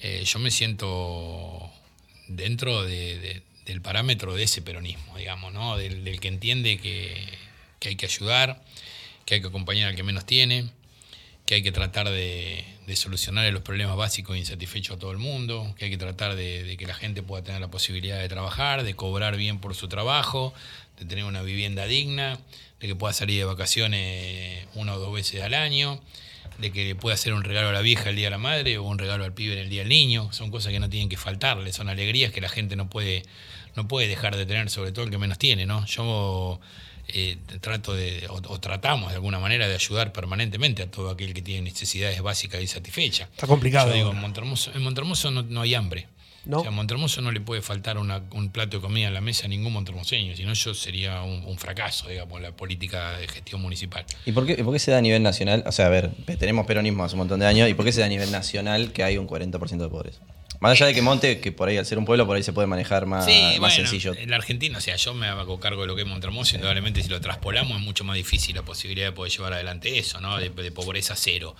Eh, 0.00 0.22
yo 0.24 0.38
me 0.38 0.50
siento 0.50 1.70
dentro 2.28 2.82
de- 2.84 3.18
de- 3.18 3.42
del 3.66 3.82
parámetro 3.82 4.34
de 4.34 4.44
ese 4.44 4.62
peronismo, 4.62 5.16
digamos, 5.18 5.52
¿no? 5.52 5.76
Del, 5.76 6.02
del 6.04 6.20
que 6.20 6.28
entiende 6.28 6.78
que, 6.78 7.22
que 7.80 7.90
hay 7.90 7.96
que 7.96 8.06
ayudar, 8.06 8.62
que 9.26 9.34
hay 9.34 9.40
que 9.42 9.48
acompañar 9.48 9.90
al 9.90 9.96
que 9.96 10.02
menos 10.02 10.24
tiene, 10.24 10.70
que 11.44 11.56
hay 11.56 11.62
que 11.62 11.72
tratar 11.72 12.08
de, 12.08 12.64
de 12.88 12.96
solucionar 12.96 13.52
los 13.52 13.60
problemas 13.60 13.96
básicos 13.96 14.34
e 14.34 14.38
insatisfechos 14.38 14.96
a 14.96 14.98
todo 14.98 15.12
el 15.12 15.18
mundo, 15.18 15.74
que 15.76 15.84
hay 15.84 15.90
que 15.90 15.98
tratar 15.98 16.36
de, 16.36 16.74
que 16.78 16.86
la 16.86 16.94
gente 16.94 17.22
pueda 17.22 17.44
tener 17.44 17.60
la 17.60 17.70
posibilidad 17.70 18.18
de 18.18 18.30
trabajar, 18.30 18.82
de 18.82 18.94
cobrar 18.94 19.36
bien 19.36 19.58
por 19.58 19.74
su 19.74 19.88
trabajo, 19.88 20.54
de 20.98 21.04
tener 21.04 21.24
una 21.24 21.42
vivienda 21.42 21.84
digna, 21.84 22.38
de 22.80 22.86
que 22.86 22.96
pueda 22.96 23.12
salir 23.12 23.38
de 23.38 23.44
vacaciones 23.44 24.66
una 24.74 24.94
o 24.94 24.98
dos 24.98 25.12
veces 25.12 25.42
al 25.42 25.52
año, 25.52 26.00
de 26.56 26.72
que 26.72 26.94
pueda 26.94 27.12
hacer 27.12 27.34
un 27.34 27.44
regalo 27.44 27.68
a 27.68 27.72
la 27.72 27.82
vieja 27.82 28.08
el 28.08 28.16
día 28.16 28.28
de 28.28 28.30
la 28.30 28.38
madre 28.38 28.78
o 28.78 28.84
un 28.84 28.98
regalo 28.98 29.22
al 29.22 29.34
pibe 29.34 29.52
en 29.52 29.58
el 29.58 29.68
día 29.68 29.80
del 29.80 29.90
niño. 29.90 30.32
Son 30.32 30.50
cosas 30.50 30.72
que 30.72 30.80
no 30.80 30.88
tienen 30.88 31.10
que 31.10 31.18
faltarle, 31.18 31.74
son 31.74 31.90
alegrías 31.90 32.32
que 32.32 32.40
la 32.40 32.48
gente 32.48 32.74
no 32.74 32.88
puede, 32.88 33.22
no 33.76 33.86
puede 33.86 34.08
dejar 34.08 34.34
de 34.34 34.46
tener, 34.46 34.70
sobre 34.70 34.92
todo 34.92 35.04
el 35.04 35.10
que 35.10 35.18
menos 35.18 35.36
tiene, 35.36 35.66
¿no? 35.66 35.84
Yo 35.84 36.58
eh, 37.08 37.38
trato 37.60 37.94
de, 37.94 38.26
o, 38.28 38.34
o 38.34 38.60
tratamos 38.60 39.08
de 39.10 39.14
alguna 39.16 39.38
manera 39.38 39.66
de 39.68 39.74
ayudar 39.74 40.12
permanentemente 40.12 40.82
a 40.82 40.90
todo 40.90 41.10
aquel 41.10 41.34
que 41.34 41.42
tiene 41.42 41.62
necesidades 41.62 42.20
básicas 42.22 42.62
y 42.62 42.66
satisfechas. 42.66 43.28
Está 43.30 43.46
complicado 43.46 43.88
Yo 43.90 43.94
digo, 43.94 44.10
en 44.12 44.18
Montermoso, 44.20 44.70
en 44.74 44.82
Montermoso 44.82 45.30
no, 45.30 45.42
no 45.42 45.60
hay 45.62 45.74
hambre. 45.74 46.06
No. 46.44 46.58
O 46.58 46.60
sea, 46.62 46.68
a 46.68 46.72
Montermoso 46.72 47.20
no 47.20 47.30
le 47.32 47.40
puede 47.40 47.60
faltar 47.62 47.98
una- 47.98 48.22
un 48.30 48.50
plato 48.50 48.78
de 48.78 48.80
comida 48.80 49.08
en 49.08 49.12
la 49.14 49.20
mesa 49.20 49.44
a 49.46 49.48
ningún 49.48 49.72
montermoseño, 49.72 50.34
si 50.36 50.44
no 50.44 50.54
yo 50.54 50.72
sería 50.72 51.20
un, 51.22 51.44
un 51.44 51.58
fracaso, 51.58 52.08
digamos, 52.08 52.40
la 52.40 52.52
política 52.52 53.18
de 53.18 53.28
gestión 53.28 53.60
municipal. 53.60 54.04
¿Y 54.24 54.32
por 54.32 54.46
qué, 54.46 54.62
por 54.64 54.72
qué 54.72 54.78
se 54.78 54.90
da 54.92 54.98
a 54.98 55.02
nivel 55.02 55.22
nacional? 55.22 55.62
O 55.66 55.72
sea, 55.72 55.86
a 55.86 55.90
ver, 55.90 56.10
tenemos 56.38 56.64
peronismo 56.66 57.04
hace 57.04 57.16
un 57.16 57.18
montón 57.18 57.40
de 57.40 57.46
años. 57.46 57.68
¿Y 57.68 57.74
por 57.74 57.84
qué 57.84 57.92
se 57.92 58.00
da 58.00 58.06
a 58.06 58.08
nivel 58.08 58.30
nacional 58.30 58.92
que 58.92 59.02
hay 59.02 59.18
un 59.18 59.26
40% 59.28 59.76
de 59.78 59.88
pobres? 59.88 60.20
Más 60.60 60.72
allá 60.72 60.86
de 60.86 60.94
que 60.94 61.02
Monte, 61.02 61.40
que 61.40 61.52
por 61.52 61.68
ahí 61.68 61.76
al 61.76 61.86
ser 61.86 61.98
un 61.98 62.04
pueblo, 62.04 62.26
por 62.26 62.36
ahí 62.36 62.42
se 62.42 62.52
puede 62.52 62.66
manejar 62.66 63.06
más, 63.06 63.24
Sí, 63.24 63.40
más 63.42 63.58
bueno, 63.60 63.74
sencillo. 63.76 64.14
En 64.14 64.30
la 64.30 64.36
Argentina, 64.36 64.78
o 64.78 64.80
sea, 64.80 64.96
yo 64.96 65.14
me 65.14 65.26
hago 65.28 65.60
cargo 65.60 65.82
de 65.82 65.86
lo 65.86 65.94
que 65.96 66.02
es 66.02 66.08
Montermoso, 66.08 66.56
indudablemente 66.56 67.02
si 67.02 67.08
lo 67.08 67.20
traspolamos 67.20 67.78
es 67.78 67.82
mucho 67.84 68.02
más 68.04 68.16
difícil 68.16 68.56
la 68.56 68.62
posibilidad 68.64 69.06
de 69.06 69.12
poder 69.12 69.30
llevar 69.32 69.52
adelante 69.52 69.98
eso, 69.98 70.20
¿no? 70.20 70.36
De, 70.38 70.50
de 70.50 70.70
pobreza 70.72 71.14
cero. 71.16 71.54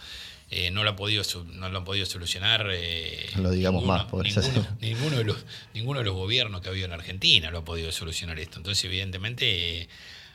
Eh, 0.50 0.70
no, 0.70 0.82
lo 0.82 0.90
ha 0.90 0.96
podido, 0.96 1.22
no 1.52 1.68
lo 1.68 1.78
han 1.78 1.84
podido 1.84 2.06
solucionar. 2.06 2.66
eh, 2.72 3.28
No 3.36 3.42
lo 3.42 3.50
digamos 3.50 3.84
más, 3.84 4.04
pobreza 4.06 4.40
ninguno, 4.40 4.64
cero. 4.64 4.76
ninguno 4.80 5.16
de 5.18 5.24
los, 5.24 5.36
ninguno 5.74 5.98
de 6.00 6.04
los 6.06 6.14
gobiernos 6.14 6.62
que 6.62 6.68
ha 6.68 6.70
habido 6.72 6.86
en 6.86 6.92
Argentina 6.92 7.50
lo 7.50 7.58
ha 7.58 7.64
podido 7.64 7.92
solucionar 7.92 8.38
esto. 8.38 8.56
Entonces, 8.56 8.82
evidentemente, 8.84 9.82
eh, 9.82 9.88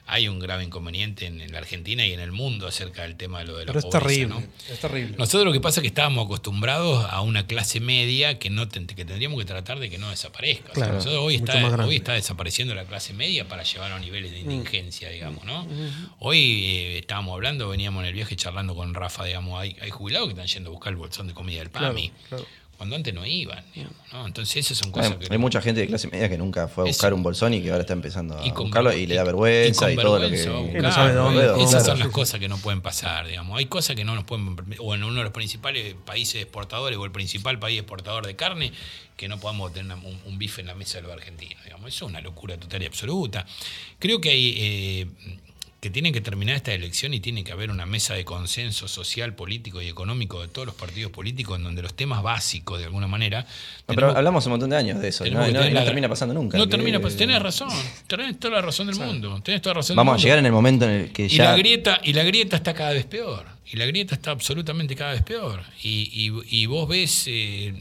hay 0.06 0.28
un 0.28 0.39
grave 0.39 0.64
inconveniente 0.64 1.26
en, 1.26 1.39
en 1.41 1.51
la 1.54 1.60
Argentina 1.60 2.06
y 2.06 2.12
en 2.14 2.20
el 2.20 2.32
mundo 2.32 2.68
acerca 2.68 3.04
del 3.04 3.16
tema 3.16 3.39
de 3.39 3.45
lo 3.45 3.54
de 3.58 3.66
la 3.66 3.68
Pero 3.74 3.80
es 3.80 3.86
pobreza. 3.86 4.06
terrible. 4.08 4.36
¿no? 4.36 4.74
Es 4.74 4.80
terrible. 4.80 5.16
Nosotros 5.18 5.45
lo 5.45 5.54
que 5.54 5.60
pasa 5.62 5.80
es 5.80 5.82
que 5.84 5.88
estábamos 5.88 6.26
acostumbrados 6.26 7.06
a 7.10 7.22
una 7.22 7.47
clase 7.47 7.80
media 7.80 8.38
que 8.39 8.49
no 8.49 8.68
que 8.70 8.82
tendríamos 9.06 9.39
que 9.39 9.45
tratar 9.45 9.80
de 9.80 9.89
que 9.89 9.97
no 9.97 10.10
desaparezca. 10.10 10.72
O 10.72 10.76
sea, 10.76 10.84
Claro, 10.84 10.93
nosotros 10.95 11.20
hoy 11.24 11.36
está, 11.36 11.86
hoy 11.86 11.99
desapareciendo 11.99 12.76
la 12.76 12.86
clase 12.86 13.14
media 13.14 13.47
para 13.47 13.64
llevar 13.64 13.91
a 13.91 13.99
niveles 13.99 14.32
Mm. 14.32 14.34
de 14.34 14.39
indigencia, 14.39 15.10
digamos, 15.10 15.43
¿no? 15.45 15.68
Hoy 16.20 16.66
eh, 16.66 16.97
estábamos 16.99 17.34
hablando, 17.34 17.70
veníamos 17.70 18.01
en 18.04 18.08
el 18.10 18.14
viaje 18.14 18.36
charlando 18.36 18.76
con 18.76 18.93
Rafa, 18.93 19.24
digamos, 19.26 19.60
hay, 19.60 19.76
hay 19.82 19.89
jubilados 19.89 20.28
que 20.28 20.34
están 20.34 20.47
yendo 20.47 20.70
a 20.70 20.74
buscar 20.74 20.91
el 20.91 20.97
bolsón 20.97 21.28
de 21.28 21.34
comida 21.34 21.60
del 21.60 21.70
Claro, 21.70 21.88
PAMI. 21.88 22.12
claro. 22.30 22.45
Cuando 22.84 22.96
antes 22.98 23.14
no 23.14 23.26
iban, 23.26 23.64
digamos, 23.74 23.96
¿no? 24.12 24.28
Entonces 24.28 24.58
esas 24.58 24.78
son 24.78 24.88
Hay, 24.90 24.92
cosas 24.92 25.16
que... 25.16 25.28
hay 25.32 25.38
mucha 25.38 25.62
gente 25.62 25.80
de 25.82 25.88
clase 25.88 26.08
media 26.10 26.28
que 26.28 26.38
nunca 26.38 26.68
fue 26.68 26.84
a 26.84 26.90
Eso. 26.90 26.98
buscar 26.98 27.14
un 27.14 27.24
bolsón 27.24 27.54
y 27.54 27.62
que 27.62 27.70
ahora 27.72 27.82
está 27.82 27.94
empezando 27.94 28.38
a 28.38 28.46
y 28.46 28.52
con 28.52 28.66
buscarlo 28.66 28.92
y 28.94 29.08
le 29.08 29.16
da 29.16 29.22
y- 29.22 29.26
vergüenza 29.26 29.92
y, 29.92 29.96
todo 29.96 30.20
lo 30.20 30.30
que. 30.30 30.46
no 30.46 30.64
buscar, 30.64 30.92
sabe 30.94 31.14
dónde, 31.14 31.48
¿no? 31.48 31.54
cómo. 31.54 31.66
Esas 31.66 31.86
son 31.86 32.00
las 32.00 32.10
cosas 32.10 32.40
que 32.40 32.50
no 32.50 32.58
pueden 32.58 32.82
pasar, 32.82 33.26
digamos. 33.28 33.58
Hay 33.58 33.66
cosas 33.68 33.96
que 33.96 34.04
no 34.04 34.16
nos 34.16 34.26
pueden, 34.26 34.56
o 34.80 34.94
en 34.96 35.04
uno 35.04 35.16
de 35.20 35.24
los 35.24 35.32
principales 35.34 35.96
países 36.06 36.42
exportadores 36.42 36.98
o 36.98 37.06
el 37.06 37.12
principal 37.12 37.58
país 37.60 37.80
exportador 37.80 38.28
de 38.28 38.36
carne, 38.36 38.74
que 39.16 39.28
no 39.30 39.40
podamos 39.40 39.72
tener 39.74 39.96
un, 39.98 40.20
un 40.26 40.38
bife 40.38 40.62
en 40.62 40.68
la 40.68 40.76
mesa 40.76 40.98
de 40.98 41.04
los 41.04 41.14
argentinos, 41.14 41.64
digamos. 41.64 41.88
Eso 41.88 42.06
es 42.06 42.10
una 42.12 42.20
locura 42.22 42.58
total 42.58 42.84
y 42.84 42.86
absoluta. 42.86 43.46
Creo 44.00 44.20
que 44.20 44.30
hay, 44.30 44.56
eh, 44.58 45.08
que 45.84 45.90
tiene 45.90 46.14
que 46.14 46.22
terminar 46.22 46.56
esta 46.56 46.72
elección 46.74 47.14
y 47.14 47.20
tiene 47.20 47.44
que 47.44 47.52
haber 47.52 47.70
una 47.70 47.86
mesa 47.86 48.14
de 48.14 48.24
consenso 48.24 48.88
social, 48.88 49.36
político 49.36 49.82
y 49.82 49.90
económico 49.90 50.40
de 50.42 50.48
todos 50.48 50.66
los 50.66 50.76
partidos 50.76 51.12
políticos 51.12 51.58
en 51.58 51.66
donde 51.66 51.82
los 51.82 51.94
temas 51.94 52.24
básicos, 52.24 52.80
de 52.80 52.86
alguna 52.86 53.06
manera... 53.08 53.46
No, 53.90 53.94
pero 53.94 54.16
hablamos 54.16 54.46
un 54.46 54.52
montón 54.52 54.70
de 54.70 54.78
años 54.78 55.02
de 55.02 55.10
eso, 55.10 55.26
¿no? 55.26 55.46
Y 55.46 55.52
no, 55.52 55.68
y 55.68 55.74
termina 55.74 56.08
pasando 56.08 56.34
nunca. 56.34 56.58
No 56.58 56.64
que- 56.64 56.70
termina 56.72 57.02
pasando. 57.02 57.18
Tenés 57.26 57.42
razón. 57.42 57.68
Tenés 58.08 58.40
toda 58.40 58.54
la 58.54 58.62
razón 58.62 58.88
del 58.88 58.96
mundo. 58.96 59.42
Tenés 59.44 59.62
toda 59.62 59.74
la 59.74 59.80
razón 59.82 59.98
Vamos 59.98 60.12
del 60.14 60.14
a 60.14 60.16
mundo. 60.16 60.24
llegar 60.24 60.40
en 60.40 60.46
el 60.46 60.52
momento 60.54 60.86
en 60.86 60.92
el 60.92 61.12
que 61.12 61.26
Y 61.26 61.28
ya... 61.28 61.52
la, 61.52 61.58
grieta, 61.58 62.00
y 62.02 62.14
la 62.14 62.24
grieta 62.24 62.56
está 62.56 62.74
cada 62.74 62.94
vez 62.94 63.04
peor. 63.06 63.46
Y 63.70 63.76
la 63.76 63.86
grieta 63.86 64.16
está 64.16 64.32
absolutamente 64.32 64.96
cada 64.96 65.12
vez 65.12 65.24
peor. 65.24 65.64
Y, 65.82 66.10
y- 66.50 66.62
y 66.62 66.66
vos 66.66 66.88
ves 66.88 67.26
eh, 67.28 67.74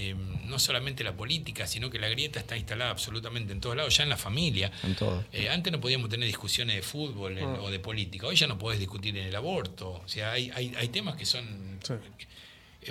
eh, 0.00 0.14
no 0.44 0.58
solamente 0.58 1.02
la 1.02 1.16
política, 1.16 1.66
sino 1.66 1.90
que 1.90 1.98
la 1.98 2.08
grieta 2.08 2.38
está 2.38 2.56
instalada 2.56 2.90
absolutamente 2.92 3.52
en 3.52 3.60
todos 3.60 3.74
lados, 3.76 3.96
ya 3.96 4.04
en 4.04 4.08
la 4.10 4.16
familia. 4.16 4.70
En 4.84 4.94
todo. 4.94 5.24
Eh, 5.32 5.48
antes 5.48 5.72
no 5.72 5.80
podíamos 5.80 6.08
tener 6.08 6.26
discusiones 6.26 6.76
de 6.76 6.82
fútbol 6.82 7.36
en- 7.36 7.44
Ah. 7.44 7.58
o 7.62 7.70
de 7.70 7.80
política. 7.80 8.26
Hoy 8.28 8.36
ya 8.36 8.46
no 8.46 8.56
podés 8.58 8.78
discutir 8.78 9.16
en 9.18 9.26
el 9.26 9.34
aborto. 9.36 9.90
O 10.04 10.08
sea, 10.08 10.32
hay, 10.32 10.50
hay, 10.54 10.72
hay 10.76 10.88
temas 10.88 11.16
que 11.16 11.26
son 11.26 11.78
Sí. 11.82 11.94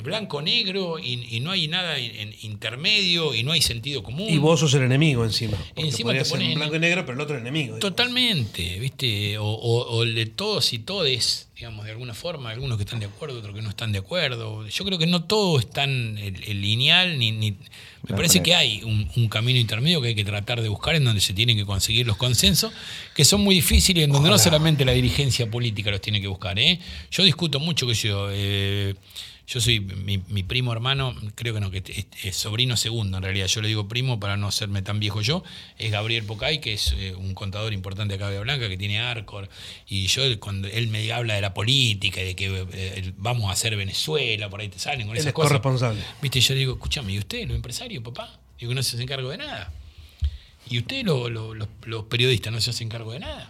Blanco-negro 0.02 1.00
y, 1.00 1.28
y 1.36 1.40
no 1.40 1.52
hay 1.52 1.68
nada 1.68 1.98
en, 1.98 2.16
en 2.16 2.36
intermedio 2.42 3.34
y 3.34 3.44
no 3.44 3.52
hay 3.52 3.62
sentido 3.62 4.04
común. 4.04 4.30
Y 4.30 4.38
vos 4.38 4.60
sos 4.60 4.74
el 4.74 4.84
enemigo 4.84 5.24
encima. 5.26 5.58
Porque 5.74 5.90
Encima 5.90 6.14
te 6.14 6.24
ponen- 6.26 6.52
en 6.52 6.56
blanco 6.56 6.76
y 6.76 6.80
negro, 6.80 7.06
pero 7.06 7.16
el 7.16 7.22
otro 7.22 7.36
el 7.36 7.42
enemigo. 7.42 7.76
digamos. 7.76 7.80
Totalmente, 7.82 8.80
¿viste? 8.80 9.38
O, 9.38 9.46
o- 9.46 9.88
o 9.90 10.04
el 10.04 10.16
de 10.16 10.26
todos 10.26 10.74
y 10.74 10.80
todes, 10.80 11.50
digamos, 11.56 11.86
de 11.86 11.92
alguna 11.92 12.14
forma, 12.14 12.50
algunos 12.52 12.78
que 12.78 12.84
están 12.84 13.00
de 13.00 13.06
acuerdo, 13.08 13.40
otros 13.40 13.56
que 13.56 13.62
no 13.62 13.70
están 13.70 13.92
de 13.92 14.00
acuerdo. 14.00 14.68
Yo 14.68 14.86
creo 14.86 14.98
que 14.98 15.08
no 15.08 15.24
todo 15.24 15.60
es 15.60 15.70
tan 15.70 16.18
eh, 16.18 16.34
eh, 16.46 16.54
lineal, 16.54 17.18
ni, 17.20 17.32
ni- 17.32 17.56
me 18.08 18.16
parece 18.16 18.42
que 18.42 18.56
hay 18.56 18.84
un, 18.84 19.10
un 19.18 19.28
camino 19.28 19.60
intermedio 19.60 20.02
que 20.02 20.10
hay 20.10 20.16
que 20.16 20.24
tratar 20.24 20.62
de 20.62 20.70
buscar 20.70 20.96
en 20.96 21.04
donde 21.04 21.20
se 21.20 21.34
tienen 21.34 21.58
que 21.58 21.66
conseguir 21.66 22.08
los 22.08 22.16
consensos, 22.16 22.72
que 23.14 23.26
son 23.26 23.42
muy 23.42 23.56
difíciles, 23.56 24.06
en 24.06 24.12
donde 24.12 24.30
no 24.30 24.38
solamente 24.38 24.86
la 24.86 24.94
dirigencia 24.94 25.50
política 25.52 25.92
los 25.92 26.00
tiene 26.00 26.22
que 26.22 26.28
buscar. 26.28 26.58
¿eh? 26.58 26.80
Yo 27.12 27.24
discuto 27.24 27.60
mucho 27.60 27.86
que 27.88 27.94
yo... 27.96 28.30
eh, 28.32 28.96
yo 29.48 29.62
soy 29.62 29.80
mi, 29.80 30.18
mi 30.28 30.44
primo 30.44 30.74
hermano, 30.74 31.16
creo 31.36 31.54
que 31.54 31.62
no, 31.62 31.72
que 31.72 31.78
es, 31.86 32.06
es 32.26 32.36
sobrino 32.36 32.76
segundo 32.76 33.18
en 33.18 33.24
realidad. 33.24 33.48
Yo 33.48 33.62
le 33.62 33.70
digo 33.70 33.88
primo 33.88 34.20
para 34.20 34.36
no 34.36 34.52
serme 34.52 34.82
tan 34.82 35.00
viejo 35.00 35.22
yo. 35.22 35.44
Es 35.78 35.90
Gabriel 35.92 36.26
Pocay, 36.26 36.60
que 36.60 36.74
es 36.74 36.94
eh, 36.98 37.16
un 37.16 37.34
contador 37.34 37.72
importante 37.74 38.16
acá 38.16 38.30
de 38.30 38.40
Blanca, 38.42 38.68
que 38.68 38.78
tiene 38.78 39.00
Arcor. 39.00 39.48
Y 39.88 40.08
yo, 40.08 40.22
cuando 40.42 40.68
él 40.68 40.90
me 40.90 41.10
habla 41.14 41.36
de 41.36 41.42
la 41.42 41.54
política, 41.54 42.20
de 42.22 42.36
que 42.36 42.68
eh, 42.74 43.14
vamos 43.18 43.50
a 43.50 43.54
hacer 43.54 43.76
Venezuela, 43.78 44.50
por 44.50 44.60
ahí 44.60 44.68
te 44.68 44.80
salen 44.80 45.08
con 45.08 45.16
Él 45.16 45.20
esas 45.22 45.28
es 45.28 45.34
cosas. 45.34 45.50
corresponsable. 45.52 46.02
Viste, 46.22 46.42
yo 46.42 46.54
le 46.54 46.60
digo, 46.60 46.74
escúchame, 46.74 47.14
¿y 47.14 47.20
usted, 47.20 47.48
los 47.48 47.56
empresarios, 47.56 48.04
papá? 48.04 48.40
Digo, 48.60 48.74
no 48.74 48.84
se 48.84 48.98
hacen 48.98 49.08
cargo 49.08 49.30
de 49.30 49.38
nada. 49.38 49.72
¿Y 50.70 50.80
usted, 50.80 51.06
lo- 51.06 51.30
lo- 51.30 51.54
los, 51.54 51.70
los 51.86 52.04
periodistas, 52.06 52.52
no 52.52 52.60
se 52.60 52.72
hacen 52.72 52.90
cargo 52.90 53.14
de 53.14 53.20
nada? 53.20 53.50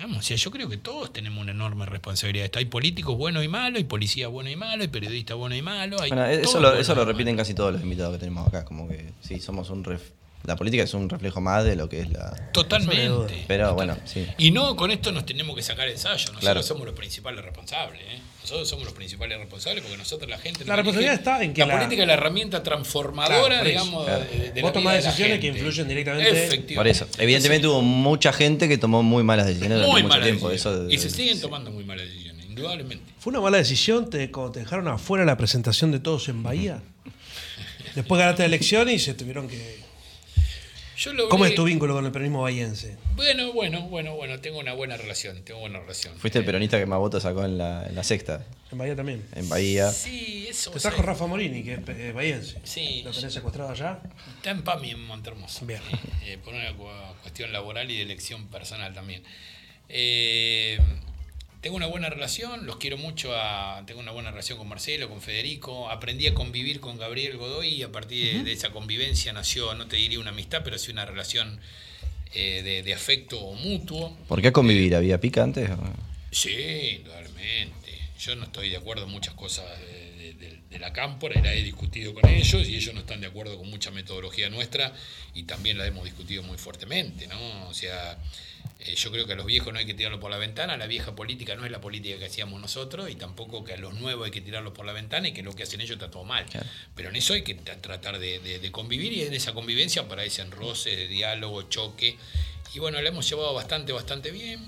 Vamos, 0.00 0.18
o 0.18 0.22
sea, 0.22 0.36
yo 0.36 0.50
creo 0.50 0.68
que 0.68 0.78
todos 0.78 1.12
tenemos 1.12 1.42
una 1.42 1.52
enorme 1.52 1.84
responsabilidad. 1.86 2.46
Esto, 2.46 2.58
Hay 2.58 2.64
políticos 2.64 3.16
buenos 3.18 3.44
y 3.44 3.48
malos, 3.48 3.78
hay 3.78 3.84
policías 3.84 4.30
buenos 4.30 4.52
y 4.52 4.56
malos, 4.56 4.80
hay 4.82 4.88
periodistas 4.88 5.36
buenos 5.36 5.58
y 5.58 5.62
malos. 5.62 6.00
Hay 6.00 6.08
Bueno, 6.08 6.24
eso 6.26 6.58
lo, 6.60 6.74
eso 6.74 6.94
repiten 7.04 7.36
casi 7.36 7.52
todos 7.54 7.72
los 7.74 7.82
invitados 7.82 8.14
que 8.14 8.20
tenemos 8.20 8.48
acá, 8.48 8.64
como 8.64 8.88
que 8.88 9.12
sí, 9.20 9.40
somos 9.40 9.68
un 9.70 9.84
ref- 9.84 10.12
la 10.44 10.56
política 10.56 10.82
es 10.84 10.94
un 10.94 11.08
reflejo 11.08 11.40
más 11.40 11.64
de 11.64 11.76
lo 11.76 11.88
que 11.88 12.00
es 12.00 12.10
la... 12.10 12.34
Totalmente. 12.52 13.44
Pero 13.46 13.74
bueno, 13.74 13.96
sí. 14.04 14.26
Y 14.38 14.50
no 14.50 14.74
con 14.76 14.90
esto 14.90 15.12
nos 15.12 15.26
tenemos 15.26 15.54
que 15.54 15.62
sacar 15.62 15.86
el 15.86 15.92
ensayo. 15.92 16.16
Nosotros 16.18 16.40
Claro. 16.40 16.62
somos 16.62 16.86
los 16.86 16.94
principales 16.94 17.44
responsables. 17.44 18.00
¿eh? 18.00 18.18
Nosotros 18.42 18.68
somos 18.68 18.84
los 18.86 18.94
principales 18.94 19.38
responsables 19.38 19.82
porque 19.82 19.98
nosotros 19.98 20.28
la 20.30 20.38
gente. 20.38 20.64
La 20.64 20.76
responsabilidad 20.76 21.14
elige. 21.14 21.30
está 21.30 21.44
en 21.44 21.52
que 21.52 21.60
la, 21.60 21.66
la- 21.66 21.74
política 21.78 22.02
es 22.02 22.08
la 22.08 22.14
herramienta 22.14 22.62
transformadora, 22.62 23.46
Claro, 23.56 23.68
digamos, 23.68 24.04
Claro. 24.06 24.24
de, 24.24 24.30
de 24.30 24.38
la 24.38 24.44
Vos 24.46 24.54
vida 24.54 24.72
tomás 24.72 24.94
de 24.94 25.00
la 25.02 25.06
decisiones 25.06 25.40
que 25.40 25.46
influyen 25.48 25.88
directamente. 25.88 26.30
Efectivamente. 26.30 26.74
Por 26.74 26.88
eso. 26.88 27.06
Evidentemente 27.18 27.68
hubo 27.68 27.82
mucha 27.82 28.32
gente 28.32 28.66
que 28.68 28.78
tomó 28.78 29.02
muy 29.02 29.22
malas 29.22 29.46
decisiones 29.46 29.76
durante 29.78 29.92
muy 29.92 30.02
mucho 30.02 30.08
malas 30.14 30.26
tiempo. 30.26 30.50
Eso, 30.50 30.90
y 30.90 30.98
se 30.98 31.10
siguen 31.10 31.40
tomando 31.40 31.70
muy 31.70 31.84
malas 31.84 32.06
decisiones, 32.06 32.46
indudablemente. 32.46 33.04
¿Fue 33.18 33.30
una 33.32 33.40
mala 33.42 33.58
decisión 33.58 34.08
te, 34.08 34.30
cuando 34.30 34.52
te 34.52 34.60
dejaron 34.60 34.88
afuera 34.88 35.26
la 35.26 35.36
presentación 35.36 35.92
de 35.92 36.00
todos 36.00 36.28
en 36.30 36.42
Bahía? 36.42 36.80
Después 37.94 38.18
ganaste 38.18 38.42
la 38.42 38.46
elección 38.46 38.88
y 38.88 38.98
se 38.98 39.12
tuvieron 39.14 39.46
que. 39.48 39.89
Yo 41.00 41.14
lo 41.14 41.30
¿Cómo 41.30 41.46
es 41.46 41.54
tu 41.54 41.64
vínculo 41.64 41.94
con 41.94 42.04
el 42.04 42.12
peronismo 42.12 42.42
bahiense? 42.42 42.98
Bueno, 43.16 43.54
bueno, 43.54 43.82
bueno, 43.88 44.14
bueno, 44.16 44.38
tengo 44.40 44.58
una 44.58 44.74
buena 44.74 44.98
relación, 44.98 45.42
tengo 45.44 45.60
buena 45.60 45.78
relación. 45.80 46.14
Fuiste 46.18 46.38
el 46.40 46.44
peronista 46.44 46.78
que 46.78 46.84
más 46.84 46.98
votos 46.98 47.22
sacó 47.22 47.42
en 47.46 47.56
la, 47.56 47.86
en 47.86 47.94
la 47.94 48.04
sexta, 48.04 48.44
En 48.70 48.76
Bahía 48.76 48.94
también. 48.94 49.24
en 49.34 49.48
Bahía. 49.48 49.90
Sí, 49.92 50.46
eso. 50.50 50.70
Te 50.72 50.78
trajo 50.78 51.00
Rafa 51.00 51.26
Morini, 51.26 51.62
que 51.62 51.72
es 51.74 51.80
eh, 51.88 52.12
bahiense. 52.14 52.58
Sí. 52.64 53.00
¿Lo 53.02 53.12
tenés 53.12 53.32
secuestrado 53.32 53.70
allá? 53.70 53.98
Está 54.36 54.50
en 54.50 54.62
PAMI 54.62 54.90
en 54.90 55.04
Montermoso. 55.06 55.64
Bien. 55.64 55.80
Eh, 56.26 56.36
por 56.44 56.52
una 56.52 56.76
cu- 56.76 56.86
cuestión 57.22 57.50
laboral 57.50 57.90
y 57.90 57.96
de 57.96 58.02
elección 58.02 58.48
personal 58.48 58.92
también. 58.92 59.22
Eh, 59.88 60.78
tengo 61.60 61.76
una 61.76 61.86
buena 61.86 62.08
relación, 62.08 62.66
los 62.66 62.76
quiero 62.76 62.96
mucho. 62.96 63.34
A, 63.36 63.82
tengo 63.86 64.00
una 64.00 64.12
buena 64.12 64.30
relación 64.30 64.58
con 64.58 64.68
Marcelo, 64.68 65.08
con 65.08 65.20
Federico. 65.20 65.90
Aprendí 65.90 66.26
a 66.26 66.34
convivir 66.34 66.80
con 66.80 66.98
Gabriel 66.98 67.36
Godoy 67.36 67.68
y 67.68 67.82
a 67.82 67.92
partir 67.92 68.38
de, 68.38 68.44
de 68.44 68.52
esa 68.52 68.70
convivencia 68.70 69.32
nació, 69.32 69.74
no 69.74 69.86
te 69.86 69.96
diría 69.96 70.18
una 70.20 70.30
amistad, 70.30 70.62
pero 70.64 70.78
sí 70.78 70.90
una 70.90 71.04
relación 71.04 71.60
eh, 72.34 72.62
de, 72.62 72.82
de 72.82 72.94
afecto 72.94 73.40
mutuo. 73.54 74.16
¿Por 74.28 74.40
qué 74.40 74.52
convivir? 74.52 74.94
¿Había 74.94 75.20
pica 75.20 75.42
antes? 75.42 75.68
Sí, 76.30 76.98
indudablemente. 76.98 77.98
Yo 78.20 78.36
no 78.36 78.44
estoy 78.44 78.68
de 78.70 78.76
acuerdo 78.76 79.04
en 79.04 79.10
muchas 79.10 79.34
cosas 79.34 79.64
de, 79.80 80.12
de- 80.16 80.34
de- 80.34 80.60
de 80.70 80.78
la 80.78 80.92
cámpora, 80.92 81.40
la 81.42 81.52
he 81.52 81.62
discutido 81.62 82.14
con 82.14 82.28
ellos 82.28 82.68
y 82.68 82.76
ellos 82.76 82.94
no 82.94 83.00
están 83.00 83.20
de 83.20 83.26
acuerdo 83.26 83.58
con 83.58 83.68
mucha 83.68 83.90
metodología 83.90 84.48
nuestra 84.50 84.94
y 85.34 85.42
también 85.42 85.76
la 85.76 85.86
hemos 85.86 86.04
discutido 86.04 86.42
muy 86.44 86.56
fuertemente, 86.58 87.26
¿no? 87.26 87.68
O 87.68 87.74
sea, 87.74 88.16
eh, 88.80 88.94
yo 88.96 89.10
creo 89.10 89.26
que 89.26 89.32
a 89.34 89.36
los 89.36 89.46
viejos 89.46 89.72
no 89.72 89.78
hay 89.78 89.86
que 89.86 89.94
tirarlo 89.94 90.18
por 90.20 90.30
la 90.30 90.38
ventana, 90.38 90.76
la 90.76 90.86
vieja 90.86 91.14
política 91.14 91.54
no 91.54 91.64
es 91.64 91.70
la 91.70 91.80
política 91.80 92.18
que 92.18 92.26
hacíamos 92.26 92.60
nosotros 92.60 93.10
y 93.10 93.14
tampoco 93.14 93.64
que 93.64 93.74
a 93.74 93.76
los 93.76 93.94
nuevos 93.94 94.24
hay 94.26 94.30
que 94.30 94.40
tirarlo 94.40 94.72
por 94.74 94.86
la 94.86 94.92
ventana 94.92 95.28
y 95.28 95.32
que 95.32 95.42
lo 95.42 95.54
que 95.54 95.62
hacen 95.64 95.80
ellos 95.80 95.92
está 95.96 96.10
todo 96.10 96.24
mal. 96.24 96.44
Claro. 96.46 96.66
Pero 96.94 97.08
en 97.10 97.16
eso 97.16 97.34
hay 97.34 97.42
que 97.42 97.56
tra- 97.58 97.80
tratar 97.80 98.18
de, 98.18 98.38
de- 98.40 98.58
de 98.58 98.70
convivir 98.72 99.12
y 99.12 99.22
en 99.22 99.34
esa 99.34 99.52
convivencia 99.52 100.08
para 100.08 100.24
ese 100.24 100.42
enroce, 100.42 100.94
de 100.96 101.08
diálogo, 101.08 101.62
choque. 101.68 102.16
Y 102.74 102.78
bueno, 102.78 103.00
la 103.02 103.08
hemos 103.08 103.28
llevado 103.28 103.52
bastante, 103.54 103.92
bastante 103.92 104.30
bien. 104.30 104.60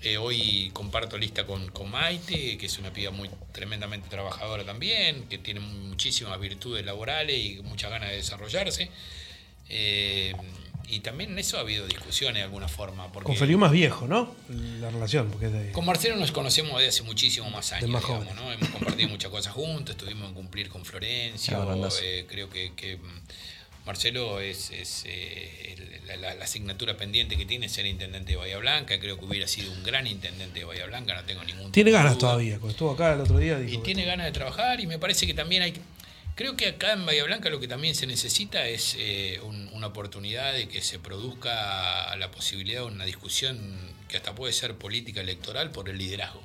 Eh, 0.00 0.16
hoy 0.16 0.70
comparto 0.72 1.18
lista 1.18 1.44
con, 1.44 1.70
con 1.72 1.90
Maite, 1.90 2.56
que 2.56 2.66
es 2.66 2.78
una 2.78 2.92
piba 2.92 3.10
muy 3.10 3.28
tremendamente 3.52 4.08
trabajadora 4.08 4.64
también, 4.64 5.24
que 5.28 5.38
tiene 5.38 5.58
muchísimas 5.58 6.38
virtudes 6.38 6.86
laborales 6.86 7.36
y 7.36 7.62
muchas 7.64 7.90
ganas 7.90 8.10
de 8.10 8.16
desarrollarse. 8.16 8.90
Eh, 9.68 10.32
y 10.88 11.00
también 11.00 11.32
en 11.32 11.38
eso 11.38 11.56
ha 11.58 11.60
habido 11.60 11.86
discusiones 11.86 12.36
de 12.36 12.42
alguna 12.44 12.68
forma. 12.68 13.12
Porque 13.12 13.26
Con 13.26 13.36
Feliu 13.36 13.58
más 13.58 13.72
viejo, 13.72 14.06
¿no? 14.08 14.34
La 14.80 14.90
relación, 14.90 15.28
porque 15.30 15.46
es 15.46 15.52
de. 15.52 15.72
con 15.72 15.84
Marcelo 15.84 16.16
nos 16.16 16.32
conocemos 16.32 16.74
desde 16.76 16.88
hace 16.88 17.02
muchísimo 17.02 17.50
más 17.50 17.72
años. 17.72 17.88
más 17.90 18.02
digamos. 18.02 18.34
¿no? 18.34 18.52
Hemos 18.52 18.68
compartido 18.70 19.08
muchas 19.08 19.30
cosas 19.30 19.52
juntos, 19.52 19.96
estuvimos 19.96 20.28
en 20.28 20.34
cumplir 20.34 20.68
con 20.68 20.84
Florencia. 20.84 21.58
Eh, 22.02 22.24
creo 22.28 22.48
que, 22.50 22.72
que, 22.74 22.96
mm, 22.96 23.20
Marcelo 23.86 24.40
es, 24.40 24.70
es, 24.70 25.04
eh, 25.06 26.00
la, 26.06 26.16
la- 26.16 26.34
la 26.34 26.44
asignatura 26.44 26.96
pendiente 26.96 27.36
que 27.36 27.46
tiene 27.46 27.68
ser 27.68 27.86
intendente 27.86 28.32
de 28.32 28.36
Bahía 28.36 28.58
Blanca. 28.58 28.98
Creo 29.00 29.18
que 29.18 29.24
hubiera 29.24 29.46
sido 29.48 29.72
un 29.72 29.82
gran 29.82 30.06
intendente 30.06 30.58
de 30.60 30.64
Bahía 30.66 30.86
Blanca, 30.86 31.14
no 31.14 31.24
tengo 31.24 31.42
ningún 31.44 31.72
Tiene 31.72 31.90
ganas 31.90 32.12
duda. 32.14 32.20
todavía. 32.20 32.54
Cuando 32.56 32.70
estuvo 32.72 32.90
acá 32.90 33.14
el 33.14 33.20
otro 33.20 33.38
día, 33.38 33.58
dijo. 33.58 33.72
Y 33.74 33.76
que- 33.78 33.82
tiene 33.84 34.04
ganas 34.04 34.26
de 34.26 34.32
trabajar 34.32 34.80
y 34.80 34.86
me 34.86 34.98
parece 34.98 35.26
que 35.26 35.34
también 35.34 35.62
hay... 35.62 35.74
Creo 36.38 36.56
que 36.56 36.68
acá 36.68 36.92
en 36.92 37.04
Bahía 37.04 37.24
Blanca 37.24 37.50
lo 37.50 37.58
que 37.58 37.66
también 37.66 37.96
se 37.96 38.06
necesita 38.06 38.68
es 38.68 38.94
eh, 38.96 39.40
un- 39.42 39.68
una 39.72 39.88
oportunidad 39.88 40.52
de 40.54 40.68
que 40.68 40.82
se 40.82 41.00
produzca 41.00 42.14
la 42.16 42.30
posibilidad 42.30 42.82
de 42.82 42.86
una 42.86 43.04
discusión 43.04 43.58
que 44.08 44.16
hasta 44.18 44.36
puede 44.36 44.52
ser 44.52 44.76
política 44.76 45.20
electoral 45.20 45.72
por 45.72 45.88
el 45.88 45.98
liderazgo. 45.98 46.40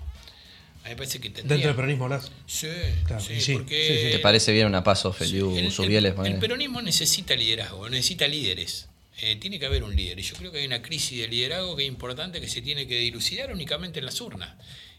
A 0.82 0.86
mí 0.86 0.90
me 0.90 0.96
parece 0.96 1.20
que 1.22 1.30
tendría... 1.30 1.58
Dentro 1.58 1.68
del 1.70 1.76
peronismo 1.76 2.06
hablas. 2.06 2.32
Sí, 2.48 2.68
Claro, 3.06 3.24
sí, 3.24 3.34
y 3.36 3.42
sí, 3.42 3.54
porque... 3.54 3.88
sí, 3.88 4.06
sí. 4.08 4.12
¿Te 4.14 4.20
parece 4.20 4.52
bien 4.52 4.66
una 4.66 4.84
paso 4.84 5.14
Feliu, 5.14 5.56
El- 5.56 5.66
el, 5.66 5.72
Subieles? 5.72 6.10
el 6.10 6.16
ponele? 6.16 6.38
peronismo 6.40 6.82
necesita 6.82 7.36
liderazgo, 7.36 7.88
necesita 7.88 8.28
líderes. 8.28 8.88
Eh, 9.22 9.36
tiene 9.36 9.60
que 9.60 9.68
haber 9.68 9.84
un 9.84 9.96
líder. 9.96 10.18
Y 10.20 10.24
yo 10.24 10.36
creo 10.36 10.52
que 10.52 10.58
hay 10.58 10.66
una 10.66 10.82
crisis 10.82 11.20
de 11.20 11.28
liderazgo 11.28 11.76
que 11.76 11.84
es 11.84 11.88
importante 11.88 12.42
que 12.42 12.50
se 12.50 12.62
tiene 12.64 12.88
que 12.88 12.98
dilucidar 12.98 13.54
únicamente 13.54 14.00
en 14.00 14.06
las 14.06 14.20
urnas. 14.20 14.50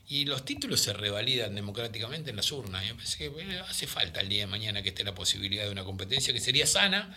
Y 0.08 0.26
los 0.26 0.44
títulos 0.44 0.80
se 0.80 0.92
revalidan 0.92 1.54
democráticamente 1.54 2.30
en 2.30 2.36
las 2.36 2.52
urnas. 2.52 2.84
Y 2.84 2.88
me 2.88 2.94
parece 2.94 3.18
que 3.18 3.28
bueno, 3.28 3.52
hace 3.68 3.86
falta 3.86 4.20
el 4.20 4.28
día 4.28 4.40
de 4.40 4.46
mañana 4.46 4.82
que 4.82 4.90
esté 4.90 5.04
la 5.04 5.14
posibilidad 5.14 5.64
de 5.64 5.70
una 5.70 5.84
competencia 5.84 6.32
que 6.32 6.40
sería 6.40 6.66
sana, 6.66 7.14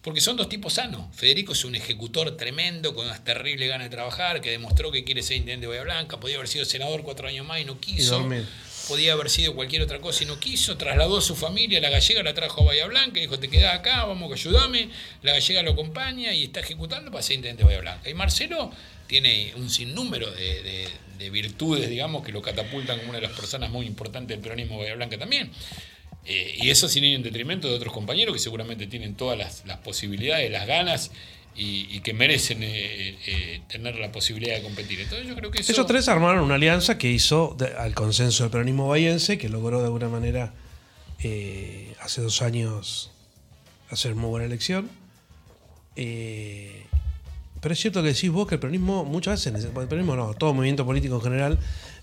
porque 0.00 0.20
son 0.20 0.36
dos 0.36 0.48
tipos 0.48 0.74
sanos. 0.74 1.14
Federico 1.14 1.52
es 1.52 1.64
un 1.64 1.74
ejecutor 1.74 2.36
tremendo, 2.36 2.94
con 2.94 3.06
unas 3.06 3.22
terribles 3.22 3.68
ganas 3.68 3.90
de 3.90 3.96
trabajar, 3.96 4.40
que 4.40 4.50
demostró 4.50 4.90
que 4.90 5.04
quiere 5.04 5.22
ser 5.22 5.36
intendente 5.36 5.66
de 5.66 5.68
Bahía 5.68 5.82
Blanca, 5.82 6.18
podía 6.18 6.36
haber 6.36 6.48
sido 6.48 6.64
senador 6.64 7.02
cuatro 7.02 7.28
años 7.28 7.46
más 7.46 7.60
y 7.60 7.64
no 7.64 7.78
quiso 7.78 8.26
podía 8.90 9.12
haber 9.12 9.30
sido 9.30 9.54
cualquier 9.54 9.82
otra 9.82 10.00
cosa 10.00 10.24
y 10.24 10.26
no 10.26 10.40
quiso, 10.40 10.76
trasladó 10.76 11.18
a 11.18 11.22
su 11.22 11.36
familia, 11.36 11.80
la 11.80 11.90
gallega 11.90 12.24
la 12.24 12.34
trajo 12.34 12.62
a 12.62 12.64
Bahía 12.64 12.86
Blanca, 12.86 13.20
dijo, 13.20 13.38
te 13.38 13.48
quedás 13.48 13.76
acá, 13.76 14.04
vamos 14.04 14.28
que 14.28 14.34
ayudame, 14.34 14.90
la 15.22 15.32
gallega 15.32 15.62
lo 15.62 15.72
acompaña 15.72 16.32
y 16.32 16.42
está 16.42 16.58
ejecutando 16.58 17.12
para 17.12 17.22
ser 17.22 17.36
intendente 17.36 17.62
de 17.62 17.66
Bahía 17.68 17.80
Blanca. 17.82 18.10
Y 18.10 18.14
Marcelo 18.14 18.72
tiene 19.10 19.52
un 19.56 19.68
sinnúmero 19.68 20.30
de, 20.30 20.62
de- 20.62 20.88
de 21.18 21.28
virtudes, 21.30 21.90
digamos, 21.90 22.24
que 22.24 22.30
lo 22.32 22.40
catapultan 22.40 22.96
como 22.98 23.10
una 23.10 23.18
de 23.20 23.26
las 23.26 23.36
personas 23.36 23.68
muy 23.70 23.84
importantes 23.86 24.28
del 24.28 24.40
peronismo 24.40 24.76
de 24.76 24.82
Bahía 24.84 24.94
Blanca 24.94 25.18
también. 25.18 25.50
Eh, 26.24 26.58
y 26.62 26.70
eso 26.70 26.88
sin 26.88 27.02
ir 27.04 27.14
en 27.16 27.22
detrimento 27.22 27.68
de 27.68 27.74
otros 27.74 27.92
compañeros 27.92 28.32
que 28.34 28.38
seguramente 28.38 28.86
tienen 28.86 29.16
todas 29.16 29.36
las, 29.36 29.66
las 29.66 29.78
posibilidades, 29.78 30.50
las 30.50 30.66
ganas 30.66 31.10
y, 31.56 31.88
y 31.94 32.00
que 32.00 32.14
merecen 32.14 32.62
eh, 32.62 33.18
eh, 33.26 33.60
tener 33.68 33.96
la 33.96 34.12
posibilidad 34.12 34.54
de 34.56 34.62
competir. 34.62 35.00
Entonces 35.00 35.26
yo 35.28 35.34
creo 35.34 35.50
que 35.50 35.60
eso... 35.60 35.72
Esos 35.72 35.86
tres 35.86 36.08
armaron 36.08 36.42
una 36.44 36.54
alianza 36.54 36.96
que 36.96 37.10
hizo 37.10 37.54
de- 37.58 37.66
al 37.74 37.94
consenso 37.94 38.44
del 38.44 38.52
peronismo 38.52 38.88
bahiense, 38.88 39.36
que 39.36 39.48
logró 39.50 39.80
de 39.80 39.86
alguna 39.86 40.08
manera 40.08 40.54
eh, 41.22 41.94
hace 42.00 42.22
dos 42.22 42.40
años 42.40 43.10
hacer 43.90 44.14
muy 44.14 44.30
buena 44.30 44.46
elección. 44.46 44.88
Pero 47.60 47.72
es 47.74 47.80
cierto 47.80 48.02
que 48.02 48.08
decís 48.08 48.30
vos 48.30 48.46
que 48.48 48.54
el 48.54 48.60
peronismo 48.60 49.04
muchas 49.04 49.44
veces, 49.44 49.64
el 49.64 49.70
peronismo 49.72 50.16
no, 50.16 50.34
todo 50.34 50.54
movimiento 50.54 50.84
político 50.86 51.16
en 51.16 51.20
general 51.22 51.58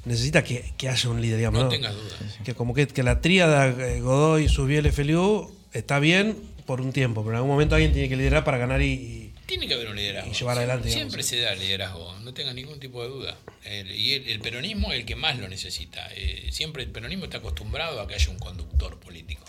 necesita 0.05 0.43
que, 0.43 0.73
que 0.77 0.87
haya 0.89 1.09
un 1.09 1.19
líder, 1.21 1.37
digamos. 1.37 1.59
No 1.59 1.65
¿no? 1.65 1.69
tengas 1.71 1.95
dudas. 1.95 2.15
Que 2.45 2.53
como 2.53 2.73
que, 2.73 2.87
que 2.87 3.03
la 3.03 3.21
tríada 3.21 3.67
eh, 3.67 3.99
Godoy, 4.01 4.47
Subiel, 4.49 4.91
Feliu 4.91 5.51
está 5.73 5.99
bien 5.99 6.37
por 6.65 6.81
un 6.81 6.91
tiempo, 6.93 7.21
pero 7.21 7.31
en 7.31 7.35
algún 7.37 7.51
momento 7.51 7.75
alguien 7.75 7.91
tiene 7.93 8.07
que 8.09 8.15
liderar 8.17 8.43
para 8.43 8.57
ganar 8.57 8.81
y, 8.81 8.85
y- 8.93 9.33
Tiene 9.45 9.67
que 9.67 9.73
haber 9.73 9.87
un 9.89 9.95
liderazgo. 9.95 10.29
Y 10.29 10.33
llevar 10.35 10.57
adelante, 10.57 10.89
Siempre 10.91 11.23
digamos. 11.23 11.25
se 11.27 11.39
da 11.39 11.53
el 11.53 11.59
liderazgo, 11.59 12.13
no 12.19 12.33
tenga 12.33 12.53
ningún 12.53 12.79
tipo 12.79 13.01
de 13.01 13.09
duda. 13.09 13.37
El- 13.63 13.89
y 13.91 14.13
el, 14.13 14.27
el 14.29 14.39
peronismo 14.41 14.91
es 14.93 14.99
el 14.99 15.05
que 15.05 15.15
más 15.15 15.37
lo 15.39 15.47
necesita. 15.47 16.07
Eh, 16.15 16.49
siempre 16.51 16.83
el 16.83 16.89
peronismo 16.89 17.23
está 17.25 17.37
acostumbrado 17.37 17.99
a 18.01 18.07
que 18.07 18.13
haya 18.15 18.29
un 18.29 18.37
conductor 18.39 18.99
político. 18.99 19.43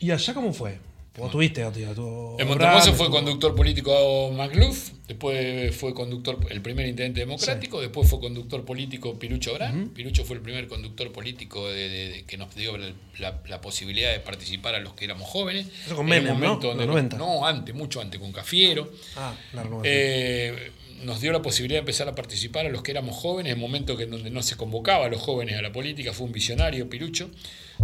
¿Y 0.00 0.10
allá 0.10 0.34
cómo 0.34 0.52
fue? 0.52 0.78
Vos 1.16 1.30
tuviste, 1.30 1.64
tío, 1.70 1.94
tu- 1.94 2.36
En 2.40 2.48
Abraham, 2.48 2.48
Montermoso 2.48 2.94
fue 2.94 3.08
conductor 3.08 3.54
político 3.54 4.32
Macluf, 4.36 4.90
después 5.06 5.74
fue 5.76 5.94
conductor, 5.94 6.38
el 6.50 6.60
primer 6.60 6.88
intendente 6.88 7.20
democrático, 7.20 7.80
después 7.80 8.10
fue 8.10 8.18
conductor 8.18 8.64
político 8.64 9.16
Pirucho 9.16 9.52
Abrán. 9.52 9.90
Pirucho 9.90 10.24
fue 10.24 10.34
el 10.36 10.42
primer 10.42 10.66
conductor 10.66 11.12
político 11.12 11.68
de- 11.68 11.88
de- 11.88 12.08
de- 12.10 12.24
que 12.24 12.36
nos 12.36 12.52
dio 12.56 12.76
la, 12.76 12.92
la- 13.20 13.40
la 13.46 13.60
posibilidad 13.60 14.10
de 14.10 14.18
participar 14.18 14.74
a 14.74 14.80
los 14.80 14.94
que 14.94 15.04
éramos 15.04 15.28
jóvenes. 15.28 15.68
Eso 15.86 15.94
con 15.94 16.06
Menem, 16.06 16.26
¿no? 16.26 16.34
momento 16.34 16.66
donde 16.68 16.84
Los 16.84 16.94
nos- 16.96 17.02
90. 17.04 17.16
no, 17.18 17.46
antes, 17.46 17.72
mucho 17.76 18.00
antes, 18.00 18.18
con 18.20 18.32
Cafiero. 18.32 18.90
Ah, 19.16 19.34
la 19.52 19.62
renovación. 19.62 19.94
Eh, 19.96 20.72
nos 21.04 21.20
dio 21.20 21.32
la 21.32 21.42
posibilidad 21.42 21.78
de 21.78 21.80
empezar 21.80 22.08
a 22.08 22.14
participar 22.14 22.66
a 22.66 22.68
los 22.68 22.82
que 22.82 22.90
éramos 22.90 23.16
jóvenes, 23.16 23.52
en 23.52 23.60
momento 23.60 23.96
que 23.96 24.04
en 24.04 24.10
donde 24.10 24.30
no 24.30 24.42
se 24.42 24.56
convocaba 24.56 25.06
a 25.06 25.08
los 25.08 25.20
jóvenes 25.20 25.56
a 25.58 25.62
la 25.62 25.72
política, 25.72 26.12
fue 26.12 26.26
un 26.26 26.32
visionario 26.32 26.88
Pirucho. 26.88 27.30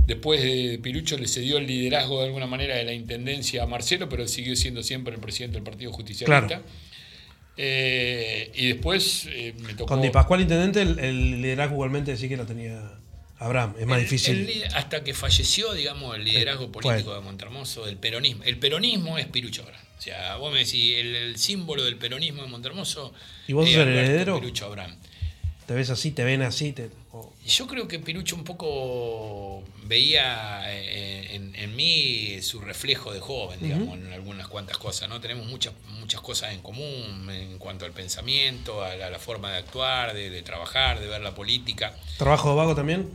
Después 0.07 0.43
de 0.43 0.79
Pirucho 0.83 1.19
le 1.19 1.29
cedió 1.29 1.59
el 1.59 1.67
liderazgo 1.67 2.21
de 2.21 2.27
alguna 2.27 2.47
manera 2.47 2.77
de 2.77 2.85
la 2.85 2.93
intendencia 2.93 3.63
a 3.63 3.67
Marcelo, 3.67 4.09
pero 4.09 4.23
él 4.23 4.29
siguió 4.29 4.57
siendo 4.57 4.83
siempre 4.83 5.15
el 5.15 5.21
presidente 5.21 5.55
del 5.55 5.65
Partido 5.65 5.93
Justicialista. 5.93 6.47
Claro. 6.47 6.63
Eh, 7.57 8.51
y 8.55 8.69
después 8.69 9.29
eh, 9.31 9.55
me 9.61 9.75
tocó. 9.75 9.87
Con 9.87 10.03
Di 10.03 10.11
Pascual 10.11 10.41
intendente, 10.41 10.81
el, 10.81 10.99
el 10.99 11.43
liderazgo 11.43 11.75
igualmente 11.75 12.17
sí 12.17 12.29
que 12.29 12.37
lo 12.37 12.47
tenía 12.47 13.01
Abraham. 13.41 13.75
Es 13.79 13.87
más 13.87 13.99
El- 13.99 14.05
difícil. 14.05 14.49
el 14.51 14.65
hasta 14.75 15.03
que 15.03 15.15
falleció, 15.15 15.73
digamos, 15.73 16.15
el 16.17 16.25
liderazgo 16.25 16.71
político 16.71 17.15
de 17.15 17.21
Montermoso, 17.21 17.87
del 17.87 17.97
peronismo. 17.97 18.45
El 18.45 18.59
peronismo 18.59 19.19
es 19.19 19.27
Pirucho 19.27 19.63
Abrán. 19.63 19.81
O 19.99 20.03
sea, 20.03 20.37
vos 20.37 20.53
me 20.53 20.61
decís, 20.61 20.97
el, 20.99 21.15
el 21.17 21.37
símbolo 21.37 21.83
del 21.85 21.97
peronismo 21.97 22.43
de 22.43 22.49
Montermoso 22.49 23.13
¿Y 23.49 23.53
vos 23.53 23.67
es 23.69 23.75
sos 23.75 23.83
el 23.83 23.89
heredero? 23.89 24.39
Pirucho 24.41 24.67
Abrán. 24.67 24.97
Te 25.67 25.75
ves 25.75 25.89
así, 25.91 26.11
te 26.11 26.25
ven 26.25 26.43
así. 26.43 26.73
Te, 26.73 26.91
Yo 27.47 27.67
creo 27.67 27.87
que 27.87 27.99
Pirucho 28.01 28.35
un 28.35 28.43
poco 28.45 29.63
veía 29.85 30.63
eh, 30.75 31.35
en, 31.37 31.55
en 31.55 31.77
mí 31.77 32.43
su 32.43 32.61
reflejo 32.61 33.13
de 33.13 33.21
joven, 33.21 33.61
digamos, 33.63 33.97
en 33.99 34.13
algunas 34.13 34.49
cuantas 34.49 34.79
cosas, 34.79 35.09
¿no? 35.09 35.21
Tenemos 35.21 35.47
muchas, 35.47 35.73
muchas 36.01 36.21
cosas 36.23 36.53
en 36.55 36.61
común 36.61 37.29
en 37.31 37.59
cuanto 37.59 37.85
al 37.85 37.93
pensamiento, 37.93 38.83
a 38.83 38.97
la, 38.97 39.07
a 39.07 39.11
la 39.11 39.19
forma 39.19 39.53
de 39.53 39.59
actuar, 39.59 40.13
de, 40.13 40.29
de 40.31 40.43
trabajar, 40.43 40.99
de 40.99 41.07
ver 41.07 41.21
la 41.21 41.35
política. 41.35 41.95
¿Trabajo 42.19 42.51
de 42.51 42.57
vago 42.57 42.75
también? 42.75 43.09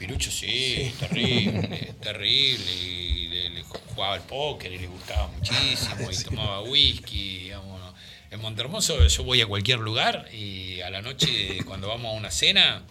Pirucho 0.00 0.30
sí, 0.30 0.94
terrible, 0.98 1.92
terrible. 2.00 2.72
Y 2.72 3.28
le, 3.28 3.50
le 3.50 3.62
jugaba 3.62 4.14
al 4.14 4.22
póker 4.22 4.72
y 4.72 4.78
le 4.78 4.86
gustaba 4.86 5.26
muchísimo 5.28 6.10
y 6.10 6.16
tomaba 6.24 6.62
whisky, 6.62 7.38
digamos. 7.40 7.78
¿no? 7.78 7.94
En 8.30 8.40
Montermoso 8.40 9.06
yo 9.06 9.24
voy 9.24 9.42
a 9.42 9.46
cualquier 9.46 9.78
lugar 9.78 10.26
y 10.32 10.80
a 10.80 10.88
la 10.88 11.02
noche 11.02 11.58
cuando 11.66 11.86
vamos 11.88 12.14
a 12.14 12.16
una 12.16 12.30
cena 12.30 12.82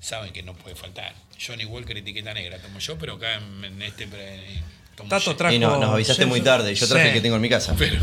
saben 0.00 0.32
que 0.32 0.44
no 0.44 0.54
puede 0.54 0.76
faltar. 0.76 1.12
Johnny 1.44 1.64
Walker 1.64 1.96
etiqueta 1.96 2.32
negra 2.32 2.58
tomo 2.58 2.78
yo, 2.78 2.96
pero 2.96 3.14
acá 3.14 3.34
en, 3.38 3.64
en 3.64 3.82
este 3.82 4.04
eh, 4.12 4.60
tomo 4.94 5.08
Tato 5.08 5.34
trajo. 5.34 5.52
Y 5.52 5.58
no, 5.58 5.76
nos 5.80 5.90
avisaste 5.94 6.26
muy 6.26 6.42
tarde. 6.42 6.72
Yo 6.76 6.86
traje 6.86 7.02
Sí. 7.06 7.08
el 7.08 7.14
que 7.14 7.20
tengo 7.22 7.34
en 7.34 7.42
mi 7.42 7.48
casa. 7.48 7.74
pero, 7.76 8.00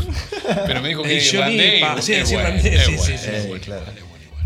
pero 0.66 0.82
me 0.82 0.88
dijo 0.90 1.02
que 1.02 1.14
Y 1.16 1.20
Johnny, 1.26 1.56
y 1.56 2.02
sí, 2.02 2.12
sí, 2.26 2.26
sí, 2.26 2.98
sí, 2.98 3.18
sí. 3.18 3.30
Sí, 3.54 3.60
claro. 3.60 3.86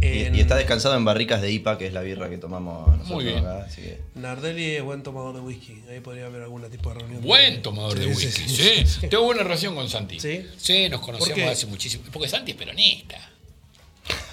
Y, 0.00 0.40
está 0.40 0.56
descansado 0.56 0.96
en 0.96 1.04
barricas 1.04 1.40
de 1.40 1.50
IPA, 1.50 1.78
que 1.78 1.86
es 1.86 1.92
la 1.92 2.02
birra 2.02 2.28
que 2.28 2.36
tomamos 2.38 2.86
nosotros 2.88 3.08
Muy 3.10 3.24
bien. 3.24 3.38
acá. 3.38 3.64
Así 3.66 3.82
que 3.82 4.00
Nardelli 4.14 4.76
es 4.76 4.82
buen 4.82 5.02
tomador 5.02 5.34
de 5.34 5.40
whisky. 5.40 5.82
Ahí 5.90 6.00
podría 6.00 6.26
haber 6.26 6.42
algún 6.42 6.68
tipo 6.70 6.90
de 6.92 6.98
reunión. 7.00 7.22
Buen 7.22 7.62
tomador 7.62 7.98
de 7.98 8.14
Sí, 8.14 8.26
whisky, 8.26 8.48
sí, 8.48 8.86
sí. 8.86 9.06
Tengo 9.08 9.24
buena 9.24 9.42
relación 9.42 9.74
con 9.74 9.88
Santi. 9.88 10.20
¿Sí? 10.20 10.88
nos 10.90 11.00
¿Por 11.00 11.12
conocemos 11.14 11.50
hace 11.50 11.66
muchísimo. 11.66 12.04
Porque 12.12 12.28
Santi 12.28 12.50
es 12.52 12.56
peronista. 12.56 13.18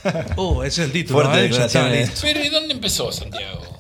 Oh, 0.36 0.64
ese 0.64 0.82
es 0.82 0.88
el 0.88 0.92
título. 0.94 1.22
Fuerte 1.22 1.40
¿eh? 1.40 1.44
Declaraciones. 1.44 2.10
listo. 2.10 2.22
Pero 2.24 2.44
¿y 2.44 2.50
dónde 2.50 2.74
empezó 2.74 3.12
Santiago? 3.12 3.80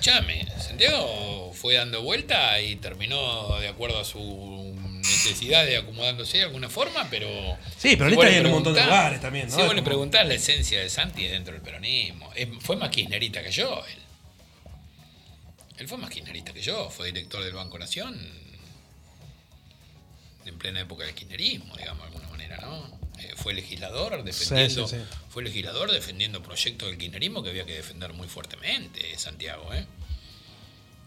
Chame, 0.00 0.46
Santiago 0.58 1.52
fue 1.54 1.74
dando 1.74 2.02
vuelta 2.02 2.60
y 2.60 2.76
terminó 2.76 3.56
de 3.60 3.68
acuerdo 3.68 4.00
a 4.00 4.04
su 4.04 4.74
necesidad 5.10 5.64
de 5.66 5.76
acomodándose 5.76 6.38
de 6.38 6.44
alguna 6.44 6.68
forma, 6.68 7.06
pero... 7.10 7.28
Sí, 7.76 7.90
pero 7.96 8.04
ahorita 8.04 8.26
hay 8.26 8.34
en 8.36 8.46
un 8.46 8.52
montón 8.52 8.74
de 8.74 8.82
lugares 8.84 9.20
también, 9.20 9.46
¿no? 9.48 9.54
Si 9.54 9.56
vos 9.62 9.66
Es 9.66 9.74
le 9.74 9.80
como- 9.80 9.84
preguntás 9.86 10.26
la 10.26 10.34
esencia 10.34 10.80
de 10.80 10.88
Santi 10.88 11.24
es 11.24 11.32
dentro 11.32 11.52
del 11.52 11.62
peronismo. 11.62 12.30
Fue 12.60 12.76
más 12.76 12.90
kirchnerista 12.90 13.42
que 13.42 13.50
yo, 13.50 13.84
él. 13.86 13.98
Él 15.78 15.88
fue 15.88 15.98
más 15.98 16.10
kirchnerista 16.10 16.52
que 16.52 16.60
yo, 16.62 16.90
fue 16.90 17.06
director 17.06 17.42
del 17.42 17.54
Banco 17.54 17.78
Nación 17.78 18.14
en 20.46 20.58
plena 20.58 20.80
época 20.80 21.04
del 21.04 21.14
kirchnerismo, 21.14 21.76
digamos, 21.76 22.02
de 22.02 22.06
alguna 22.08 22.28
manera, 22.28 22.56
¿no? 22.58 22.98
Eh, 23.18 23.32
fue 23.36 23.52
legislador 23.54 24.22
defendiendo, 24.24 24.88
sí, 24.88 24.96
sí. 24.96 25.02
fue 25.28 25.42
legislador 25.42 25.90
defendiendo 25.92 26.42
proyectos 26.42 26.88
del 26.88 26.98
kirchnerismo 26.98 27.42
que 27.42 27.50
había 27.50 27.66
que 27.66 27.74
defender 27.74 28.12
muy 28.14 28.28
fuertemente, 28.28 29.16
Santiago, 29.18 29.72
¿eh? 29.74 29.86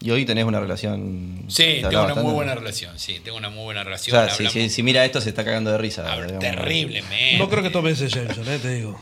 Y 0.04 0.10
hoy 0.10 0.26
tenés 0.26 0.44
una 0.44 0.60
relación. 0.60 1.46
Sí, 1.48 1.62
¿te 1.80 1.88
tengo 1.88 2.04
una 2.04 2.14
muy 2.16 2.32
buena 2.34 2.54
relación, 2.54 2.98
sí, 2.98 3.20
tengo 3.24 3.38
una 3.38 3.48
muy 3.48 3.64
buena 3.64 3.80
O 3.80 3.84
relación. 3.84 4.14
sea, 4.14 4.28
si, 4.28 4.44
hablamos- 4.44 4.52
si- 4.52 4.68
si 4.68 4.82
mira 4.82 5.02
esto, 5.02 5.18
se 5.22 5.30
está 5.30 5.46
cagando 5.46 5.70
de 5.72 5.78
risa. 5.78 6.02
habla 6.12 6.26
digamos. 6.26 6.40
terriblemente. 6.44 7.38
No 7.38 7.48
creo 7.48 7.62
que 7.62 7.70
tome 7.70 7.92
ese 7.92 8.08
Jameson, 8.10 8.46
eh, 8.48 8.58
te 8.58 8.68
digo. 8.74 9.00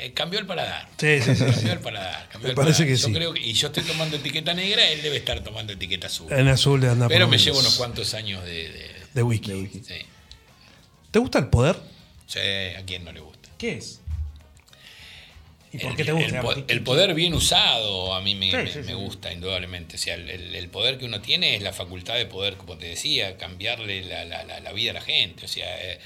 Eh, 0.00 0.12
cambió 0.14 0.38
el 0.40 0.46
paladar. 0.46 0.88
Sí, 0.96 1.20
sí, 1.20 1.34
sí. 1.36 1.44
Cambió 1.44 1.72
el 1.74 1.78
paladar. 1.80 2.26
cambió 2.30 2.46
Me 2.46 2.50
el 2.52 2.54
parece 2.56 2.84
paladar. 2.84 2.86
que 2.96 2.96
Yo 3.02 3.06
sí. 3.08 3.12
creo 3.12 3.34
que- 3.34 3.40
y 3.42 3.52
yo 3.52 3.66
estoy 3.66 3.82
tomando 3.84 4.16
etiqueta 4.16 4.54
negra, 4.54 4.88
él 4.88 5.02
debe 5.02 5.18
estar 5.18 5.40
tomando 5.44 5.74
etiqueta 5.74 6.06
azul. 6.06 6.32
En 6.32 6.48
azul 6.48 6.80
le 6.80 6.88
anda 6.88 7.04
por 7.06 7.12
Pero 7.12 7.26
me 7.26 7.32
menos. 7.32 7.44
llevo 7.44 7.58
unos 7.60 7.76
cuantos 7.76 8.14
años 8.14 8.42
de. 8.44 8.68
de- 8.70 8.92
De 9.12 9.70
sí. 9.86 9.94
¿Te 11.10 11.18
gusta 11.18 11.38
el 11.38 11.48
poder? 11.48 11.76
Sí, 12.26 12.38
a 12.40 12.82
quién 12.86 13.04
no 13.04 13.12
le 13.12 13.20
gusta. 13.20 13.50
¿Qué 13.58 13.74
es? 13.76 14.00
¿Y 15.72 15.78
por 15.78 15.90
el, 15.92 15.96
qué 15.96 16.04
te 16.04 16.12
gusta? 16.12 16.40
el 16.40 16.64
el 16.68 16.82
poder 16.82 17.14
bien 17.14 17.34
usado 17.34 18.14
a 18.14 18.20
mí 18.20 18.34
me, 18.34 18.50
Sí, 18.50 18.56
me- 18.56 18.72
sí, 18.72 18.78
me 18.80 18.84
sí. 18.88 18.92
gusta, 18.92 19.32
indudablemente. 19.32 19.96
O 19.96 19.98
sea, 19.98 20.14
el, 20.14 20.68
poder 20.68 20.98
que 20.98 21.04
uno 21.06 21.20
tiene 21.20 21.56
es 21.56 21.62
la 21.62 21.72
facultad 21.72 22.14
de 22.16 22.26
poder, 22.26 22.56
como 22.56 22.76
te 22.76 22.86
decía, 22.86 23.36
cambiarle 23.38 24.04
la, 24.04 24.24
la- 24.24 24.44
la- 24.44 24.60
la 24.60 24.72
vida 24.72 24.90
a 24.90 24.94
la 24.94 25.00
gente. 25.00 25.44
O 25.46 25.48
sea, 25.48 25.66
eh, 25.92 25.98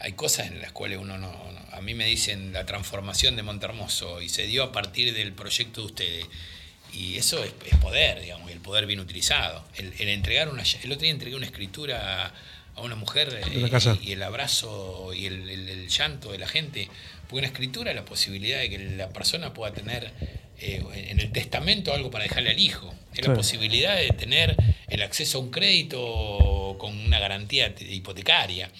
hay 0.00 0.12
cosas 0.12 0.46
en 0.46 0.60
las 0.60 0.70
cuales 0.72 0.98
uno 0.98 1.18
no, 1.18 1.28
no- 1.32 1.58
A 1.72 1.80
mí 1.80 1.94
me 1.94 2.06
dicen 2.06 2.52
la 2.52 2.64
transformación 2.66 3.36
de 3.36 3.42
Montermoso 3.42 4.20
y 4.22 4.28
se 4.28 4.46
dio 4.46 4.62
a 4.64 4.72
partir 4.72 5.14
del 5.14 5.32
proyecto 5.32 5.80
de 5.82 5.86
ustedes. 5.86 6.26
Y 6.92 7.16
eso 7.16 7.42
es, 7.44 7.52
es 7.70 7.76
poder, 7.78 8.20
digamos, 8.20 8.48
y 8.50 8.52
el 8.52 8.60
poder 8.60 8.86
bien 8.86 8.98
utilizado. 9.00 9.62
El, 9.76 9.92
el 9.98 10.08
entregar 10.08 10.48
una. 10.48 10.62
El 10.82 10.90
otro 10.92 11.02
día 11.02 11.10
entregué 11.10 11.36
una 11.36 11.46
escritura 11.46 12.24
a, 12.26 12.34
a 12.76 12.80
una 12.80 12.94
mujer 12.96 13.40
eh, 13.52 13.68
casa. 13.70 13.96
y 14.02 14.12
el 14.12 14.22
abrazo 14.22 15.12
y 15.12 15.26
el, 15.26 15.48
el- 15.50 15.68
el 15.68 15.88
llanto 15.88 16.32
de 16.32 16.38
la 16.38 16.48
gente. 16.48 16.88
Porque 17.28 17.36
una 17.40 17.46
escritura 17.48 17.90
es 17.90 17.96
la 17.96 18.04
posibilidad 18.04 18.58
de 18.58 18.70
que 18.70 18.78
la 18.78 19.10
persona 19.10 19.52
pueda 19.52 19.72
tener 19.72 20.10
eh, 20.60 20.82
en 21.10 21.20
el 21.20 21.30
testamento 21.30 21.92
algo 21.92 22.10
para 22.10 22.24
dejarle 22.24 22.50
al 22.50 22.58
hijo. 22.58 22.92
Es 23.14 23.18
la 23.26 23.34
posibilidad 23.36 23.96
de 23.96 24.08
tener 24.10 24.56
el 24.88 25.02
acceso 25.02 25.38
a 25.38 25.40
un 25.42 25.50
crédito 25.50 26.76
con 26.78 26.96
una 26.98 27.18
garantía 27.20 27.74
te- 27.74 27.84
hipotecaria. 27.92 28.70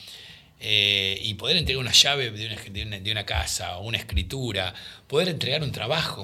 eh, 0.60 1.16
y 1.22 1.34
poder 1.34 1.56
entregar 1.56 1.80
una 1.80 1.92
llave 1.92 2.32
de 2.32 2.46
una, 2.46 2.56
de 2.60 2.82
una- 2.82 2.98
de 2.98 3.12
una 3.12 3.24
casa 3.24 3.78
o 3.78 3.84
una 3.86 3.96
escritura, 3.98 4.74
poder 5.06 5.28
entregar 5.28 5.62
un 5.62 5.70
trabajo. 5.70 6.22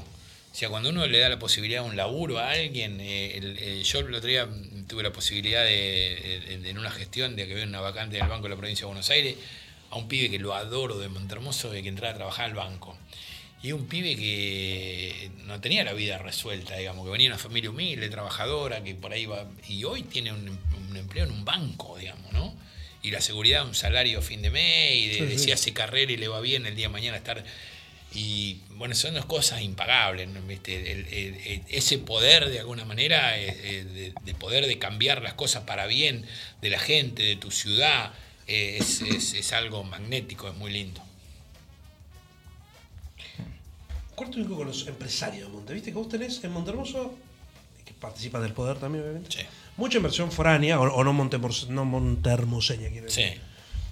O 0.53 0.57
sea, 0.57 0.69
cuando 0.71 0.89
uno 0.91 1.07
le 1.07 1.21
da 1.21 1.29
la 1.29 1.39
posibilidad 1.39 1.83
de 1.85 1.89
un 1.91 1.97
laburo 1.97 2.41
a 2.41 2.51
alguien, 2.51 3.01
eh, 3.01 3.37
el- 3.39 3.57
eh, 3.61 3.83
yo 3.85 4.01
el 4.01 4.13
otro 4.13 4.29
día 4.29 4.49
tuve 4.89 5.05
la 5.05 5.13
posibilidad 5.13 5.63
de, 5.65 6.69
en 6.69 6.79
una 6.79 6.91
gestión 6.91 7.37
de 7.37 7.47
que 7.47 7.53
había 7.53 7.65
una 7.65 7.81
vacante 7.81 8.17
en 8.17 8.25
el 8.25 8.29
Banco 8.29 8.45
de 8.45 8.49
la 8.51 8.57
Provincia 8.57 8.83
de 8.83 8.87
Buenos 8.87 9.09
Aires, 9.11 9.37
a 9.95 9.99
un 9.99 10.09
pibe 10.09 10.29
que 10.31 10.39
lo 10.39 10.55
adoro 10.55 10.99
de 10.99 11.09
Montermoso, 11.09 11.71
de 11.71 11.83
que 11.83 11.89
entrara 11.89 12.15
a 12.15 12.17
trabajar 12.17 12.47
al 12.47 12.55
banco. 12.55 12.97
Y 13.63 13.73
un 13.73 13.87
pibe 13.87 14.15
que 14.17 15.31
no 15.47 15.61
tenía 15.61 15.85
la 15.85 15.93
vida 15.95 16.19
resuelta, 16.19 16.77
digamos, 16.77 17.05
que 17.07 17.11
venía 17.13 17.29
de 17.29 17.35
una 17.35 17.43
familia 17.43 17.71
humilde, 17.71 18.09
trabajadora, 18.11 18.83
que 18.85 18.95
por 18.95 19.13
ahí 19.13 19.25
va. 19.27 19.47
Y 19.69 19.85
hoy 19.85 20.03
tiene 20.03 20.33
un, 20.33 20.49
un 20.91 20.97
empleo 20.97 21.25
en 21.25 21.31
un 21.31 21.45
banco, 21.45 21.97
digamos, 21.99 22.31
¿no? 22.33 22.55
Y 23.03 23.11
la 23.11 23.21
seguridad, 23.21 23.65
un 23.67 23.75
salario 23.75 24.19
a 24.19 24.23
fin 24.23 24.43
de 24.43 24.51
mes, 24.51 24.95
y 24.97 25.09
de, 25.09 25.15
Sí, 25.15 25.25
de 25.27 25.39
sí. 25.39 25.45
si 25.45 25.53
hace 25.53 25.73
carrera 25.73 26.13
y 26.13 26.17
le 26.17 26.29
va 26.29 26.41
bien 26.41 26.67
el 26.67 26.75
día 26.77 26.87
de 26.89 26.93
mañana 26.93 27.17
estar. 27.17 27.43
Y 28.13 28.59
bueno, 28.71 28.95
son 28.95 29.15
dos 29.15 29.25
cosas 29.25 29.63
impagables, 29.63 30.29
¿no? 30.29 30.41
¿Viste? 30.43 30.93
El- 30.93 31.07
el- 31.09 31.35
el- 31.47 31.63
ese 31.69 31.99
poder 31.99 32.49
de 32.51 32.61
alguna 32.61 32.85
manera, 32.85 33.39
eh, 33.39 33.49
eh, 33.49 33.85
de, 33.85 34.15
de 34.25 34.35
poder 34.35 34.67
de 34.67 34.79
cambiar 34.79 35.23
las 35.23 35.35
cosas 35.35 35.65
para 35.65 35.87
bien 35.87 36.25
de 36.61 36.71
la 36.71 36.79
gente, 36.79 37.23
de 37.23 37.37
tu 37.37 37.51
ciudad, 37.51 38.13
es, 38.47 39.01
es- 39.03 39.35
es 39.35 39.53
algo 39.53 39.85
magnético, 39.85 40.49
es 40.49 40.55
muy 40.57 40.73
lindo. 40.73 41.01
Corto 44.15 44.39
un 44.39 44.45
poco 44.45 44.59
con 44.59 44.69
los 44.69 44.87
empresarios 44.87 45.49
de 45.49 45.53
Monte. 45.53 45.75
Viste 45.75 45.91
que 45.91 45.97
vos 45.99 46.09
tenés 46.09 46.43
en 46.45 46.53
Montermoso, 46.53 47.15
que 47.85 47.93
participan 47.95 48.43
del 48.43 48.53
poder 48.53 48.79
también, 48.79 49.03
obviamente, 49.05 49.31
Sí. 49.31 49.43
mucha 49.77 49.97
inversión 49.97 50.31
foránea, 50.31 50.79
o, 50.81 50.85
o 50.85 51.03
no, 51.05 51.13
montemors- 51.13 51.67
no 51.69 51.85
montermoseña, 51.85 52.89
quiero 52.91 53.07
decir. 53.07 53.33
Sí. 53.35 53.41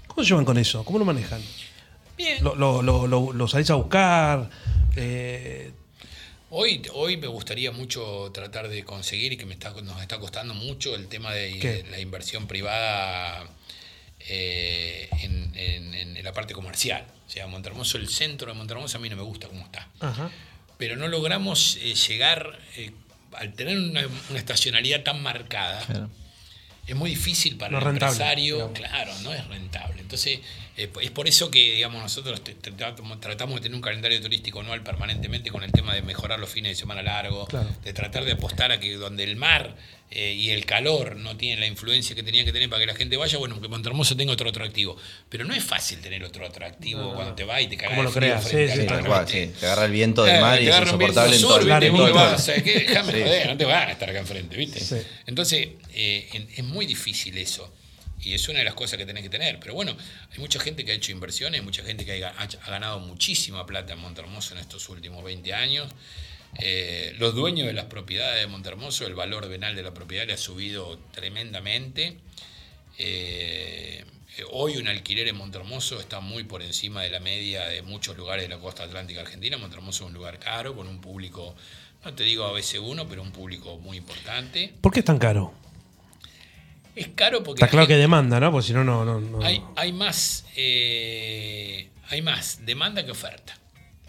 ¿Cómo 0.06 0.22
se 0.22 0.28
llevan 0.30 0.44
con 0.44 0.58
eso? 0.58 0.84
¿Cómo 0.84 0.98
lo 1.00 1.04
manejan? 1.04 1.42
Bien. 2.16 2.42
¿Lo, 2.44 2.54
lo, 2.54 2.82
lo, 2.82 3.06
lo- 3.08 3.32
lo 3.32 3.48
salís 3.48 3.70
a 3.70 3.74
buscar? 3.74 4.48
Eh, 4.96 5.72
Hoy, 6.54 6.82
hoy 6.92 7.16
me 7.16 7.28
gustaría 7.28 7.72
mucho 7.72 8.30
tratar 8.34 8.68
de 8.68 8.84
conseguir 8.84 9.32
y 9.32 9.36
que 9.38 9.46
me 9.46 9.54
está, 9.54 9.70
nos 9.80 10.02
está 10.02 10.20
costando 10.20 10.52
mucho 10.52 10.94
el 10.94 11.08
tema 11.08 11.32
de 11.32 11.58
¿Qué? 11.58 11.86
la 11.90 11.98
inversión 11.98 12.46
privada 12.46 13.48
eh, 14.28 15.08
en, 15.20 15.52
en- 15.54 15.94
en 16.16 16.24
la 16.24 16.32
parte 16.32 16.54
comercial. 16.54 17.04
O 17.26 17.30
sea, 17.30 17.46
Montermoso, 17.46 17.98
el 17.98 18.08
centro 18.08 18.48
de 18.52 18.54
Montermoso 18.58 18.96
a 18.98 19.00
mí 19.00 19.08
no 19.08 19.16
me 19.16 19.22
gusta 19.22 19.48
cómo 19.48 19.64
está. 19.64 19.88
ajá. 20.00 20.30
Pero 20.78 20.96
no 20.96 21.06
logramos 21.08 21.78
eh, 21.80 21.94
llegar, 21.94 22.58
eh, 22.76 22.90
al 23.34 23.52
tener 23.54 23.78
una, 23.78 24.02
una 24.30 24.38
estacionalidad 24.38 25.02
tan 25.02 25.22
marcada, 25.22 25.80
Claro. 25.86 26.10
es 26.86 26.96
muy 26.96 27.10
difícil 27.10 27.56
para 27.56 27.70
No 27.72 27.78
el 27.78 27.84
rentable, 27.84 28.12
empresario, 28.12 28.54
digamos. 28.56 28.78
claro, 28.78 29.12
no 29.22 29.32
es 29.32 29.46
rentable. 29.48 30.00
Entonces, 30.02 30.40
es 30.76 31.10
por 31.10 31.28
eso 31.28 31.50
que, 31.50 31.74
digamos, 31.74 32.02
nosotros 32.02 32.42
tratamos, 33.20 33.56
de 33.56 33.60
tener 33.62 33.76
un 33.76 33.80
calendario 33.82 34.20
turístico 34.20 34.60
anual 34.60 34.82
permanentemente 34.82 35.50
con 35.50 35.62
el 35.62 35.70
tema 35.72 35.94
de 35.94 36.02
mejorar 36.02 36.40
los 36.40 36.50
fines 36.50 36.72
de 36.72 36.76
semana 36.80 37.02
largos, 37.02 37.48
Claro. 37.48 37.68
de 37.84 37.92
tratar 37.92 38.24
de 38.24 38.32
apostar 38.32 38.72
a 38.72 38.80
que 38.80 38.94
donde 38.96 39.22
el 39.24 39.36
mar 39.36 39.76
eh, 40.14 40.34
y 40.34 40.50
el 40.50 40.66
calor 40.66 41.16
no 41.16 41.36
tienen 41.36 41.58
la 41.60 41.66
influencia 41.66 42.14
que 42.14 42.22
tenían 42.22 42.44
que 42.44 42.52
tener 42.52 42.68
para 42.68 42.80
que 42.80 42.86
la 42.86 42.94
gente 42.94 43.16
vaya, 43.16 43.38
bueno, 43.38 43.60
que 43.60 43.68
Montermoso 43.68 44.14
tenga 44.16 44.32
otro 44.32 44.50
atractivo. 44.50 44.96
Pero 45.28 45.44
no 45.44 45.54
es 45.54 45.64
fácil 45.64 46.00
tener 46.00 46.22
otro 46.22 46.44
atractivo 46.46 47.00
No, 47.00 47.14
cuando 47.14 47.34
te 47.34 47.44
vas 47.44 47.62
y 47.62 47.66
te 47.68 47.76
cagas 47.76 47.96
Como 47.96 48.02
de 48.02 48.08
lo 48.08 48.14
creas, 48.14 48.46
frente 48.48 48.74
sí, 48.74 48.80
sí, 48.82 48.86
tal 48.86 49.04
cual, 49.06 49.26
sí. 49.26 49.50
Te 49.58 49.66
agarra 49.66 49.86
el 49.86 49.92
viento 49.92 50.22
del 50.24 50.32
Claro, 50.36 50.46
mar 50.46 50.62
y 50.62 50.68
es 50.68 50.78
insoportable 50.80 51.36
en 51.36 51.42
todo, 51.42 51.58
el. 51.58 51.66
Déjame 51.66 53.12
Sí. 53.12 53.22
joder, 53.22 53.46
no 53.48 53.56
te 53.56 53.64
van 53.64 53.88
a 53.88 53.92
estar 53.92 54.10
acá 54.10 54.18
enfrente, 54.18 54.56
¿viste? 54.56 54.80
Sí. 54.80 54.96
Entonces, 55.26 55.68
eh, 55.94 56.46
es 56.56 56.64
muy 56.64 56.86
difícil 56.86 57.36
eso. 57.38 57.72
Y 58.20 58.34
es 58.34 58.48
una 58.48 58.60
de 58.60 58.64
las 58.64 58.74
cosas 58.74 58.98
que 58.98 59.06
tenés 59.06 59.22
que 59.24 59.30
tener. 59.30 59.58
Pero 59.58 59.74
bueno, 59.74 59.96
hay 60.30 60.38
mucha 60.38 60.60
gente 60.60 60.84
que 60.84 60.92
ha 60.92 60.94
hecho 60.94 61.10
inversiones, 61.10 61.58
hay 61.60 61.64
mucha 61.64 61.82
gente 61.82 62.04
que 62.04 62.24
ha 62.24 62.46
ganado 62.68 63.00
muchísima 63.00 63.66
plata 63.66 63.94
en 63.94 63.98
Montermoso 63.98 64.54
en 64.54 64.60
estos 64.60 64.88
últimos 64.88 65.24
20 65.24 65.52
años. 65.54 65.88
Eh, 66.58 67.14
los 67.18 67.34
dueños 67.34 67.66
de 67.66 67.72
las 67.72 67.86
propiedades 67.86 68.40
de 68.40 68.46
Montermoso, 68.46 69.06
el 69.06 69.14
valor 69.14 69.48
venal 69.48 69.74
de 69.74 69.82
la 69.82 69.94
propiedad 69.94 70.26
le 70.26 70.34
ha 70.34 70.38
subido 70.38 70.98
tremendamente. 71.12 72.18
Eh, 72.98 74.04
hoy 74.50 74.76
un 74.76 74.88
alquiler 74.88 75.28
en 75.28 75.36
Montermoso 75.36 75.98
está 75.98 76.20
muy 76.20 76.44
por 76.44 76.62
encima 76.62 77.02
de 77.02 77.10
la 77.10 77.20
media 77.20 77.66
de 77.66 77.82
muchos 77.82 78.16
lugares 78.16 78.44
de 78.48 78.54
la 78.54 78.60
costa 78.60 78.84
atlántica 78.84 79.20
argentina. 79.22 79.56
Montermoso 79.56 80.04
es 80.04 80.08
un 80.08 80.14
lugar 80.14 80.38
caro, 80.38 80.76
con 80.76 80.88
un 80.88 81.00
público, 81.00 81.54
no 82.04 82.14
te 82.14 82.24
digo 82.24 82.44
a 82.44 82.52
veces 82.52 82.80
uno, 82.82 83.08
pero 83.08 83.22
un 83.22 83.32
público 83.32 83.78
muy 83.78 83.96
importante. 83.96 84.72
¿Por 84.80 84.92
qué 84.92 85.00
es 85.00 85.04
tan 85.06 85.18
caro? 85.18 85.54
Es 86.94 87.08
caro 87.14 87.42
porque 87.42 87.60
Está 87.60 87.66
la 87.66 87.70
claro 87.70 87.86
que 87.86 87.94
gente- 87.94 88.02
demanda, 88.02 88.38
¿no? 88.38 88.52
Porque 88.52 88.66
si 88.66 88.72
no, 88.74 88.84
no. 88.84 89.04
no, 89.06 89.18
no. 89.18 89.42
hay, 89.42 89.62
hay 89.76 89.92
más 89.94 90.44
eh, 90.56 91.88
hay 92.10 92.20
más 92.20 92.66
demanda 92.66 93.04
que 93.06 93.10
oferta. 93.12 93.56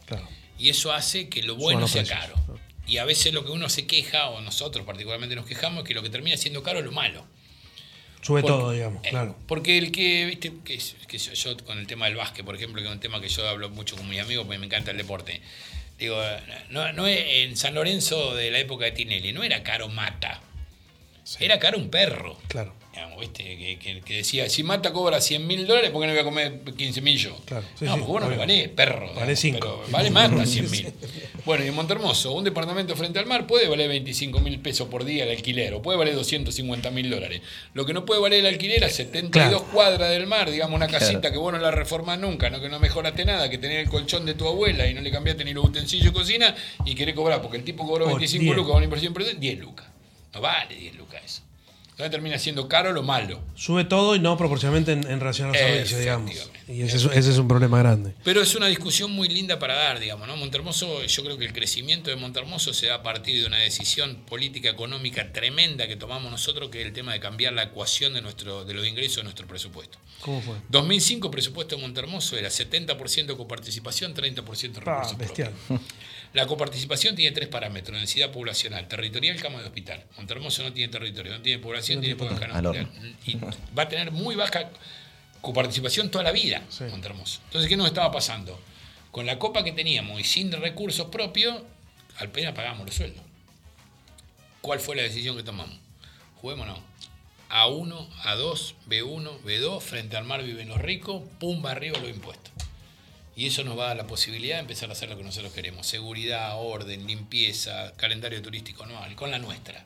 Claro. 0.06 0.28
Y 0.64 0.70
eso 0.70 0.94
hace 0.94 1.28
que 1.28 1.44
lo 1.44 1.56
bueno 1.58 1.88
sea 1.90 2.04
precios. 2.04 2.20
caro. 2.20 2.60
Y 2.88 2.98
a 2.98 3.06
veces 3.06 3.34
lo 3.34 3.44
que 3.44 3.52
uno 3.52 3.68
se 3.68 3.86
queja, 3.86 4.30
o 4.30 4.40
nosotros 4.42 4.86
particularmente 4.86 5.36
nos 5.36 5.46
quejamos, 5.46 5.84
es 5.84 5.88
que 5.90 5.94
lo 5.94 6.02
que 6.02 6.10
termina 6.10 6.38
siendo 6.38 6.64
caro 6.64 6.80
es 6.80 6.86
lo 6.86 6.92
malo. 6.94 7.26
Sube 8.22 8.42
Porque- 8.42 8.48
todo, 8.58 8.72
digamos, 8.72 9.04
eh, 9.06 9.10
claro. 9.10 9.36
Porque 9.48 9.78
el 9.78 9.92
que, 9.92 10.26
viste, 10.26 10.54
que, 10.64 10.80
que 11.08 11.18
yo, 11.18 11.34
yo 11.34 11.58
con 11.66 11.78
el 11.80 11.86
tema 11.88 12.06
del 12.06 12.16
básquet, 12.16 12.46
por 12.46 12.56
ejemplo, 12.56 12.82
que 12.82 12.88
es 12.88 12.94
un 12.94 13.02
tema 13.02 13.20
que 13.20 13.28
yo 13.28 13.46
hablo 13.48 13.70
mucho 13.70 13.98
con 13.98 14.08
mis 14.08 14.22
amigos 14.22 14.46
porque 14.46 14.58
me 14.60 14.66
encanta 14.68 14.92
el 14.92 14.98
deporte. 14.98 15.42
Digo, 16.00 16.16
no, 16.70 16.94
no 16.94 17.08
en 17.08 17.56
San 17.58 17.76
Lorenzo 17.76 18.34
de 18.34 18.50
la 18.50 18.60
época 18.60 18.86
de 18.86 18.92
Tinelli, 18.94 19.34
no 19.34 19.44
era 19.44 19.64
caro 19.64 19.90
mata, 19.90 20.42
era 21.42 21.60
caro 21.60 21.78
un 21.78 21.90
perro. 21.90 22.38
Claro. 22.48 22.74
Digamos, 22.94 23.20
¿viste? 23.22 23.44
Que, 23.58 23.80
que- 23.80 24.02
que 24.02 24.14
decía, 24.18 24.48
si 24.50 24.62
Mata 24.62 24.94
cobra 24.94 25.20
100 25.20 25.48
mil 25.48 25.66
dólares, 25.66 25.90
¿por 25.90 26.02
qué 26.02 26.08
no 26.08 26.14
voy 26.14 26.22
a 26.22 26.24
comer 26.24 26.62
15 26.78 27.02
mil 27.02 27.18
yo? 27.18 27.36
Claro, 27.46 27.66
sí, 27.78 27.86
no, 27.86 27.94
sí, 27.96 28.00
porque 28.02 28.12
vos 28.12 28.22
no 28.22 28.30
me 28.30 28.38
valés, 28.38 28.70
perro. 28.70 29.08
Vale 29.16 29.34
digamos, 29.34 29.40
cinco. 29.40 29.82
pero 29.86 29.92
Vale 29.92 30.10
Mata 30.12 30.46
100 30.46 30.70
mil. 30.72 30.94
Bueno, 31.44 31.66
y 31.66 31.70
en 31.70 31.74
Montermoso, 31.74 32.32
un 32.34 32.44
departamento 32.44 32.96
frente 32.96 33.18
al 33.18 33.26
mar 33.26 33.48
puede 33.48 33.68
valer 33.68 33.90
25 33.90 34.40
mil 34.42 34.60
pesos 34.60 34.88
por 34.90 35.06
día 35.06 35.24
el 35.24 35.32
alquiler, 35.32 35.74
o 35.74 35.82
puede 35.82 35.98
valer 35.98 36.14
250 36.14 36.92
mil 36.92 37.10
dólares. 37.10 37.42
Lo 37.74 37.86
que 37.88 37.94
no 37.94 38.06
puede 38.06 38.22
valer 38.22 38.40
el 38.42 38.46
alquiler 38.46 38.84
a 38.84 38.90
72 38.90 39.32
Claro. 39.64 39.74
cuadras 39.74 40.12
del 40.12 40.28
mar, 40.28 40.52
digamos, 40.52 40.76
una 40.76 40.88
casita 40.88 41.20
Claro. 41.20 41.34
que 41.34 41.40
vos 41.40 41.52
no 41.54 41.60
la 41.60 41.72
reformás 41.72 42.20
nunca, 42.20 42.52
no 42.52 42.62
que 42.62 42.70
no 42.70 42.80
mejoraste 42.80 43.26
nada, 43.26 43.50
que 43.50 43.58
tenés 43.58 43.80
el 43.84 43.90
colchón 43.90 44.24
de 44.28 44.36
tu 44.36 44.48
abuela 44.48 44.86
y 44.88 44.94
no 44.94 45.02
le 45.02 45.10
cambiaste 45.10 45.44
ni 45.44 45.54
los 45.54 45.66
utensilios 45.66 46.14
de 46.14 46.20
cocina 46.20 46.56
y 46.86 46.94
querés 46.94 47.16
cobrar, 47.16 47.42
porque 47.42 47.58
el 47.58 47.64
tipo 47.64 47.88
cobró 47.88 48.06
O 48.06 48.08
25 48.10 48.44
10. 48.44 48.56
lucas, 48.56 48.76
una 48.76 48.86
inversión, 48.86 49.14
pero 49.16 49.26
10 49.26 49.60
lucas. 49.60 49.88
No 50.32 50.42
vale 50.42 50.76
10 50.76 50.96
lucas 50.96 51.22
eso. 51.26 51.42
Entonces 51.94 52.12
termina 52.12 52.40
siendo 52.40 52.68
caro 52.68 52.92
lo 52.92 53.04
malo. 53.04 53.40
Sube 53.56 53.84
todo 53.84 54.16
y 54.16 54.20
no 54.20 54.36
proporcionalmente 54.36 54.94
en, 54.94 55.10
en 55.10 55.20
relación 55.20 55.50
al 55.50 55.56
servicio, 55.56 56.00
digamos. 56.00 56.32
Efectivamente. 56.32 56.74
Y 56.74 56.82
ese 56.82 56.98
es, 56.98 57.06
ese 57.06 57.30
es 57.32 57.38
un 57.38 57.48
problema 57.48 57.78
grande. 57.78 58.16
Pero 58.24 58.42
es 58.42 58.56
una 58.56 58.66
discusión 58.68 59.12
muy 59.12 59.28
linda 59.28 59.60
para 59.60 59.76
dar, 59.76 60.00
digamos, 60.00 60.28
¿no? 60.28 60.36
Montermoso, 60.36 61.04
yo 61.04 61.24
creo 61.24 61.38
que 61.38 61.46
el 61.46 61.54
crecimiento 61.54 62.10
de 62.10 62.16
Montermoso 62.16 62.74
se 62.74 62.88
da 62.88 62.96
a 62.96 63.04
partir 63.04 63.40
de 63.40 63.46
una 63.48 63.58
decisión 63.58 64.16
política 64.26 64.70
económica 64.70 65.32
tremenda 65.32 65.88
que 65.88 65.96
tomamos 65.96 66.32
nosotros, 66.32 66.70
que 66.70 66.82
es 66.82 66.88
el 66.88 66.94
tema 66.94 67.14
de 67.14 67.20
cambiar 67.20 67.54
la 67.54 67.64
ecuación 67.64 68.14
de, 68.14 68.22
nuestro, 68.22 68.66
de 68.66 68.74
los 68.74 68.88
ingresos 68.88 69.18
de 69.18 69.24
nuestro 69.24 69.46
presupuesto. 69.46 70.00
¿Cómo 70.22 70.42
fue? 70.42 70.56
2005 70.70 71.30
presupuesto 71.30 71.76
de 71.76 71.82
Montermoso 71.84 72.36
era 72.38 72.50
70% 72.50 73.38
coparticipación, 73.38 74.16
30% 74.16 74.78
Ah, 74.78 74.96
recursos 74.96 75.18
bestial. 75.18 75.52
propios. 75.68 75.82
La 76.34 76.48
coparticipación 76.48 77.16
tiene 77.16 77.32
tres 77.34 77.48
parámetros, 77.48 77.98
densidad 77.98 78.32
poblacional, 78.32 78.88
territorial, 78.88 79.40
cama 79.40 79.60
de 79.60 79.66
hospital. 79.66 80.04
Montermoso 80.18 80.64
no 80.64 80.74
tiene 80.74 80.92
territorio, 80.92 81.32
no 81.34 81.42
tiene 81.42 81.62
población, 81.62 81.98
No 81.98 82.02
tiene 82.02 82.16
poca 82.16 82.36
cama. 82.40 82.88
Y 83.26 83.36
va 83.38 83.84
a 83.84 83.88
tener 83.88 84.12
muy 84.12 84.36
baja 84.36 84.70
coparticipación 85.42 86.10
toda 86.10 86.24
la 86.24 86.32
vida, 86.32 86.64
Sí. 86.70 86.86
Montermoso. 86.86 87.40
Entonces, 87.46 87.70
¿qué 87.70 87.78
nos 87.78 87.88
estaba 87.88 88.12
pasando? 88.12 88.60
Con 89.12 89.28
la 89.28 89.38
copa 89.38 89.64
que 89.64 89.72
teníamos 89.72 90.20
y 90.20 90.24
sin 90.24 90.52
recursos 90.52 91.08
propios, 91.10 91.62
al 92.18 92.30
pena 92.30 92.54
pagamos 92.54 92.88
los 92.88 92.96
sueldos. 92.96 93.24
¿Cuál 94.62 94.80
fue 94.80 94.96
la 94.96 95.04
decisión 95.04 95.36
que 95.38 95.44
tomamos? 95.44 95.78
Juguemos 96.42 96.66
no. 96.66 96.82
A1, 97.50 98.10
A2, 98.24 98.74
B1, 98.88 99.42
B2, 99.42 99.82
frente 99.82 100.18
al 100.18 100.24
mar 100.24 100.42
viven 100.44 100.70
los 100.70 100.80
ricos, 100.80 101.22
pumba 101.40 101.72
arriba 101.72 102.00
los 102.00 102.10
impuestos. 102.10 102.53
Y 103.36 103.48
eso 103.48 103.64
nos 103.64 103.78
va 103.78 103.86
a 103.86 103.88
dar 103.90 103.98
la 103.98 104.08
posibilidad 104.08 104.58
de 104.58 104.62
empezar 104.62 104.90
a 104.90 104.94
hacer 104.94 105.10
lo 105.10 105.18
que 105.18 105.24
nosotros 105.24 105.54
queremos. 105.54 105.88
Seguridad, 105.88 106.56
orden, 106.56 107.08
limpieza, 107.08 107.94
calendario 107.98 108.42
turístico 108.42 108.84
anual, 108.84 109.16
con 109.16 109.32
la 109.32 109.40
nuestra. 109.40 109.86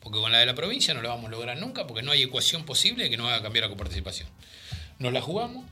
Porque 0.00 0.20
con 0.20 0.30
la 0.30 0.38
de 0.38 0.46
la 0.46 0.54
provincia 0.54 0.94
no 0.94 1.02
la 1.02 1.08
vamos 1.08 1.26
a 1.26 1.30
lograr 1.30 1.58
nunca 1.58 1.86
porque 1.86 2.02
no 2.02 2.12
hay 2.12 2.22
ecuación 2.22 2.64
posible 2.64 3.10
que 3.10 3.16
nos 3.16 3.28
haga 3.28 3.42
cambiar 3.42 3.64
la 3.64 3.70
coparticipación. 3.70 4.28
Nos 5.00 5.12
la 5.12 5.20
jugamos 5.20 5.64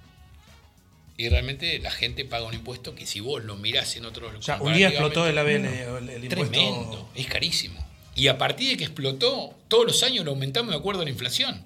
y 1.16 1.28
realmente 1.28 1.78
la 1.78 1.92
gente 1.92 2.24
paga 2.24 2.44
un 2.44 2.54
impuesto 2.54 2.96
que 2.96 3.06
si 3.06 3.20
vos 3.20 3.44
lo 3.44 3.54
mirás 3.56 3.94
en 3.94 4.04
otros 4.04 4.34
O 4.34 4.42
sea, 4.42 4.60
un 4.60 4.74
día 4.74 4.88
explotó 4.88 5.28
el 5.28 5.38
el, 5.38 6.08
el 6.08 6.24
impuesto. 6.24 6.50
Tremendo, 6.50 7.10
es 7.14 7.26
carísimo. 7.28 7.86
Y 8.16 8.26
a 8.26 8.38
partir 8.38 8.70
de 8.70 8.76
que 8.76 8.84
explotó, 8.84 9.54
todos 9.68 9.86
los 9.86 10.02
años 10.02 10.24
lo 10.24 10.32
aumentamos 10.32 10.72
de 10.72 10.78
acuerdo 10.78 11.02
a 11.02 11.04
la 11.04 11.10
inflación. 11.10 11.64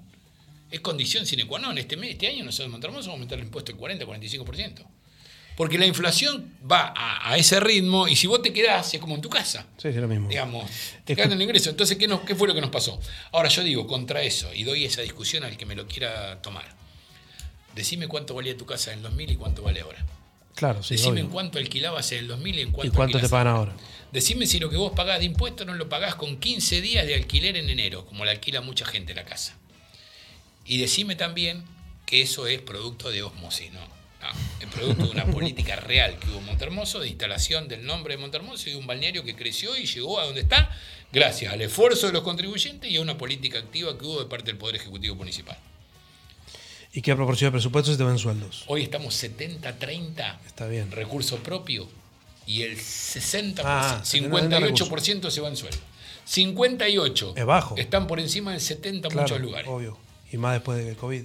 Es 0.69 0.81
condición 0.81 1.25
sine 1.25 1.45
qua 1.45 1.57
non. 1.57 1.77
Este, 1.77 1.97
mes, 1.97 2.11
este 2.11 2.27
año 2.27 2.43
nosotros 2.43 2.69
montamos 2.69 2.97
vamos 2.97 3.07
a 3.07 3.11
aumentar 3.11 3.39
el 3.39 3.45
impuesto 3.45 3.71
del 3.71 3.81
40-45%. 3.81 4.85
Porque 5.59 5.77
la 5.77 5.85
inflación 5.85 6.55
va 6.71 6.93
a, 6.95 7.31
a 7.33 7.37
ese 7.37 7.59
ritmo 7.59 8.07
y 8.07 8.15
si 8.15 8.27
vos 8.27 8.41
te 8.41 8.53
quedás, 8.53 8.93
es 8.93 9.01
como 9.01 9.15
en 9.15 9.21
tu 9.21 9.29
casa. 9.29 9.65
Sí, 9.77 9.91
sí, 9.91 9.99
lo 9.99 10.07
mismo. 10.07 10.29
Digamos, 10.29 10.71
te 11.03 11.17
quedas 11.17 11.27
en 11.27 11.33
el 11.33 11.41
ingreso. 11.41 11.69
Entonces, 11.69 11.97
¿qué, 11.97 12.07
nos- 12.07 12.21
¿qué 12.21 12.33
fue 12.33 12.47
lo 12.47 12.53
que 12.55 12.61
nos 12.61 12.69
pasó? 12.69 12.97
Ahora 13.33 13.49
yo 13.49 13.61
digo, 13.63 13.85
contra 13.85 14.21
eso, 14.21 14.53
y 14.53 14.63
doy 14.63 14.85
esa 14.85 15.01
discusión 15.01 15.43
al 15.43 15.57
que 15.57 15.65
me 15.65 15.75
lo 15.75 15.85
quiera 15.85 16.41
tomar. 16.41 16.63
Decime 17.75 18.07
cuánto 18.07 18.33
valía 18.35 18.55
tu 18.55 18.65
casa 18.65 18.93
en 18.93 18.99
el 18.99 19.03
2000 19.03 19.31
y 19.31 19.35
cuánto 19.35 19.61
vale 19.61 19.81
ahora. 19.81 20.05
Claro, 20.55 20.81
sí. 20.81 20.93
Decime 20.95 21.11
obvio. 21.11 21.23
en 21.25 21.29
cuánto 21.29 21.57
alquilabas 21.59 22.09
en 22.13 22.19
el 22.19 22.27
2000 22.29 22.55
y 22.57 22.61
en 22.61 22.69
¿Y 22.69 22.71
cuánto 22.71 22.95
cuánto 22.95 23.19
te 23.19 23.27
pagan 23.27 23.47
ahora? 23.47 23.73
Decime 24.13 24.47
si 24.47 24.59
lo 24.59 24.69
que 24.69 24.77
vos 24.77 24.93
pagás 24.95 25.19
de 25.19 25.25
impuestos 25.25 25.67
no 25.67 25.73
lo 25.75 25.89
pagás 25.89 26.15
con 26.15 26.37
15 26.39 26.79
días 26.79 27.05
de 27.05 27.15
alquiler 27.15 27.57
en 27.57 27.69
enero, 27.69 28.05
como 28.05 28.23
le 28.23 28.31
alquila 28.31 28.61
mucha 28.61 28.85
gente 28.85 29.13
la 29.13 29.25
casa. 29.25 29.57
Y 30.63 30.77
decime 30.77 31.17
también 31.17 31.65
que 32.05 32.21
eso 32.21 32.47
es 32.47 32.61
producto 32.61 33.11
de 33.11 33.23
osmosis, 33.23 33.73
¿no? 33.73 33.98
No, 34.21 34.27
es 34.59 34.67
producto 34.67 35.05
de 35.05 35.11
una 35.11 35.25
política 35.25 35.75
real 35.77 36.17
que 36.19 36.29
hubo 36.29 36.39
en 36.39 36.45
Montermoso, 36.45 36.99
de 36.99 37.07
instalación 37.07 37.67
del 37.69 37.85
nombre 37.85 38.15
de 38.15 38.21
Montermoso 38.21 38.69
y 38.69 38.73
de 38.73 38.77
un 38.77 38.85
balneario 38.85 39.23
que 39.23 39.35
creció 39.35 39.77
y 39.77 39.85
llegó 39.85 40.19
a 40.19 40.25
donde 40.25 40.41
está, 40.41 40.69
gracias 41.11 41.53
al 41.53 41.61
esfuerzo 41.61 42.07
de 42.07 42.13
los 42.13 42.23
contribuyentes 42.23 42.91
y 42.91 42.97
a 42.97 43.01
una 43.01 43.17
política 43.17 43.59
activa 43.59 43.97
que 43.97 44.05
hubo 44.05 44.19
de 44.19 44.25
parte 44.25 44.47
del 44.47 44.57
Poder 44.57 44.75
Ejecutivo 44.75 45.15
Municipal. 45.15 45.57
¿Y 46.91 47.01
qué 47.01 47.15
proporción 47.15 47.49
de 47.49 47.51
presupuesto 47.53 47.91
se 47.91 47.97
te 47.97 48.03
ven 48.03 48.17
sueldos? 48.17 48.63
Hoy 48.67 48.81
estamos 48.83 49.13
70-30 49.23 50.37
Está 50.45 50.67
bien. 50.67 50.91
recurso 50.91 51.37
propio 51.37 51.87
y 52.45 52.63
el 52.63 52.77
60%, 52.77 53.61
Ah, 53.63 54.01
58% 54.03 55.29
se 55.29 55.39
va 55.39 55.47
en 55.49 55.55
sueldo. 55.55 55.77
58 56.25 57.33
Es 57.37 57.45
bajo. 57.45 57.77
están 57.77 58.05
por 58.07 58.19
encima 58.19 58.51
del 58.51 58.59
70 58.61 59.07
en 59.07 59.11
Claro, 59.13 59.21
muchos 59.27 59.39
lugares. 59.41 59.67
obvio. 59.69 59.97
Y 60.31 60.37
más 60.37 60.53
después 60.53 60.83
del 60.83 60.95
COVID. 60.95 61.23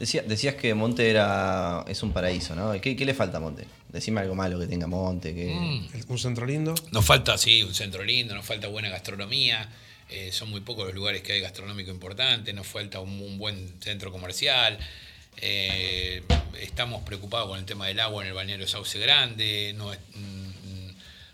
Decía- 0.00 0.22
decías 0.22 0.54
que 0.54 0.72
Monte 0.74 1.10
era 1.10 1.84
es 1.86 2.02
un 2.02 2.12
paraíso, 2.12 2.54
¿no? 2.56 2.72
¿Qué, 2.80 2.96
qué 2.96 3.04
le 3.04 3.14
falta 3.14 3.36
a 3.36 3.40
Monte? 3.40 3.66
Decime 3.90 4.20
algo 4.22 4.34
malo 4.34 4.58
que 4.58 4.66
tenga 4.66 4.86
Monte. 4.86 5.34
Que... 5.34 5.52
Mm. 5.54 5.88
Un 6.08 6.18
centro 6.18 6.46
lindo. 6.46 6.74
Nos 6.90 7.04
falta, 7.04 7.36
sí, 7.38 7.62
un 7.62 7.74
centro 7.74 8.02
lindo, 8.02 8.34
nos 8.34 8.44
falta 8.46 8.66
buena 8.68 8.88
gastronomía. 8.88 9.68
eh, 10.08 10.30
son 10.32 10.50
muy 10.50 10.60
pocos 10.62 10.86
los 10.86 10.94
lugares 10.94 11.22
que 11.22 11.32
hay 11.34 11.40
gastronómico 11.40 11.90
importante. 11.90 12.52
Nos 12.52 12.66
falta 12.66 12.98
un, 12.98 13.10
un 13.20 13.36
buen 13.38 13.74
centro 13.80 14.10
comercial. 14.10 14.78
eh, 15.36 16.22
estamos 16.60 17.02
preocupados 17.02 17.48
con 17.48 17.58
el 17.58 17.64
tema 17.64 17.86
del 17.86 18.00
agua 18.00 18.22
en 18.22 18.28
el 18.28 18.34
balneario 18.34 18.66
Sauce 18.66 18.98
Grande. 18.98 19.72
Nos, 19.76 19.96
mm, 20.14 20.90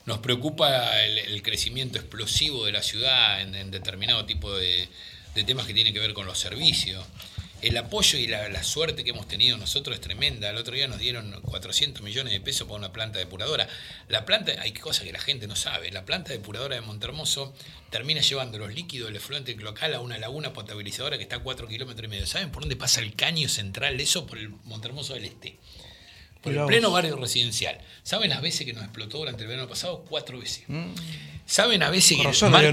nos 0.06 0.18
preocupa 0.18 1.02
el, 1.04 1.18
el 1.18 1.42
crecimiento 1.42 1.98
explosivo 1.98 2.64
de 2.66 2.72
la 2.72 2.82
ciudad 2.82 3.40
en, 3.40 3.54
en 3.54 3.70
determinado 3.70 4.24
tipo 4.26 4.52
de, 4.56 4.88
de 5.34 5.44
temas 5.44 5.66
que 5.66 5.74
tienen 5.74 5.92
que 5.92 6.00
ver 6.00 6.14
con 6.14 6.26
los 6.26 6.38
servicios. 6.38 7.04
El 7.62 7.76
apoyo 7.78 8.18
y 8.18 8.26
la, 8.26 8.48
la 8.50 8.62
suerte 8.62 9.02
que 9.02 9.10
hemos 9.10 9.26
tenido 9.26 9.56
nosotros 9.56 9.96
es 9.96 10.02
tremenda. 10.02 10.50
El 10.50 10.56
otro 10.56 10.74
día 10.74 10.88
nos 10.88 10.98
dieron 10.98 11.40
400 11.40 12.02
millones 12.02 12.34
de 12.34 12.40
pesos 12.40 12.68
para 12.68 12.78
una 12.78 12.92
planta 12.92 13.18
depuradora. 13.18 13.66
La 14.08 14.26
planta, 14.26 14.52
hay 14.60 14.72
cosas 14.72 15.04
que 15.04 15.12
la 15.12 15.18
gente 15.18 15.46
no 15.46 15.56
sabe. 15.56 15.90
La 15.90 16.04
planta 16.04 16.32
depuradora 16.32 16.74
de 16.74 16.82
Montermoso 16.82 17.54
termina 17.90 18.20
llevando 18.20 18.58
los 18.58 18.74
líquidos 18.74 19.08
del 19.08 19.16
efluente 19.16 19.54
local 19.54 19.94
a 19.94 20.00
una 20.00 20.18
laguna 20.18 20.52
potabilizadora 20.52 21.16
que 21.16 21.22
está 21.22 21.36
a 21.36 21.42
4 21.42 21.66
kilómetros 21.66 22.04
y 22.04 22.08
medio. 22.08 22.26
¿Saben 22.26 22.50
por 22.50 22.62
dónde 22.62 22.76
pasa 22.76 23.00
el 23.00 23.14
caño 23.14 23.48
central? 23.48 24.00
Eso 24.00 24.26
por 24.26 24.36
el 24.38 24.50
Montermoso 24.64 25.14
del 25.14 25.24
Este. 25.24 25.58
Por 26.40 26.52
Mirá 26.52 26.62
el 26.62 26.64
vos. 26.64 26.68
pleno 26.68 26.90
barrio 26.90 27.16
residencial. 27.16 27.78
¿Saben 28.02 28.30
las 28.30 28.40
veces 28.40 28.64
que 28.66 28.72
nos 28.72 28.82
explotó 28.84 29.18
durante 29.18 29.42
el 29.42 29.48
verano 29.48 29.68
pasado? 29.68 30.04
Cuatro 30.08 30.38
veces. 30.38 30.64
¿Saben 31.48 31.82
a 31.84 31.90
veces 31.90 32.18
que 32.18 32.26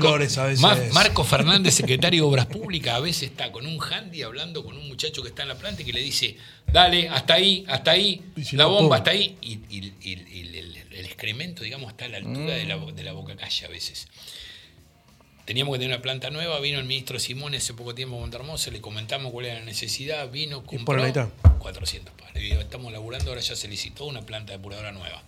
olores 0.07 0.37
a 0.39 0.45
veces. 0.45 0.59
Mar- 0.61 0.81
Marco 0.93 1.23
Fernández, 1.23 1.75
secretario 1.75 2.23
de 2.23 2.27
Obras 2.29 2.47
Públicas, 2.47 2.95
a 2.95 2.99
veces 2.99 3.29
está 3.29 3.51
con 3.51 3.67
un 3.67 3.79
handy 3.81 4.23
hablando 4.23 4.63
con 4.63 4.75
un 4.75 4.87
muchacho 4.87 5.21
que 5.21 5.29
está 5.29 5.43
en 5.43 5.49
la 5.49 5.55
planta 5.59 5.83
y 5.83 5.85
que 5.85 5.93
le 5.93 6.01
dice, 6.01 6.37
dale, 6.71 7.07
hasta 7.09 7.35
ahí, 7.35 7.63
hasta 7.67 7.91
ahí, 7.91 8.21
si 8.43 8.55
la 8.57 8.65
bomba 8.65 8.97
hasta 8.97 9.11
ahí, 9.11 9.37
y, 9.41 9.59
y- 9.69 9.93
y- 10.01 10.11
y 10.31 10.39
el, 10.41 10.55
el- 10.55 10.77
el 10.91 11.05
excremento, 11.05 11.63
digamos, 11.63 11.91
está 11.91 12.05
a 12.05 12.09
la 12.09 12.17
altura 12.17 12.55
de, 12.55 12.65
la, 12.65 12.77
Mm. 12.77 12.95
de 12.95 13.03
la 13.03 13.13
boca 13.13 13.35
calle 13.35 13.65
a 13.65 13.69
veces. 13.69 14.07
Teníamos 15.45 15.73
que 15.73 15.79
tener 15.79 15.95
una 15.95 16.01
planta 16.01 16.29
nueva, 16.29 16.59
vino 16.61 16.79
el 16.79 16.85
ministro 16.85 17.19
Simón 17.19 17.53
hace 17.53 17.73
poco 17.73 17.93
tiempo 17.93 18.15
a 18.15 18.19
Montermoso, 18.19 18.71
le 18.71 18.79
comentamos 18.79 19.31
cuál 19.33 19.47
era 19.47 19.59
la 19.59 19.65
necesidad, 19.65 20.29
vino, 20.31 20.63
compró 20.63 20.85
por 20.85 20.99
la 21.01 21.07
mitad. 21.07 21.27
400 21.59 22.13
pares. 22.15 22.43
Y 22.43 22.51
Estamos 22.51 22.91
laburando, 22.93 23.31
ahora 23.31 23.41
ya 23.41 23.55
se 23.55 23.67
licitó 23.67 24.05
una 24.05 24.21
planta 24.21 24.53
depuradora 24.53 24.91
nueva. 24.93 25.21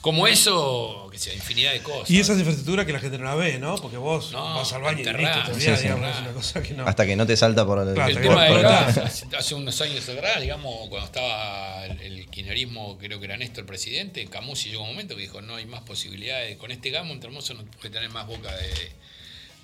Como 0.00 0.28
eso, 0.28 1.08
que 1.10 1.18
sea, 1.18 1.34
infinidad 1.34 1.72
de 1.72 1.82
cosas. 1.82 2.08
Y 2.10 2.20
esas 2.20 2.36
infraestructuras 2.38 2.86
que 2.86 2.92
la 2.92 3.00
gente 3.00 3.18
no 3.18 3.24
la 3.24 3.34
ve, 3.34 3.58
¿no? 3.58 3.74
Porque 3.76 3.96
vos 3.96 4.30
No, 4.30 4.54
vas 4.54 4.72
al 4.72 4.82
baño 4.82 5.00
y 5.00 5.04
listo, 5.04 5.10
enterrás, 5.10 5.46
te 5.46 5.54
sí, 5.54 5.56
olvidás, 5.56 5.78
sí, 5.78 5.82
digamos, 5.84 6.04
enterrás. 6.06 6.16
es 6.20 6.22
una 6.26 6.34
cosa 6.34 6.62
que 6.62 6.74
no. 6.74 6.86
Hasta 6.86 7.06
que 7.06 7.16
no 7.16 7.26
te 7.26 7.36
salta 7.36 7.66
por 7.66 7.88
el, 7.88 7.94
Claro, 7.94 8.08
El 8.10 8.14
por- 8.14 8.22
tema 8.22 8.44
de 8.44 8.50
por- 8.52 8.62
gas, 8.62 8.98
hace, 8.98 9.26
hace 9.36 9.54
unos 9.56 9.80
años 9.80 10.08
atrás, 10.08 10.40
digamos, 10.40 10.88
cuando 10.88 11.04
estaba 11.06 11.84
el, 11.86 12.00
el 12.00 12.26
kirchnerismo, 12.28 12.96
creo 12.98 13.18
que 13.18 13.24
era 13.24 13.36
Néstor 13.38 13.60
el 13.62 13.66
presidente, 13.66 14.24
Camusi 14.28 14.68
llegó 14.70 14.82
un 14.84 14.90
momento 14.90 15.16
que 15.16 15.22
dijo, 15.22 15.40
no 15.42 15.56
hay 15.56 15.66
más 15.66 15.80
posibilidades, 15.82 16.56
con 16.58 16.70
este 16.70 16.90
gas 16.90 17.04
Montermoso 17.04 17.54
no 17.54 17.64
puede 17.64 17.90
tener 17.90 18.08
más 18.10 18.26
boca 18.28 18.54
de, 18.54 18.92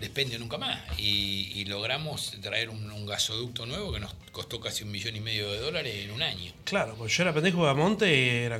de 0.01 0.07
expendio 0.07 0.39
nunca 0.39 0.59
más. 0.59 0.81
Y, 0.99 1.53
y 1.55 1.65
logramos 1.67 2.33
traer 2.43 2.69
un, 2.71 2.91
un 2.91 3.07
gasoducto 3.07 3.67
nuevo 3.67 3.93
que 3.93 4.01
nos 4.01 4.13
costó 4.33 4.61
casi 4.61 4.85
un 4.85 4.91
millón 4.91 5.15
y 5.17 5.21
medio 5.21 5.51
de 5.51 5.59
dólares 5.61 5.95
en 6.05 6.11
un 6.11 6.23
año. 6.23 6.53
Claro, 6.65 6.95
pues 6.97 7.17
yo 7.17 7.23
era 7.23 7.33
pendejo 7.33 7.67
a 7.67 7.75
Monte 7.75 8.07
y 8.15 8.29
era, 8.45 8.59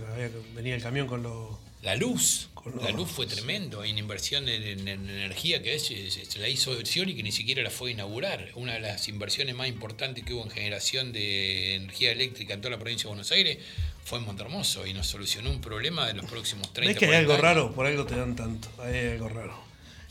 venía 0.55 0.75
el 0.75 0.83
camión 0.83 1.07
con 1.07 1.23
los. 1.23 1.57
La 1.83 1.97
luz, 1.97 2.49
Con 2.55 2.83
la 2.83 2.91
luz 2.93 3.11
fue 3.11 3.27
tremendo, 3.27 3.83
hay 3.83 3.91
una 3.91 4.01
inversión 4.01 4.49
en, 4.49 4.63
en- 4.63 4.89
en 4.89 5.11
energía 5.11 5.63
que 5.63 5.75
es, 5.75 5.85
se, 5.85 6.39
la 6.39 6.49
hizo 6.49 6.75
versión 6.75 7.11
y 7.11 7.15
que 7.15 7.23
ni 7.23 7.31
siquiera 7.31 7.63
la 7.63 7.69
fue 7.69 7.91
a 7.91 7.93
inaugurar. 7.93 8.53
Una 8.55 8.73
de 8.73 8.81
las 8.81 9.07
inversiones 9.09 9.55
más 9.55 9.69
importantes 9.69 10.25
que 10.25 10.33
hubo 10.33 10.45
en 10.45 10.51
generación 10.51 11.13
de 11.13 11.75
energía 11.75 12.13
eléctrica 12.13 12.55
en 12.55 12.63
toda 12.63 12.71
la 12.71 12.79
provincia 12.79 13.03
de 13.05 13.09
Buenos 13.09 13.31
Aires 13.33 13.59
fue 14.03 14.19
en 14.19 14.25
Montermoso 14.25 14.87
y 14.87 14.95
nos 14.95 15.07
solucionó 15.09 15.51
un 15.51 15.61
problema 15.61 16.07
de 16.07 16.15
los 16.15 16.25
próximos 16.25 16.73
30 16.73 16.93
¿Ves 16.93 16.99
que 16.99 17.05
hay 17.05 17.17
algo 17.17 17.33
40 17.37 17.49
años. 17.51 17.65
raro? 17.67 17.75
Por 17.75 17.85
algo 17.87 18.07
te 18.07 18.17
dan 18.17 18.35
tanto. 18.35 18.69
Hay 18.83 19.09
algo 19.09 19.29
raro. 19.29 19.64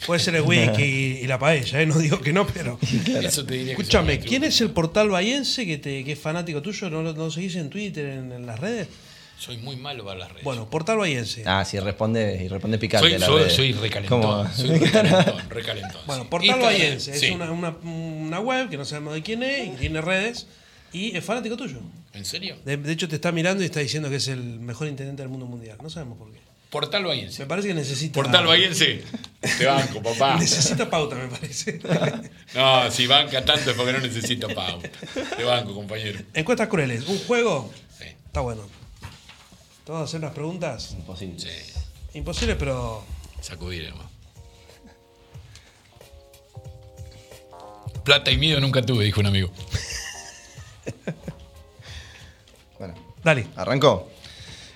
Puede 0.05 0.19
ser 0.19 0.35
el 0.35 0.41
whisky 0.43 0.83
y, 0.83 1.17
y 1.23 1.27
la 1.27 1.37
paella, 1.39 1.81
¿eh? 1.81 1.85
no 1.85 1.97
digo 1.97 2.19
que 2.21 2.33
no, 2.33 2.45
pero. 2.47 2.77
Eso 3.21 3.45
te 3.45 3.53
diría 3.55 3.75
que 3.75 3.81
Escúchame, 3.81 4.19
¿quién 4.19 4.43
es 4.43 4.59
el 4.61 4.71
portal 4.71 5.09
bahiense 5.09 5.65
que, 5.65 5.77
te, 5.77 6.03
que 6.03 6.13
es 6.13 6.19
fanático 6.19 6.61
tuyo? 6.61 6.89
¿No 6.89 7.01
lo 7.03 7.13
no 7.13 7.29
seguís 7.31 7.55
en 7.55 7.69
Twitter, 7.69 8.05
en, 8.05 8.31
en 8.31 8.45
las 8.45 8.59
redes? 8.59 8.87
Soy 9.37 9.57
muy 9.57 9.75
malo 9.75 10.05
para 10.05 10.19
las 10.19 10.29
redes. 10.29 10.43
Bueno, 10.43 10.69
portal 10.69 10.97
bahiense. 10.97 11.43
Ah, 11.45 11.65
sí, 11.65 11.79
responde, 11.79 12.43
y 12.45 12.47
responde 12.47 12.77
picante. 12.77 13.09
soy, 13.09 13.19
la 13.19 13.25
soy, 13.25 13.43
red. 13.43 13.49
soy 13.49 13.71
recalentón. 13.73 14.21
¿Cómo? 14.21 14.53
Soy 14.53 14.69
recalentón, 14.79 15.49
recalentón. 15.49 16.01
Bueno. 16.05 16.29
Portal 16.29 16.47
Instagram, 16.49 16.73
Bahiense 16.79 17.13
sí. 17.19 17.25
es 17.25 17.31
una, 17.33 17.51
una- 17.51 17.75
una 17.83 18.39
web 18.39 18.69
que 18.69 18.77
no 18.77 18.85
sabemos 18.85 19.15
de 19.15 19.21
quién 19.23 19.43
es 19.43 19.67
y 19.67 19.71
tiene 19.71 19.99
redes 20.01 20.47
y 20.93 21.17
es 21.17 21.25
fanático 21.25 21.57
tuyo. 21.57 21.79
¿En 22.13 22.23
serio? 22.25 22.55
De, 22.63 22.77
de 22.77 22.91
hecho, 22.93 23.07
te 23.09 23.15
está 23.15 23.31
mirando 23.31 23.63
y 23.63 23.65
está 23.65 23.79
diciendo 23.79 24.07
que 24.09 24.17
es 24.17 24.27
el 24.27 24.59
mejor 24.59 24.87
intendente 24.87 25.23
del 25.23 25.29
mundo 25.29 25.47
mundial. 25.47 25.77
No 25.81 25.89
sabemos 25.89 26.17
por 26.19 26.31
qué. 26.31 26.37
Portal 26.73 27.05
Bahiense. 27.05 27.43
Me 27.43 27.45
parece 27.47 27.67
que 27.67 27.75
necesita. 27.75 28.13
Portal 28.15 28.47
Bahiense. 28.47 29.03
Te 29.59 29.65
banco, 29.67 30.01
papá. 30.01 30.37
Necesita 30.39 30.89
pauta, 30.89 31.15
me 31.15 31.27
parece. 31.27 31.79
No, 32.55 32.89
si 32.89 33.05
banca 33.05 33.45
tanto 33.45 33.69
es 33.71 33.77
porque 33.77 33.93
no 33.93 33.99
necesita 33.99 34.47
pauta. 34.47 34.89
Te 35.37 35.43
banco, 35.43 35.75
compañero. 35.75 36.19
Encuestas 36.33 36.67
crueles. 36.69 37.07
Un 37.07 37.19
juego. 37.19 37.71
Sí, 37.95 38.05
Está 38.25 38.41
bueno. 38.41 38.63
¿Te 39.85 39.91
vas 39.91 40.01
a 40.01 40.03
hacer 40.05 40.19
unas 40.19 40.33
preguntas? 40.33 40.95
Imposible. 40.97 41.39
sí. 41.39 41.79
Imposibles, 42.15 42.55
pero. 42.57 43.05
Sacudir, 43.39 43.83
hermano. 43.83 44.09
Plata 48.03 48.31
y 48.31 48.37
miedo 48.37 48.59
nunca 48.59 48.81
tuve, 48.81 49.05
dijo 49.05 49.19
un 49.21 49.27
amigo. 49.27 49.51
Bueno, 52.79 52.95
Dale. 53.23 53.47
arrancó. 53.55 54.09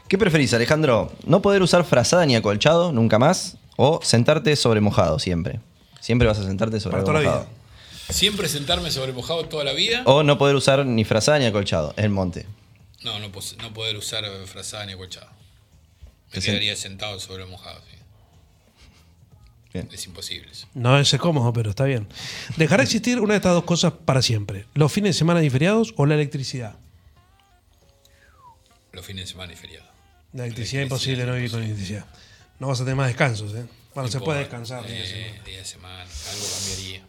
¿Qué 0.08 0.18
preferís, 0.18 0.53
Alejandro? 0.53 1.12
¿No 1.26 1.41
poder 1.41 1.62
usar 1.62 1.84
frazada 1.84 2.26
ni 2.26 2.36
acolchado 2.36 2.91
nunca 2.91 3.20
más? 3.20 3.58
¿O 3.76 3.99
sentarte 4.03 4.55
sobre 4.55 4.80
mojado 4.82 5.20
siempre? 5.20 5.60
Siempre 5.99 6.28
vas 6.28 6.39
a 6.39 6.43
sentarte 6.45 6.80
sobre 6.80 6.93
Para 6.93 7.01
algo 7.01 7.12
toda 7.12 7.24
la 7.24 7.39
vida. 7.41 7.49
¿Siempre 8.10 8.47
sentarme 8.47 8.89
sobre 8.89 9.12
mojado 9.12 9.45
toda 9.45 9.64
la 9.66 9.74
vida? 9.74 10.03
O 10.05 10.24
no 10.24 10.38
poder 10.38 10.55
usar 10.55 10.86
ni 10.86 11.03
frazada 11.03 11.39
ni 11.39 11.45
acolchado, 11.45 11.93
el 11.97 12.10
monte. 12.10 12.45
No, 13.03 13.20
no, 13.20 13.32
poder 13.74 13.97
usar 13.97 14.24
frazada 14.45 14.86
ni 14.86 14.93
acolchado. 14.93 15.28
Me 16.34 16.39
sen- 16.39 16.45
quedaría 16.45 16.76
sentado 16.76 17.20
sobre 17.20 17.45
mojado, 17.45 17.80
sí. 17.89 17.97
Bien. 19.74 19.89
Es 19.91 20.05
imposible 20.08 20.49
eso. 20.51 20.68
No 20.74 20.97
es 20.97 21.14
cómodo, 21.20 21.51
pero 21.51 21.70
está 21.72 21.84
bien. 21.84 22.08
¿Dejará 22.55 22.84
existir 22.84 23.20
una 23.20 23.34
de 23.34 23.38
estas 23.38 23.53
dos 23.53 23.66
cosas 23.66 23.91
para 24.05 24.22
siempre? 24.22 24.66
¿Los 24.74 24.91
fines 24.91 25.16
de 25.16 25.20
semana 25.20 25.43
y 25.43 25.49
feriados 25.49 25.93
o 25.97 26.05
la 26.05 26.16
electricidad? 26.16 26.76
Los 28.93 29.05
fines 29.05 29.26
de 29.26 29.32
semana 29.32 29.53
y 29.53 29.55
feriado. 29.58 29.86
La 30.34 30.43
electricidad 30.43 30.84
imposible 30.84 31.25
no 31.25 31.34
vivir 31.34 31.51
con 31.51 31.63
electricidad. 31.63 32.05
No 32.59 32.67
vas 32.67 32.80
a 32.82 32.84
tener 32.84 32.95
más 32.95 33.07
descansos, 33.07 33.53
¿eh? 33.55 33.65
Bueno, 33.93 34.09
se 34.09 34.19
puede 34.19 34.39
descansar. 34.39 34.84
eh, 34.88 34.89
fines 34.89 34.99
de 34.99 35.05
semana. 35.07 35.43
día 35.45 35.57
de 35.59 35.65
semana, 35.65 36.01
algo 36.03 36.45
cambiaría. 36.55 37.01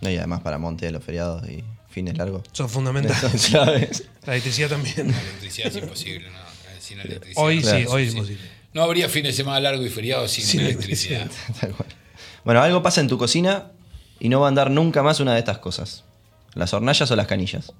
No, 0.00 0.10
y 0.10 0.16
además 0.16 0.40
para 0.40 0.58
monte, 0.58 0.90
los 0.90 1.04
feriados 1.04 1.48
y 1.48 1.64
fines 1.90 2.16
largos. 2.18 2.42
Son 2.52 2.52
Son 2.54 2.68
fundamentales. 2.70 3.46
claves. 3.46 4.04
La 4.26 4.32
electricidad 4.34 4.68
también. 4.70 5.10
La 5.12 5.20
electricidad 5.20 5.68
es 5.68 5.76
imposible, 5.76 6.30
no. 6.30 6.38
Sin 6.80 7.00
electricidad. 7.00 7.42
Hoy 7.42 7.60
Claro, 7.62 7.78
sí, 7.78 7.86
hoy 7.88 8.02
es 8.04 8.12
imposible. 8.14 8.50
No 8.74 8.82
habría 8.82 9.08
fin 9.08 9.22
de 9.22 9.32
semana 9.32 9.60
largo 9.60 9.84
y 9.84 9.88
feriado 9.88 10.26
sin, 10.28 10.44
Sin 10.44 10.60
electricidad. 10.60 11.30
Tal 11.60 11.72
cual. 11.74 11.88
Bueno, 12.44 12.60
algo 12.62 12.82
pasa 12.82 13.00
en 13.00 13.08
tu 13.08 13.16
cocina 13.16 13.70
y 14.20 14.28
no 14.28 14.40
va 14.40 14.46
a 14.46 14.48
andar 14.48 14.70
nunca 14.70 15.02
más 15.02 15.20
una 15.20 15.32
de 15.32 15.38
estas 15.38 15.58
cosas. 15.58 16.04
Las 16.54 16.74
hornallas 16.74 17.10
o 17.10 17.16
las 17.16 17.26
canillas. 17.26 17.72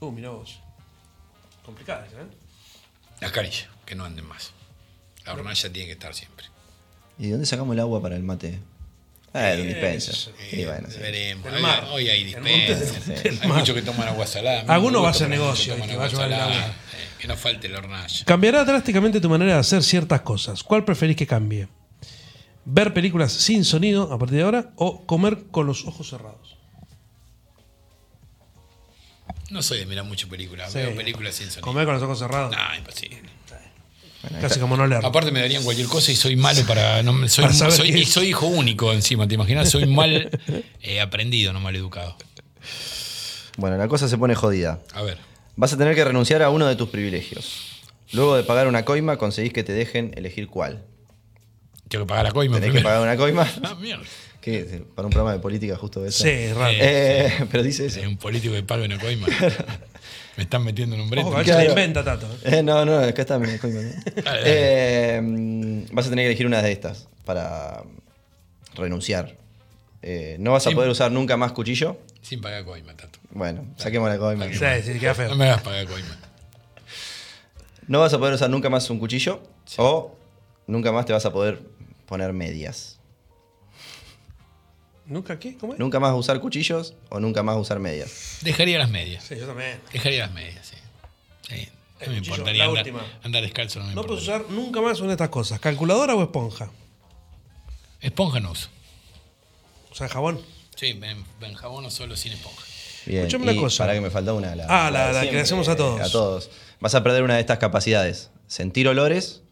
Uh, 0.00 0.10
mirá 0.10 0.30
vos. 0.30 0.58
Complicada 1.64 2.06
esa, 2.06 2.16
¿eh? 2.22 2.24
Las 3.24 3.32
carillas, 3.32 3.66
que 3.86 3.94
no 3.94 4.04
anden 4.04 4.26
más. 4.26 4.52
La 5.26 5.32
hornalla 5.32 5.72
tiene 5.72 5.86
que 5.86 5.92
estar 5.92 6.14
siempre. 6.14 6.46
¿Y 7.18 7.24
de 7.26 7.30
dónde 7.32 7.46
sacamos 7.46 7.74
el 7.74 7.80
agua 7.80 8.00
para 8.02 8.16
el 8.16 8.22
mate? 8.22 8.58
Ah, 9.32 9.40
de 9.46 9.62
un 9.62 9.68
dispenser. 9.68 10.14
Y 10.52 10.64
bueno, 10.64 10.88
sí. 10.90 10.98
Veremos. 10.98 11.52
Hoy, 11.52 11.62
mar. 11.62 11.88
hoy 11.90 12.08
hay 12.08 12.22
El 12.34 12.42
del 12.44 13.38
Hay 13.42 13.48
muchos 13.48 13.74
que 13.74 13.82
toman 13.82 14.06
agua 14.08 14.26
salada. 14.26 14.60
A 14.60 14.64
mí 14.64 14.70
Alguno 14.70 14.98
me 14.98 15.02
va 15.02 15.08
a 15.08 15.10
hacer 15.12 15.28
negocio, 15.28 15.74
te 15.74 15.80
va 15.80 15.84
a 15.86 15.88
agua 15.88 16.08
llevar 16.08 16.26
el 16.26 16.34
salada. 16.38 16.44
agua. 16.58 16.66
Eh, 16.68 17.08
Que 17.18 17.26
no 17.28 17.36
falte 17.36 17.68
la 17.68 17.78
hornalla. 17.78 18.24
Cambiará 18.26 18.64
drásticamente 18.64 19.20
tu 19.20 19.28
manera 19.28 19.54
de 19.54 19.58
hacer 19.58 19.82
ciertas 19.82 20.20
cosas. 20.20 20.62
¿Cuál 20.62 20.84
preferís 20.84 21.16
que 21.16 21.26
cambie? 21.26 21.66
¿Ver 22.66 22.94
películas 22.94 23.32
sin 23.32 23.64
sonido 23.64 24.12
a 24.12 24.18
partir 24.18 24.36
de 24.38 24.44
ahora 24.44 24.72
o 24.76 25.04
comer 25.06 25.44
con 25.50 25.66
los 25.66 25.84
ojos 25.86 26.08
cerrados? 26.10 26.53
No 29.50 29.62
soy 29.62 29.78
de 29.78 29.86
mirar 29.86 30.04
mucho 30.04 30.28
películas. 30.28 30.72
Sí. 30.72 30.78
Veo 30.78 30.94
películas 30.94 31.34
sin 31.34 31.46
sonido. 31.46 31.62
Comer 31.62 31.84
con 31.84 31.94
los 31.94 32.02
ojos 32.02 32.18
cerrados. 32.18 32.54
No, 32.56 32.76
imposible. 32.76 33.18
Casi 34.40 34.58
como 34.58 34.76
no 34.76 34.86
leer. 34.86 35.04
Aparte 35.04 35.30
me 35.30 35.40
darían 35.40 35.62
cualquier 35.64 35.86
cosa 35.86 36.10
y 36.10 36.16
soy 36.16 36.34
malo 36.34 36.62
para... 36.66 37.02
No, 37.02 37.28
soy, 37.28 37.44
Para 37.58 37.70
soy, 37.70 37.90
y 37.90 38.04
soy 38.06 38.28
hijo 38.28 38.46
único 38.46 38.90
encima, 38.92 39.28
¿te 39.28 39.34
imaginas? 39.34 39.68
Soy 39.70 39.86
mal 39.86 40.30
eh, 40.82 41.00
aprendido, 41.00 41.52
no 41.52 41.60
mal 41.60 41.76
educado. 41.76 42.16
Bueno, 43.58 43.76
la 43.76 43.86
cosa 43.86 44.08
se 44.08 44.16
pone 44.16 44.34
jodida. 44.34 44.80
A 44.94 45.02
ver. 45.02 45.18
Vas 45.56 45.72
a 45.74 45.76
tener 45.76 45.94
que 45.94 46.04
renunciar 46.04 46.42
a 46.42 46.48
uno 46.50 46.66
de 46.66 46.74
tus 46.74 46.88
privilegios. 46.88 47.82
Luego 48.12 48.34
de 48.36 48.44
pagar 48.44 48.66
una 48.66 48.84
coima, 48.84 49.18
conseguís 49.18 49.52
que 49.52 49.62
te 49.62 49.72
dejen 49.72 50.12
elegir 50.16 50.48
cuál. 50.48 50.84
Tengo 51.88 52.06
que 52.06 52.08
pagar 52.08 52.24
la 52.24 52.32
coima 52.32 52.56
Tenés 52.56 52.68
que 52.68 52.80
primero. 52.80 52.88
pagar 52.88 53.02
una 53.02 53.16
coima. 53.16 53.46
Ah, 53.62 53.74
mierda. 53.78 54.04
¿Qué? 54.44 54.84
Para 54.94 55.06
un 55.06 55.10
programa 55.10 55.32
de 55.32 55.38
política 55.38 55.74
justo 55.74 56.04
eso. 56.04 56.22
Sí, 56.22 56.52
raro. 56.52 56.74
Eh, 56.78 57.32
pero 57.50 57.62
dice 57.62 57.86
eso. 57.86 57.98
Es 57.98 58.06
un 58.06 58.18
político 58.18 58.52
de 58.52 58.62
palo 58.62 58.84
en 58.84 58.92
el 58.92 59.00
coima. 59.00 59.26
Me 60.36 60.42
están 60.42 60.62
metiendo 60.64 60.96
en 60.96 61.00
un 61.00 61.08
brete. 61.08 61.30
A 61.30 61.38
si 61.38 61.44
Claro. 61.44 61.62
la 61.62 61.68
inventa 61.70 62.04
Tato. 62.04 62.28
Eh, 62.44 62.62
no, 62.62 62.84
no, 62.84 62.98
acá 62.98 63.22
está 63.22 63.38
mi 63.38 63.56
coima. 63.56 63.80
Dale, 64.04 64.22
dale. 64.22 64.42
Eh, 64.44 65.86
vas 65.92 66.06
a 66.06 66.10
tener 66.10 66.24
que 66.24 66.26
elegir 66.26 66.46
una 66.46 66.60
de 66.60 66.72
estas 66.72 67.08
para 67.24 67.84
renunciar. 68.74 69.34
Eh, 70.02 70.36
no 70.38 70.52
vas 70.52 70.66
a 70.66 70.72
poder 70.72 70.90
usar 70.90 71.10
nunca 71.10 71.38
más 71.38 71.52
cuchillo. 71.52 71.96
Sin 72.20 72.42
pagar 72.42 72.66
coima, 72.66 72.94
Tato. 72.94 73.18
Bueno, 73.30 73.64
saquemos 73.78 74.10
la 74.10 74.18
coima. 74.18 74.44
Sí, 74.52 74.58
sí, 74.92 74.98
queda 74.98 75.14
No 75.26 75.36
me 75.36 75.46
hagas 75.46 75.62
pagar 75.62 75.86
coima. 75.86 76.18
No 77.88 78.00
vas 78.00 78.12
a 78.12 78.18
poder 78.18 78.34
usar 78.34 78.50
nunca 78.50 78.68
más 78.68 78.90
un 78.90 78.98
cuchillo. 78.98 79.42
O 79.78 80.14
nunca 80.66 80.92
más 80.92 81.06
te 81.06 81.14
vas 81.14 81.24
a 81.24 81.32
poder 81.32 81.62
poner 82.04 82.34
medias. 82.34 82.93
¿Nunca 85.06 85.38
qué? 85.38 85.56
¿Cómo 85.58 85.74
es? 85.74 85.78
Nunca 85.78 86.00
más 86.00 86.14
usar 86.14 86.40
cuchillos 86.40 86.94
o 87.10 87.20
nunca 87.20 87.42
más 87.42 87.56
usar 87.58 87.78
medias. 87.78 88.38
Dejaría 88.42 88.78
las 88.78 88.90
medias. 88.90 89.24
Sí, 89.24 89.36
yo 89.38 89.46
también. 89.46 89.78
Dejaría 89.92 90.20
las 90.26 90.32
medias, 90.32 90.66
sí. 90.66 90.76
Sí, 91.48 91.68
No 92.00 92.12
me 92.12 92.18
cuchillo, 92.18 92.34
importaría 92.36 92.64
la 92.64 92.68
andar, 92.70 92.82
última. 92.86 93.06
andar 93.22 93.42
descalzo. 93.42 93.80
No 93.80 93.86
me 93.86 93.94
No 93.94 94.02
puedes 94.04 94.22
usar 94.22 94.46
nunca 94.48 94.80
más 94.80 94.98
una 95.00 95.08
de 95.08 95.14
estas 95.14 95.28
cosas. 95.28 95.60
¿Calculadora 95.60 96.14
o 96.14 96.22
esponja? 96.22 96.70
Esponja 98.00 98.40
no 98.40 98.52
uso. 98.52 98.68
O 99.90 99.94
sea, 99.94 100.08
jabón. 100.08 100.40
Sí, 100.76 100.86
en, 101.02 101.24
en 101.40 101.54
jabón 101.54 101.84
o 101.84 101.90
solo 101.90 102.16
sin 102.16 102.32
esponja. 102.32 102.64
Bien. 103.06 103.20
Escuchame 103.26 103.52
una 103.52 103.60
cosa. 103.60 103.84
Para 103.84 103.94
que 103.94 104.00
me 104.00 104.10
falta 104.10 104.32
una. 104.32 104.56
La, 104.56 104.66
Ah, 104.68 104.90
la- 104.90 105.20
que 105.22 105.32
le 105.32 105.40
hacemos 105.40 105.68
a 105.68 105.76
todos. 105.76 106.00
A 106.00 106.10
todos. 106.10 106.50
Vas 106.80 106.94
a 106.94 107.02
perder 107.02 107.22
una 107.22 107.34
de 107.34 107.40
estas 107.40 107.58
capacidades. 107.58 108.30
Sentir 108.46 108.88
olores 108.88 109.42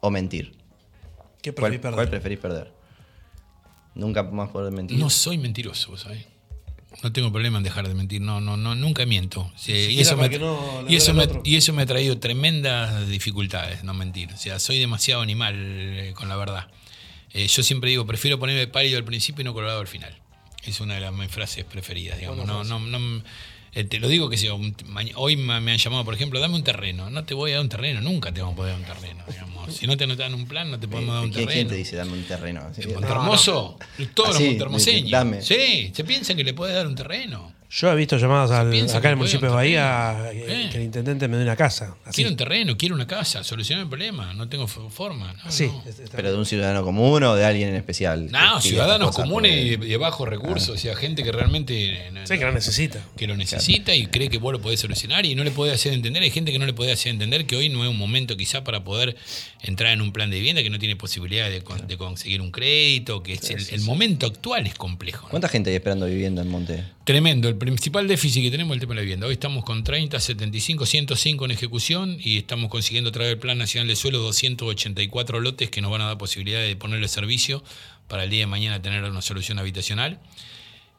o 0.00 0.10
mentir. 0.10 0.56
¿Qué 1.42 1.52
¿Cuál, 1.52 1.70
preferís 1.70 1.80
perder? 1.80 1.94
cuál 1.94 2.10
preferís 2.10 2.38
perder? 2.38 2.72
Nunca 4.00 4.22
más 4.22 4.48
poder 4.48 4.72
mentir. 4.72 4.98
No 4.98 5.10
soy 5.10 5.36
mentiroso, 5.36 5.90
vos 5.90 6.00
¿sabés? 6.00 6.24
No 7.02 7.12
tengo 7.12 7.30
problema 7.30 7.58
en 7.58 7.64
dejar 7.64 7.86
de 7.86 7.94
mentir, 7.94 8.22
no, 8.22 8.40
no, 8.40 8.56
no, 8.56 8.74
nunca 8.74 9.04
miento. 9.04 9.52
Sí, 9.56 9.72
y, 9.72 10.00
eso 10.00 10.16
me, 10.16 10.28
no 10.38 10.84
y, 10.88 10.96
eso 10.96 11.12
me, 11.12 11.28
y 11.44 11.56
eso 11.56 11.74
me 11.74 11.82
ha 11.82 11.86
traído 11.86 12.18
tremendas 12.18 13.06
dificultades, 13.08 13.84
no 13.84 13.92
mentir. 13.92 14.32
O 14.32 14.36
sea, 14.38 14.58
soy 14.58 14.78
demasiado 14.78 15.20
animal 15.20 15.54
eh, 15.56 16.14
con 16.16 16.30
la 16.30 16.36
verdad. 16.36 16.68
Eh, 17.32 17.46
yo 17.46 17.62
siempre 17.62 17.90
digo, 17.90 18.06
prefiero 18.06 18.38
ponerme 18.38 18.66
pálido 18.68 18.96
al 18.96 19.04
principio 19.04 19.42
y 19.42 19.44
no 19.44 19.52
colorado 19.52 19.80
al 19.80 19.86
final. 19.86 20.16
Es 20.64 20.80
una 20.80 20.94
de 20.94 21.00
las 21.02 21.12
mis 21.12 21.30
frases 21.30 21.64
preferidas, 21.66 22.18
digamos. 22.18 22.46
No, 22.46 22.64
no, 22.64 22.78
no, 22.80 23.22
eh, 23.72 23.84
te 23.84 23.98
lo 24.00 24.08
digo 24.08 24.28
que 24.28 24.36
si 24.36 24.48
hoy 24.48 25.36
me 25.36 25.54
han 25.72 25.78
llamado, 25.78 26.04
por 26.04 26.14
ejemplo, 26.14 26.40
dame 26.40 26.56
un 26.56 26.64
terreno. 26.64 27.08
No 27.10 27.24
te 27.24 27.34
voy 27.34 27.52
a 27.52 27.54
dar 27.54 27.62
un 27.62 27.68
terreno, 27.68 28.00
nunca 28.00 28.32
te 28.32 28.40
vamos 28.40 28.54
a 28.54 28.56
poder 28.56 28.72
dar 28.72 28.80
un 28.80 28.86
terreno. 29.00 29.24
Digamos. 29.28 29.74
Si 29.74 29.86
no 29.86 29.96
te 29.96 30.04
anotan 30.04 30.34
un 30.34 30.46
plan, 30.46 30.70
no 30.70 30.80
te 30.80 30.88
podemos 30.88 31.14
dar 31.14 31.24
un 31.24 31.30
¿Quién, 31.30 31.46
terreno. 31.46 31.52
quién 31.54 31.68
te 31.68 31.74
dice 31.76 31.96
dame 31.96 32.12
un 32.14 32.24
terreno? 32.24 32.70
Que- 32.74 32.88
Montermoso, 32.88 33.78
todos 34.14 34.30
Ah, 34.30 34.32
los 34.32 34.38
sí, 34.38 34.48
montermoseños. 34.48 35.10
dame. 35.10 35.42
Sí, 35.42 35.92
se 35.94 36.04
piensan 36.04 36.36
que 36.36 36.44
le 36.44 36.54
puedes 36.54 36.74
dar 36.74 36.86
un 36.86 36.94
terreno. 36.94 37.52
Yo 37.72 37.90
he 37.92 37.94
visto 37.94 38.16
llamadas 38.16 38.50
al- 38.50 38.72
acá 38.90 39.08
en 39.08 39.12
el 39.12 39.16
municipio 39.16 39.48
de 39.48 39.54
Bahía 39.54 40.30
eh, 40.32 40.40
terreno. 40.40 40.70
que 40.70 40.76
el 40.78 40.82
intendente 40.84 41.28
me 41.28 41.36
dé 41.36 41.44
una 41.44 41.54
casa. 41.56 41.94
Así. 42.04 42.16
Quiero 42.16 42.30
un 42.30 42.36
terreno, 42.36 42.76
quiero 42.76 42.94
una 42.96 43.06
casa, 43.06 43.44
solucionar 43.44 43.84
el 43.84 43.88
problema. 43.88 44.34
No 44.34 44.48
tengo 44.48 44.66
forma. 44.66 45.32
No, 45.34 45.50
Sí, 45.52 45.66
no. 45.66 45.82
¿Pero 46.14 46.32
de 46.32 46.36
un 46.38 46.46
ciudadano 46.46 46.82
común 46.82 47.22
o 47.22 47.34
de 47.36 47.44
alguien 47.44 47.68
en 47.68 47.76
especial? 47.76 48.30
No, 48.30 48.60
ciudadanos 48.60 49.14
comunes 49.14 49.64
y 49.64 49.76
de, 49.76 49.96
bajos 49.96 50.28
recursos, 50.28 50.70
o 50.70 50.76
sea, 50.78 50.96
gente 50.96 51.22
que 51.22 51.30
realmente 51.30 52.08
eh, 52.08 52.10
Sí, 52.24 52.38
que 52.38 52.44
lo 52.44 52.52
necesita. 52.52 53.00
que 53.16 53.26
lo 53.28 53.36
necesita 53.36 53.94
y 53.94 54.06
cree 54.08 54.28
que 54.28 54.38
vos 54.38 54.52
lo 54.52 54.60
podés 54.60 54.80
solucionar 54.80 55.24
y 55.24 55.34
no 55.36 55.44
le 55.44 55.50
podés 55.52 55.74
hacer 55.74 55.92
entender. 55.92 56.22
Hay 56.24 56.30
gente 56.30 56.50
que 56.52 56.58
no 56.58 56.66
le 56.66 56.72
puede 56.72 56.90
hacer 56.92 57.12
entender 57.12 57.46
que 57.46 57.54
hoy 57.56 57.68
no 57.68 57.84
es 57.84 57.90
un 57.90 57.98
momento 57.98 58.36
quizá 58.36 58.64
para 58.64 58.82
poder 58.82 59.16
entrar 59.62 59.92
en 59.92 60.00
un 60.00 60.12
plan 60.12 60.28
de 60.30 60.36
vivienda, 60.38 60.62
que 60.62 60.70
no 60.70 60.78
tiene 60.80 60.96
posibilidad 60.96 61.48
de, 61.48 61.62
con- 61.62 61.86
de 61.86 61.96
conseguir 61.96 62.40
un 62.40 62.50
crédito, 62.50 63.22
que 63.22 63.34
es 63.34 63.48
el, 63.50 63.64
el 63.70 63.80
momento 63.82 64.26
actual 64.26 64.66
es 64.66 64.74
complejo. 64.74 65.26
¿no? 65.26 65.30
¿Cuánta 65.30 65.48
gente 65.48 65.70
hay 65.70 65.76
esperando 65.76 66.06
vivienda 66.06 66.42
en 66.42 66.48
Monte? 66.48 66.84
Tremendo. 67.10 67.48
El 67.48 67.56
principal 67.56 68.06
déficit 68.06 68.40
que 68.40 68.52
tenemos 68.52 68.76
es 68.76 68.76
el 68.76 68.80
tema 68.82 68.92
de 68.92 69.00
la 69.00 69.02
vivienda. 69.02 69.26
Hoy 69.26 69.32
estamos 69.32 69.64
con 69.64 69.82
30, 69.82 70.20
75, 70.20 70.86
105 70.86 71.44
en 71.44 71.50
ejecución 71.50 72.16
y 72.20 72.38
estamos 72.38 72.70
consiguiendo 72.70 73.10
a 73.10 73.12
través 73.12 73.32
del 73.32 73.38
Plan 73.40 73.58
Nacional 73.58 73.88
de 73.88 73.96
Suelo 73.96 74.20
284 74.20 75.40
lotes 75.40 75.70
que 75.70 75.80
nos 75.80 75.90
van 75.90 76.02
a 76.02 76.06
dar 76.06 76.18
posibilidad 76.18 76.60
de 76.60 76.76
ponerle 76.76 77.08
servicio 77.08 77.64
para 78.06 78.22
el 78.22 78.30
día 78.30 78.42
de 78.42 78.46
mañana 78.46 78.80
tener 78.80 79.02
una 79.02 79.22
solución 79.22 79.58
habitacional. 79.58 80.20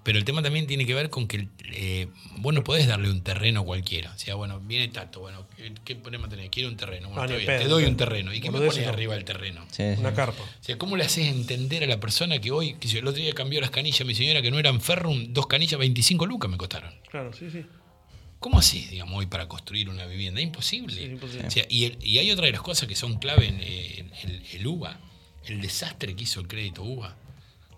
Pero 0.04 0.18
el 0.18 0.26
tema 0.26 0.42
también 0.42 0.66
tiene 0.66 0.86
que 0.88 0.96
ver 0.96 1.12
con 1.12 1.28
que 1.28 1.48
eh, 1.74 2.08
vos 2.38 2.54
no 2.56 2.64
podés 2.64 2.88
darle 2.88 3.12
un 3.12 3.22
terreno 3.22 3.62
a 3.62 3.64
cualquiera. 3.66 4.12
O 4.16 4.18
sea, 4.18 4.34
bueno, 4.34 4.60
viene 4.60 4.88
Tato, 4.88 5.20
bueno, 5.20 5.46
¿qué, 5.56 5.74
qué 5.86 5.96
problema 5.96 6.28
tenés? 6.28 6.50
Quiero 6.50 6.70
un 6.70 6.76
terreno. 6.76 7.10
Bueno, 7.10 7.22
Ah, 7.22 7.26
está 7.26 7.36
bien, 7.38 7.46
pedo, 7.46 7.60
te 7.62 7.68
doy 7.68 7.86
un 7.86 7.98
terreno. 7.98 8.34
¿Y 8.34 8.42
qué 8.42 8.50
me 8.50 8.60
pones 8.60 8.88
arriba 8.88 9.14
del 9.14 9.26
terreno? 9.26 9.64
Sí, 9.70 9.84
sí. 9.94 10.00
Una 10.00 10.14
carpa. 10.16 10.42
O 10.42 10.64
sea, 10.64 10.78
¿cómo 10.80 10.98
le 10.98 11.04
haces 11.04 11.28
entender 11.28 11.84
a 11.84 11.88
la 11.88 12.00
persona 12.00 12.40
que 12.42 12.50
hoy, 12.50 12.74
que 12.76 12.88
si 12.88 12.98
el 12.98 13.08
otro 13.08 13.22
día 13.22 13.34
cambió 13.34 13.62
las 13.62 13.70
canillas, 13.70 14.04
mi 14.08 14.16
señora, 14.16 14.42
que 14.42 14.50
no 14.50 14.58
eran 14.58 14.82
ferrum, 14.82 15.34
dos 15.34 15.46
canillas, 15.46 15.80
25 15.80 16.26
lucas 16.26 16.50
me 16.50 16.58
costaron? 16.58 16.92
Claro, 17.12 17.32
sí, 17.34 17.52
sí. 17.52 17.64
¿Cómo 18.40 18.58
así, 18.58 18.88
digamos, 18.90 19.20
hoy 19.20 19.28
para 19.28 19.48
construir 19.48 19.88
una 19.88 20.08
vivienda? 20.08 20.42
Imposible. 20.42 20.96
Sí, 20.96 21.04
imposible. 21.04 21.48
O 21.48 21.52
sea, 21.52 21.64
y, 21.70 21.86
el- 21.86 22.00
y 22.02 22.18
hay 22.18 22.32
otra 22.32 22.48
de 22.48 22.54
las 22.54 22.62
cosas 22.64 22.88
que 22.88 22.96
son 22.96 23.20
clave 23.20 23.46
en 23.50 23.60
eh, 23.62 24.06
el, 24.24 24.42
el 24.54 24.66
UBA, 24.68 25.00
el 25.46 25.62
desastre 25.62 26.16
que 26.16 26.24
hizo 26.24 26.40
el 26.40 26.48
crédito 26.48 26.82
UBA 26.82 27.16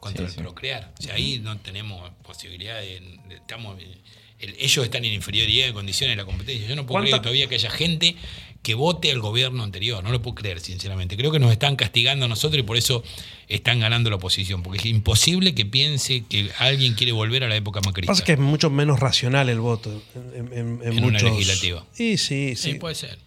contra 0.04 0.26
Sí, 0.28 0.32
el 0.32 0.36
sí. 0.36 0.41
Procrear. 0.41 0.91
O 0.99 1.01
sea, 1.01 1.16
ahí 1.16 1.39
no 1.39 1.58
tenemos 1.58 2.12
posibilidad 2.24 2.80
de... 2.80 2.99
de- 3.30 3.36
estamos, 3.36 3.80
el- 3.82 4.56
ellos 4.60 4.84
están 4.84 5.06
en 5.06 5.14
inferioridad 5.14 5.68
de 5.68 5.74
condiciones 5.74 6.18
de 6.18 6.22
la 6.22 6.26
competencia. 6.26 6.68
Yo 6.68 6.76
no 6.76 6.86
puedo 6.86 6.95
¿Cuánta- 7.01 7.10
creer 7.10 7.22
todavía 7.22 7.47
que 7.47 7.56
haya 7.56 7.70
gente 7.70 8.16
que 8.62 8.76
vote 8.76 9.10
al 9.12 9.20
gobierno 9.20 9.64
anterior. 9.64 10.04
No 10.04 10.12
lo 10.12 10.22
puedo 10.22 10.36
creer, 10.36 10.60
sinceramente. 10.60 11.16
Creo 11.18 11.32
que 11.32 11.39
nos 11.39 11.51
están 11.51 11.76
castigando 11.78 12.26
a 12.26 12.28
nosotros 12.30 12.60
y 12.60 12.64
por 12.64 12.76
eso 12.78 13.04
están 13.47 13.80
ganando 13.80 14.10
la 14.10 14.18
oposición. 14.18 14.62
Porque 14.64 14.80
es 14.80 14.86
imposible 14.86 15.54
que 15.56 15.66
piense 15.66 16.24
que 16.30 16.49
alguien 16.60 16.93
quiere 16.93 17.12
volver 17.14 17.43
a 17.45 17.47
la 17.49 17.56
época 17.56 17.80
macrista. 17.86 18.12
Pasa 18.14 18.24
que 18.26 18.34
es 18.34 18.39
mucho 18.39 18.70
menos 18.70 18.99
racional 18.99 19.47
el 19.49 19.60
voto 19.60 20.01
en, 20.36 20.51
en- 20.54 20.82
en 20.84 20.97
En 20.97 21.04
una 21.06 21.20
legislativa. 21.20 21.86
Y 21.97 22.18
sí, 22.18 22.56
Sí, 22.56 22.56
sí. 22.56 22.74
puede 22.76 22.95
ser. 22.95 23.18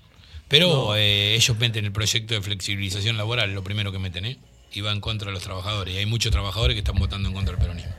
Pero 0.49 0.97
eh, 0.97 1.35
ellos 1.35 1.59
meten 1.59 1.85
el 1.87 1.93
proyecto 1.93 2.35
de 2.35 2.41
flexibilización 2.43 3.17
laboral, 3.17 3.53
lo 3.55 3.63
primero 3.65 3.91
que 3.93 3.99
meten, 3.99 4.25
¿eh? 4.27 4.37
Y 4.73 4.81
va 4.83 4.93
en 4.93 5.01
contra 5.01 5.27
de 5.29 5.33
los 5.35 5.43
trabajadores. 5.43 5.95
Y 5.95 5.99
hay 5.99 6.07
muchos 6.07 6.31
trabajadores 6.33 6.75
que 6.75 6.81
están 6.81 6.97
votando 6.97 7.29
en 7.29 7.35
contra 7.35 7.53
del 7.55 7.61
peronismo. 7.63 7.93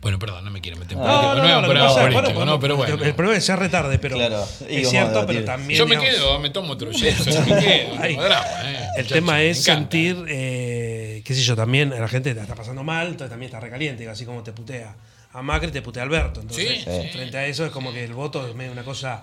Bueno, 0.00 0.18
perdón, 0.18 0.44
no 0.44 0.50
me 0.50 0.60
quiero 0.60 0.76
meter 0.76 0.98
en 0.98 1.02
política. 1.02 1.22
No, 1.28 1.34
No, 1.34 1.40
no, 1.42 1.46
es 1.46 2.46
no. 2.46 2.60
Pero 2.60 2.74
el- 2.74 2.76
bueno. 2.76 3.04
El 3.04 3.14
problema 3.14 3.38
es 3.38 3.42
que 3.42 3.46
sea 3.46 3.56
retarde, 3.56 3.98
pero 3.98 4.16
Claro, 4.16 4.46
es 4.68 4.90
cierto, 4.90 5.24
pero 5.26 5.44
también. 5.44 5.78
Yo 5.78 5.86
me 5.86 5.96
digamos, 5.96 6.14
quedo, 6.14 6.38
me 6.40 6.50
tomo 6.50 6.72
otro 6.74 6.90
yeso, 6.92 7.24
yo 7.30 7.40
me 7.40 7.58
quedo, 7.62 7.94
no 7.96 8.02
Ay, 8.02 8.08
tengo 8.10 8.24
drama, 8.24 8.46
eh, 8.64 8.86
El 8.98 9.06
tema 9.06 9.40
es 9.42 9.62
sentir, 9.64 10.22
eh, 10.28 11.22
qué 11.24 11.34
sé 11.34 11.42
yo, 11.42 11.56
también 11.56 11.88
la 11.88 12.06
gente 12.06 12.34
la 12.34 12.42
está 12.42 12.54
pasando 12.54 12.84
mal, 12.84 13.06
entonces 13.06 13.30
también 13.30 13.46
está 13.48 13.60
recaliente, 13.60 14.06
así 14.06 14.26
como 14.26 14.42
te 14.42 14.52
putea 14.52 14.94
a 15.32 15.40
Macri, 15.40 15.70
te 15.70 15.80
putea 15.80 16.02
a 16.02 16.06
Alberto. 16.06 16.42
Entonces, 16.42 16.68
Sí, 16.68 16.84
sí. 16.84 17.08
frente 17.10 17.38
a 17.38 17.46
eso 17.46 17.64
es 17.64 17.72
como 17.72 17.90
que 17.90 18.04
el 18.04 18.12
voto 18.12 18.46
es 18.46 18.54
medio 18.54 18.72
una 18.72 18.84
cosa. 18.84 19.22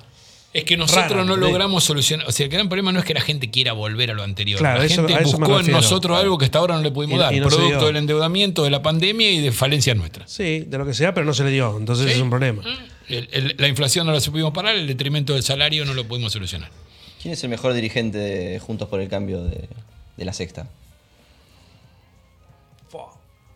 Es 0.54 0.66
que 0.66 0.76
nosotros 0.76 1.12
Rara, 1.12 1.24
no 1.24 1.38
logramos 1.38 1.84
solucionar. 1.84 2.28
O 2.28 2.32
sea, 2.34 2.46
el 2.46 2.52
gran 2.52 2.68
problema 2.68 2.92
no 2.92 3.00
es 3.00 3.06
que 3.06 3.14
la 3.14 3.22
gente 3.22 3.50
quiera 3.50 3.72
volver 3.72 4.12
a 4.12 4.14
lo 4.14 4.22
anterior. 4.24 4.60
Claro, 4.60 4.80
la 4.80 4.86
eso- 4.86 5.08
gente 5.08 5.14
eso 5.22 5.38
buscó 5.38 5.60
en 5.62 5.72
nosotros 5.72 6.18
algo 6.20 6.38
que 6.38 6.44
hasta 6.46 6.60
ahora 6.60 6.76
no 6.76 6.82
le 6.82 6.92
pudimos 6.92 7.16
Y- 7.16 7.20
dar. 7.20 7.34
y 7.34 7.40
no 7.40 7.50
se 7.50 7.56
producto 7.56 7.86
del 7.86 7.96
endeudamiento, 7.96 8.64
de 8.66 8.70
la 8.70 8.82
pandemia 8.82 9.32
y 9.32 9.40
de 9.40 9.52
falencias 9.54 9.96
nuestras. 9.96 10.30
Sí, 10.30 10.60
de 10.68 10.78
lo 10.78 10.86
que 10.86 10.94
sea, 10.94 11.14
pero 11.14 11.26
no 11.26 11.34
se 11.34 11.46
le 11.46 11.52
dio. 11.52 11.78
Entonces 11.78 12.08
Sí. 12.08 12.14
es 12.14 12.20
un 12.22 12.30
problema. 12.30 12.64
El- 13.08 13.30
el- 13.32 13.56
la 13.58 13.68
inflación 13.70 14.06
no 14.06 14.12
la 14.12 14.20
supimos 14.20 14.52
parar, 14.54 14.76
el 14.76 14.88
detrimento 14.88 15.34
del 15.34 15.44
salario 15.44 15.86
no 15.86 15.94
lo 15.94 16.06
pudimos 16.06 16.34
solucionar. 16.34 16.70
¿Quién 17.22 17.34
es 17.34 17.44
el 17.44 17.50
mejor 17.50 17.74
dirigente 17.74 18.18
de 18.18 18.60
Juntos 18.60 18.90
por 18.90 19.00
el 19.00 19.08
Cambio 19.08 19.44
de, 19.44 19.70
de 20.18 20.26
la 20.26 20.34
sexta? 20.34 20.68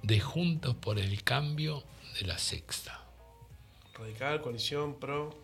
De 0.04 0.20
Juntos 0.20 0.76
por 0.76 1.00
el 1.00 1.24
Cambio 1.24 1.84
de 2.20 2.28
la 2.28 2.38
Sexta. 2.38 3.02
Radical, 3.98 4.40
coalición, 4.42 5.00
pro. 5.00 5.36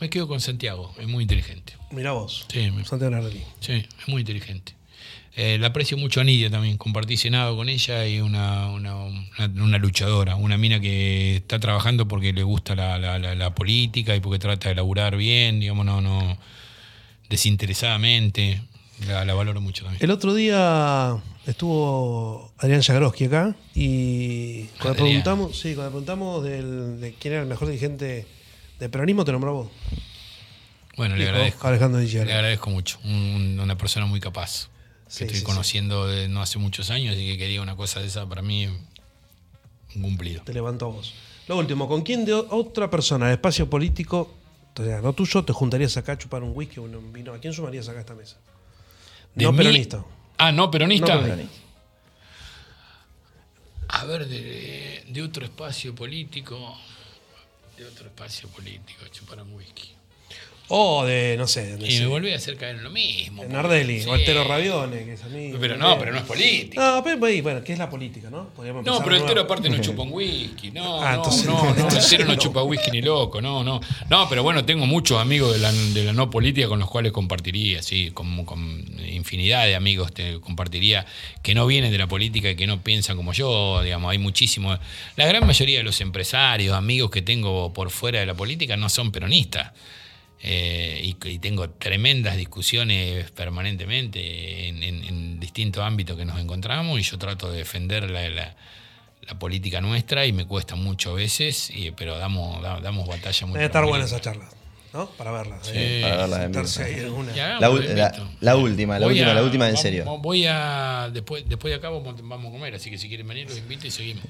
Me 0.00 0.10
quedo 0.10 0.28
con 0.28 0.40
Santiago, 0.40 0.94
es 0.98 1.06
muy 1.08 1.22
inteligente. 1.22 1.72
Mirá 1.90 2.12
vos. 2.12 2.46
Sí, 2.52 2.70
me- 2.70 2.84
Santiago 2.84 3.14
Nardini. 3.14 3.42
sí, 3.60 3.72
es 4.00 4.08
muy 4.08 4.20
inteligente. 4.22 4.74
Eh, 5.38 5.58
la 5.58 5.66
aprecio 5.68 5.98
mucho 5.98 6.20
a 6.22 6.24
Nidia 6.24 6.50
también. 6.50 6.78
Compartí 6.78 7.16
Senado 7.18 7.56
con 7.56 7.68
ella 7.68 8.06
y 8.06 8.20
una, 8.20 8.70
una, 8.70 8.94
una- 8.96 9.62
una 9.62 9.78
luchadora, 9.78 10.36
una 10.36 10.56
mina 10.56 10.80
que 10.80 11.36
está 11.36 11.58
trabajando 11.60 12.08
porque 12.08 12.32
le 12.32 12.42
gusta 12.42 12.74
la, 12.74 12.98
la- 12.98 13.18
la- 13.18 13.34
la 13.34 13.54
política 13.54 14.16
y 14.16 14.20
porque 14.20 14.38
trata 14.38 14.70
de 14.70 14.74
laburar 14.76 15.16
bien, 15.16 15.60
digamos, 15.60 15.84
no, 15.84 16.00
no 16.00 16.38
desinteresadamente. 17.28 18.62
La, 19.06 19.24
valoro 19.34 19.60
mucho 19.60 19.84
también. 19.84 20.02
El 20.02 20.10
otro 20.10 20.32
día 20.34 21.18
estuvo 21.46 22.50
Adrián 22.56 22.80
Jagroski 22.80 23.24
acá 23.26 23.54
y 23.74 24.64
cuando 24.80 24.84
le 24.84 24.88
Adrián. 24.88 24.96
preguntamos, 25.22 25.58
sí, 25.60 25.74
cuando 25.74 25.90
preguntamos 25.90 26.42
del- 26.44 26.98
de 27.00 27.12
quién 27.12 27.34
era 27.34 27.42
el 27.42 27.48
mejor 27.48 27.68
dirigente 27.68 28.26
de 28.78 28.88
peronismo, 28.88 29.24
te 29.24 29.32
nombró 29.32 29.54
vos. 29.54 29.68
Bueno, 30.96 31.16
le 31.16 31.24
agradezco. 31.28 31.68
Alejandro 31.68 32.00
Di 32.00 32.08
Le 32.10 32.20
agradezco 32.32 32.70
mucho. 32.70 32.98
Un- 33.04 33.58
una 33.60 33.76
persona 33.76 34.06
muy 34.06 34.20
capaz. 34.20 34.68
Que 35.06 35.12
Sí, 35.12 35.24
estoy 35.24 35.38
sí, 35.40 35.44
conociendo 35.44 36.06
de 36.08 36.26
no 36.28 36.40
hace 36.42 36.58
muchos 36.58 36.90
años 36.90 37.14
y 37.16 37.26
que 37.26 37.38
quería 37.38 37.62
una 37.62 37.76
cosa 37.76 38.00
de 38.00 38.06
esa 38.06 38.26
para 38.28 38.42
mí 38.42 38.66
un 38.66 40.02
cumplido. 40.02 40.42
Te 40.42 40.52
levantó 40.54 40.86
a 40.86 40.88
vos. 40.88 41.14
Lo 41.48 41.58
último, 41.58 41.86
¿con 41.86 42.02
quién 42.02 42.24
de 42.24 42.32
otra 42.34 42.90
persona 42.90 43.26
del 43.26 43.34
espacio 43.34 43.70
político, 43.70 44.34
o 44.76 44.82
sea, 44.82 45.00
no 45.00 45.12
tuyo, 45.12 45.44
te 45.44 45.52
juntarías 45.52 45.96
acá 45.96 46.12
a 46.12 46.18
chupar 46.18 46.42
un 46.42 46.52
whisky 46.56 46.80
o 46.80 46.84
un 46.84 47.12
vino? 47.12 47.32
¿A 47.32 47.38
quién 47.38 47.52
sumarías 47.52 47.88
acá 47.88 47.98
a 47.98 48.00
esta 48.00 48.14
mesa? 48.14 48.36
De 49.34 49.44
no 49.44 49.52
mí- 49.52 49.58
peronista. 49.58 50.04
Ah, 50.38 50.50
no, 50.50 50.70
peronista. 50.70 51.14
No 51.14 51.22
Peronista. 51.22 51.54
A 53.88 54.04
ver, 54.06 54.26
de, 54.26 55.04
de 55.08 55.22
otro 55.22 55.44
espacio 55.44 55.94
político. 55.94 56.76
De 57.76 57.84
otro 57.84 58.06
espacio 58.06 58.48
político, 58.48 59.06
chupar 59.08 59.42
un 59.42 59.52
whisky. 59.54 59.95
O 60.68 61.04
de, 61.04 61.36
no 61.38 61.46
sé, 61.46 61.78
Y 61.80 62.00
me 62.00 62.06
volví 62.06 62.32
a 62.32 62.36
hacer 62.36 62.56
caer 62.56 62.74
en 62.76 62.82
lo 62.82 62.90
mismo. 62.90 63.44
en 63.44 63.52
Nardelli, 63.52 64.00
sí. 64.00 64.08
o 64.08 64.14
Altero 64.14 64.42
Ravione, 64.42 65.04
que 65.04 65.12
es 65.12 65.22
amigo. 65.22 65.58
Pero 65.60 65.76
no, 65.76 65.96
pero 65.96 66.10
no 66.10 66.18
es 66.18 66.24
político. 66.24 66.82
No, 66.82 67.04
pero 67.04 67.18
bueno, 67.42 67.62
¿qué 67.62 67.72
es 67.72 67.78
la 67.78 67.88
política, 67.88 68.30
no? 68.30 68.48
Podríamos 68.48 68.84
No, 68.84 68.98
pero 69.04 69.14
el 69.14 69.22
de 69.22 69.28
Tero 69.28 69.34
nuevo. 69.42 69.52
aparte 69.54 69.70
no 69.70 69.78
chupa 69.80 70.02
un 70.02 70.12
whisky. 70.12 70.72
No, 70.72 71.00
Ah, 71.00 71.10
no, 71.12 71.16
entonces- 71.18 71.46
no, 71.46 71.62
no, 71.62 71.68
entonces 71.70 72.26
no. 72.26 72.34
chupa 72.34 72.62
whisky 72.64 72.90
ni 72.90 73.00
loco, 73.00 73.40
no, 73.40 73.62
no. 73.62 73.80
No, 74.10 74.28
pero 74.28 74.42
bueno, 74.42 74.64
tengo 74.64 74.86
muchos 74.86 75.20
amigos 75.20 75.52
de 75.52 75.60
la, 75.60 75.70
de 75.72 76.02
la 76.04 76.12
no 76.12 76.30
política 76.30 76.66
con 76.66 76.80
los 76.80 76.90
cuales 76.90 77.12
compartiría, 77.12 77.80
sí, 77.82 78.10
con, 78.12 78.44
con 78.44 78.84
infinidad 79.08 79.66
de 79.66 79.76
amigos 79.76 80.12
te 80.12 80.40
compartiría 80.40 81.06
que 81.42 81.54
no 81.54 81.66
vienen 81.68 81.92
de 81.92 81.98
la 81.98 82.08
política 82.08 82.50
y 82.50 82.56
que 82.56 82.66
no 82.66 82.82
piensan 82.82 83.16
como 83.16 83.32
yo, 83.32 83.82
digamos, 83.82 84.10
hay 84.10 84.18
muchísimos. 84.18 84.80
La 85.14 85.26
gran 85.26 85.46
mayoría 85.46 85.78
de 85.78 85.84
los 85.84 86.00
empresarios, 86.00 86.74
amigos 86.74 87.12
que 87.12 87.22
tengo 87.22 87.72
por 87.72 87.90
fuera 87.90 88.18
de 88.18 88.26
la 88.26 88.34
política 88.34 88.76
no 88.76 88.88
son 88.88 89.12
peronistas. 89.12 89.70
Eh, 90.42 91.00
y, 91.02 91.28
y 91.28 91.38
tengo 91.38 91.70
tremendas 91.70 92.36
discusiones 92.36 93.30
permanentemente 93.30 94.68
en, 94.68 94.82
en- 94.82 95.04
en 95.04 95.40
distintos 95.40 95.82
ámbitos 95.82 96.16
que 96.16 96.24
nos 96.24 96.38
encontramos 96.38 97.00
y 97.00 97.02
yo 97.02 97.18
trato 97.18 97.50
de 97.50 97.58
defender 97.58 98.10
la, 98.10 98.28
la- 98.28 98.54
la 99.22 99.38
política 99.38 99.80
nuestra 99.80 100.24
y 100.26 100.32
me 100.32 100.44
cuesta 100.46 100.76
mucho 100.76 101.10
a 101.10 101.14
veces, 101.14 101.70
y- 101.70 101.90
pero 101.90 102.16
damos, 102.18 102.62
da- 102.62 102.80
damos 102.80 103.08
batalla 103.08 103.46
mucho. 103.46 103.54
Debe 103.58 103.66
estar 103.66 103.84
buena 103.86 104.04
esa 104.04 104.20
charla, 104.20 104.48
¿no? 104.92 105.08
Para 105.10 105.32
verla. 105.32 105.58
eh. 105.72 106.00
Para 106.02 106.16
verlas 106.18 106.40
en 106.44 106.52
vivo. 106.52 106.64
Sentarse 106.66 106.94
ahí 106.94 107.04
en 107.06 107.12
una. 107.12 107.36
Y 107.36 107.40
hagamos, 107.40 107.84
La, 107.84 107.94
la- 107.94 108.30
la 108.40 108.56
última, 108.56 108.98
la 109.00 109.06
Voy 109.06 109.14
última, 109.14 109.30
a- 109.32 109.34
la 109.34 109.42
última 109.42 109.64
en 109.66 109.72
vamos- 109.72 109.82
serio. 109.82 110.04
Voy 110.18 110.44
a. 110.46 111.10
Después, 111.12 111.44
después 111.48 111.72
de 111.72 111.76
acá 111.78 111.88
vamos, 111.88 112.14
vamos 112.22 112.50
a 112.50 112.52
comer, 112.52 112.74
así 112.74 112.88
que 112.90 112.98
si 112.98 113.08
quieren 113.08 113.26
venir, 113.26 113.48
los 113.48 113.58
invito 113.58 113.86
y 113.86 113.90
seguimos. 113.90 114.22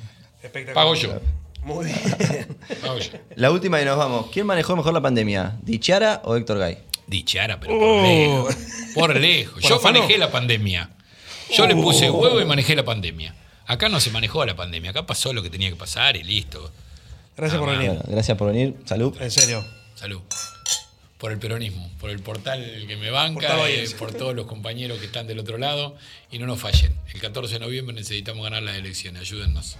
Espectacular. 0.43 0.75
Pago 0.75 0.95
yo. 0.95 1.21
Muy 1.63 1.87
bien. 1.87 2.59
La 3.35 3.51
última 3.51 3.81
y 3.81 3.85
nos 3.85 3.97
vamos. 3.99 4.27
¿Quién 4.33 4.47
manejó 4.47 4.77
mejor 4.77 4.93
la 4.95 5.01
pandemia? 5.01 5.57
¿Dichara 5.63 6.23
o 6.25 6.37
Héctor 6.37 6.59
Gay? 6.59 6.79
Dichara, 7.07 7.59
pero 7.61 7.75
Oh. 7.75 7.79
por 7.79 8.03
lejos. 8.07 8.57
Por 8.95 9.17
lejos. 9.17 9.63
¿Por 9.63 9.63
Yo 9.71 9.81
manejé 9.81 10.19
la 10.19 10.31
pandemia. 10.31 10.91
Yo 11.53 11.67
le 11.67 11.75
Oh. 11.75 11.83
puse 11.83 12.11
huevo 12.11 12.41
y 12.41 12.45
manejé 12.45 12.75
la 12.77 12.85
pandemia. 12.85 13.35
Acá 13.67 13.89
no 13.89 13.99
se 14.01 14.11
manejó 14.11 14.45
la 14.45 14.55
pandemia, 14.55 14.91
acá 14.91 15.07
pasó 15.07 15.33
lo 15.33 15.43
que 15.43 15.51
tenía 15.51 15.69
que 15.71 15.77
pasar 15.77 16.17
y 16.17 16.23
listo. 16.23 16.71
Gracias 17.37 17.59
por 17.59 17.71
venir. 17.71 17.89
Bueno, 17.91 18.03
gracias 18.07 18.39
por 18.39 18.49
venir. 18.49 18.77
Salud. 18.85 19.15
En 19.21 19.31
serio. 19.31 19.65
Salud 19.95 20.23
por 21.19 21.33
el 21.33 21.39
peronismo, 21.39 21.91
por 21.99 22.11
el 22.11 22.21
portal 22.21 22.85
que 22.87 22.97
me 22.97 23.11
banca, 23.11 23.69
eh, 23.69 23.89
por 23.99 24.12
todos 24.12 24.35
los 24.35 24.47
compañeros 24.47 24.99
que 24.99 25.07
están 25.07 25.27
del 25.27 25.39
otro 25.39 25.59
lado 25.59 25.97
y 26.31 26.39
no 26.39 26.47
nos 26.47 26.61
fallen. 26.61 26.95
El 27.12 27.21
14 27.21 27.55
de 27.55 27.61
noviembre 27.61 27.95
necesitamos 27.95 28.45
ganar 28.45 28.62
las 28.62 28.77
elecciones, 28.77 29.23
ayúdennos. 29.23 29.77